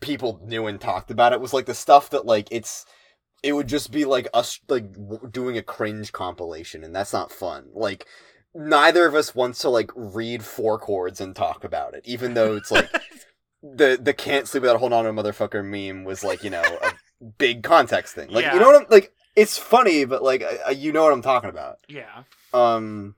people 0.00 0.40
knew 0.44 0.66
and 0.66 0.80
talked 0.80 1.10
about 1.10 1.32
it 1.32 1.40
was 1.40 1.52
like 1.52 1.66
the 1.66 1.74
stuff 1.74 2.10
that 2.10 2.26
like 2.26 2.48
it's 2.50 2.86
it 3.42 3.52
would 3.52 3.66
just 3.68 3.90
be 3.90 4.04
like 4.04 4.28
us 4.34 4.60
like 4.68 4.92
w- 4.92 5.28
doing 5.30 5.56
a 5.58 5.62
cringe 5.62 6.12
compilation, 6.12 6.84
and 6.84 6.94
that's 6.94 7.12
not 7.12 7.32
fun. 7.32 7.68
Like 7.72 8.06
neither 8.54 9.06
of 9.06 9.14
us 9.14 9.34
wants 9.34 9.60
to 9.60 9.68
like 9.68 9.90
read 9.96 10.44
four 10.44 10.78
chords 10.78 11.20
and 11.20 11.34
talk 11.34 11.64
about 11.64 11.94
it, 11.94 12.02
even 12.04 12.34
though 12.34 12.56
it's 12.56 12.70
like 12.70 12.90
the 13.62 13.98
the 14.00 14.12
can't 14.14 14.46
sleep 14.48 14.62
without 14.62 14.78
holding 14.78 14.96
on 14.98 15.04
to 15.04 15.10
a 15.10 15.12
motherfucker 15.12 15.64
meme 15.64 16.04
was 16.04 16.22
like 16.24 16.44
you 16.44 16.50
know 16.50 16.62
a 16.62 17.24
big 17.38 17.62
context 17.62 18.14
thing. 18.14 18.28
Like 18.30 18.44
Yeah. 18.44 18.54
you 18.54 18.60
know 18.60 18.66
what 18.66 18.82
I'm 18.82 18.86
like. 18.90 19.12
It's 19.34 19.56
funny, 19.56 20.04
but 20.04 20.22
like 20.22 20.42
I, 20.42 20.58
I- 20.66 20.70
you 20.72 20.92
know 20.92 21.02
what 21.04 21.12
I'm 21.12 21.22
talking 21.22 21.50
about. 21.50 21.78
Yeah. 21.88 22.24
Um. 22.52 23.14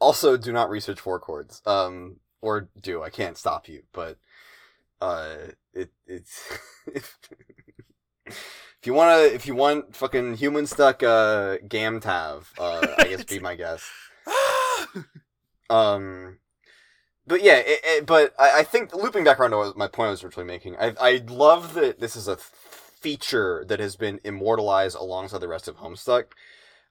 Also, 0.00 0.36
do 0.36 0.52
not 0.52 0.70
research 0.70 1.00
four 1.00 1.18
chords. 1.18 1.62
Um, 1.66 2.16
or 2.40 2.68
do 2.80 3.02
I 3.02 3.10
can't 3.10 3.36
stop 3.38 3.68
you, 3.68 3.82
but 3.92 4.18
uh, 5.00 5.34
it 5.72 5.90
it's 6.06 6.42
if, 8.84 8.86
you 8.86 8.92
wanna 8.92 9.22
if 9.22 9.46
you 9.46 9.54
want 9.54 9.96
fucking 9.96 10.34
human 10.34 10.66
stuck 10.66 11.02
uh 11.02 11.56
Gamtav, 11.66 12.44
uh, 12.58 12.86
I 12.98 13.04
guess 13.04 13.24
be 13.24 13.38
my 13.38 13.54
guest. 13.54 13.84
Um, 15.70 16.40
but 17.26 17.42
yeah, 17.42 17.56
it, 17.56 17.80
it, 17.82 18.06
but 18.06 18.34
I, 18.38 18.58
I 18.60 18.62
think 18.62 18.94
looping 18.94 19.24
back 19.24 19.40
around 19.40 19.52
to 19.52 19.56
what 19.56 19.78
my 19.78 19.88
point 19.88 20.08
I 20.08 20.10
was 20.10 20.22
originally 20.22 20.46
making, 20.46 20.76
I 20.76 20.94
I 21.00 21.22
love 21.26 21.72
that 21.72 22.00
this 22.00 22.14
is 22.14 22.28
a 22.28 22.36
feature 22.36 23.64
that 23.66 23.80
has 23.80 23.96
been 23.96 24.20
immortalized 24.22 24.94
alongside 24.94 25.40
the 25.40 25.48
rest 25.48 25.66
of 25.66 25.78
Homestuck, 25.78 26.32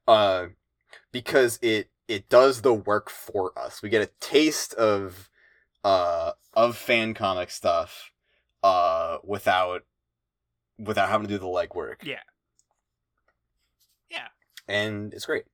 uh, 0.07 0.48
because 1.11 1.60
it 1.61 1.91
it 2.07 2.28
does 2.28 2.64
the 2.64 2.74
work 2.74 3.11
for 3.11 3.57
us. 3.57 3.84
We 3.84 3.90
get 3.90 4.02
a 4.02 4.10
taste 4.20 4.74
of 4.74 5.30
uh 5.84 6.32
of 6.56 6.76
fan 6.76 7.14
comic 7.14 7.52
stuff, 7.52 8.11
uh, 8.64 9.20
without 9.24 9.84
without 10.84 11.10
having 11.10 11.27
to 11.27 11.34
do 11.34 11.39
the 11.39 11.45
legwork. 11.45 12.03
Yeah. 12.03 12.19
Yeah. 14.10 14.27
and 14.68 15.14
it's 15.14 15.26
great. 15.26 15.45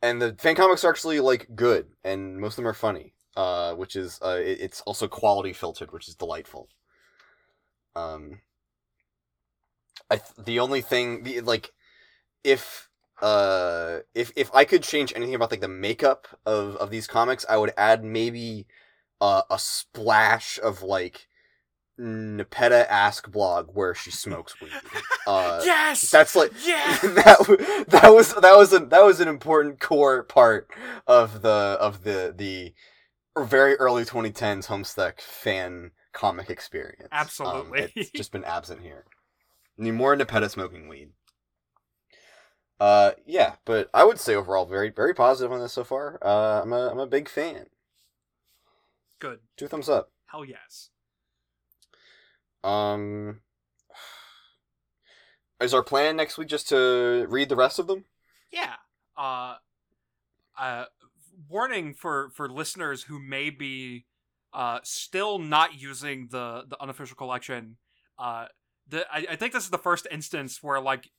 And 0.00 0.20
the 0.20 0.34
fan 0.38 0.54
comics 0.56 0.84
are 0.84 0.90
actually 0.90 1.20
like 1.20 1.48
good, 1.54 1.92
and 2.04 2.38
most 2.40 2.52
of 2.52 2.56
them 2.56 2.66
are 2.68 2.74
funny. 2.74 3.14
Uh, 3.34 3.74
which 3.74 3.96
is 3.96 4.18
uh, 4.22 4.38
it, 4.38 4.60
it's 4.60 4.80
also 4.82 5.08
quality 5.08 5.54
filtered, 5.54 5.90
which 5.92 6.06
is 6.08 6.14
delightful. 6.14 6.68
Um, 7.94 8.40
I 10.10 10.16
th- 10.16 10.46
the 10.46 10.60
only 10.60 10.80
thing 10.80 11.22
the 11.22 11.40
like, 11.40 11.72
if 12.44 12.90
uh 13.22 14.00
if 14.14 14.32
if 14.36 14.50
I 14.54 14.64
could 14.64 14.82
change 14.82 15.12
anything 15.14 15.34
about 15.34 15.50
like 15.52 15.60
the 15.60 15.68
makeup 15.68 16.28
of 16.46 16.76
of 16.76 16.90
these 16.90 17.06
comics, 17.06 17.46
I 17.48 17.56
would 17.58 17.72
add 17.76 18.04
maybe 18.04 18.66
uh, 19.20 19.42
a 19.50 19.58
splash 19.58 20.58
of 20.62 20.82
like 20.82 21.28
Nepeta 21.98 22.90
ask 22.90 23.30
blog 23.30 23.70
where 23.74 23.94
she 23.94 24.10
smokes 24.10 24.60
weed. 24.60 24.70
Uh, 25.24 25.60
yes. 25.64 26.10
that's 26.10 26.34
like 26.34 26.50
yeah. 26.66 26.98
that 27.02 27.86
that 27.86 28.12
was 28.12 28.34
that 28.34 28.56
was 28.56 28.72
a 28.72 28.80
that 28.80 29.04
was 29.04 29.20
an 29.20 29.28
important 29.28 29.78
core 29.78 30.24
part 30.24 30.68
of 31.06 31.42
the 31.42 31.48
of 31.80 32.02
the 32.02 32.34
the 32.36 32.74
very 33.38 33.76
early 33.76 34.04
2010s 34.04 34.66
Homestuck 34.66 35.20
fan 35.20 35.92
comic 36.12 36.50
experience. 36.50 37.08
Um, 37.12 37.18
Absolutely. 37.20 37.92
it's 37.94 38.10
just 38.10 38.32
been 38.32 38.42
absent 38.42 38.80
here. 38.82 39.04
Need 39.78 39.92
more 39.92 40.16
Nepeta 40.16 40.50
smoking 40.50 40.88
weed. 40.88 41.10
Uh, 42.80 43.12
yeah, 43.24 43.54
but 43.64 43.88
I 43.94 44.02
would 44.02 44.18
say 44.18 44.34
overall 44.34 44.66
very 44.66 44.90
very 44.90 45.14
positive 45.14 45.52
on 45.52 45.60
this 45.60 45.72
so 45.72 45.84
far. 45.84 46.18
Uh, 46.20 46.62
I'm 46.62 46.72
a 46.72 46.88
I'm 46.88 46.98
a 46.98 47.06
big 47.06 47.28
fan. 47.28 47.66
Good. 49.20 49.38
Two 49.56 49.68
thumbs 49.68 49.88
up. 49.88 50.10
Hell 50.26 50.44
yes. 50.44 50.90
Um, 52.64 53.40
is 55.60 55.74
our 55.74 55.82
plan 55.82 56.16
next 56.16 56.38
week 56.38 56.48
just 56.48 56.68
to 56.68 57.26
read 57.28 57.48
the 57.48 57.56
rest 57.56 57.78
of 57.78 57.86
them? 57.86 58.04
Yeah. 58.50 58.74
Uh, 59.16 59.56
uh, 60.58 60.84
warning 61.48 61.94
for 61.94 62.30
for 62.34 62.48
listeners 62.48 63.04
who 63.04 63.18
may 63.18 63.50
be 63.50 64.04
uh 64.52 64.78
still 64.82 65.38
not 65.38 65.80
using 65.80 66.28
the 66.30 66.64
the 66.68 66.80
unofficial 66.80 67.16
collection. 67.16 67.76
Uh, 68.18 68.46
the 68.88 69.06
I, 69.12 69.26
I 69.30 69.36
think 69.36 69.52
this 69.52 69.64
is 69.64 69.70
the 69.70 69.78
first 69.78 70.06
instance 70.10 70.62
where 70.62 70.80
like 70.80 71.10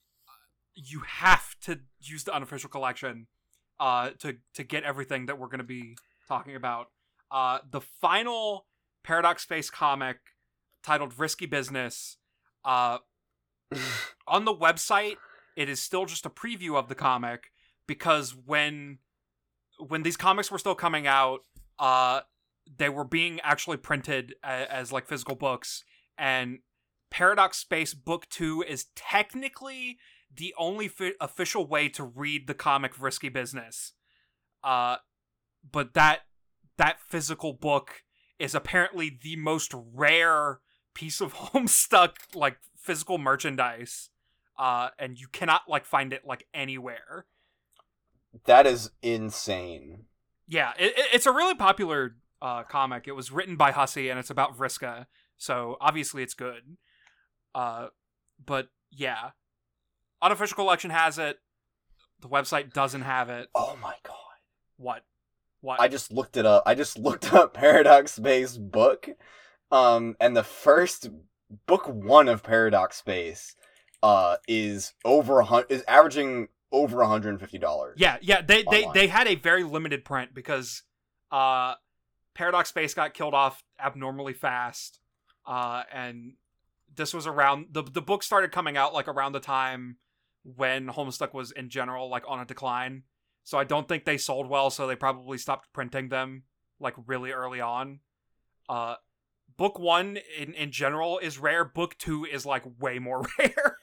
you 0.75 1.01
have 1.01 1.55
to 1.61 1.79
use 2.01 2.23
the 2.23 2.33
unofficial 2.33 2.69
collection 2.69 3.27
uh 3.79 4.11
to 4.19 4.37
to 4.55 4.63
get 4.63 4.83
everything 4.83 5.25
that 5.27 5.39
we're 5.39 5.47
going 5.47 5.59
to 5.59 5.63
be 5.63 5.97
talking 6.27 6.55
about. 6.55 6.87
Uh, 7.31 7.59
the 7.69 7.81
final 7.81 8.67
Paradox 9.03 9.43
Space 9.43 9.69
comic 9.69 10.17
titled 10.83 11.17
Risky 11.17 11.45
Business. 11.45 12.17
Uh, 12.63 12.99
on 14.27 14.45
the 14.45 14.53
website, 14.53 15.15
it 15.55 15.69
is 15.69 15.81
still 15.81 16.05
just 16.05 16.25
a 16.25 16.29
preview 16.29 16.77
of 16.77 16.89
the 16.89 16.95
comic 16.95 17.51
because 17.87 18.35
when 18.35 18.99
when 19.79 20.03
these 20.03 20.17
comics 20.17 20.51
were 20.51 20.59
still 20.59 20.75
coming 20.75 21.07
out, 21.07 21.41
uh, 21.79 22.21
they 22.77 22.89
were 22.89 23.03
being 23.03 23.39
actually 23.41 23.77
printed 23.77 24.35
as, 24.43 24.67
as 24.69 24.91
like 24.91 25.07
physical 25.07 25.35
books, 25.35 25.83
and 26.17 26.59
Paradox 27.09 27.57
Space 27.57 27.93
Book 27.93 28.27
Two 28.29 28.63
is 28.67 28.87
technically 28.95 29.97
the 30.35 30.53
only 30.57 30.87
fi- 30.87 31.13
official 31.19 31.67
way 31.67 31.89
to 31.89 32.03
read 32.03 32.47
the 32.47 32.53
comic 32.53 32.99
Risky 32.99 33.29
Business. 33.29 33.93
Uh, 34.63 34.97
but 35.69 35.93
that 35.93 36.21
that 36.77 36.99
physical 36.99 37.53
book 37.53 38.03
is 38.39 38.55
apparently 38.55 39.19
the 39.21 39.35
most 39.35 39.73
rare 39.73 40.59
piece 40.93 41.21
of 41.21 41.33
Homestuck 41.35 42.15
like 42.35 42.57
physical 42.77 43.17
merchandise. 43.17 44.09
Uh, 44.57 44.89
and 44.99 45.19
you 45.19 45.27
cannot 45.31 45.61
like 45.67 45.85
find 45.85 46.13
it 46.13 46.23
like 46.25 46.45
anywhere. 46.53 47.25
That 48.45 48.65
is 48.67 48.91
insane. 49.01 50.05
Yeah, 50.47 50.73
it, 50.77 50.97
it- 50.97 51.07
it's 51.13 51.25
a 51.25 51.31
really 51.31 51.55
popular 51.55 52.15
uh, 52.41 52.63
comic. 52.63 53.07
It 53.07 53.13
was 53.13 53.31
written 53.31 53.55
by 53.55 53.71
Hussie, 53.71 54.09
and 54.09 54.19
it's 54.19 54.29
about 54.29 54.57
Vriska, 54.57 55.05
so 55.37 55.77
obviously 55.79 56.21
it's 56.23 56.33
good. 56.33 56.77
Uh, 57.55 57.87
but 58.45 58.67
yeah, 58.91 59.31
unofficial 60.21 60.55
collection 60.55 60.91
has 60.91 61.17
it. 61.17 61.37
The 62.21 62.27
website 62.27 62.73
doesn't 62.73 63.01
have 63.03 63.29
it. 63.29 63.47
Oh 63.55 63.77
my 63.81 63.95
god. 64.03 64.15
What? 64.77 65.03
What? 65.61 65.79
I 65.79 65.87
just 65.87 66.11
looked 66.11 66.35
it 66.37 66.45
up. 66.45 66.63
I 66.65 66.75
just 66.75 66.97
looked 66.99 67.33
up 67.33 67.53
Paradox 67.53 68.13
Space 68.13 68.57
book. 68.57 69.09
Um 69.73 70.15
and 70.19 70.37
the 70.37 70.43
first 70.43 71.09
book 71.67 71.87
1 71.87 72.29
of 72.29 72.43
Paradox 72.43 72.97
Space 72.97 73.55
uh 74.01 74.37
is 74.47 74.93
over 75.03 75.39
a 75.39 75.45
hun- 75.45 75.65
is 75.69 75.83
averaging 75.87 76.47
over 76.71 76.97
$150. 76.97 77.93
Yeah, 77.97 78.17
yeah, 78.21 78.41
they 78.41 78.63
they 78.69 78.87
they 78.93 79.07
had 79.07 79.27
a 79.27 79.35
very 79.35 79.63
limited 79.63 80.05
print 80.05 80.33
because 80.33 80.83
uh 81.31 81.73
Paradox 82.33 82.69
Space 82.69 82.93
got 82.93 83.13
killed 83.13 83.33
off 83.33 83.63
abnormally 83.79 84.33
fast. 84.33 84.99
Uh 85.45 85.83
and 85.91 86.33
this 86.95 87.13
was 87.13 87.25
around 87.25 87.67
the 87.71 87.81
the 87.83 88.01
book 88.01 88.21
started 88.23 88.51
coming 88.51 88.77
out 88.77 88.93
like 88.93 89.07
around 89.07 89.31
the 89.31 89.39
time 89.39 89.97
when 90.43 90.87
Homestuck 90.87 91.33
was 91.33 91.51
in 91.51 91.69
general 91.69 92.09
like 92.09 92.23
on 92.27 92.39
a 92.39 92.45
decline. 92.45 93.03
So 93.43 93.57
I 93.57 93.63
don't 93.63 93.87
think 93.87 94.05
they 94.05 94.17
sold 94.17 94.47
well, 94.47 94.69
so 94.69 94.85
they 94.87 94.95
probably 94.95 95.37
stopped 95.37 95.67
printing 95.73 96.09
them 96.09 96.43
like 96.79 96.93
really 97.07 97.31
early 97.31 97.61
on. 97.61 97.99
Uh 98.69 98.95
book 99.57 99.79
1 99.79 100.17
in 100.37 100.53
in 100.53 100.71
general 100.71 101.19
is 101.19 101.37
rare, 101.37 101.65
book 101.65 101.97
2 101.97 102.25
is 102.25 102.45
like 102.45 102.63
way 102.79 102.99
more 102.99 103.25
rare. 103.39 103.77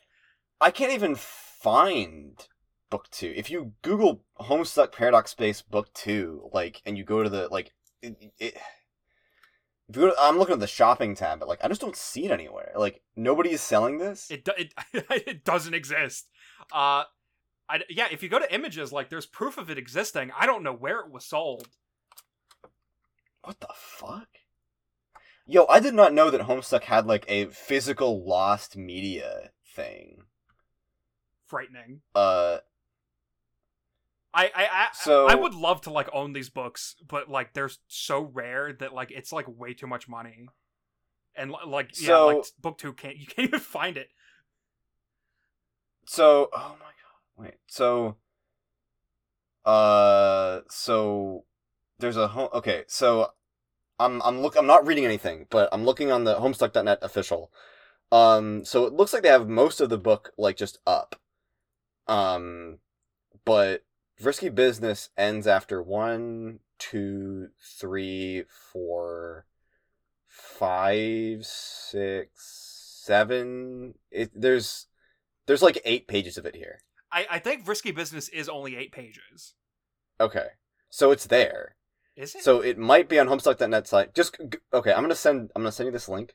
I 0.60 0.70
can't 0.70 0.92
even 0.92 1.14
find 1.16 2.46
book 2.90 3.08
2. 3.10 3.32
If 3.36 3.50
you 3.50 3.72
google 3.82 4.24
Homestuck 4.40 4.92
Paradox 4.92 5.30
Space 5.30 5.62
book 5.62 5.92
2 5.94 6.50
like 6.52 6.82
and 6.84 6.98
you 6.98 7.04
go 7.04 7.22
to 7.22 7.30
the 7.30 7.48
like 7.48 7.72
it, 8.02 8.32
it 8.38 8.56
if 9.88 9.96
you 9.96 10.02
go 10.02 10.10
to, 10.10 10.20
I'm 10.20 10.38
looking 10.38 10.52
at 10.52 10.60
the 10.60 10.68
shopping 10.68 11.16
tab, 11.16 11.40
but 11.40 11.48
like 11.48 11.64
I 11.64 11.68
just 11.68 11.80
don't 11.80 11.96
see 11.96 12.24
it 12.24 12.30
anywhere. 12.30 12.72
Like 12.76 13.02
nobody 13.16 13.50
is 13.50 13.60
selling 13.60 13.98
this. 13.98 14.30
It 14.30 14.44
do- 14.44 14.52
it 14.56 14.72
it 15.26 15.44
doesn't 15.44 15.74
exist. 15.74 16.28
Uh, 16.72 17.04
I, 17.68 17.82
yeah, 17.88 18.06
if 18.10 18.22
you 18.22 18.28
go 18.28 18.38
to 18.38 18.54
images, 18.54 18.92
like 18.92 19.08
there's 19.10 19.26
proof 19.26 19.58
of 19.58 19.70
it 19.70 19.78
existing. 19.78 20.30
I 20.38 20.46
don't 20.46 20.62
know 20.62 20.72
where 20.72 21.00
it 21.00 21.10
was 21.10 21.24
sold. 21.24 21.68
What 23.42 23.60
the 23.60 23.68
fuck? 23.74 24.28
Yo, 25.50 25.66
I 25.68 25.80
did 25.80 25.94
not 25.94 26.14
know 26.14 26.30
that 26.30 26.42
Homestuck 26.42 26.84
had 26.84 27.06
like 27.06 27.24
a 27.26 27.46
physical 27.46 28.24
lost 28.24 28.76
media 28.76 29.50
thing. 29.74 30.22
Frightening. 31.48 32.02
Uh, 32.14 32.58
I 34.32 34.44
I 34.54 34.68
I, 34.70 34.88
So- 34.92 35.26
I 35.26 35.34
would 35.34 35.54
love 35.54 35.80
to 35.82 35.90
like 35.90 36.08
own 36.12 36.34
these 36.34 36.50
books, 36.50 36.94
but 37.04 37.28
like 37.28 37.52
they're 37.52 37.70
so 37.88 38.20
rare 38.32 38.72
that 38.74 38.94
like 38.94 39.10
it's 39.10 39.32
like 39.32 39.46
way 39.48 39.74
too 39.74 39.88
much 39.88 40.08
money. 40.08 40.46
And 41.34 41.50
like 41.66 42.00
yeah, 42.00 42.06
So- 42.06 42.26
like 42.28 42.44
book 42.60 42.78
two 42.78 42.92
can't 42.92 43.16
you 43.18 43.26
can't 43.26 43.48
even 43.48 43.58
find 43.58 43.96
it. 43.96 44.10
so 46.06 46.48
oh 46.52 46.76
my 46.78 46.86
god, 46.86 47.44
wait. 47.44 47.54
So, 47.66 48.18
uh, 49.64 50.60
so 50.68 51.44
there's 51.98 52.16
a 52.16 52.28
home. 52.28 52.50
Okay, 52.54 52.84
so 52.86 53.32
I'm 54.00 54.22
I'm 54.22 54.40
look 54.40 54.56
I'm 54.56 54.66
not 54.66 54.86
reading 54.86 55.04
anything, 55.04 55.46
but 55.50 55.68
I'm 55.72 55.84
looking 55.84 56.10
on 56.10 56.24
the 56.24 56.36
Homestuck.net 56.36 56.98
official. 57.02 57.52
Um, 58.10 58.64
so 58.64 58.86
it 58.86 58.94
looks 58.94 59.12
like 59.12 59.22
they 59.22 59.28
have 59.28 59.48
most 59.48 59.80
of 59.80 59.90
the 59.90 59.98
book 59.98 60.32
like 60.36 60.56
just 60.56 60.78
up. 60.86 61.16
Um, 62.08 62.78
but 63.44 63.84
Risky 64.20 64.48
Business 64.48 65.10
ends 65.16 65.46
after 65.46 65.82
one, 65.82 66.60
two, 66.78 67.48
three, 67.60 68.44
four, 68.72 69.46
five, 70.26 71.44
six, 71.44 73.02
seven. 73.04 73.94
It 74.10 74.30
there's 74.34 74.86
there's 75.46 75.62
like 75.62 75.80
eight 75.84 76.08
pages 76.08 76.38
of 76.38 76.46
it 76.46 76.56
here. 76.56 76.82
I 77.12 77.26
I 77.32 77.38
think 77.38 77.68
Risky 77.68 77.92
Business 77.92 78.28
is 78.30 78.48
only 78.48 78.76
eight 78.76 78.92
pages. 78.92 79.54
Okay, 80.18 80.48
so 80.88 81.10
it's 81.12 81.26
there. 81.26 81.76
Is 82.20 82.34
it? 82.34 82.42
So 82.44 82.60
it 82.60 82.76
might 82.78 83.08
be 83.08 83.18
on 83.18 83.28
Homestuck.net 83.28 83.86
site. 83.88 84.14
Just 84.14 84.36
okay. 84.74 84.92
I'm 84.92 85.02
gonna 85.02 85.14
send. 85.14 85.50
I'm 85.56 85.62
gonna 85.62 85.72
send 85.72 85.86
you 85.86 85.92
this 85.92 86.08
link. 86.08 86.34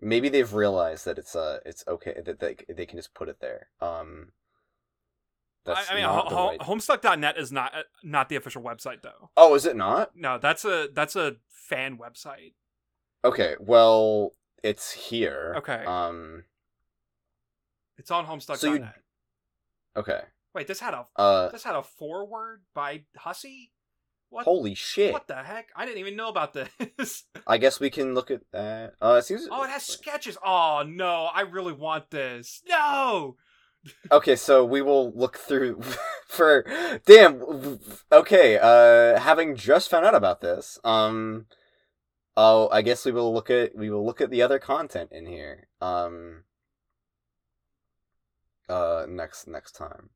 Maybe 0.00 0.28
they've 0.28 0.52
realized 0.52 1.04
that 1.06 1.18
it's 1.18 1.34
uh 1.34 1.58
it's 1.66 1.82
okay 1.88 2.20
that 2.24 2.38
they 2.38 2.56
they 2.72 2.86
can 2.86 2.98
just 2.98 3.14
put 3.14 3.28
it 3.28 3.40
there. 3.40 3.68
Um. 3.80 4.32
That's 5.64 5.90
I, 5.90 5.94
mean, 5.94 6.04
ho- 6.04 6.24
ho- 6.26 6.48
right- 6.50 6.60
Homestuck.net 6.60 7.38
is 7.38 7.50
not 7.50 7.74
uh, 7.74 7.82
not 8.02 8.28
the 8.28 8.36
official 8.36 8.62
website 8.62 9.02
though. 9.02 9.30
Oh, 9.36 9.54
is 9.54 9.64
it 9.64 9.76
not? 9.76 10.10
No, 10.14 10.38
that's 10.38 10.64
a 10.64 10.88
that's 10.92 11.16
a 11.16 11.36
fan 11.48 11.96
website. 11.98 12.52
Okay. 13.24 13.56
Well, 13.58 14.34
it's 14.62 14.92
here. 14.92 15.54
Okay. 15.58 15.82
Um. 15.86 16.44
It's 17.96 18.10
on 18.10 18.26
Homestuck.net. 18.26 18.58
So 18.60 18.72
you- 18.74 18.88
Okay. 19.96 20.20
Wait, 20.54 20.66
this 20.68 20.80
had 20.80 20.92
a 20.94 21.06
Uh. 21.16 21.48
this 21.48 21.64
had 21.64 21.74
a 21.74 21.82
foreword 21.82 22.62
by 22.74 23.04
Hussie. 23.18 23.70
What? 24.34 24.46
Holy 24.46 24.74
shit! 24.74 25.12
What 25.12 25.28
the 25.28 25.36
heck? 25.36 25.68
I 25.76 25.86
didn't 25.86 25.98
even 25.98 26.16
know 26.16 26.28
about 26.28 26.54
this. 26.54 27.22
I 27.46 27.56
guess 27.56 27.78
we 27.78 27.88
can 27.88 28.14
look 28.14 28.32
at 28.32 28.40
that. 28.50 28.94
Uh, 29.00 29.14
it 29.20 29.24
seems. 29.24 29.46
oh, 29.48 29.62
it 29.62 29.70
has 29.70 29.84
sketches. 29.84 30.36
Oh 30.44 30.82
no, 30.84 31.30
I 31.32 31.42
really 31.42 31.72
want 31.72 32.10
this. 32.10 32.60
No. 32.68 33.36
Okay, 34.10 34.34
so 34.34 34.64
we 34.64 34.80
will 34.80 35.12
look 35.12 35.36
through 35.36 35.82
for 36.26 36.64
damn 37.04 37.78
okay, 38.10 38.58
uh 38.58 39.20
having 39.20 39.54
just 39.56 39.90
found 39.90 40.06
out 40.06 40.14
about 40.14 40.40
this. 40.40 40.78
Um 40.82 41.44
oh, 42.34 42.70
I 42.72 42.80
guess 42.80 43.04
we 43.04 43.12
will 43.12 43.32
look 43.32 43.50
at 43.50 43.76
we 43.76 43.90
will 43.90 44.04
look 44.04 44.22
at 44.22 44.30
the 44.30 44.40
other 44.40 44.58
content 44.58 45.10
in 45.12 45.26
here. 45.26 45.68
Um 45.82 46.44
uh 48.70 49.04
next 49.06 49.46
next 49.46 49.72
time. 49.72 50.08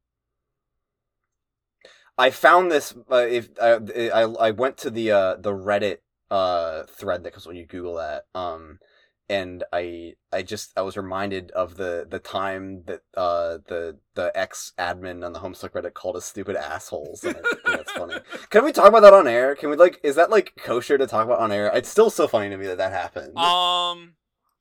I 2.18 2.30
found 2.30 2.70
this 2.70 2.94
uh, 3.10 3.16
if 3.16 3.48
uh, 3.60 3.80
I 3.96 4.22
I 4.22 4.50
went 4.50 4.76
to 4.78 4.90
the 4.90 5.12
uh 5.12 5.36
the 5.36 5.52
Reddit 5.52 5.98
uh 6.30 6.82
thread 6.90 7.24
that 7.24 7.32
comes 7.32 7.46
when 7.46 7.56
you 7.56 7.66
google 7.66 7.94
that. 7.94 8.24
Um 8.34 8.78
and 9.30 9.62
I 9.72 10.14
I 10.32 10.42
just 10.42 10.72
I 10.76 10.82
was 10.82 10.96
reminded 10.96 11.50
of 11.52 11.76
the 11.76 12.06
the 12.08 12.18
time 12.18 12.82
that 12.86 13.00
uh 13.16 13.58
the 13.68 13.98
the 14.14 14.32
ex 14.34 14.72
admin 14.78 15.24
on 15.24 15.32
the 15.32 15.40
Homestuck 15.40 15.70
Reddit 15.70 15.94
called 15.94 16.16
us 16.16 16.24
stupid 16.24 16.56
assholes. 16.56 17.22
And 17.22 17.36
I 17.36 17.40
think 17.40 17.62
that's 17.64 17.92
funny. 17.92 18.16
Can 18.50 18.64
we 18.64 18.72
talk 18.72 18.88
about 18.88 19.02
that 19.02 19.14
on 19.14 19.28
air? 19.28 19.54
Can 19.54 19.70
we 19.70 19.76
like 19.76 20.00
is 20.02 20.16
that 20.16 20.30
like 20.30 20.54
kosher 20.58 20.98
to 20.98 21.06
talk 21.06 21.24
about 21.24 21.38
on 21.38 21.52
air? 21.52 21.70
It's 21.74 21.88
still 21.88 22.10
so 22.10 22.26
funny 22.26 22.48
to 22.48 22.56
me 22.56 22.66
that 22.66 22.78
that 22.78 22.92
happened. 22.92 23.36
Um, 23.38 24.14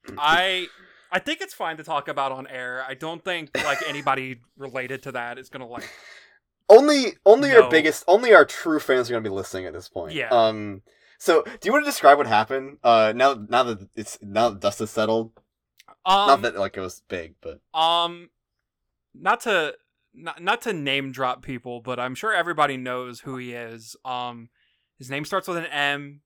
I 0.17 0.67
I 1.11 1.19
think 1.19 1.41
it's 1.41 1.53
fine 1.53 1.77
to 1.77 1.83
talk 1.83 2.07
about 2.07 2.31
on 2.31 2.45
air. 2.47 2.83
I 2.87 2.93
don't 2.93 3.23
think 3.23 3.49
like 3.63 3.79
anybody 3.87 4.41
related 4.57 5.03
to 5.03 5.13
that 5.13 5.37
is 5.39 5.49
gonna 5.49 5.67
like. 5.67 5.89
Only 6.69 7.13
only 7.25 7.49
No. 7.49 7.63
our 7.63 7.69
biggest 7.69 8.03
only 8.07 8.33
our 8.33 8.45
true 8.45 8.79
fans 8.79 9.09
are 9.09 9.13
gonna 9.13 9.23
be 9.23 9.29
listening 9.29 9.65
at 9.65 9.73
this 9.73 9.87
point. 9.89 10.13
Yeah. 10.13 10.29
Um. 10.29 10.81
So 11.17 11.43
do 11.43 11.59
you 11.63 11.71
want 11.71 11.85
to 11.85 11.89
describe 11.91 12.17
what 12.17 12.27
happened? 12.27 12.77
Uh. 12.83 13.13
Now 13.15 13.33
now 13.47 13.63
that 13.63 13.87
it's 13.95 14.17
now 14.21 14.49
that 14.49 14.59
dust 14.59 14.81
is 14.81 14.89
settled. 14.89 15.31
Um, 16.05 16.27
Not 16.27 16.41
that 16.43 16.55
like 16.57 16.77
it 16.77 16.81
was 16.81 17.01
big, 17.09 17.35
but 17.41 17.59
Um, 17.77 18.29
not 19.13 19.41
to 19.41 19.75
not 20.13 20.41
not 20.41 20.61
to 20.61 20.73
name 20.73 21.11
drop 21.11 21.41
people, 21.41 21.81
but 21.81 21.99
I'm 21.99 22.15
sure 22.15 22.33
everybody 22.33 22.77
knows 22.77 23.21
who 23.21 23.37
he 23.37 23.53
is. 23.53 23.95
Um, 24.05 24.49
his 24.97 25.09
name 25.09 25.25
starts 25.25 25.47
with 25.47 25.57
an 25.57 25.65
M. 25.65 26.21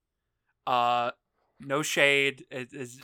Uh, 0.67 1.11
no 1.59 1.81
shade. 1.81 2.45
It 2.51 2.73
is 2.73 3.01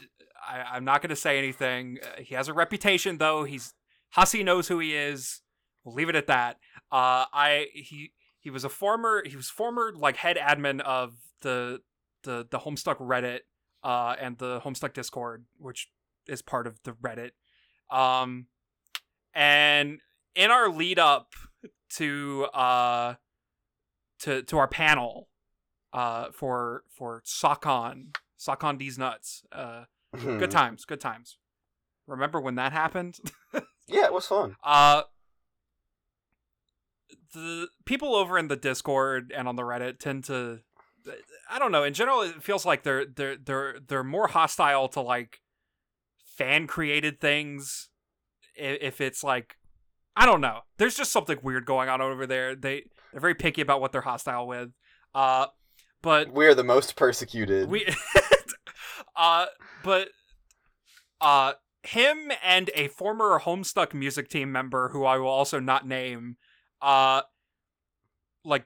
I, 0.48 0.64
I'm 0.74 0.86
not 0.86 1.02
going 1.02 1.10
to 1.10 1.16
say 1.16 1.38
anything. 1.38 1.98
Uh, 2.02 2.22
he 2.22 2.36
has 2.36 2.48
a 2.48 2.54
reputation, 2.54 3.18
though. 3.18 3.44
He's 3.44 3.74
Hussie 4.16 4.46
knows 4.46 4.68
who 4.68 4.80
he 4.80 4.96
is. 4.96 5.42
We'll 5.84 5.96
leave 5.96 6.10
it 6.10 6.16
at 6.16 6.28
that. 6.28 6.58
Uh, 6.92 7.26
I 7.34 7.68
he 7.74 8.12
he 8.40 8.50
was 8.50 8.64
a 8.64 8.70
former 8.70 9.24
he 9.26 9.36
was 9.36 9.50
former 9.50 9.92
like 9.96 10.18
head 10.18 10.38
admin 10.38 10.82
of 10.82 11.16
the 11.42 11.82
the 12.24 12.48
the 12.50 12.60
Homestuck 12.60 12.98
Reddit 12.98 13.42
uh, 13.84 14.16
and 14.20 14.38
the 14.38 14.62
Homestuck 14.62 14.94
Discord, 14.94 15.46
which 15.58 15.90
is 16.28 16.42
part 16.42 16.68
of 16.68 16.80
the 16.84 16.92
Reddit. 16.94 17.32
Um, 17.90 18.48
and 19.34 20.00
in 20.36 20.52
our 20.52 20.70
lead 20.70 21.00
up 21.00 21.34
to 21.96 22.46
uh 22.54 23.16
to 24.20 24.42
to 24.44 24.58
our 24.58 24.68
panel 24.68 25.30
uh 25.94 26.32
for 26.32 26.84
for 26.90 27.22
Sakon 27.24 28.12
Sakon 28.36 28.78
these 28.78 28.98
nuts 28.98 29.44
uh 29.52 29.86
good 30.22 30.52
times 30.52 30.86
good 30.86 31.00
times 31.00 31.38
remember 32.08 32.42
when 32.42 32.56
that 32.56 32.72
happened 32.74 33.20
Yeah, 33.88 34.06
it 34.06 34.14
was 34.14 34.26
fun. 34.28 34.56
uh 34.64 35.04
the 37.34 37.68
people 37.86 38.16
over 38.16 38.38
in 38.38 38.48
the 38.48 38.56
discord 38.56 39.32
and 39.36 39.48
on 39.48 39.56
the 39.56 39.64
reddit 39.64 40.00
tend 40.00 40.24
to 40.24 40.60
i 41.50 41.58
don't 41.60 41.72
know 41.72 41.84
in 41.84 41.94
general 41.94 42.22
it 42.22 42.44
feels 42.44 42.66
like 42.66 42.84
they're 42.84 43.06
they're 43.06 43.38
they're 43.38 43.76
they're 43.88 44.04
more 44.04 44.28
hostile 44.28 44.88
to 44.88 45.02
like 45.02 45.40
fan 46.38 46.68
created 46.68 47.20
things 47.20 47.90
if 48.56 49.02
it's 49.02 49.24
like 49.24 49.56
i 50.16 50.26
don't 50.26 50.42
know. 50.42 50.62
There's 50.78 50.96
just 50.96 51.12
something 51.12 51.38
weird 51.44 51.66
going 51.66 51.90
on 51.90 52.02
over 52.02 52.26
there. 52.26 52.56
They 52.56 52.86
they're 53.12 53.22
very 53.22 53.36
picky 53.36 53.62
about 53.62 53.82
what 53.82 53.92
they're 53.92 54.02
hostile 54.02 54.48
with. 54.48 54.70
Uh 55.14 55.48
but 56.02 56.32
We 56.32 56.46
are 56.48 56.56
the 56.56 56.64
most 56.64 56.96
persecuted. 56.96 57.70
we 57.70 57.88
uh 59.16 59.46
but 59.84 60.10
uh 61.22 61.54
him 61.84 62.32
and 62.44 62.70
a 62.76 62.88
former 62.90 63.40
homestuck 63.40 63.94
music 63.94 64.28
team 64.30 64.52
member 64.52 64.90
who 64.90 65.06
i 65.06 65.18
will 65.18 65.28
also 65.30 65.60
not 65.60 65.88
name 65.88 66.38
uh 66.82 67.22
like 68.46 68.66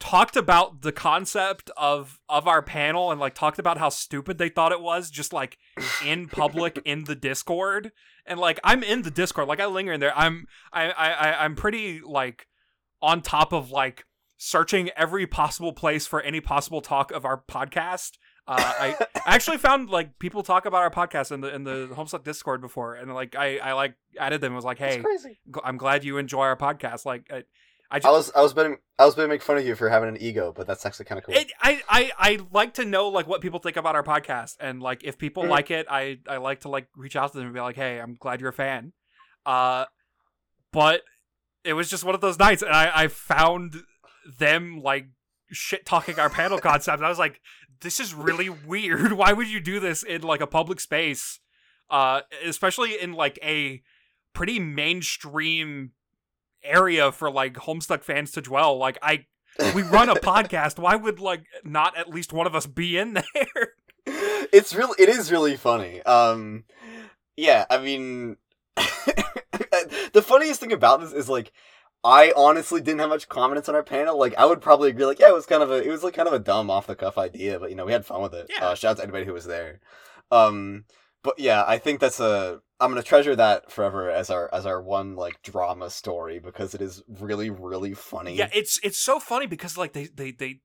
talked 0.00 0.36
about 0.36 0.82
the 0.82 0.92
concept 0.92 1.70
of 1.76 2.18
of 2.28 2.48
our 2.48 2.62
panel 2.62 3.10
and 3.10 3.20
like 3.20 3.34
talked 3.34 3.58
about 3.58 3.78
how 3.78 3.88
stupid 3.88 4.38
they 4.38 4.48
thought 4.48 4.72
it 4.72 4.80
was 4.80 5.10
just 5.10 5.32
like 5.32 5.56
in 6.04 6.26
public 6.28 6.80
in 6.84 7.04
the 7.04 7.14
discord. 7.14 7.92
And 8.26 8.38
like 8.38 8.58
i'm 8.64 8.82
in 8.82 9.02
the 9.02 9.10
discord. 9.10 9.48
Like 9.48 9.60
i 9.60 9.66
linger 9.66 9.92
in 9.92 10.00
there. 10.00 10.16
I'm 10.16 10.46
i 10.72 10.90
i 10.90 11.10
I- 11.12 11.44
i'm 11.44 11.54
pretty 11.54 12.00
like 12.00 12.46
on 13.00 13.22
top 13.22 13.52
of 13.52 13.70
like 13.70 14.04
searching 14.36 14.90
every 14.96 15.26
possible 15.26 15.72
place 15.72 16.06
for 16.06 16.20
any 16.22 16.40
possible 16.40 16.80
talk 16.80 17.10
of 17.10 17.24
our 17.24 17.42
podcast 17.48 18.12
uh, 18.48 18.54
I 18.58 18.96
I 19.26 19.34
actually 19.34 19.58
found 19.58 19.90
like 19.90 20.18
people 20.18 20.42
talk 20.42 20.64
about 20.66 20.80
our 20.82 20.90
podcast 20.90 21.30
in 21.32 21.40
the 21.42 21.54
in 21.54 21.64
the 21.64 21.88
Homestuck 21.92 22.24
Discord 22.24 22.60
before, 22.60 22.94
and 22.94 23.12
like 23.14 23.36
I 23.36 23.58
I 23.58 23.72
like 23.74 23.94
added 24.18 24.40
them 24.40 24.48
and 24.48 24.56
was 24.56 24.64
like, 24.64 24.78
hey, 24.78 25.00
crazy. 25.00 25.38
g- 25.54 25.60
I'm 25.62 25.76
glad 25.76 26.02
you 26.04 26.16
enjoy 26.18 26.42
our 26.42 26.56
podcast. 26.56 27.04
Like 27.04 27.26
I, 27.30 27.36
I 27.36 27.42
I 27.90 27.98
just 28.00 28.12
was 28.12 28.32
I 28.34 28.42
was 28.42 28.54
betting 28.54 28.78
I 28.98 29.04
was 29.04 29.14
going 29.14 29.28
to 29.28 29.32
make 29.32 29.42
fun 29.42 29.58
of 29.58 29.66
you 29.66 29.74
for 29.74 29.88
having 29.88 30.08
an 30.08 30.16
ego, 30.20 30.52
but 30.56 30.66
that's 30.66 30.84
actually 30.86 31.04
kind 31.04 31.18
of 31.18 31.24
cool. 31.24 31.34
it, 31.34 31.52
I 31.60 31.82
I 31.88 32.10
I 32.18 32.38
like 32.50 32.74
to 32.74 32.84
know 32.84 33.08
like 33.08 33.26
what 33.26 33.40
people 33.42 33.60
think 33.60 33.76
about 33.76 33.94
our 33.94 34.02
podcast, 34.02 34.56
and 34.60 34.82
like 34.82 35.04
if 35.04 35.18
people 35.18 35.44
Mhm. 35.44 35.48
like 35.50 35.70
it, 35.70 35.86
I 35.90 36.18
I 36.28 36.38
like 36.38 36.60
to 36.60 36.68
like 36.68 36.88
reach 36.96 37.16
out 37.16 37.30
to 37.32 37.38
them 37.38 37.46
and 37.46 37.54
be 37.54 37.60
like, 37.60 37.76
hey, 37.76 38.00
I'm 38.00 38.14
glad 38.18 38.40
you're 38.40 38.50
a 38.50 38.52
fan. 38.54 38.92
Uh, 39.46 39.84
but 40.72 41.02
it 41.64 41.72
was 41.74 41.88
just 41.90 42.04
one 42.04 42.14
of 42.14 42.20
those 42.20 42.38
nights, 42.38 42.62
and 42.62 42.72
I 42.72 42.90
I 42.94 43.08
found 43.08 43.76
them 44.38 44.80
like 44.82 45.06
shit 45.50 45.86
talking 45.86 46.18
our 46.18 46.28
panel 46.30 46.58
concept. 46.68 46.98
And 46.98 47.06
I 47.06 47.08
was 47.08 47.18
like, 47.18 47.40
this 47.80 48.00
is 48.00 48.14
really 48.14 48.48
weird. 48.48 49.12
Why 49.14 49.32
would 49.32 49.48
you 49.48 49.60
do 49.60 49.80
this 49.80 50.02
in 50.02 50.22
like 50.22 50.40
a 50.40 50.46
public 50.46 50.80
space? 50.80 51.40
Uh, 51.90 52.20
especially 52.44 53.00
in 53.00 53.12
like 53.12 53.38
a 53.42 53.82
pretty 54.34 54.60
mainstream 54.60 55.92
area 56.62 57.10
for 57.12 57.30
like 57.30 57.54
Homestuck 57.54 58.02
fans 58.02 58.30
to 58.32 58.42
dwell. 58.42 58.76
Like 58.76 58.98
I 59.02 59.26
we 59.74 59.82
run 59.82 60.08
a 60.08 60.14
podcast. 60.16 60.78
Why 60.78 60.96
would 60.96 61.18
like 61.20 61.44
not 61.64 61.96
at 61.96 62.10
least 62.10 62.32
one 62.32 62.46
of 62.46 62.54
us 62.54 62.66
be 62.66 62.98
in 62.98 63.14
there? 63.34 63.74
it's 64.06 64.74
really 64.74 64.94
it 64.98 65.08
is 65.08 65.32
really 65.32 65.56
funny. 65.56 66.02
Um 66.02 66.64
yeah, 67.36 67.64
I 67.70 67.78
mean 67.78 68.36
the 70.12 70.22
funniest 70.22 70.60
thing 70.60 70.72
about 70.72 71.00
this 71.00 71.12
is 71.12 71.28
like 71.28 71.52
I 72.04 72.32
honestly 72.36 72.80
didn't 72.80 73.00
have 73.00 73.08
much 73.08 73.28
confidence 73.28 73.68
on 73.68 73.74
our 73.74 73.82
panel. 73.82 74.18
Like 74.18 74.34
I 74.36 74.46
would 74.46 74.60
probably 74.60 74.90
agree 74.90 75.06
like 75.06 75.18
yeah, 75.18 75.28
it 75.28 75.34
was 75.34 75.46
kind 75.46 75.62
of 75.62 75.70
a 75.70 75.82
it 75.82 75.90
was 75.90 76.04
like 76.04 76.14
kind 76.14 76.28
of 76.28 76.34
a 76.34 76.38
dumb 76.38 76.70
off 76.70 76.86
the 76.86 76.94
cuff 76.94 77.18
idea, 77.18 77.58
but 77.58 77.70
you 77.70 77.76
know, 77.76 77.84
we 77.84 77.92
had 77.92 78.06
fun 78.06 78.22
with 78.22 78.34
it. 78.34 78.46
Yeah. 78.48 78.68
Uh 78.68 78.74
shout 78.74 78.92
out 78.92 78.96
to 78.98 79.02
anybody 79.02 79.24
who 79.24 79.32
was 79.32 79.46
there. 79.46 79.80
Um 80.30 80.84
but 81.22 81.38
yeah, 81.38 81.64
I 81.66 81.78
think 81.78 82.00
that's 82.00 82.20
a 82.20 82.60
I'm 82.80 82.90
gonna 82.90 83.02
treasure 83.02 83.34
that 83.34 83.72
forever 83.72 84.10
as 84.10 84.30
our 84.30 84.48
as 84.54 84.64
our 84.64 84.80
one 84.80 85.16
like 85.16 85.42
drama 85.42 85.90
story 85.90 86.38
because 86.38 86.74
it 86.74 86.80
is 86.80 87.02
really 87.08 87.50
really 87.50 87.94
funny. 87.94 88.36
Yeah, 88.36 88.48
it's 88.54 88.78
it's 88.84 88.98
so 88.98 89.18
funny 89.18 89.46
because 89.46 89.76
like 89.76 89.92
they 89.92 90.08
they 90.14 90.30
they 90.30 90.60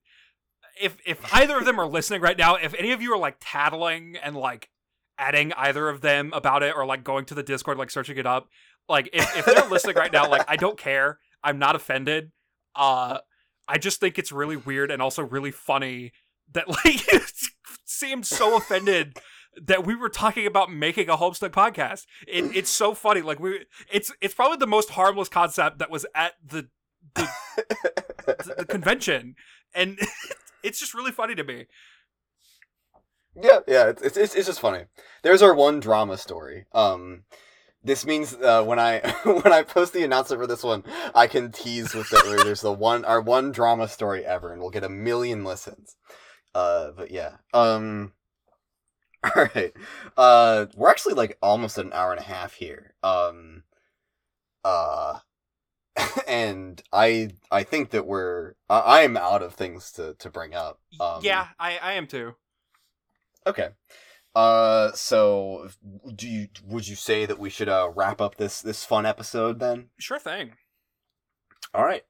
if 0.79 0.97
if 1.05 1.33
either 1.33 1.57
of 1.57 1.65
them 1.65 1.79
are 1.79 1.87
listening 1.87 2.21
right 2.21 2.37
now, 2.37 2.55
if 2.55 2.73
any 2.75 2.91
of 2.91 3.01
you 3.01 3.11
are 3.13 3.17
like 3.17 3.37
tattling 3.39 4.15
and 4.23 4.35
like 4.35 4.69
adding 5.17 5.53
either 5.53 5.89
of 5.89 6.01
them 6.01 6.31
about 6.33 6.63
it 6.63 6.75
or 6.75 6.85
like 6.85 7.03
going 7.03 7.25
to 7.25 7.35
the 7.35 7.43
Discord 7.43 7.77
like 7.77 7.89
searching 7.89 8.17
it 8.17 8.25
up, 8.25 8.47
like 8.89 9.09
if, 9.13 9.37
if 9.37 9.45
they're 9.45 9.69
listening 9.69 9.95
right 9.95 10.11
now, 10.11 10.29
like 10.29 10.45
I 10.47 10.55
don't 10.55 10.77
care. 10.77 11.19
I'm 11.43 11.59
not 11.59 11.75
offended. 11.75 12.31
Uh 12.75 13.19
I 13.67 13.77
just 13.77 13.99
think 13.99 14.19
it's 14.19 14.31
really 14.31 14.57
weird 14.57 14.91
and 14.91 15.01
also 15.01 15.23
really 15.23 15.51
funny 15.51 16.11
that 16.51 16.67
like 16.85 17.11
you 17.11 17.19
seemed 17.85 18.25
so 18.25 18.57
offended 18.57 19.17
that 19.61 19.85
we 19.85 19.95
were 19.95 20.09
talking 20.09 20.45
about 20.45 20.71
making 20.71 21.09
a 21.09 21.17
Homestuck 21.17 21.51
podcast. 21.51 22.05
It, 22.27 22.55
it's 22.55 22.69
so 22.69 22.93
funny. 22.93 23.21
Like 23.21 23.39
we, 23.39 23.65
it's 23.91 24.11
it's 24.21 24.33
probably 24.33 24.57
the 24.57 24.67
most 24.67 24.91
harmless 24.91 25.29
concept 25.29 25.79
that 25.79 25.89
was 25.89 26.05
at 26.15 26.33
the 26.45 26.69
the, 27.15 27.29
the 28.57 28.65
convention, 28.67 29.35
and 29.75 29.99
it's 30.63 30.79
just 30.79 30.93
really 30.93 31.11
funny 31.11 31.35
to 31.35 31.43
me. 31.43 31.65
Yeah, 33.35 33.59
yeah, 33.67 33.89
it's, 33.89 34.01
it's 34.01 34.17
it's 34.17 34.35
it's 34.35 34.47
just 34.47 34.59
funny. 34.59 34.85
There's 35.23 35.41
our 35.41 35.53
one 35.53 35.79
drama 35.79 36.17
story. 36.17 36.65
Um, 36.73 37.23
this 37.83 38.05
means 38.05 38.33
uh, 38.33 38.63
when 38.63 38.79
I 38.79 38.99
when 39.23 39.51
I 39.51 39.63
post 39.63 39.93
the 39.93 40.03
announcement 40.03 40.41
for 40.41 40.47
this 40.47 40.63
one, 40.63 40.83
I 41.13 41.27
can 41.27 41.51
tease 41.51 41.93
with 41.93 42.09
that. 42.09 42.41
There's 42.43 42.61
the 42.61 42.73
one 42.73 43.05
our 43.05 43.21
one 43.21 43.51
drama 43.51 43.87
story 43.87 44.25
ever, 44.25 44.51
and 44.51 44.61
we'll 44.61 44.71
get 44.71 44.83
a 44.83 44.89
million 44.89 45.43
listens. 45.43 45.95
Uh, 46.55 46.91
but 46.91 47.11
yeah. 47.11 47.37
Um. 47.53 48.13
All 49.35 49.47
right. 49.55 49.73
Uh, 50.17 50.65
we're 50.75 50.89
actually 50.89 51.13
like 51.13 51.37
almost 51.41 51.77
an 51.77 51.91
hour 51.93 52.11
and 52.11 52.19
a 52.19 52.23
half 52.23 52.53
here. 52.53 52.93
Um. 53.03 53.63
Uh. 54.63 55.19
And 56.27 56.81
I 56.91 57.29
I 57.51 57.63
think 57.63 57.91
that 57.91 58.07
we're 58.07 58.53
I, 58.69 59.01
am 59.01 59.15
out 59.15 59.43
of 59.43 59.53
things 59.53 59.91
to 59.93 60.15
to 60.15 60.29
bring 60.29 60.55
up. 60.55 60.79
Um, 60.99 61.19
yeah, 61.21 61.47
I 61.59 61.77
I 61.77 61.93
am 61.93 62.07
too. 62.07 62.33
Okay. 63.45 63.69
Uh, 64.35 64.91
so 64.93 65.69
do 66.15 66.27
you 66.27 66.47
would 66.65 66.87
you 66.87 66.95
say 66.95 67.25
that 67.25 67.37
we 67.37 67.49
should 67.49 67.69
uh 67.69 67.91
wrap 67.95 68.19
up 68.19 68.35
this 68.37 68.61
this 68.61 68.83
fun 68.83 69.05
episode 69.05 69.59
then? 69.59 69.89
Sure 69.99 70.19
thing. 70.19 70.53
All 71.73 71.85
right. 71.85 72.03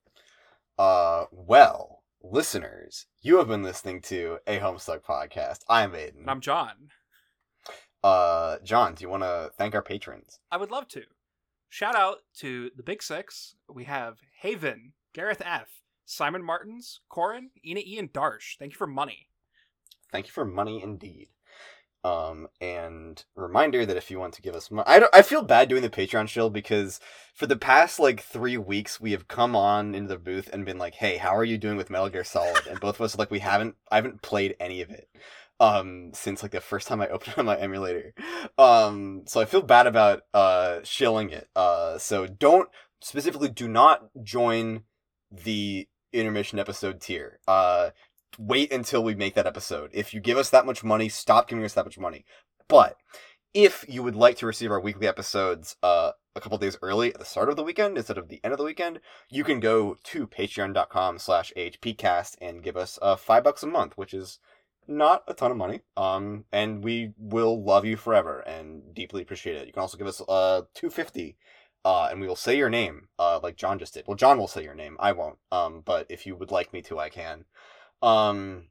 Uh, 0.77 1.25
well, 1.31 2.03
listeners, 2.21 3.05
you 3.21 3.37
have 3.37 3.47
been 3.47 3.63
listening 3.63 4.01
to 4.01 4.39
a 4.47 4.59
Homestuck 4.59 5.01
podcast. 5.03 5.59
I'm 5.69 5.93
Aidan. 5.93 6.21
And 6.21 6.29
I'm 6.29 6.41
John. 6.41 6.89
Uh, 8.03 8.57
John, 8.63 8.95
do 8.95 9.03
you 9.03 9.09
want 9.09 9.23
to 9.23 9.51
thank 9.57 9.75
our 9.75 9.81
patrons? 9.81 10.39
I 10.51 10.57
would 10.57 10.71
love 10.71 10.87
to. 10.89 11.03
Shout 11.69 11.95
out 11.95 12.17
to 12.39 12.69
the 12.75 12.83
Big 12.83 13.01
Six. 13.01 13.55
We 13.69 13.85
have 13.85 14.17
Haven, 14.41 14.93
Gareth 15.13 15.41
F, 15.45 15.69
Simon 16.05 16.43
Martins, 16.43 16.99
Corin, 17.09 17.51
Ina 17.65 17.81
E, 17.85 17.97
and 17.97 18.11
Darsh. 18.11 18.57
Thank 18.59 18.73
you 18.73 18.77
for 18.77 18.87
money. 18.87 19.27
Thank 20.11 20.27
you 20.27 20.33
for 20.33 20.45
money 20.45 20.81
indeed. 20.83 21.29
Um, 22.03 22.47
and 22.59 23.23
reminder 23.35 23.85
that 23.85 23.95
if 23.95 24.11
you 24.11 24.19
want 24.19 24.33
to 24.33 24.41
give 24.41 24.55
us 24.55 24.69
money, 24.69 24.85
I 24.87 24.99
don't, 24.99 25.15
I 25.15 25.21
feel 25.21 25.41
bad 25.41 25.69
doing 25.69 25.81
the 25.81 25.89
Patreon 25.89 26.27
show 26.27 26.49
because 26.49 26.99
for 27.33 27.47
the 27.47 27.55
past 27.55 27.97
like 27.97 28.21
three 28.21 28.57
weeks 28.57 28.99
we 28.99 29.11
have 29.11 29.29
come 29.29 29.55
on 29.55 29.95
into 29.95 30.09
the 30.09 30.19
booth 30.19 30.49
and 30.51 30.65
been 30.65 30.77
like, 30.77 30.95
"Hey, 30.95 31.15
how 31.15 31.35
are 31.35 31.45
you 31.45 31.57
doing 31.57 31.77
with 31.77 31.89
Metal 31.89 32.09
Gear 32.09 32.25
Solid?" 32.25 32.67
And 32.67 32.79
both 32.81 32.95
of 32.95 33.01
us 33.01 33.15
are 33.15 33.19
like, 33.19 33.31
we 33.31 33.39
haven't, 33.39 33.75
I 33.89 33.95
haven't 33.95 34.21
played 34.21 34.57
any 34.59 34.81
of 34.81 34.89
it, 34.89 35.07
um, 35.61 36.11
since 36.13 36.43
like 36.43 36.51
the 36.51 36.59
first 36.59 36.87
time 36.89 36.99
I 36.99 37.07
opened 37.09 37.37
up 37.37 37.45
my 37.45 37.57
emulator. 37.57 38.13
Um, 38.57 39.23
so 39.25 39.39
I 39.39 39.45
feel 39.45 39.61
bad 39.61 39.87
about 39.87 40.23
uh 40.33 40.79
shilling 40.83 41.29
it. 41.29 41.47
Uh, 41.55 41.97
so 41.97 42.27
don't 42.27 42.69
specifically 43.01 43.49
do 43.49 43.67
not 43.67 44.09
join 44.23 44.83
the 45.31 45.87
intermission 46.11 46.59
episode 46.59 47.01
tier. 47.01 47.39
Uh, 47.47 47.91
wait 48.37 48.71
until 48.71 49.03
we 49.03 49.15
make 49.15 49.35
that 49.35 49.47
episode. 49.47 49.89
If 49.93 50.13
you 50.13 50.19
give 50.19 50.37
us 50.37 50.49
that 50.49 50.65
much 50.65 50.83
money, 50.83 51.09
stop 51.09 51.47
giving 51.47 51.65
us 51.65 51.73
that 51.73 51.85
much 51.85 51.97
money. 51.97 52.25
But 52.67 52.97
if 53.53 53.85
you 53.87 54.03
would 54.03 54.15
like 54.15 54.37
to 54.37 54.45
receive 54.45 54.71
our 54.71 54.79
weekly 54.79 55.07
episodes 55.07 55.75
uh, 55.83 56.11
a 56.35 56.41
couple 56.41 56.57
days 56.57 56.77
early 56.81 57.13
at 57.13 57.19
the 57.19 57.25
start 57.25 57.49
of 57.49 57.55
the 57.55 57.63
weekend 57.63 57.97
instead 57.97 58.17
of 58.17 58.29
the 58.29 58.39
end 58.43 58.53
of 58.53 58.57
the 58.57 58.63
weekend, 58.63 58.99
you 59.29 59.43
can 59.43 59.59
go 59.59 59.97
to 60.03 60.27
patreon.com 60.27 61.19
slash 61.19 61.53
hpcast 61.55 62.35
and 62.41 62.63
give 62.63 62.75
us 62.75 62.97
uh, 63.01 63.15
five 63.15 63.43
bucks 63.43 63.63
a 63.63 63.67
month, 63.67 63.97
which 63.97 64.13
is 64.13 64.39
not 64.87 65.23
a 65.27 65.33
ton 65.33 65.51
of 65.51 65.57
money. 65.57 65.81
Um, 65.95 66.45
and 66.51 66.83
we 66.83 67.13
will 67.17 67.63
love 67.63 67.85
you 67.85 67.95
forever 67.95 68.39
and 68.39 68.93
deeply 68.93 69.21
appreciate 69.21 69.57
it. 69.57 69.67
You 69.67 69.73
can 69.73 69.81
also 69.81 69.97
give 69.97 70.07
us 70.07 70.21
uh, 70.21 70.61
250 70.73 71.37
uh, 71.85 72.07
and 72.09 72.21
we 72.21 72.27
will 72.27 72.35
say 72.35 72.57
your 72.57 72.69
name, 72.69 73.09
uh, 73.19 73.39
like 73.43 73.57
John 73.57 73.77
just 73.77 73.93
did. 73.93 74.05
Well, 74.07 74.15
John 74.15 74.37
will 74.37 74.47
say 74.47 74.63
your 74.63 74.75
name. 74.75 74.95
I 74.99 75.11
won't. 75.11 75.37
Um, 75.51 75.81
but 75.83 76.07
if 76.09 76.25
you 76.25 76.35
would 76.35 76.51
like 76.51 76.71
me 76.71 76.81
to, 76.83 76.99
I 76.99 77.09
can. 77.09 77.45
Um, 78.03 78.67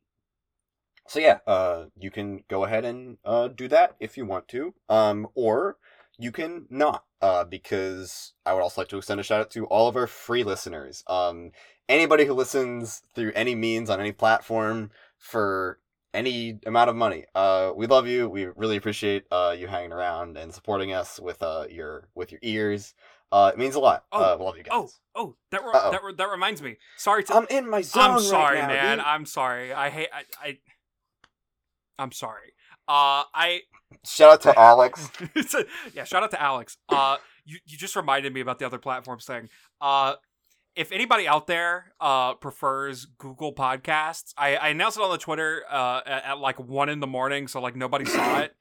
so 1.09 1.19
yeah, 1.19 1.39
uh, 1.47 1.87
you 1.99 2.11
can 2.11 2.45
go 2.49 2.65
ahead 2.65 2.85
and 2.85 3.19
uh, 3.25 3.49
do 3.49 3.69
that 3.69 3.97
if 4.01 4.17
you 4.17 4.25
want 4.25 4.49
to, 4.49 4.75
um, 4.89 5.27
or 5.35 5.77
you 6.19 6.33
can 6.33 6.67
not, 6.71 7.05
uh, 7.21 7.45
because 7.45 8.33
I 8.47 8.55
would 8.55 8.63
also 8.63 8.81
like 8.81 8.89
to 8.89 8.99
extend 8.99 9.21
a 9.21 9.23
shout 9.23 9.41
out 9.41 9.51
to 9.53 9.67
all 9.67 9.89
of 9.89 9.97
our 9.97 10.07
free 10.07 10.45
listeners. 10.45 11.03
Um, 11.09 11.51
anybody 11.89 12.25
who 12.25 12.35
listens 12.35 13.03
through 13.15 13.33
any 13.35 13.55
means 13.55 13.91
on 13.91 14.01
any 14.01 14.13
platform 14.13 14.91
for 15.19 15.81
any 16.15 16.61
amount 16.67 16.91
of 16.91 16.97
money, 16.97 17.25
uh, 17.35 17.73
we 17.75 17.87
love 17.87 18.07
you. 18.07 18.29
We 18.29 18.47
really 18.47 18.77
appreciate 18.77 19.25
uh, 19.31 19.55
you 19.59 19.67
hanging 19.67 19.93
around 19.93 20.37
and 20.37 20.55
supporting 20.55 20.93
us 20.93 21.19
with 21.21 21.43
uh, 21.43 21.67
your 21.71 22.09
with 22.15 22.31
your 22.31 22.41
ears. 22.43 22.95
Uh, 23.33 23.51
it 23.53 23.59
means 23.59 23.75
a 23.75 23.81
lot. 23.81 24.05
Oh, 24.13 24.23
uh, 24.23 24.37
love 24.39 24.59
you 24.59 24.63
guys. 24.63 24.73
Oh, 24.75 24.91
oh, 25.15 25.37
that 25.51 25.65
re- 25.65 25.73
that 25.73 26.05
re- 26.05 26.15
that 26.19 26.29
reminds 26.29 26.61
me. 26.61 26.77
Sorry 26.99 27.25
to. 27.25 27.35
I'm 27.35 27.47
in 27.49 27.69
my 27.69 27.81
zone 27.81 28.03
I'm 28.03 28.13
right 28.17 28.23
sorry, 28.23 28.59
now, 28.59 28.69
man. 28.69 28.99
dude. 28.99 29.07
I'm 29.07 29.25
sorry. 29.25 29.73
I 29.73 29.89
hate. 29.89 30.09
I, 30.13 30.49
I. 30.49 30.59
I'm 31.99 32.13
sorry. 32.13 32.53
Uh, 32.87 33.25
I. 33.35 33.61
Shout 34.05 34.33
out 34.33 34.41
to 34.43 34.59
Alex. 34.61 35.11
yeah, 35.95 36.05
shout 36.05 36.23
out 36.23 36.31
to 36.33 36.43
Alex. 36.43 36.77
Uh, 36.91 37.17
you 37.47 37.59
you 37.65 37.79
just 37.79 37.97
reminded 37.97 38.35
me 38.35 38.43
about 38.43 38.59
the 38.59 38.67
other 38.67 38.79
platforms 38.79 39.25
thing. 39.25 39.49
Uh, 39.81 40.17
if 40.77 40.93
anybody 40.93 41.27
out 41.27 41.47
there 41.47 41.93
uh 42.01 42.35
prefers 42.35 43.07
Google 43.19 43.55
Podcasts, 43.55 44.35
I, 44.37 44.57
I 44.57 44.69
announced 44.69 44.99
it 44.99 45.03
on 45.03 45.11
the 45.11 45.19
Twitter 45.19 45.63
uh 45.71 46.01
at, 46.05 46.25
at 46.25 46.39
like 46.39 46.59
one 46.61 46.89
in 46.91 47.01
the 47.01 47.07
morning, 47.07 47.49
so 47.49 47.61
like 47.61 47.77
nobody 47.77 48.05
saw 48.05 48.39
it. 48.43 48.55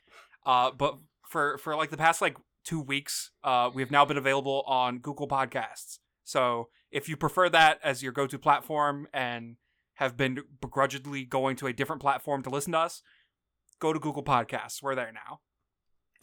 Uh, 0.45 0.71
but 0.71 0.97
for 1.27 1.57
for 1.57 1.75
like 1.75 1.89
the 1.89 1.97
past 1.97 2.21
like 2.21 2.37
two 2.63 2.79
weeks, 2.79 3.31
uh, 3.43 3.69
we've 3.73 3.91
now 3.91 4.05
been 4.05 4.17
available 4.17 4.63
on 4.67 4.99
Google 4.99 5.27
Podcasts. 5.27 5.99
So 6.23 6.69
if 6.91 7.09
you 7.09 7.17
prefer 7.17 7.49
that 7.49 7.79
as 7.83 8.03
your 8.03 8.11
go-to 8.11 8.37
platform 8.37 9.07
and 9.13 9.57
have 9.95 10.17
been 10.17 10.39
begrudgingly 10.61 11.25
going 11.25 11.55
to 11.57 11.67
a 11.67 11.73
different 11.73 12.01
platform 12.01 12.43
to 12.43 12.49
listen 12.49 12.73
to 12.73 12.79
us, 12.79 13.01
go 13.79 13.93
to 13.93 13.99
Google 13.99 14.23
Podcasts. 14.23 14.81
We're 14.81 14.95
there 14.95 15.11
now. 15.11 15.41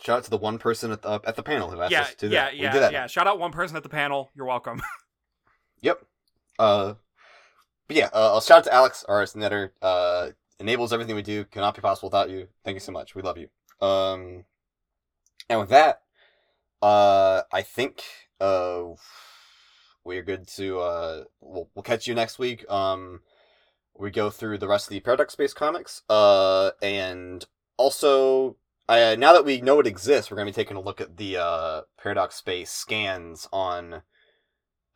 Shout 0.00 0.18
out 0.18 0.24
to 0.24 0.30
the 0.30 0.38
one 0.38 0.58
person 0.58 0.92
at 0.92 1.02
the 1.02 1.20
at 1.24 1.34
the 1.34 1.42
panel 1.42 1.70
who 1.70 1.80
asked 1.80 1.90
yeah, 1.90 2.02
us 2.02 2.14
to 2.14 2.28
do 2.28 2.34
yeah, 2.34 2.44
that. 2.44 2.56
yeah, 2.56 2.68
we 2.68 2.72
did 2.72 2.82
that. 2.82 2.92
yeah. 2.92 3.06
Shout 3.08 3.26
out 3.26 3.40
one 3.40 3.50
person 3.50 3.76
at 3.76 3.82
the 3.82 3.88
panel. 3.88 4.30
You're 4.34 4.46
welcome. 4.46 4.80
Yep. 5.80 6.04
Uh, 6.58 6.94
but 7.86 7.96
yeah, 7.96 8.10
uh, 8.12 8.32
I'll 8.34 8.40
shout 8.40 8.58
out 8.58 8.64
to 8.64 8.74
Alex, 8.74 9.04
our 9.08 9.22
netter. 9.24 9.70
Uh, 9.80 10.30
enables 10.58 10.92
everything 10.92 11.14
we 11.14 11.22
do. 11.22 11.44
Cannot 11.44 11.74
be 11.74 11.80
possible 11.80 12.08
without 12.08 12.30
you. 12.30 12.48
Thank 12.64 12.74
you 12.74 12.80
so 12.80 12.92
much. 12.92 13.14
We 13.14 13.22
love 13.22 13.38
you. 13.38 13.48
Um, 13.86 14.44
and 15.48 15.60
with 15.60 15.68
that, 15.70 16.02
uh, 16.82 17.42
I 17.52 17.62
think 17.62 18.02
uh, 18.40 18.84
we're 20.04 20.22
good 20.22 20.46
to 20.56 20.80
uh, 20.80 21.24
we'll, 21.40 21.68
we'll 21.74 21.82
catch 21.82 22.06
you 22.06 22.14
next 22.14 22.38
week. 22.38 22.70
Um, 22.70 23.20
we 23.98 24.10
go 24.10 24.30
through 24.30 24.58
the 24.58 24.68
rest 24.68 24.86
of 24.86 24.90
the 24.90 25.00
Paradox 25.00 25.32
Space 25.32 25.54
comics. 25.54 26.02
Uh, 26.08 26.70
and 26.82 27.44
also. 27.76 28.56
Uh, 28.90 29.14
now 29.18 29.34
that 29.34 29.44
we 29.44 29.60
know 29.60 29.78
it 29.80 29.86
exists, 29.86 30.30
we're 30.30 30.38
to 30.46 30.50
be 30.50 30.54
taking 30.54 30.78
a 30.78 30.80
look 30.80 30.98
at 30.98 31.18
the 31.18 31.36
uh, 31.36 31.82
Paradox 32.02 32.36
Space 32.36 32.70
scans 32.70 33.46
on 33.52 34.00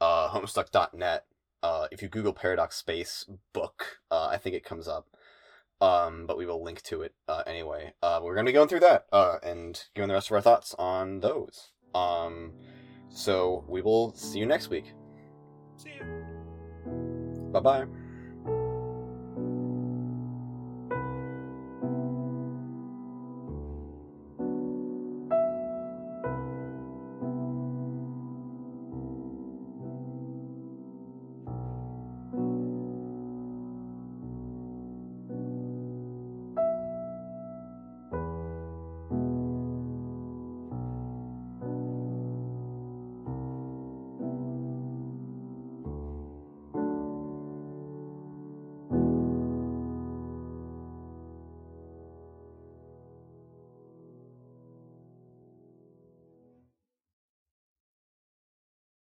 uh, 0.01 0.31
Homestuck.net. 0.31 1.27
Uh, 1.63 1.87
if 1.93 2.03
you 2.03 2.09
Google 2.09 2.33
Paradox 2.33 2.77
Space 2.77 3.27
book, 3.53 3.99
uh, 4.11 4.27
I 4.27 4.39
think 4.39 4.57
it 4.57 4.65
comes 4.65 4.89
up. 4.89 5.07
Um, 5.83 6.27
but 6.27 6.39
we 6.39 6.47
will 6.47 6.63
link 6.63 6.81
to 6.83 7.03
it 7.03 7.13
uh, 7.27 7.43
anyway. 7.45 7.93
Uh, 8.03 8.21
we're 8.23 8.35
going 8.35 8.47
to 8.47 8.51
be 8.51 8.55
going 8.55 8.69
through 8.69 8.81
that 8.81 9.07
uh, 9.13 9.39
and 9.43 9.83
giving 9.97 10.07
the 10.07 10.15
rest 10.15 10.31
of 10.31 10.37
our 10.37 10.41
thoughts 10.41 10.77
on 10.79 11.19
those. 11.19 11.73
Um, 11.93 12.53
so 13.09 13.65
we 13.67 13.83
will 13.83 14.15
see 14.15 14.39
you 14.39 14.47
next 14.47 14.71
week. 14.71 14.93
See 15.77 15.91
you. 15.99 17.51
Bye 17.53 17.61
bye. 17.61 18.02